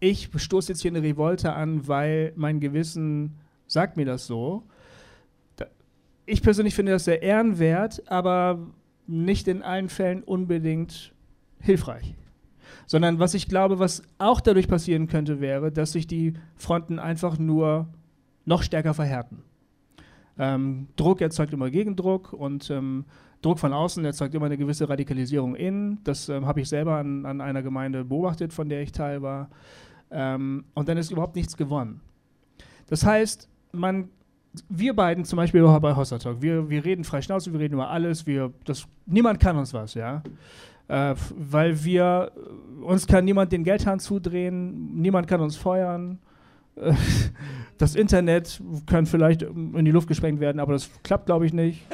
ich 0.00 0.30
stoße 0.34 0.72
jetzt 0.72 0.80
hier 0.80 0.90
eine 0.90 1.02
Revolte 1.02 1.52
an, 1.52 1.86
weil 1.86 2.32
mein 2.34 2.60
Gewissen 2.60 3.34
sagt 3.66 3.98
mir 3.98 4.06
das 4.06 4.26
so. 4.26 4.62
Ich 6.32 6.40
persönlich 6.40 6.74
finde 6.74 6.92
das 6.92 7.04
sehr 7.04 7.22
ehrenwert, 7.22 8.10
aber 8.10 8.58
nicht 9.06 9.48
in 9.48 9.62
allen 9.62 9.90
Fällen 9.90 10.22
unbedingt 10.22 11.12
hilfreich. 11.60 12.14
Sondern 12.86 13.18
was 13.18 13.34
ich 13.34 13.48
glaube, 13.48 13.78
was 13.78 14.02
auch 14.16 14.40
dadurch 14.40 14.66
passieren 14.66 15.08
könnte, 15.08 15.42
wäre, 15.42 15.70
dass 15.70 15.92
sich 15.92 16.06
die 16.06 16.32
Fronten 16.56 16.98
einfach 16.98 17.38
nur 17.38 17.86
noch 18.46 18.62
stärker 18.62 18.94
verhärten. 18.94 19.42
Ähm, 20.38 20.88
Druck 20.96 21.20
erzeugt 21.20 21.52
immer 21.52 21.68
Gegendruck 21.68 22.32
und 22.32 22.70
ähm, 22.70 23.04
Druck 23.42 23.58
von 23.58 23.74
außen 23.74 24.02
erzeugt 24.02 24.34
immer 24.34 24.46
eine 24.46 24.56
gewisse 24.56 24.88
Radikalisierung 24.88 25.54
innen. 25.54 26.00
Das 26.02 26.30
ähm, 26.30 26.46
habe 26.46 26.62
ich 26.62 26.68
selber 26.70 26.96
an, 26.96 27.26
an, 27.26 27.42
einer 27.42 27.60
Gemeinde 27.60 28.06
beobachtet, 28.06 28.54
von 28.54 28.70
der 28.70 28.80
ich 28.80 28.92
Teil 28.92 29.20
war. 29.20 29.50
Ähm, 30.10 30.64
und 30.72 30.88
dann 30.88 30.96
ist 30.96 31.10
überhaupt 31.10 31.36
nichts 31.36 31.58
gewonnen. 31.58 32.00
Das 32.86 33.04
heißt, 33.04 33.50
man, 33.72 34.08
wir 34.68 34.94
beiden 34.94 35.24
zum 35.24 35.36
Beispiel 35.36 35.62
bei 35.62 35.96
Hossa 35.96 36.18
Talk, 36.18 36.42
wir, 36.42 36.68
wir 36.68 36.84
reden 36.84 37.04
frei 37.04 37.22
Schnauze, 37.22 37.52
wir 37.52 37.60
reden 37.60 37.74
über 37.74 37.88
alles, 37.90 38.26
wir, 38.26 38.52
das, 38.64 38.86
niemand 39.06 39.40
kann 39.40 39.56
uns 39.56 39.72
was, 39.72 39.94
ja. 39.94 40.22
Äh, 40.88 41.14
weil 41.36 41.82
wir, 41.84 42.32
uns 42.82 43.06
kann 43.06 43.24
niemand 43.24 43.52
den 43.52 43.64
Geldhahn 43.64 43.98
zudrehen, 43.98 45.00
niemand 45.00 45.26
kann 45.26 45.40
uns 45.40 45.56
feuern. 45.56 46.18
Äh, 46.76 46.92
das 47.78 47.94
Internet 47.94 48.60
kann 48.86 49.06
vielleicht 49.06 49.42
in 49.42 49.84
die 49.84 49.90
Luft 49.90 50.08
gesprengt 50.08 50.40
werden, 50.40 50.60
aber 50.60 50.74
das 50.74 50.90
klappt, 51.02 51.26
glaube 51.26 51.46
ich, 51.46 51.52
nicht. 51.52 51.86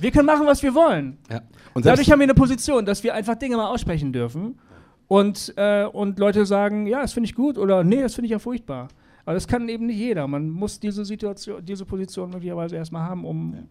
Wir 0.00 0.10
können 0.10 0.26
machen, 0.26 0.46
was 0.46 0.62
wir 0.62 0.74
wollen. 0.74 1.18
Ja. 1.30 1.40
Dadurch 1.76 2.10
haben 2.10 2.18
wir 2.18 2.24
eine 2.24 2.34
Position, 2.34 2.84
dass 2.84 3.04
wir 3.04 3.14
einfach 3.14 3.36
Dinge 3.36 3.56
mal 3.56 3.68
aussprechen 3.68 4.12
dürfen 4.12 4.58
und, 5.06 5.54
äh, 5.56 5.84
und 5.84 6.18
Leute 6.18 6.44
sagen, 6.44 6.86
ja, 6.86 7.02
das 7.02 7.12
finde 7.12 7.26
ich 7.28 7.34
gut 7.34 7.56
oder 7.56 7.84
nee, 7.84 8.02
das 8.02 8.14
finde 8.14 8.26
ich 8.26 8.32
ja 8.32 8.38
furchtbar. 8.38 8.88
Aber 9.24 9.34
das 9.34 9.46
kann 9.46 9.68
eben 9.68 9.86
nicht 9.86 9.98
jeder. 9.98 10.26
Man 10.26 10.50
muss 10.50 10.80
diese 10.80 11.04
Situation, 11.04 11.64
diese 11.64 11.84
Position 11.84 12.30
möglicherweise 12.30 12.76
erstmal 12.76 13.02
haben, 13.02 13.24
um. 13.24 13.54
Ja. 13.54 13.62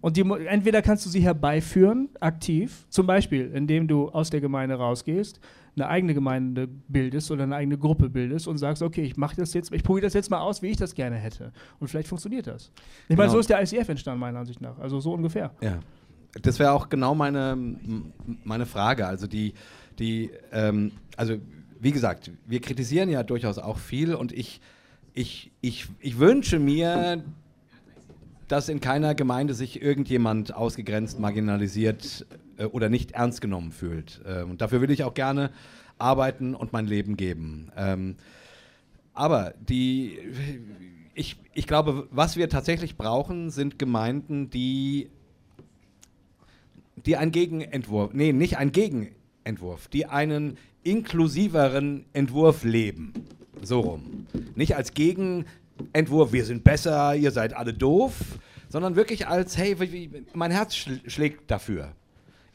Und 0.00 0.18
die, 0.18 0.20
entweder 0.20 0.82
kannst 0.82 1.06
du 1.06 1.10
sie 1.10 1.20
herbeiführen, 1.20 2.10
aktiv, 2.20 2.84
zum 2.90 3.06
Beispiel, 3.06 3.50
indem 3.54 3.88
du 3.88 4.10
aus 4.10 4.28
der 4.28 4.42
Gemeinde 4.42 4.74
rausgehst, 4.74 5.40
eine 5.76 5.88
eigene 5.88 6.12
Gemeinde 6.12 6.68
bildest 6.88 7.30
oder 7.30 7.44
eine 7.44 7.56
eigene 7.56 7.78
Gruppe 7.78 8.10
bildest 8.10 8.46
und 8.46 8.58
sagst, 8.58 8.82
okay, 8.82 9.02
ich 9.02 9.16
mache 9.16 9.36
das 9.36 9.54
jetzt, 9.54 9.72
ich 9.72 9.82
probiere 9.82 10.04
das 10.04 10.12
jetzt 10.12 10.30
mal 10.30 10.40
aus, 10.40 10.60
wie 10.60 10.68
ich 10.68 10.76
das 10.76 10.94
gerne 10.94 11.16
hätte. 11.16 11.52
Und 11.80 11.88
vielleicht 11.88 12.08
funktioniert 12.08 12.46
das. 12.46 12.70
Ich 12.74 13.08
genau. 13.08 13.22
meine, 13.22 13.30
so 13.30 13.38
ist 13.38 13.48
der 13.48 13.62
ICF 13.62 13.88
entstanden, 13.88 14.20
meiner 14.20 14.40
Ansicht 14.40 14.60
nach. 14.60 14.78
Also 14.78 15.00
so 15.00 15.12
ungefähr. 15.12 15.52
Ja. 15.60 15.80
Das 16.42 16.58
wäre 16.58 16.72
auch 16.72 16.88
genau 16.88 17.14
meine, 17.14 17.56
meine 18.44 18.66
Frage. 18.66 19.06
Also 19.06 19.26
die, 19.26 19.54
die, 19.98 20.30
ähm, 20.52 20.92
also 21.16 21.36
wie 21.80 21.92
gesagt, 21.92 22.30
wir 22.46 22.60
kritisieren 22.60 23.08
ja 23.08 23.22
durchaus 23.22 23.58
auch 23.58 23.78
viel 23.78 24.14
und 24.14 24.32
ich, 24.32 24.60
ich, 25.14 25.50
ich, 25.60 25.86
ich 26.00 26.18
wünsche 26.18 26.58
mir, 26.58 27.24
dass 28.48 28.68
in 28.68 28.80
keiner 28.80 29.14
Gemeinde 29.14 29.54
sich 29.54 29.80
irgendjemand 29.80 30.54
ausgegrenzt, 30.54 31.18
marginalisiert 31.18 32.26
äh, 32.58 32.64
oder 32.64 32.88
nicht 32.88 33.12
ernst 33.12 33.40
genommen 33.40 33.72
fühlt. 33.72 34.20
Äh, 34.26 34.42
und 34.42 34.60
dafür 34.60 34.80
will 34.80 34.90
ich 34.90 35.04
auch 35.04 35.14
gerne 35.14 35.50
arbeiten 35.98 36.54
und 36.54 36.72
mein 36.72 36.86
Leben 36.86 37.16
geben. 37.16 37.70
Ähm, 37.76 38.16
aber 39.14 39.54
die, 39.68 40.18
ich, 41.14 41.36
ich 41.54 41.66
glaube, 41.66 42.08
was 42.10 42.36
wir 42.36 42.48
tatsächlich 42.48 42.96
brauchen, 42.96 43.50
sind 43.50 43.78
Gemeinden, 43.78 44.50
die, 44.50 45.08
die 46.96 47.16
ein 47.16 47.30
Gegenentwurf, 47.30 48.12
nee, 48.12 48.32
nicht 48.32 48.58
ein 48.58 48.72
Gegenentwurf, 48.72 49.24
Entwurf, 49.44 49.88
die 49.88 50.06
einen 50.06 50.56
inklusiveren 50.82 52.06
Entwurf 52.12 52.64
leben. 52.64 53.12
So 53.64 53.80
rum. 53.80 54.26
Nicht 54.54 54.76
als 54.76 54.92
Gegenentwurf, 54.94 56.32
wir 56.32 56.44
sind 56.44 56.64
besser, 56.64 57.14
ihr 57.14 57.30
seid 57.30 57.54
alle 57.54 57.72
doof, 57.72 58.14
sondern 58.68 58.96
wirklich 58.96 59.26
als, 59.26 59.56
hey, 59.56 59.76
mein 60.34 60.50
Herz 60.50 60.74
schlägt 60.74 61.50
dafür. 61.50 61.92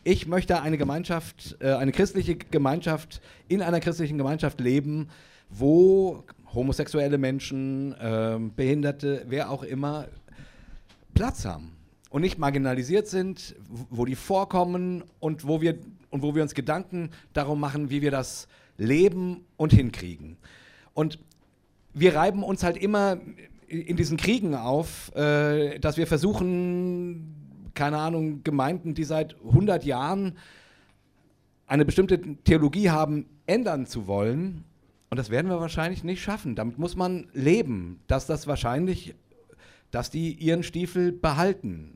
Ich 0.03 0.27
möchte 0.27 0.61
eine 0.61 0.77
Gemeinschaft, 0.77 1.57
äh, 1.59 1.73
eine 1.73 1.91
christliche 1.91 2.35
Gemeinschaft 2.35 3.21
in 3.47 3.61
einer 3.61 3.79
christlichen 3.79 4.17
Gemeinschaft 4.17 4.59
leben, 4.61 5.09
wo 5.49 6.23
homosexuelle 6.53 7.17
Menschen, 7.17 7.95
ähm, 7.99 8.53
Behinderte, 8.55 9.25
wer 9.27 9.49
auch 9.49 9.63
immer, 9.63 10.07
Platz 11.13 11.45
haben 11.45 11.75
und 12.09 12.21
nicht 12.21 12.37
marginalisiert 12.37 13.07
sind, 13.07 13.55
wo 13.89 14.05
die 14.05 14.15
vorkommen 14.15 15.03
und 15.19 15.47
wo 15.47 15.61
wir 15.61 15.77
und 16.11 16.23
wo 16.23 16.33
wir 16.33 16.41
uns 16.41 16.55
Gedanken 16.55 17.11
darum 17.33 17.59
machen, 17.59 17.89
wie 17.89 18.01
wir 18.01 18.11
das 18.11 18.47
leben 18.77 19.45
und 19.57 19.73
hinkriegen. 19.73 20.37
Und 20.99 21.17
wir 21.93 22.13
reiben 22.13 22.43
uns 22.43 22.61
halt 22.61 22.75
immer 22.75 23.19
in 23.69 23.95
diesen 23.95 24.17
Kriegen 24.17 24.53
auf, 24.53 25.15
äh, 25.15 25.79
dass 25.79 25.95
wir 25.95 26.07
versuchen, 26.07 27.71
keine 27.73 27.99
Ahnung, 27.99 28.43
Gemeinden, 28.43 28.95
die 28.95 29.05
seit 29.05 29.37
100 29.45 29.85
Jahren 29.85 30.37
eine 31.67 31.85
bestimmte 31.85 32.19
Theologie 32.43 32.89
haben, 32.89 33.27
ändern 33.45 33.85
zu 33.85 34.07
wollen. 34.07 34.65
Und 35.09 35.17
das 35.17 35.29
werden 35.29 35.49
wir 35.49 35.61
wahrscheinlich 35.61 36.03
nicht 36.03 36.21
schaffen. 36.21 36.55
Damit 36.55 36.77
muss 36.77 36.97
man 36.97 37.29
leben, 37.31 38.01
dass 38.07 38.27
das 38.27 38.45
wahrscheinlich, 38.45 39.15
dass 39.91 40.11
die 40.11 40.33
ihren 40.33 40.63
Stiefel 40.63 41.13
behalten 41.13 41.95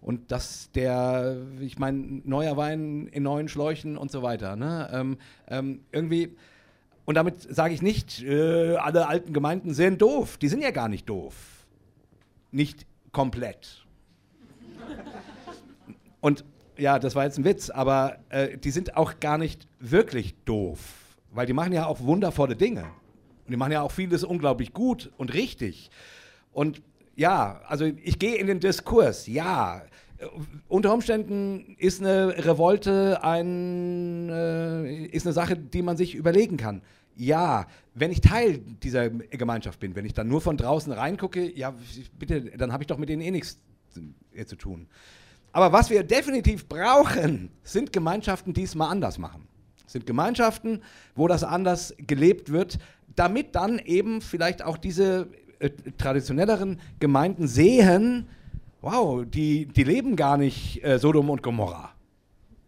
und 0.00 0.30
dass 0.30 0.70
der, 0.70 1.36
ich 1.58 1.80
meine, 1.80 2.22
neuer 2.22 2.56
Wein 2.56 3.08
in 3.08 3.24
neuen 3.24 3.48
Schläuchen 3.48 3.96
und 3.96 4.12
so 4.12 4.22
weiter. 4.22 4.54
Ne? 4.54 4.88
Ähm, 4.92 5.18
ähm, 5.48 5.80
irgendwie, 5.90 6.36
und 7.06 7.14
damit 7.14 7.42
sage 7.42 7.72
ich 7.72 7.80
nicht, 7.80 8.22
äh, 8.22 8.76
alle 8.76 9.08
alten 9.08 9.32
Gemeinden 9.32 9.72
sind 9.72 10.02
doof. 10.02 10.36
Die 10.38 10.48
sind 10.48 10.60
ja 10.60 10.72
gar 10.72 10.88
nicht 10.88 11.08
doof. 11.08 11.34
Nicht 12.50 12.84
komplett. 13.12 13.86
Und 16.20 16.44
ja, 16.76 16.98
das 16.98 17.14
war 17.14 17.24
jetzt 17.24 17.38
ein 17.38 17.44
Witz, 17.44 17.70
aber 17.70 18.18
äh, 18.28 18.58
die 18.58 18.72
sind 18.72 18.96
auch 18.96 19.20
gar 19.20 19.38
nicht 19.38 19.68
wirklich 19.78 20.34
doof, 20.44 20.80
weil 21.30 21.46
die 21.46 21.52
machen 21.52 21.72
ja 21.72 21.86
auch 21.86 22.00
wundervolle 22.00 22.56
Dinge. 22.56 22.82
Und 22.82 23.52
die 23.52 23.56
machen 23.56 23.72
ja 23.72 23.82
auch 23.82 23.92
vieles 23.92 24.24
unglaublich 24.24 24.72
gut 24.72 25.12
und 25.16 25.32
richtig. 25.32 25.90
Und 26.52 26.82
ja, 27.14 27.60
also 27.68 27.84
ich 27.84 28.18
gehe 28.18 28.34
in 28.34 28.48
den 28.48 28.58
Diskurs, 28.60 29.28
ja. 29.28 29.82
Unter 30.66 30.92
Umständen 30.92 31.76
ist 31.78 32.00
eine 32.00 32.44
Revolte 32.44 33.22
ein, 33.22 34.28
äh, 34.28 35.04
ist 35.06 35.26
eine 35.26 35.32
Sache, 35.32 35.56
die 35.56 35.82
man 35.82 35.96
sich 35.96 36.14
überlegen 36.14 36.56
kann. 36.56 36.82
Ja, 37.16 37.66
wenn 37.94 38.10
ich 38.10 38.20
Teil 38.20 38.58
dieser 38.82 39.08
Gemeinschaft 39.08 39.80
bin, 39.80 39.96
wenn 39.96 40.04
ich 40.04 40.12
dann 40.12 40.28
nur 40.28 40.40
von 40.40 40.56
draußen 40.56 40.92
reingucke, 40.92 41.50
ja, 41.56 41.74
bitte, 42.18 42.42
dann 42.56 42.72
habe 42.72 42.82
ich 42.82 42.86
doch 42.86 42.98
mit 42.98 43.08
denen 43.08 43.22
eh 43.22 43.30
nichts 43.30 43.58
zu 44.46 44.56
tun. 44.56 44.86
Aber 45.52 45.72
was 45.72 45.88
wir 45.88 46.04
definitiv 46.04 46.68
brauchen, 46.68 47.48
sind 47.62 47.90
Gemeinschaften, 47.92 48.52
die 48.52 48.64
es 48.64 48.74
mal 48.74 48.90
anders 48.90 49.16
machen. 49.16 49.48
Sind 49.86 50.04
Gemeinschaften, 50.04 50.82
wo 51.14 51.28
das 51.28 51.42
anders 51.44 51.94
gelebt 51.96 52.52
wird, 52.52 52.78
damit 53.14 53.54
dann 53.54 53.78
eben 53.78 54.20
vielleicht 54.20 54.62
auch 54.62 54.76
diese 54.76 55.28
äh, 55.58 55.70
traditionelleren 55.96 56.78
Gemeinden 57.00 57.48
sehen, 57.48 58.26
wow, 58.82 59.24
die, 59.26 59.66
die 59.66 59.84
leben 59.84 60.16
gar 60.16 60.36
nicht 60.36 60.84
äh, 60.84 60.98
Sodom 60.98 61.30
und 61.30 61.42
Gomorra, 61.42 61.94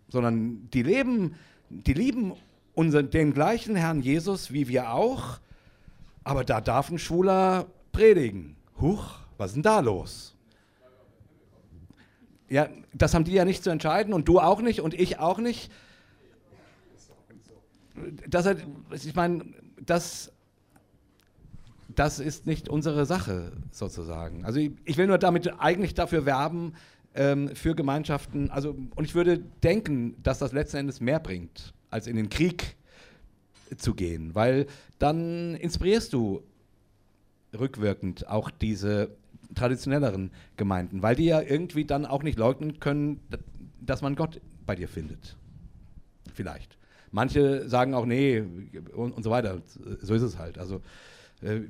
sondern 0.08 0.68
die 0.72 0.82
leben, 0.82 1.34
die 1.68 1.92
lieben 1.92 2.32
unseren, 2.78 3.10
den 3.10 3.34
gleichen 3.34 3.74
Herrn 3.74 4.00
Jesus 4.00 4.52
wie 4.52 4.68
wir 4.68 4.92
auch, 4.92 5.40
aber 6.22 6.44
da 6.44 6.60
darf 6.60 6.90
ein 6.90 6.98
Schwuler 6.98 7.66
predigen. 7.90 8.56
Huch, 8.80 9.16
was 9.36 9.50
ist 9.50 9.54
denn 9.56 9.62
da 9.64 9.80
los? 9.80 10.36
Ja, 12.48 12.68
das 12.94 13.14
haben 13.14 13.24
die 13.24 13.32
ja 13.32 13.44
nicht 13.44 13.64
zu 13.64 13.70
entscheiden 13.70 14.14
und 14.14 14.28
du 14.28 14.38
auch 14.38 14.62
nicht 14.62 14.80
und 14.80 14.94
ich 14.94 15.18
auch 15.18 15.38
nicht. 15.38 15.72
Das, 18.28 18.46
ich 18.92 19.14
meine, 19.14 19.44
das 19.84 20.32
das 21.88 22.20
ist 22.20 22.46
nicht 22.46 22.68
unsere 22.68 23.06
Sache 23.06 23.50
sozusagen. 23.72 24.44
Also 24.44 24.60
ich, 24.60 24.70
ich 24.84 24.96
will 24.96 25.08
nur 25.08 25.18
damit 25.18 25.52
eigentlich 25.58 25.94
dafür 25.94 26.26
werben, 26.26 26.74
ähm, 27.16 27.48
für 27.56 27.74
Gemeinschaften, 27.74 28.50
also 28.52 28.76
und 28.94 29.04
ich 29.04 29.16
würde 29.16 29.38
denken, 29.64 30.14
dass 30.22 30.38
das 30.38 30.52
letzten 30.52 30.76
Endes 30.76 31.00
mehr 31.00 31.18
bringt, 31.18 31.74
als 31.90 32.06
in 32.06 32.16
den 32.16 32.28
Krieg 32.28 32.76
zu 33.76 33.94
gehen, 33.94 34.34
weil 34.34 34.66
dann 34.98 35.54
inspirierst 35.54 36.12
du 36.12 36.42
rückwirkend 37.58 38.28
auch 38.28 38.50
diese 38.50 39.16
traditionelleren 39.54 40.30
Gemeinden, 40.56 41.02
weil 41.02 41.16
die 41.16 41.24
ja 41.24 41.40
irgendwie 41.40 41.84
dann 41.84 42.06
auch 42.06 42.22
nicht 42.22 42.38
leugnen 42.38 42.80
können, 42.80 43.20
dass 43.80 44.02
man 44.02 44.16
Gott 44.16 44.40
bei 44.66 44.74
dir 44.74 44.88
findet. 44.88 45.36
Vielleicht. 46.34 46.76
Manche 47.10 47.68
sagen 47.68 47.94
auch, 47.94 48.04
nee, 48.04 48.40
und, 48.94 49.12
und 49.12 49.22
so 49.22 49.30
weiter. 49.30 49.62
So 50.02 50.14
ist 50.14 50.22
es 50.22 50.38
halt. 50.38 50.58
Also, 50.58 50.82
äh, 51.40 51.60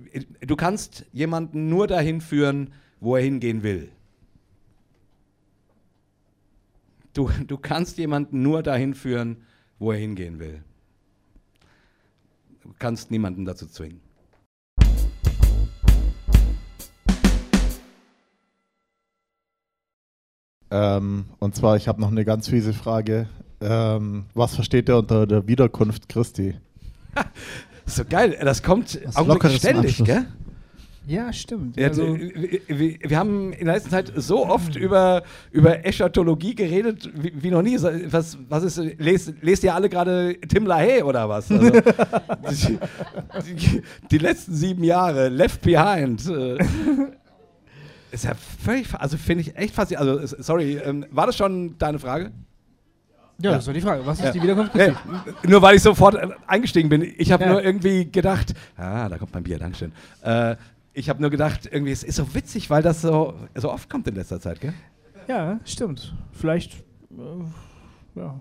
du 0.40 0.56
kannst 0.56 1.04
jemanden 1.12 1.68
nur 1.68 1.86
dahin 1.86 2.20
führen, 2.20 2.72
wo 3.00 3.14
er 3.14 3.22
hingehen 3.22 3.62
will. 3.62 3.90
Du, 7.12 7.30
du 7.46 7.56
kannst 7.56 7.98
jemanden 7.98 8.42
nur 8.42 8.62
dahin 8.62 8.94
führen, 8.94 9.38
wo 9.78 9.92
er 9.92 9.98
hingehen 9.98 10.38
will. 10.38 10.62
Du 12.62 12.74
kannst 12.78 13.10
niemanden 13.10 13.44
dazu 13.44 13.66
zwingen. 13.66 14.00
Ähm, 20.70 21.26
und 21.38 21.56
zwar, 21.56 21.76
ich 21.76 21.88
habe 21.88 22.00
noch 22.00 22.10
eine 22.10 22.24
ganz 22.24 22.48
fiese 22.48 22.74
Frage. 22.74 23.28
Ähm, 23.60 24.26
was 24.34 24.54
versteht 24.54 24.88
ihr 24.88 24.98
unter 24.98 25.26
der 25.26 25.48
Wiederkunft 25.48 26.08
Christi? 26.08 26.56
so 27.86 28.04
geil, 28.04 28.38
das 28.42 28.62
kommt 28.62 29.00
auch 29.14 29.50
ständig, 29.50 30.04
gell? 30.04 30.26
Ja, 31.08 31.32
stimmt. 31.32 31.78
Ja, 31.78 31.88
also, 31.88 32.18
wir, 32.18 32.98
wir, 33.00 33.18
haben 33.18 33.54
in 33.54 33.64
der 33.64 33.76
letzten 33.76 33.88
Zeit 33.88 34.12
so 34.14 34.46
oft 34.46 34.76
über, 34.76 35.22
über 35.50 35.86
Eschatologie 35.86 36.54
geredet 36.54 37.08
wie, 37.14 37.32
wie 37.34 37.50
noch 37.50 37.62
nie. 37.62 37.78
Was, 37.80 38.36
was 38.46 38.62
ist, 38.62 38.76
lest, 38.98 39.32
lest 39.40 39.64
ihr 39.64 39.74
alle 39.74 39.88
gerade 39.88 40.38
Tim 40.46 40.66
LaHaye 40.66 41.02
oder 41.02 41.26
was? 41.26 41.50
Also, 41.50 41.70
die, 41.70 43.54
die, 43.54 43.82
die, 44.10 44.18
letzten 44.18 44.52
sieben 44.54 44.84
Jahre, 44.84 45.30
Left 45.30 45.62
Behind. 45.62 46.28
Äh, 46.28 46.58
ist 48.10 48.24
ja 48.24 48.32
völlig, 48.34 48.92
also 48.92 49.16
finde 49.16 49.44
ich 49.44 49.56
echt 49.56 49.74
faszinierend. 49.74 50.20
Also, 50.20 50.36
sorry, 50.40 50.76
ähm, 50.76 51.06
war 51.10 51.24
das 51.24 51.38
schon 51.38 51.78
deine 51.78 51.98
Frage? 51.98 52.32
Ja, 53.40 53.52
das 53.52 53.66
war 53.66 53.72
die 53.72 53.80
Frage. 53.80 54.04
Was 54.04 54.18
ist 54.18 54.26
ja. 54.26 54.32
die 54.32 54.42
Wiederkunft? 54.42 54.74
Nee, 54.74 54.92
nur 55.46 55.62
weil 55.62 55.76
ich 55.76 55.82
sofort 55.82 56.16
äh, 56.16 56.28
eingestiegen 56.46 56.90
bin. 56.90 57.14
Ich 57.16 57.32
habe 57.32 57.44
ja. 57.44 57.52
nur 57.52 57.64
irgendwie 57.64 58.10
gedacht, 58.10 58.52
ah, 58.76 59.08
da 59.08 59.16
kommt 59.16 59.32
mein 59.32 59.44
Bier, 59.44 59.58
Dankeschön. 59.58 59.92
Äh, 60.22 60.56
ich 60.98 61.08
habe 61.08 61.20
nur 61.20 61.30
gedacht, 61.30 61.68
irgendwie, 61.70 61.92
es 61.92 62.02
ist 62.02 62.16
so 62.16 62.34
witzig, 62.34 62.70
weil 62.70 62.82
das 62.82 63.02
so, 63.02 63.34
so 63.54 63.72
oft 63.72 63.88
kommt 63.88 64.08
in 64.08 64.16
letzter 64.16 64.40
Zeit, 64.40 64.60
gell? 64.60 64.74
Ja, 65.28 65.60
stimmt. 65.64 66.14
Vielleicht, 66.32 66.84
äh, 67.10 68.18
ja. 68.18 68.40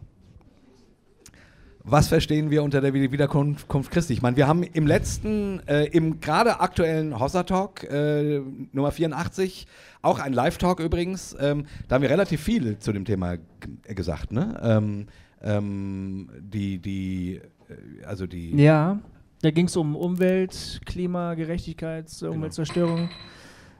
Was 1.83 2.07
verstehen 2.09 2.49
wir 2.49 2.63
unter 2.63 2.81
der 2.81 2.93
Wiederkunft 2.93 3.69
Christi? 3.91 4.11
Ich 4.11 4.21
meine, 4.21 4.35
wir 4.35 4.47
haben 4.47 4.63
im 4.63 4.87
letzten, 4.87 5.61
äh, 5.67 5.85
im 5.85 6.19
gerade 6.19 6.59
aktuellen 6.59 7.17
Hossa 7.17 7.43
Talk 7.43 7.83
äh, 7.83 8.41
Nummer 8.73 8.91
84, 8.91 9.67
auch 10.01 10.19
ein 10.19 10.33
Live-Talk 10.33 10.79
übrigens, 10.79 11.35
ähm, 11.39 11.65
da 11.87 11.95
haben 11.95 12.01
wir 12.01 12.09
relativ 12.09 12.41
viel 12.41 12.79
zu 12.79 12.91
dem 12.91 13.05
Thema 13.05 13.37
gesagt, 13.83 14.31
ne? 14.31 14.59
Ähm, 14.61 15.07
ähm, 15.41 16.29
die, 16.39 16.79
die, 16.79 17.35
äh, 17.69 18.03
also 18.05 18.25
die. 18.25 18.55
Ja. 18.61 18.99
Da 19.41 19.51
ging 19.51 19.67
es 19.67 19.75
um 19.75 19.95
Umwelt, 19.95 20.81
Klimagerechtigkeit, 20.85 22.11
genau. 22.19 22.33
Umweltzerstörung. 22.33 23.09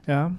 Ja. 0.06 0.32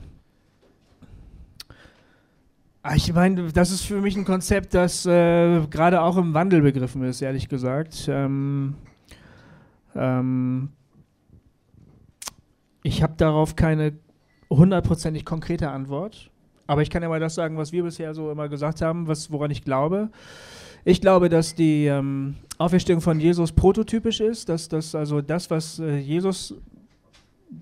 Ah, 2.81 2.95
ich 2.95 3.13
meine, 3.13 3.51
das 3.51 3.71
ist 3.71 3.83
für 3.83 3.99
mich 3.99 4.15
ein 4.15 4.23
Konzept, 4.23 4.73
das 4.73 5.05
äh, 5.05 5.59
gerade 5.67 6.01
auch 6.01 6.15
im 6.15 6.33
Wandel 6.33 6.61
begriffen 6.61 7.03
ist, 7.03 7.21
ehrlich 7.21 7.49
gesagt. 7.49 8.07
Ähm, 8.07 8.75
ähm, 9.95 10.69
ich 12.81 13.03
habe 13.03 13.15
darauf 13.17 13.57
keine 13.57 13.93
hundertprozentig 14.49 15.25
konkrete 15.25 15.69
Antwort, 15.69 16.31
aber 16.67 16.81
ich 16.81 16.89
kann 16.89 17.03
ja 17.03 17.09
mal 17.09 17.19
das 17.19 17.35
sagen, 17.35 17.57
was 17.57 17.73
wir 17.73 17.83
bisher 17.83 18.13
so 18.13 18.31
immer 18.31 18.47
gesagt 18.47 18.81
haben, 18.81 19.07
was, 19.07 19.29
woran 19.29 19.51
ich 19.51 19.63
glaube. 19.63 20.09
Ich 20.85 21.01
glaube, 21.01 21.27
dass 21.27 21.55
die 21.55 21.85
ähm, 21.87 22.37
Auferstehung 22.59 23.01
von 23.01 23.19
Jesus 23.19 23.51
prototypisch 23.51 24.19
ist, 24.19 24.49
dass 24.49 24.69
das 24.69 24.93
also 24.93 25.21
das, 25.21 25.49
was 25.49 25.79
äh, 25.79 25.97
Jesus 25.97 26.53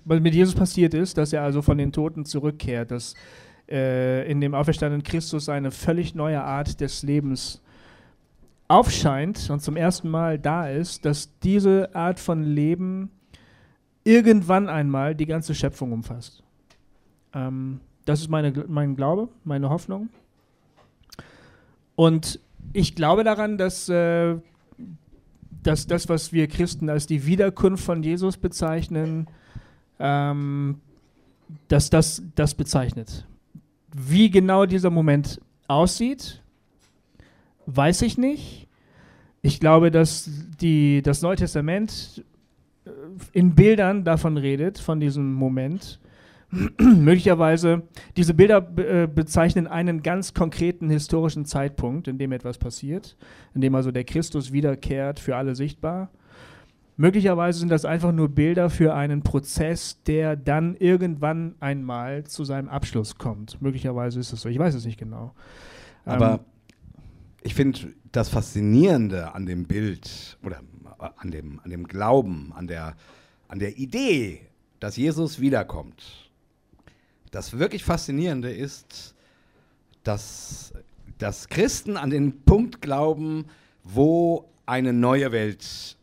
was 0.03 0.19
mit 0.19 0.36
Jesus 0.36 0.53
passiert 0.53 0.94
ist, 0.94 1.18
dass 1.18 1.32
er 1.32 1.44
also 1.44 1.61
von 1.61 1.78
den 1.78 1.94
Toten 1.94 2.26
zurückkehrt, 2.26 2.91
dass 2.91 3.14
äh, 3.69 4.30
in 4.30 4.41
dem 4.41 4.53
auferstandenen 4.53 5.03
Christus 5.03 5.48
eine 5.48 5.72
völlig 5.72 6.14
neue 6.14 6.44
Art 6.44 6.82
des 6.82 7.03
Lebens 7.03 7.61
aufscheint 8.68 9.49
und 9.49 9.61
zum 9.61 9.78
ersten 9.78 10.10
Mal 10.10 10.38
da 10.40 10.69
ist, 10.69 11.06
dass 11.06 11.38
diese 11.40 11.95
Art 11.95 12.19
von 12.19 12.44
Leben 12.44 13.11
irgendwann 14.03 14.68
einmal 14.68 15.15
die 15.15 15.26
ganze 15.26 15.56
Schöpfung 15.56 15.91
umfasst. 15.91 16.44
Ähm, 17.34 17.80
das 18.06 18.22
ist 18.22 18.30
meine, 18.30 18.65
mein 18.68 18.95
Glaube, 18.95 19.30
meine 19.44 19.69
Hoffnung. 19.69 20.10
Und 21.95 22.40
ich 22.74 22.95
glaube 22.95 23.24
daran, 23.24 23.57
dass, 23.57 23.90
äh, 23.90 24.36
dass 25.63 25.88
das, 25.88 26.09
was 26.09 26.34
wir 26.34 26.47
Christen 26.47 26.89
als 26.89 27.07
die 27.07 27.25
Wiederkunft 27.25 27.84
von 27.84 28.03
Jesus 28.03 28.38
bezeichnen, 28.38 29.27
ähm, 29.99 30.79
dass 31.67 31.89
das 31.89 32.23
das 32.35 32.55
bezeichnet. 32.55 33.25
Wie 33.93 34.29
genau 34.29 34.65
dieser 34.65 34.89
Moment 34.89 35.39
aussieht, 35.67 36.41
weiß 37.65 38.01
ich 38.03 38.17
nicht. 38.17 38.67
Ich 39.41 39.59
glaube, 39.59 39.91
dass 39.91 40.29
die, 40.59 41.01
das 41.01 41.21
Neue 41.21 41.38
Testament 41.38 42.23
äh, 42.85 42.89
in 43.34 43.55
Bildern 43.55 44.03
davon 44.03 44.38
redet, 44.38 44.77
von 44.79 44.99
diesem 44.99 45.34
Moment. 45.34 45.99
möglicherweise, 46.80 47.84
diese 48.15 48.34
Bilder 48.34 48.65
äh, 48.78 49.07
bezeichnen 49.07 49.68
einen 49.68 50.02
ganz 50.02 50.34
konkreten 50.34 50.90
historischen 50.90 51.45
Zeitpunkt, 51.45 52.07
in 52.07 52.18
dem 52.18 52.32
etwas 52.32 52.57
passiert, 52.57 53.18
in 53.53 53.61
dem 53.61 53.76
also 53.76 53.91
der 53.91 54.06
Christus 54.06 54.52
wiederkehrt, 54.52 55.19
für 55.19 55.36
alle 55.36 55.56
sichtbar. 55.56 56.10
Möglicherweise 56.95 57.60
sind 57.60 57.69
das 57.69 57.86
einfach 57.86 58.11
nur 58.11 58.30
Bilder 58.30 58.72
für 58.72 58.95
einen 58.95 59.22
Prozess, 59.22 60.02
der 60.03 60.36
dann 60.36 60.76
irgendwann 60.78 61.53
einmal 61.60 62.24
zu 62.24 62.44
seinem 62.44 62.69
Abschluss 62.69 63.18
kommt. 63.18 63.61
Möglicherweise 63.61 64.19
ist 64.19 64.34
es 64.34 64.41
so, 64.41 64.49
ich 64.49 64.57
weiß 64.57 64.74
es 64.74 64.86
nicht 64.86 64.98
genau. 64.98 65.34
Aber 66.06 66.32
ähm, 66.32 66.40
ich 67.44 67.53
finde 67.53 67.94
das 68.11 68.30
Faszinierende 68.30 69.36
an 69.36 69.45
dem 69.45 69.65
Bild 69.65 70.40
oder 70.44 70.61
an 71.18 71.30
dem, 71.30 71.60
an 71.64 71.69
dem 71.69 71.88
Glauben, 71.88 72.52
an 72.56 72.65
der, 72.65 72.95
an 73.48 73.60
der 73.60 73.78
Idee, 73.78 74.41
dass 74.80 74.98
Jesus 74.98 75.40
wiederkommt, 75.40 76.27
das 77.32 77.58
wirklich 77.58 77.84
Faszinierende 77.84 78.52
ist, 78.52 79.16
dass, 80.04 80.74
dass 81.18 81.49
Christen 81.49 81.98
an 81.98 82.10
den 82.10 82.44
Punkt 82.44 82.82
glauben, 82.82 83.45
wo 83.84 84.49
eine 84.66 84.94
neue 84.94 85.32
Welt 85.32 85.98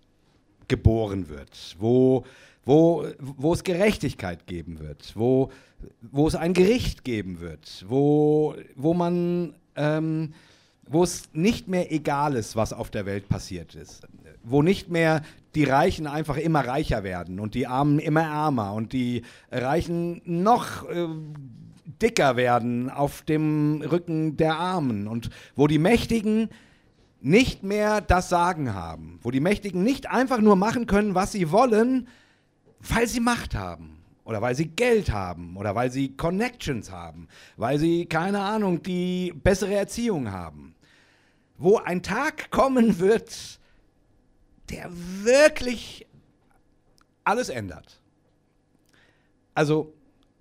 geboren 0.69 1.29
wird, 1.29 1.77
wo, 1.79 2.25
wo, 2.65 3.07
wo 3.19 3.53
es 3.53 3.65
Gerechtigkeit 3.65 4.47
geben 4.47 4.81
wird, 4.81 5.13
wo, 5.15 5.51
wo 6.01 6.27
es 6.27 6.35
ein 6.35 6.55
Gericht 6.55 7.05
geben 7.05 7.41
wird, 7.41 7.85
wo, 7.89 8.57
wo 8.75 8.95
man 8.95 9.55
ähm, 9.77 10.33
wo 10.87 11.03
es 11.03 11.29
nicht 11.33 11.69
mehr 11.69 11.93
egal 11.93 12.37
ist, 12.37 12.57
was 12.57 12.73
auf 12.73 12.91
der 12.91 13.07
Welt 13.07 13.29
passiert 13.29 13.75
ist, 13.75 14.07
wo 14.43 14.63
nicht 14.63 14.91
mehr 14.91 15.23
die 15.55 15.65
Reichen 15.65 16.07
einfach 16.07 16.37
immer 16.37 16.67
reicher 16.67 17.05
werden 17.05 17.41
und 17.41 17.55
die 17.55 17.67
Armen 17.67 17.99
immer 17.99 18.23
ärmer 18.23 18.73
und 18.73 18.93
die 18.93 19.23
Reichen 19.51 20.21
noch 20.25 20.89
äh, 20.89 21.07
dicker 22.03 22.37
werden 22.37 22.91
auf 22.91 23.23
dem 23.23 23.83
Rücken 23.83 24.37
der 24.37 24.57
Armen 24.57 25.07
und 25.07 25.31
wo 25.55 25.67
die 25.67 25.79
Mächtigen 25.79 26.49
nicht 27.21 27.63
mehr 27.63 28.01
das 28.01 28.29
Sagen 28.29 28.75
haben, 28.75 29.19
wo 29.23 29.31
die 29.31 29.41
Mächtigen 29.41 29.83
nicht 29.83 30.11
einfach 30.11 30.41
nur 30.41 30.57
machen 30.57 30.87
können, 30.87 31.15
was 31.15 31.33
sie 31.33 31.51
wollen, 31.51 32.09
weil 32.81 33.07
sie 33.07 33.21
Macht 33.21 33.55
haben 33.55 34.03
oder 34.25 34.43
weil 34.43 34.55
sie 34.55 34.69
Geld 34.69 35.11
haben 35.11 35.57
oder 35.57 35.75
weil 35.75 35.91
sie 35.91 36.17
Connections 36.17 36.91
haben, 36.91 37.29
weil 37.57 37.79
sie, 37.79 38.07
keine 38.07 38.41
Ahnung, 38.41 38.83
die 38.83 39.33
bessere 39.43 39.75
Erziehung 39.75 40.33
haben. 40.33 40.75
Wo 41.57 41.79
ein 41.79 42.03
Tag 42.03 42.51
kommen 42.51 42.99
wird, 42.99 43.61
der 44.71 44.91
wirklich 44.91 46.07
alles 47.25 47.49
ändert. 47.49 48.01
Also 49.55 49.93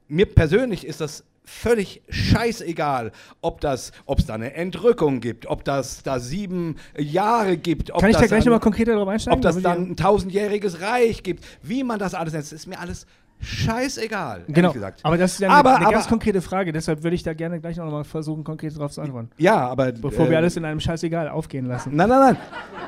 mir 0.08 0.26
persönlich 0.26 0.86
ist 0.86 1.02
das 1.02 1.24
völlig 1.46 2.02
scheißegal, 2.10 3.12
ob 3.42 3.60
das, 3.62 3.92
ob 4.06 4.20
es 4.20 4.26
da 4.26 4.36
eine 4.36 4.54
Entrückung 4.54 5.20
gibt, 5.20 5.46
ob 5.46 5.64
das 5.66 6.04
da 6.04 6.20
sieben 6.20 6.78
Jahre 6.98 7.58
gibt. 7.58 7.94
Kann 7.94 8.10
ich 8.10 8.18
da 8.18 8.26
gleich 8.26 8.46
nochmal 8.46 8.60
konkreter 8.60 8.94
darauf 8.94 9.10
einsteigen? 9.10 9.38
Ob 9.38 9.42
das 9.42 9.62
dann 9.62 9.92
ein 9.92 9.96
tausendjähriges 9.96 10.82
Reich 10.82 11.24
gibt, 11.24 11.44
wie 11.62 11.84
man 11.84 12.00
das 12.00 12.14
alles 12.14 12.34
nennt, 12.34 12.50
ist 12.52 12.68
mir 12.68 12.80
alles 12.80 13.06
scheißegal. 13.44 14.44
Genau. 14.48 14.72
Gesagt. 14.72 15.02
Aber 15.04 15.18
das 15.18 15.34
ist 15.34 15.40
ja 15.40 15.50
eine, 15.50 15.58
aber, 15.58 15.76
eine 15.76 15.86
aber, 15.86 15.96
ganz 15.96 16.08
konkrete 16.08 16.42
Frage, 16.42 16.72
deshalb 16.72 17.04
würde 17.04 17.16
ich 17.16 17.24
da 17.24 17.34
gerne 17.34 17.60
gleich 17.60 17.78
noch 17.78 17.90
mal 17.92 18.04
versuchen, 18.04 18.44
konkret 18.44 18.76
darauf 18.76 18.92
zu 18.92 19.02
antworten. 19.02 19.30
Ja, 19.38 19.68
aber. 19.68 19.92
Bevor 19.92 20.28
äh, 20.28 20.32
wir 20.32 20.38
alles 20.38 20.58
in 20.58 20.66
einem 20.66 20.80
Scheißegal 20.80 21.30
aufgehen 21.30 21.66
lassen. 21.66 21.96
Nein, 21.96 22.10
nein, 22.10 22.20
nein. 22.20 22.38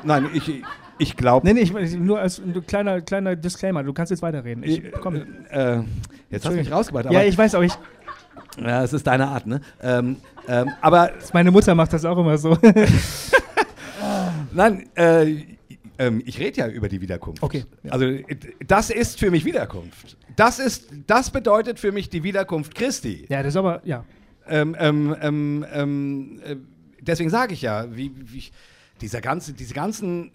Nein, 0.04 0.30
ich, 0.34 0.62
ich 0.98 1.16
glaube. 1.16 1.46
Nee, 1.46 1.52
nee, 1.52 1.60
ich, 1.60 1.96
nur 1.96 2.20
als 2.20 2.38
ein 2.38 2.66
kleiner, 2.66 3.00
kleiner 3.00 3.36
Disclaimer. 3.36 3.82
Du 3.82 3.92
kannst 3.92 4.10
jetzt 4.10 4.22
weiterreden. 4.22 4.62
Ich, 4.64 4.82
komm. 5.00 5.16
Äh, 5.50 5.80
jetzt 6.30 6.44
hast 6.44 6.52
du 6.52 6.58
mich 6.58 6.72
rausgebracht. 6.72 7.10
ja, 7.10 7.22
ich 7.22 7.36
weiß, 7.36 7.54
aber 7.54 7.64
ich. 7.64 7.72
Ja, 8.58 8.82
es 8.82 8.92
ist 8.92 9.06
deine 9.06 9.28
Art, 9.28 9.46
ne? 9.46 9.60
Ähm, 9.82 10.16
ähm, 10.48 10.70
aber 10.80 11.10
meine 11.32 11.50
Mutter 11.50 11.74
macht 11.74 11.92
das 11.92 12.04
auch 12.04 12.16
immer 12.16 12.38
so. 12.38 12.56
Nein, 14.52 14.88
äh, 14.94 15.55
ähm, 15.98 16.22
ich 16.24 16.38
rede 16.38 16.60
ja 16.60 16.68
über 16.68 16.88
die 16.88 17.00
Wiederkunft. 17.00 17.42
Okay, 17.42 17.64
ja. 17.82 17.92
Also 17.92 18.06
das 18.66 18.90
ist 18.90 19.18
für 19.18 19.30
mich 19.30 19.44
Wiederkunft. 19.44 20.16
Das 20.36 20.58
ist, 20.58 20.90
das 21.06 21.30
bedeutet 21.30 21.78
für 21.78 21.92
mich 21.92 22.08
die 22.10 22.22
Wiederkunft 22.22 22.74
Christi. 22.74 23.26
ja, 23.28 23.42
das 23.42 23.54
ist 23.54 23.56
aber, 23.56 23.80
ja. 23.84 24.04
Ähm, 24.48 24.76
ähm, 24.78 25.16
ähm, 25.20 25.66
ähm, 25.72 26.40
äh, 26.44 26.56
deswegen 27.00 27.30
sage 27.30 27.54
ich 27.54 27.62
ja, 27.62 27.86
wie, 27.96 28.12
wie 28.16 28.44
dieser 29.00 29.20
ganze, 29.20 29.52
diese 29.52 29.74
ganzen 29.74 30.30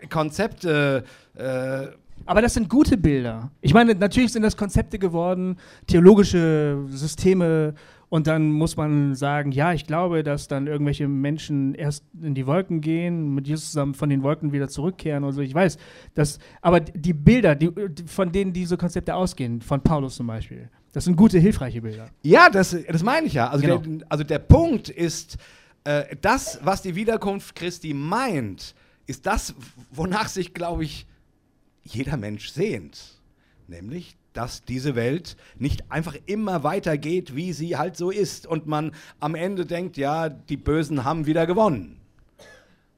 äh, 0.00 0.06
Konzepte. 0.06 1.04
Äh, 1.34 1.86
Aber 2.26 2.42
das 2.42 2.54
sind 2.54 2.68
gute 2.68 2.96
Bilder. 2.96 3.50
Ich 3.60 3.74
meine, 3.74 3.94
natürlich 3.94 4.32
sind 4.32 4.42
das 4.42 4.56
Konzepte 4.56 4.98
geworden, 4.98 5.56
theologische 5.86 6.78
Systeme. 6.88 7.74
Und 8.10 8.26
dann 8.26 8.50
muss 8.50 8.76
man 8.76 9.14
sagen, 9.14 9.52
ja, 9.52 9.72
ich 9.72 9.86
glaube, 9.86 10.24
dass 10.24 10.48
dann 10.48 10.66
irgendwelche 10.66 11.06
Menschen 11.06 11.74
erst 11.76 12.04
in 12.20 12.34
die 12.34 12.44
Wolken 12.46 12.80
gehen, 12.80 13.34
mit 13.34 13.46
Jesus 13.46 13.66
zusammen 13.66 13.94
von 13.94 14.10
den 14.10 14.24
Wolken 14.24 14.52
wieder 14.52 14.68
zurückkehren 14.68 15.22
und 15.22 15.32
so. 15.32 15.40
Ich 15.40 15.54
weiß, 15.54 15.78
dass, 16.14 16.40
aber 16.60 16.80
die 16.80 17.12
Bilder, 17.14 17.54
die, 17.54 17.70
von 18.06 18.32
denen 18.32 18.52
diese 18.52 18.76
Konzepte 18.76 19.14
ausgehen, 19.14 19.60
von 19.60 19.80
Paulus 19.80 20.16
zum 20.16 20.26
Beispiel, 20.26 20.68
das 20.92 21.04
sind 21.04 21.14
gute, 21.14 21.38
hilfreiche 21.38 21.80
Bilder. 21.82 22.10
ja, 22.22 22.50
das, 22.50 22.76
das 22.88 23.04
meine 23.04 23.28
ich 23.28 23.34
ja. 23.34 23.48
Also, 23.48 23.64
Genau. 23.64 23.78
der, 23.78 24.06
also 24.08 24.24
der 24.24 24.40
Punkt 24.40 24.88
ist, 24.88 25.38
äh, 25.84 26.16
das, 26.20 26.58
was 26.64 26.82
die 26.82 26.96
Wiederkunft 26.96 27.54
Christi 27.54 27.94
meint, 27.94 28.74
ist 29.06 29.24
das, 29.24 29.54
wonach 29.92 30.26
sich, 30.28 30.52
glaube 30.52 30.82
ich, 30.82 31.06
jeder 31.84 32.16
Mensch 32.16 32.50
sehnt. 32.50 33.20
Nämlich, 33.68 34.16
dass 34.32 34.62
diese 34.62 34.94
Welt 34.94 35.36
nicht 35.58 35.90
einfach 35.90 36.16
immer 36.26 36.62
weitergeht, 36.62 37.34
wie 37.34 37.52
sie 37.52 37.76
halt 37.76 37.96
so 37.96 38.10
ist 38.10 38.46
und 38.46 38.66
man 38.66 38.92
am 39.18 39.34
Ende 39.34 39.66
denkt, 39.66 39.96
ja, 39.96 40.28
die 40.28 40.56
Bösen 40.56 41.04
haben 41.04 41.26
wieder 41.26 41.46
gewonnen. 41.46 42.00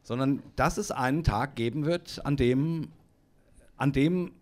Sondern 0.03 0.43
dass 0.57 0.79
es 0.79 0.91
einen 0.91 1.25
Tag 1.25 1.57
geben 1.57 1.87
wird, 1.87 2.25
an 2.25 2.37
dem, 2.37 2.89
an 3.77 3.93
dem 3.93 4.33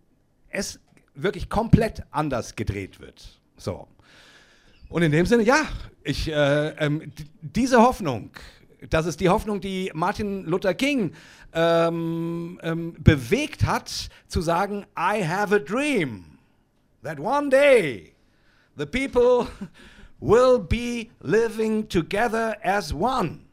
es 0.49 0.79
wirklich 1.13 1.49
komplett 1.49 2.03
anders 2.11 2.55
gedreht 2.55 2.99
wird. 2.99 3.39
So. 3.57 3.87
Und 4.89 5.03
in 5.03 5.11
dem 5.11 5.25
Sinne, 5.25 5.43
ja, 5.43 5.65
ich, 6.03 6.29
äh, 6.29 6.69
ähm, 6.69 7.13
diese 7.41 7.81
Hoffnung, 7.81 8.31
das 8.89 9.05
ist 9.05 9.19
die 9.21 9.29
Hoffnung, 9.29 9.61
die 9.61 9.91
Martin 9.93 10.43
Luther 10.45 10.73
King 10.73 11.13
ähm, 11.53 12.59
ähm, 12.63 12.95
bewegt 12.99 13.65
hat, 13.65 14.09
zu 14.27 14.41
sagen, 14.41 14.85
I 14.97 15.25
have 15.25 15.55
a 15.55 15.59
dream 15.59 16.30
that 17.03 17.19
one 17.19 17.49
day 17.49 18.13
the 18.75 18.85
people 18.85 19.47
will 20.19 20.59
be 20.59 21.09
living 21.21 21.87
together 21.87 22.55
as 22.63 22.93
one. 22.93 23.45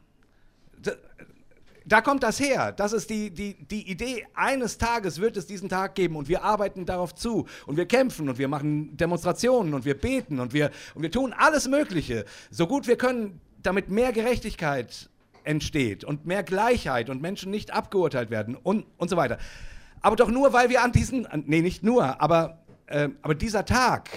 Da 1.85 2.01
kommt 2.01 2.21
das 2.21 2.39
her. 2.39 2.71
Das 2.71 2.93
ist 2.93 3.09
die, 3.09 3.31
die, 3.31 3.55
die 3.55 3.89
Idee, 3.89 4.27
eines 4.35 4.77
Tages 4.77 5.19
wird 5.19 5.37
es 5.37 5.47
diesen 5.47 5.69
Tag 5.69 5.95
geben 5.95 6.17
und 6.17 6.29
wir 6.29 6.43
arbeiten 6.43 6.85
darauf 6.85 7.15
zu 7.15 7.47
und 7.65 7.77
wir 7.77 7.87
kämpfen 7.87 8.29
und 8.29 8.37
wir 8.37 8.47
machen 8.47 8.95
Demonstrationen 8.95 9.73
und 9.73 9.85
wir 9.85 9.99
beten 9.99 10.39
und 10.39 10.53
wir, 10.53 10.69
und 10.93 11.01
wir 11.01 11.09
tun 11.09 11.33
alles 11.35 11.67
Mögliche, 11.67 12.25
so 12.51 12.67
gut 12.67 12.85
wir 12.85 12.95
können, 12.95 13.41
damit 13.63 13.89
mehr 13.89 14.11
Gerechtigkeit 14.11 15.09
entsteht 15.43 16.03
und 16.03 16.27
mehr 16.27 16.43
Gleichheit 16.43 17.09
und 17.09 17.23
Menschen 17.23 17.49
nicht 17.49 17.71
abgeurteilt 17.71 18.29
werden 18.29 18.55
und, 18.55 18.85
und 18.97 19.09
so 19.09 19.17
weiter. 19.17 19.39
Aber 20.01 20.15
doch 20.15 20.29
nur, 20.29 20.53
weil 20.53 20.69
wir 20.69 20.83
an 20.83 20.91
diesen, 20.91 21.27
nee, 21.47 21.61
nicht 21.61 21.83
nur, 21.83 22.21
aber, 22.21 22.59
äh, 22.89 23.09
aber 23.21 23.35
dieser 23.35 23.65
Tag, 23.65 24.09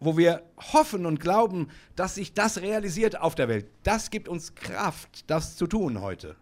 wo 0.00 0.16
wir 0.16 0.42
hoffen 0.72 1.06
und 1.06 1.20
glauben, 1.20 1.68
dass 1.94 2.14
sich 2.14 2.34
das 2.34 2.60
realisiert 2.60 3.20
auf 3.20 3.34
der 3.34 3.48
Welt. 3.48 3.66
Das 3.82 4.10
gibt 4.10 4.28
uns 4.28 4.54
Kraft, 4.54 5.24
das 5.30 5.56
zu 5.56 5.66
tun 5.66 6.00
heute. 6.00 6.36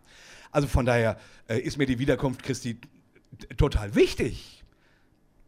Also 0.50 0.68
von 0.68 0.84
daher 0.84 1.18
äh, 1.48 1.58
ist 1.58 1.78
mir 1.78 1.86
die 1.86 1.98
Wiederkunft 1.98 2.42
Christi 2.42 2.78
total 3.56 3.94
wichtig. 3.94 4.64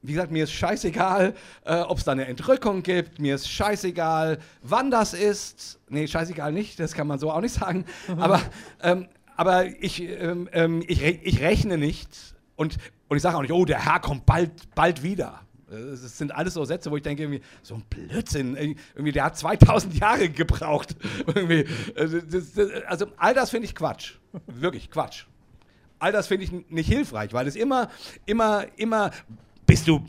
Wie 0.02 0.12
gesagt, 0.12 0.30
mir 0.30 0.44
ist 0.44 0.52
scheißegal, 0.52 1.34
äh, 1.64 1.80
ob 1.80 1.98
es 1.98 2.04
da 2.04 2.12
eine 2.12 2.26
Entrückung 2.26 2.82
gibt, 2.82 3.18
mir 3.18 3.34
ist 3.34 3.48
scheißegal, 3.48 4.38
wann 4.62 4.90
das 4.90 5.14
ist. 5.14 5.80
Nee, 5.88 6.06
scheißegal 6.06 6.52
nicht, 6.52 6.78
das 6.78 6.92
kann 6.92 7.08
man 7.08 7.18
so 7.18 7.32
auch 7.32 7.40
nicht 7.40 7.54
sagen. 7.54 7.84
Aber, 8.16 8.40
ähm, 8.82 9.08
aber 9.38 9.66
ich, 9.82 10.00
ähm, 10.00 10.48
ähm, 10.52 10.82
ich, 10.88 11.02
re 11.02 11.10
ich 11.22 11.42
rechne 11.42 11.76
nicht 11.76 12.08
und, 12.54 12.78
und 13.08 13.16
ich 13.16 13.22
sage 13.22 13.36
auch 13.36 13.42
nicht, 13.42 13.52
oh, 13.52 13.64
der 13.64 13.84
Herr 13.84 14.00
kommt 14.00 14.26
bald, 14.26 14.74
bald 14.74 15.02
wieder. 15.02 15.40
Das 15.68 16.16
sind 16.16 16.32
alles 16.32 16.54
so 16.54 16.64
Sätze, 16.64 16.90
wo 16.90 16.96
ich 16.96 17.02
denke, 17.02 17.24
irgendwie, 17.24 17.42
so 17.62 17.74
ein 17.74 17.82
Blödsinn. 17.90 18.56
Irgendwie, 18.94 19.12
der 19.12 19.24
hat 19.24 19.36
2000 19.36 19.94
Jahre 20.00 20.28
gebraucht. 20.28 20.96
das, 21.96 22.54
das, 22.54 22.70
also 22.86 23.06
all 23.16 23.34
das 23.34 23.50
finde 23.50 23.66
ich 23.66 23.74
Quatsch. 23.74 24.14
Wirklich 24.46 24.90
Quatsch. 24.90 25.24
All 25.98 26.12
das 26.12 26.28
finde 26.28 26.44
ich 26.44 26.52
nicht 26.70 26.88
hilfreich, 26.88 27.32
weil 27.32 27.46
es 27.48 27.56
immer, 27.56 27.90
immer, 28.26 28.66
immer, 28.76 29.10
bist 29.66 29.88
du, 29.88 30.04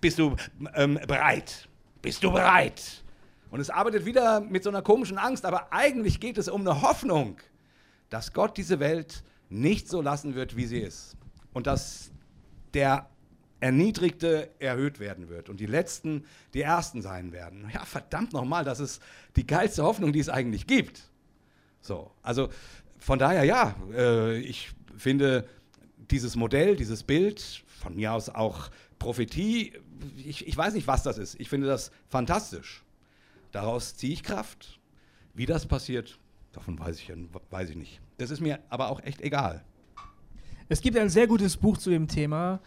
bist 0.00 0.18
du 0.18 0.34
ähm, 0.74 0.98
bereit? 1.06 1.68
Bist 2.02 2.24
du 2.24 2.32
bereit? 2.32 3.04
Und 3.50 3.60
es 3.60 3.70
arbeitet 3.70 4.06
wieder 4.06 4.40
mit 4.40 4.64
so 4.64 4.70
einer 4.70 4.82
komischen 4.82 5.18
Angst, 5.18 5.44
aber 5.44 5.72
eigentlich 5.72 6.20
geht 6.20 6.38
es 6.38 6.48
um 6.48 6.62
eine 6.62 6.82
Hoffnung, 6.82 7.36
dass 8.10 8.32
Gott 8.32 8.56
diese 8.56 8.80
Welt 8.80 9.22
nicht 9.50 9.88
so 9.88 10.00
lassen 10.00 10.34
wird, 10.34 10.56
wie 10.56 10.66
sie 10.66 10.78
ist. 10.78 11.16
Und 11.52 11.66
dass 11.66 12.10
der 12.76 13.08
Erniedrigte 13.58 14.50
erhöht 14.58 15.00
werden 15.00 15.30
wird 15.30 15.48
und 15.48 15.60
die 15.60 15.66
Letzten 15.66 16.24
die 16.52 16.60
Ersten 16.60 17.00
sein 17.00 17.32
werden. 17.32 17.70
Ja, 17.72 17.84
verdammt 17.84 18.34
nochmal, 18.34 18.64
das 18.64 18.80
ist 18.80 19.02
die 19.34 19.46
geilste 19.46 19.82
Hoffnung, 19.82 20.12
die 20.12 20.20
es 20.20 20.28
eigentlich 20.28 20.66
gibt. 20.66 21.10
So, 21.80 22.10
also 22.22 22.50
von 22.98 23.18
daher 23.18 23.44
ja, 23.44 23.74
äh, 23.94 24.38
ich 24.38 24.72
finde 24.96 25.48
dieses 26.10 26.36
Modell, 26.36 26.76
dieses 26.76 27.02
Bild, 27.02 27.64
von 27.66 27.96
mir 27.96 28.12
aus 28.12 28.28
auch 28.28 28.70
Prophetie, 28.98 29.72
ich, 30.18 30.46
ich 30.46 30.56
weiß 30.56 30.74
nicht, 30.74 30.86
was 30.86 31.02
das 31.02 31.16
ist. 31.16 31.40
Ich 31.40 31.48
finde 31.48 31.66
das 31.66 31.90
fantastisch. 32.08 32.84
Daraus 33.52 33.96
ziehe 33.96 34.12
ich 34.12 34.22
Kraft. 34.22 34.78
Wie 35.34 35.46
das 35.46 35.66
passiert, 35.66 36.18
davon 36.52 36.78
weiß 36.78 36.98
ich, 36.98 37.12
weiß 37.50 37.70
ich 37.70 37.76
nicht. 37.76 38.00
Das 38.18 38.30
ist 38.30 38.40
mir 38.40 38.58
aber 38.68 38.90
auch 38.90 39.02
echt 39.02 39.22
egal. 39.22 39.64
Es 40.68 40.80
gibt 40.80 40.96
ein 40.96 41.08
sehr 41.08 41.28
gutes 41.28 41.56
Buch 41.56 41.76
zu 41.78 41.90
dem 41.90 42.08
Thema. 42.08 42.58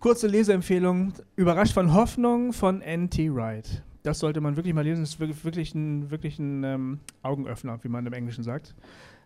Kurze 0.00 0.26
Leseempfehlung: 0.26 1.14
Überrascht 1.34 1.72
von 1.72 1.94
Hoffnung 1.94 2.52
von 2.52 2.82
N.T. 2.82 3.34
Wright. 3.34 3.82
Das 4.02 4.18
sollte 4.18 4.42
man 4.42 4.56
wirklich 4.56 4.74
mal 4.74 4.84
lesen. 4.84 5.02
Das 5.02 5.14
ist 5.14 5.44
wirklich, 5.44 5.74
ein, 5.74 6.10
wirklich 6.10 6.38
ein 6.38 6.62
ähm, 6.62 7.00
Augenöffner, 7.22 7.82
wie 7.82 7.88
man 7.88 8.04
im 8.04 8.12
Englischen 8.12 8.44
sagt. 8.44 8.74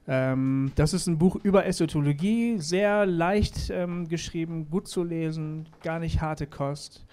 Ähm, 0.06 0.70
das 0.76 0.94
ist 0.94 1.08
ein 1.08 1.18
Buch 1.18 1.34
über 1.42 1.66
Eschatologie, 1.66 2.58
sehr 2.58 3.06
leicht 3.06 3.70
ähm, 3.70 4.08
geschrieben, 4.08 4.70
gut 4.70 4.86
zu 4.86 5.02
lesen, 5.02 5.68
gar 5.82 5.98
nicht 5.98 6.20
harte 6.20 6.46
Kost. 6.46 7.04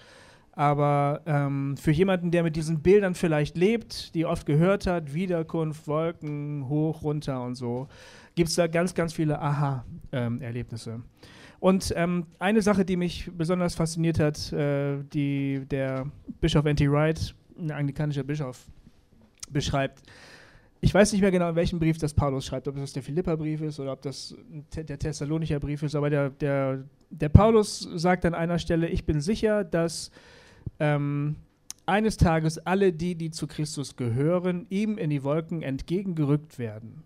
Aber 0.58 1.22
ähm, 1.24 1.76
für 1.76 1.92
jemanden, 1.92 2.32
der 2.32 2.42
mit 2.42 2.56
diesen 2.56 2.80
Bildern 2.82 3.14
vielleicht 3.14 3.56
lebt, 3.56 4.12
die 4.16 4.26
oft 4.26 4.44
gehört 4.44 4.88
hat, 4.88 5.14
Wiederkunft, 5.14 5.86
Wolken, 5.86 6.68
hoch, 6.68 7.04
runter 7.04 7.44
und 7.44 7.54
so, 7.54 7.86
gibt 8.34 8.48
es 8.48 8.56
da 8.56 8.66
ganz, 8.66 8.92
ganz 8.92 9.12
viele 9.12 9.40
Aha-Erlebnisse. 9.40 11.00
und 11.60 11.94
ähm, 11.94 12.26
eine 12.40 12.60
Sache, 12.60 12.84
die 12.84 12.96
mich 12.96 13.30
besonders 13.32 13.76
fasziniert 13.76 14.18
hat, 14.18 14.52
äh, 14.52 14.96
die 15.12 15.64
der 15.70 16.06
Bischof 16.40 16.64
N.T. 16.64 16.90
Wright, 16.90 17.36
ein 17.56 17.70
anglikanischer 17.70 18.24
Bischof, 18.24 18.66
beschreibt. 19.50 20.02
Ich 20.80 20.92
weiß 20.92 21.12
nicht 21.12 21.20
mehr 21.20 21.30
genau, 21.30 21.50
in 21.50 21.54
welchem 21.54 21.78
Brief 21.78 21.98
das 21.98 22.12
Paulus 22.12 22.46
schreibt, 22.46 22.66
ob 22.66 22.74
das 22.74 22.92
der 22.92 23.04
Philipperbrief 23.04 23.60
ist 23.60 23.78
oder 23.78 23.92
ob 23.92 24.02
das 24.02 24.34
der 24.74 24.98
Thessalonicher 24.98 25.60
Brief 25.60 25.84
ist, 25.84 25.94
aber 25.94 26.10
der, 26.10 26.30
der, 26.30 26.82
der 27.10 27.28
Paulus 27.28 27.88
sagt 27.94 28.26
an 28.26 28.34
einer 28.34 28.58
Stelle, 28.58 28.88
ich 28.88 29.04
bin 29.04 29.20
sicher, 29.20 29.62
dass 29.62 30.10
ähm, 30.78 31.36
eines 31.86 32.16
Tages 32.16 32.58
alle 32.58 32.92
die, 32.92 33.14
die 33.14 33.30
zu 33.30 33.46
Christus 33.46 33.96
gehören, 33.96 34.66
ihm 34.68 34.98
in 34.98 35.10
die 35.10 35.24
Wolken 35.24 35.62
entgegengerückt 35.62 36.58
werden. 36.58 37.02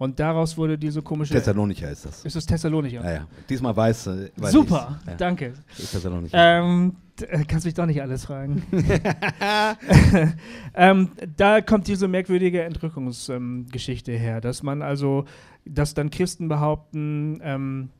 Und 0.00 0.18
daraus 0.18 0.56
wurde 0.56 0.78
diese 0.78 1.02
komische... 1.02 1.34
Thessalonicher 1.34 1.90
ist 1.90 2.06
das. 2.06 2.24
Ist 2.24 2.34
es 2.34 2.46
Thessalonicher? 2.46 3.04
Ja, 3.04 3.12
ja. 3.12 3.26
Diesmal 3.50 3.76
weiß, 3.76 4.06
äh, 4.06 4.30
weiß 4.34 4.52
Super. 4.52 4.98
Ja. 5.06 5.14
danke. 5.16 5.52
Das 5.76 5.90
Thessalonicher. 5.90 6.38
Ähm, 6.38 6.96
äh, 7.20 7.44
kannst 7.44 7.66
mich 7.66 7.74
doch 7.74 7.84
nicht 7.84 8.00
alles 8.00 8.24
fragen. 8.24 8.62
ähm, 10.74 11.10
da 11.36 11.60
kommt 11.60 11.86
diese 11.86 12.08
merkwürdige 12.08 12.62
Entrückungsgeschichte 12.62 14.12
ähm, 14.12 14.18
her, 14.18 14.40
dass 14.40 14.62
man 14.62 14.80
also, 14.80 15.26
dass 15.66 15.92
dann 15.92 16.08
Christen 16.08 16.48
behaupten, 16.48 17.38
ähm, 17.42 17.90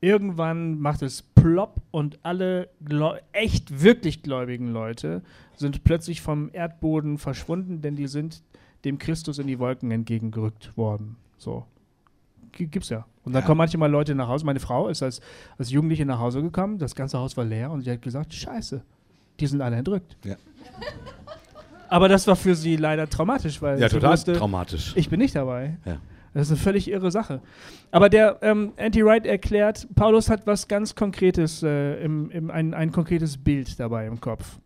irgendwann 0.00 0.78
macht 0.80 1.02
es 1.02 1.22
plopp 1.22 1.80
und 1.90 2.18
alle 2.22 2.68
echt 3.32 3.82
wirklich 3.82 4.22
gläubigen 4.22 4.68
Leute 4.68 5.22
sind 5.56 5.82
plötzlich 5.84 6.20
vom 6.22 6.50
Erdboden 6.52 7.18
verschwunden, 7.18 7.80
denn 7.80 7.96
die 7.96 8.06
sind 8.06 8.42
dem 8.84 8.98
Christus 8.98 9.38
in 9.38 9.46
die 9.48 9.58
Wolken 9.58 9.90
entgegengerückt 9.90 10.76
worden. 10.76 11.16
So. 11.36 11.64
Gibt's 12.52 12.88
ja. 12.88 13.06
Und 13.24 13.32
dann 13.34 13.42
Ja. 13.42 13.46
kommen 13.46 13.58
manchmal 13.58 13.90
Leute 13.90 14.14
nach 14.14 14.28
Hause. 14.28 14.46
Meine 14.46 14.60
Frau 14.60 14.88
ist 14.88 15.02
als, 15.02 15.20
als 15.58 15.70
Jugendliche 15.70 16.06
nach 16.06 16.18
Hause 16.18 16.42
gekommen, 16.42 16.78
das 16.78 16.94
ganze 16.94 17.18
Haus 17.18 17.36
war 17.36 17.44
leer 17.44 17.70
und 17.70 17.82
sie 17.82 17.90
hat 17.90 18.02
gesagt, 18.02 18.32
scheiße, 18.32 18.82
die 19.40 19.46
sind 19.46 19.60
alle 19.60 19.76
entrückt. 19.76 20.16
Ja. 20.24 20.36
Aber 21.88 22.08
das 22.08 22.26
war 22.26 22.36
für 22.36 22.54
sie 22.54 22.76
leider 22.76 23.08
traumatisch, 23.08 23.60
weil 23.62 23.80
Ja, 23.80 23.88
sie 23.88 23.96
total 23.96 24.12
wusste, 24.12 24.32
traumatisch. 24.34 24.92
ich 24.96 25.08
bin 25.08 25.18
nicht 25.20 25.34
dabei. 25.34 25.76
Ja. 25.84 25.96
Das 26.34 26.46
ist 26.46 26.50
eine 26.52 26.60
völlig 26.60 26.90
irre 26.90 27.10
Sache. 27.10 27.40
Aber 27.90 28.08
der 28.08 28.38
ähm, 28.42 28.72
Anti-Wright 28.76 29.26
erklärt, 29.26 29.88
Paulus 29.94 30.28
hat 30.28 30.46
was 30.46 30.68
ganz 30.68 30.94
Konkretes, 30.94 31.62
äh, 31.62 32.02
im, 32.02 32.30
im, 32.30 32.50
ein, 32.50 32.74
ein 32.74 32.92
konkretes 32.92 33.36
Bild 33.36 33.80
dabei 33.80 34.06
im 34.06 34.20
Kopf. 34.20 34.58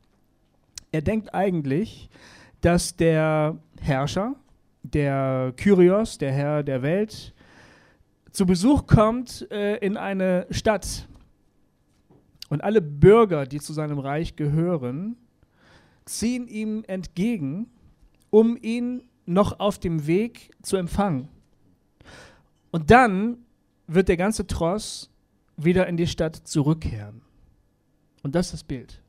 Er 0.90 1.02
denkt 1.02 1.34
eigentlich, 1.34 2.10
dass 2.60 2.96
der 2.96 3.56
Herrscher, 3.80 4.34
der 4.82 5.52
Kyrios, 5.56 6.18
der 6.18 6.32
Herr 6.32 6.62
der 6.62 6.82
Welt, 6.82 7.32
zu 8.32 8.46
Besuch 8.46 8.86
kommt 8.86 9.50
äh, 9.50 9.76
in 9.76 9.96
eine 9.96 10.46
Stadt. 10.50 11.06
Und 12.48 12.62
alle 12.62 12.82
Bürger, 12.82 13.46
die 13.46 13.60
zu 13.60 13.72
seinem 13.72 13.98
Reich 13.98 14.36
gehören, 14.36 15.16
ziehen 16.04 16.48
ihm 16.48 16.84
entgegen, 16.86 17.70
um 18.30 18.58
ihn 18.60 19.02
noch 19.26 19.60
auf 19.60 19.78
dem 19.78 20.06
Weg 20.06 20.50
zu 20.62 20.76
empfangen. 20.76 21.28
Und 22.72 22.90
dann 22.90 23.38
wird 23.86 24.08
der 24.08 24.16
ganze 24.16 24.46
Tross 24.46 25.10
wieder 25.56 25.86
in 25.86 25.96
die 25.96 26.08
Stadt 26.08 26.34
zurückkehren. 26.34 27.22
Und 28.22 28.34
das 28.34 28.46
ist 28.46 28.52
das 28.52 28.64
Bild. 28.64 29.00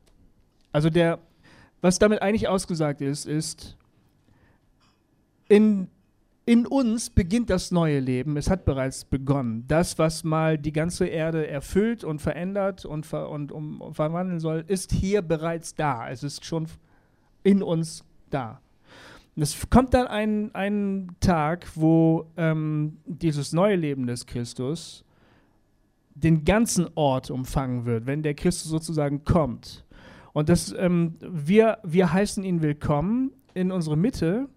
Also 0.70 0.90
der, 0.90 1.18
was 1.80 1.98
damit 1.98 2.22
eigentlich 2.22 2.46
ausgesagt 2.46 3.00
ist, 3.00 3.26
ist, 3.26 3.76
in, 5.48 5.88
in 6.46 6.66
uns 6.66 7.10
beginnt 7.10 7.48
das 7.48 7.70
neue 7.70 8.00
Leben. 8.00 8.36
Es 8.36 8.50
hat 8.50 8.64
bereits 8.64 9.04
begonnen. 9.04 9.64
Das, 9.66 9.98
was 9.98 10.24
mal 10.24 10.58
die 10.58 10.72
ganze 10.72 11.06
Erde 11.06 11.46
erfüllt 11.46 12.04
und 12.04 12.20
verändert 12.20 12.84
und, 12.84 13.06
ver 13.06 13.30
und 13.30 13.50
um, 13.50 13.94
verwandeln 13.94 14.40
soll, 14.40 14.64
ist 14.66 14.92
hier 14.92 15.22
bereits 15.22 15.74
da. 15.74 16.08
Es 16.10 16.22
ist 16.22 16.44
schon 16.44 16.66
in 17.42 17.62
uns 17.62 18.04
da. 18.30 18.60
Es 19.36 19.68
kommt 19.68 19.94
dann 19.94 20.06
ein, 20.06 20.54
ein 20.54 21.08
Tag, 21.18 21.66
wo 21.74 22.26
ähm, 22.36 22.98
dieses 23.04 23.52
neue 23.52 23.74
Leben 23.74 24.06
des 24.06 24.26
Christus 24.26 25.04
den 26.14 26.44
ganzen 26.44 26.88
Ort 26.94 27.30
umfangen 27.30 27.84
wird, 27.84 28.06
wenn 28.06 28.22
der 28.22 28.34
Christus 28.34 28.70
sozusagen 28.70 29.24
kommt. 29.24 29.84
Und 30.32 30.48
das, 30.48 30.72
ähm, 30.78 31.14
wir, 31.20 31.78
wir 31.82 32.12
heißen 32.12 32.44
ihn 32.44 32.62
willkommen 32.62 33.32
in 33.54 33.72
unsere 33.72 33.96
Mitte. 33.96 34.48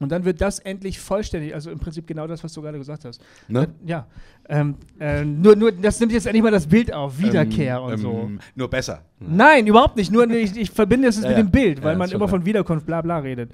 Und 0.00 0.10
dann 0.10 0.24
wird 0.24 0.40
das 0.40 0.58
endlich 0.60 0.98
vollständig, 0.98 1.54
also 1.54 1.70
im 1.70 1.78
Prinzip 1.78 2.06
genau 2.06 2.26
das, 2.26 2.42
was 2.42 2.54
du 2.54 2.62
gerade 2.62 2.78
gesagt 2.78 3.04
hast. 3.04 3.20
Ne? 3.48 3.64
Äh, 3.84 3.88
ja. 3.90 4.06
Ähm, 4.48 4.76
äh, 4.98 5.22
nur, 5.26 5.54
nur, 5.56 5.72
das 5.72 6.00
nimmt 6.00 6.12
jetzt 6.12 6.26
endlich 6.26 6.42
mal 6.42 6.50
das 6.50 6.66
Bild 6.66 6.90
auf, 6.90 7.18
Wiederkehr 7.18 7.76
Ähm, 7.76 7.82
und 7.84 7.98
so. 7.98 8.10
ähm, 8.12 8.40
Nur 8.54 8.70
besser. 8.70 9.02
Nein, 9.18 9.66
überhaupt 9.66 9.96
nicht. 9.96 10.10
Nur 10.10 10.28
ich, 10.30 10.56
ich 10.56 10.70
verbinde 10.70 11.08
es 11.08 11.16
Ja, 11.16 11.28
mit 11.28 11.30
ja. 11.32 11.36
dem 11.42 11.50
Bild, 11.50 11.78
Ja, 11.78 11.84
weil 11.84 11.92
ist 11.92 11.98
man 11.98 12.10
immer 12.12 12.28
von 12.28 12.46
Wiederkunft 12.46 12.86
bla 12.86 13.02
bla 13.02 13.18
redet. 13.18 13.52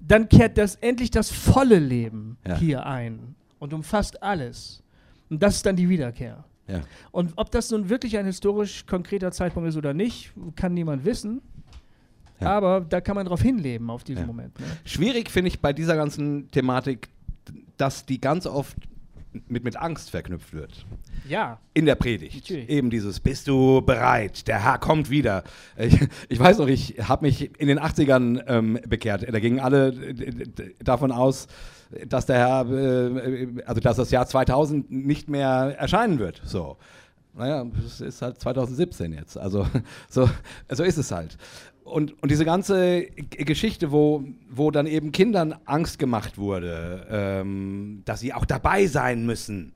Dann 0.00 0.26
kehrt 0.30 0.56
das 0.56 0.76
endlich 0.76 1.10
das 1.10 1.30
volle 1.30 1.78
Leben 1.78 2.38
Ja. 2.48 2.56
hier 2.56 2.86
ein 2.86 3.34
und 3.58 3.74
umfasst 3.74 4.22
alles. 4.22 4.82
Und 5.28 5.42
das 5.42 5.56
ist 5.56 5.66
dann 5.66 5.76
die 5.76 5.90
Wiederkehr. 5.90 6.44
Ja. 6.66 6.80
Und 7.12 7.34
ob 7.36 7.50
das 7.50 7.70
nun 7.70 7.90
wirklich 7.90 8.16
ein 8.16 8.24
historisch 8.24 8.86
konkreter 8.86 9.30
Zeitpunkt 9.32 9.68
ist 9.68 9.76
oder 9.76 9.92
nicht, 9.92 10.32
kann 10.56 10.72
niemand 10.72 11.04
wissen. 11.04 11.42
Ja. 12.40 12.48
Aber 12.48 12.80
da 12.80 13.00
kann 13.00 13.16
man 13.16 13.26
drauf 13.26 13.42
hinleben, 13.42 13.90
auf 13.90 14.04
diesen 14.04 14.22
Ja. 14.22 14.26
Moment. 14.26 14.58
Ne? 14.58 14.66
Schwierig 14.84 15.30
finde 15.30 15.48
ich 15.48 15.60
bei 15.60 15.72
dieser 15.72 15.96
ganzen 15.96 16.50
Thematik, 16.50 17.08
dass 17.76 18.06
die 18.06 18.20
ganz 18.20 18.46
oft 18.46 18.76
mit, 19.48 19.64
mit 19.64 19.76
Angst 19.76 20.10
verknüpft 20.10 20.52
wird. 20.52 20.86
Ja. 21.28 21.58
In 21.72 21.86
der 21.86 21.94
Predigt. 21.94 22.34
Natürlich. 22.34 22.68
Eben 22.68 22.90
dieses, 22.90 23.20
bist 23.20 23.48
du 23.48 23.82
bereit? 23.82 24.46
Der 24.46 24.62
Herr 24.62 24.78
kommt 24.78 25.10
wieder. 25.10 25.44
Ich, 25.76 25.98
ich 26.28 26.38
weiß 26.38 26.58
noch, 26.58 26.68
ich 26.68 26.96
habe 27.02 27.26
mich 27.26 27.58
in 27.58 27.68
den 27.68 27.80
80ern 27.80 28.44
ähm, 28.46 28.78
bekehrt. 28.86 29.22
Da 29.22 29.40
gingen 29.40 29.60
alle 29.60 29.92
davon 30.82 31.10
aus, 31.12 31.48
dass 32.06 32.26
der 32.26 32.36
Herr, 32.36 32.70
äh, 32.70 33.62
also 33.66 33.80
dass 33.80 33.96
das 33.96 34.10
Jahr 34.10 34.26
2000 34.26 34.90
nicht 34.90 35.28
mehr 35.28 35.74
erscheinen 35.78 36.18
wird. 36.18 36.42
So. 36.44 36.76
Naja, 37.36 37.66
es 37.84 38.00
ist 38.00 38.22
halt 38.22 38.40
2017 38.40 39.12
jetzt. 39.12 39.36
Also 39.36 39.66
so, 40.08 40.28
so 40.70 40.84
ist 40.84 40.98
es 40.98 41.10
halt. 41.10 41.36
Und, 41.84 42.20
und 42.22 42.30
diese 42.30 42.46
ganze 42.46 43.02
Geschichte, 43.02 43.92
wo, 43.92 44.24
wo 44.48 44.70
dann 44.70 44.86
eben 44.86 45.12
Kindern 45.12 45.54
Angst 45.66 45.98
gemacht 45.98 46.38
wurde, 46.38 47.06
ähm, 47.10 48.02
dass 48.06 48.20
sie 48.20 48.32
auch 48.32 48.46
dabei 48.46 48.86
sein 48.86 49.26
müssen 49.26 49.74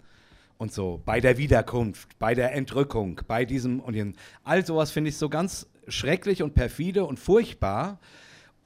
und 0.56 0.72
so, 0.72 1.00
bei 1.04 1.20
der 1.20 1.36
Wiederkunft, 1.36 2.18
bei 2.18 2.34
der 2.34 2.54
Entrückung, 2.54 3.20
bei 3.28 3.44
diesem 3.44 3.80
und 3.80 3.94
jenem. 3.94 4.14
All 4.42 4.64
sowas 4.64 4.90
finde 4.90 5.10
ich 5.10 5.18
so 5.18 5.28
ganz 5.28 5.66
schrecklich 5.86 6.42
und 6.42 6.54
perfide 6.54 7.04
und 7.04 7.18
furchtbar. 7.18 8.00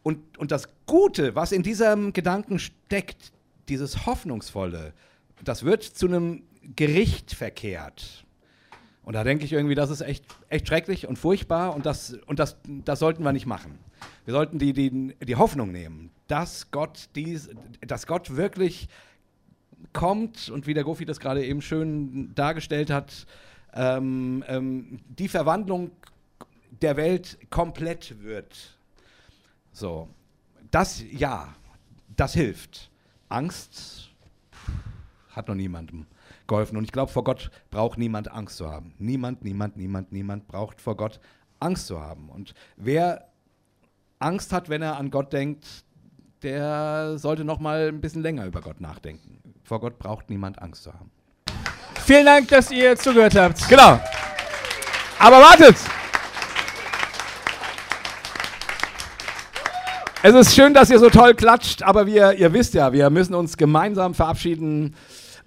Und, 0.03 0.39
und 0.39 0.53
das 0.53 0.69
Gute, 0.87 1.35
was 1.35 1.53
in 1.53 1.63
diesem 1.63 2.13
Gedanken 2.13 2.59
steckt, 2.59 3.33
dieses 3.69 4.07
Hoffnungsvolle, 4.07 4.93
das 5.45 5.65
wird 5.65 5.83
zu 5.83 6.07
einem 6.07 6.45
Gericht 6.77 7.35
verkehrt. 7.35 8.25
Und 9.05 9.15
da 9.15 9.25
denke 9.25 9.45
ich 9.45 9.53
irgendwie, 9.53 9.75
das 9.75 9.91
ist 9.91 10.01
echt, 10.01 10.25
echt 10.49 10.69
schrecklich 10.69 11.07
und 11.09 11.19
furchtbar 11.19 11.75
und, 11.75 11.87
das, 11.87 12.15
und 12.27 12.39
das, 12.39 12.57
das 12.65 13.01
sollten 13.01 13.25
wir 13.25 13.33
nicht 13.33 13.47
machen. 13.47 13.79
Wir 14.25 14.33
sollten 14.33 14.59
die, 14.59 14.73
die, 14.73 15.15
die 15.21 15.37
Hoffnung 15.37 15.73
nehmen, 15.73 16.11
dass 16.29 16.71
Gott, 16.71 17.09
dies, 17.17 17.51
dass 17.81 18.07
Gott 18.07 18.37
wirklich 18.37 18.89
kommt 19.93 20.49
und 20.49 20.67
wie 20.67 20.75
der 20.75 20.85
Gofi 20.85 21.05
das 21.05 21.19
gerade 21.19 21.45
eben 21.45 21.63
schön 21.63 22.33
dargestellt 22.35 22.91
hat, 22.91 23.27
ähm, 23.75 24.45
ähm, 24.47 25.01
die 25.09 25.29
Verwandlung 25.29 25.91
der 26.81 26.97
Welt 26.97 27.39
komplett 27.51 28.23
wird. 28.23 28.79
So, 29.73 30.09
das 30.71 31.03
ja, 31.11 31.55
das 32.17 32.35
hilft. 32.35 32.91
Angst 33.29 34.11
hat 35.31 35.49
noch 35.49 35.55
niemandem 35.55 36.07
geholfen. 36.47 36.77
Und 36.77 36.85
ich 36.85 36.93
glaube, 36.93 37.13
vor 37.13 37.25
Gott 37.25 37.51
braucht 37.71 37.99
niemand 37.99 38.31
Angst 38.31 38.57
zu 38.57 38.71
haben. 38.71 38.95
Niemand, 38.99 39.45
niemand, 39.45 39.77
niemand, 39.77 40.13
niemand 40.13 40.49
braucht 40.49 40.81
vor 40.81 40.97
Gott 40.97 41.21
Angst 41.61 41.87
zu 41.87 42.01
haben. 42.01 42.29
Und 42.29 42.55
wer 42.77 43.29
Angst 44.19 44.53
hat, 44.53 44.69
wenn 44.69 44.83
er 44.83 44.97
an 44.97 45.11
Gott 45.11 45.33
denkt, 45.33 45.67
der 46.43 47.19
sollte 47.19 47.45
noch 47.45 47.61
mal 47.61 47.89
ein 47.89 48.01
bisschen 48.01 48.23
länger 48.23 48.47
über 48.47 48.61
Gott 48.61 48.81
nachdenken. 48.81 49.39
Vor 49.63 49.81
Gott 49.81 49.99
braucht 49.99 50.29
niemand 50.29 50.61
Angst 50.61 50.83
zu 50.83 50.93
haben. 50.93 51.11
Vielen 52.05 52.27
Dank, 52.27 52.49
dass 52.49 52.71
ihr 52.71 52.97
zugehört 52.97 53.37
habt. 53.37 53.69
Genau. 53.69 54.01
Aber 55.19 55.41
wartet! 55.41 55.77
Es 60.25 60.35
ist 60.35 60.55
schön, 60.55 60.73
dass 60.73 60.89
ihr 60.89 61.01
so 61.01 61.11
toll 61.11 61.35
klatscht, 61.35 61.83
aber 61.83 62.07
wir, 62.07 62.35
ihr 62.35 62.53
wisst 62.53 62.75
ja, 62.75 62.93
wir 62.93 63.11
müssen 63.11 63.35
uns 63.35 63.57
gemeinsam 63.57 64.15
verabschieden. 64.15 64.95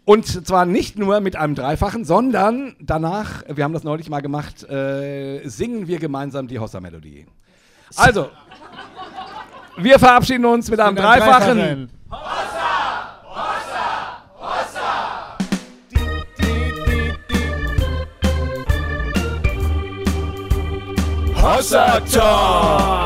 Und 0.06 0.28
zwar 0.48 0.66
nicht 0.66 1.00
nur 1.00 1.20
mit 1.20 1.36
einem 1.36 1.56
Dreifachen, 1.56 2.06
sondern 2.06 2.76
danach, 2.80 3.44
wir 3.48 3.64
haben 3.64 3.74
das 3.74 3.84
neulich 3.84 4.08
mal 4.10 4.22
gemacht, 4.22 4.64
äh, 4.70 5.42
singen 5.48 5.88
wir 5.88 5.98
gemeinsam 5.98 6.48
die 6.48 6.60
Hossa-Melodie. 6.60 7.26
Also, 7.96 8.30
wir 9.78 9.98
verabschieden 9.98 10.46
uns 10.46 10.70
mit 10.70 10.80
einem 10.80 10.94
Mit 10.94 11.04
einem 11.04 11.20
Dreifachen. 11.20 11.58
Dreifachen. 11.58 11.90
Hossa 21.36 22.00
Talk. 22.02 23.05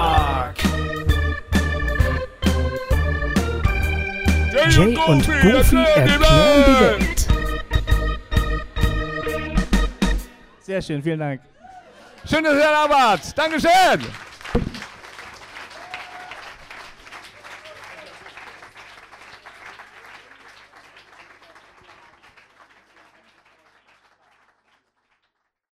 Jay 4.69 4.95
und 5.07 5.25
Goofy 5.25 5.77
erklären 5.77 6.07
die 6.07 6.19
Welt. 6.19 7.27
Sehr 10.61 10.81
schön, 10.81 11.01
vielen 11.01 11.19
Dank. 11.19 11.41
Schön, 12.29 12.43
dass 12.43 12.53
ihr 12.53 12.59
da 12.59 12.89
wart. 12.89 13.37
Dankeschön. 13.37 14.28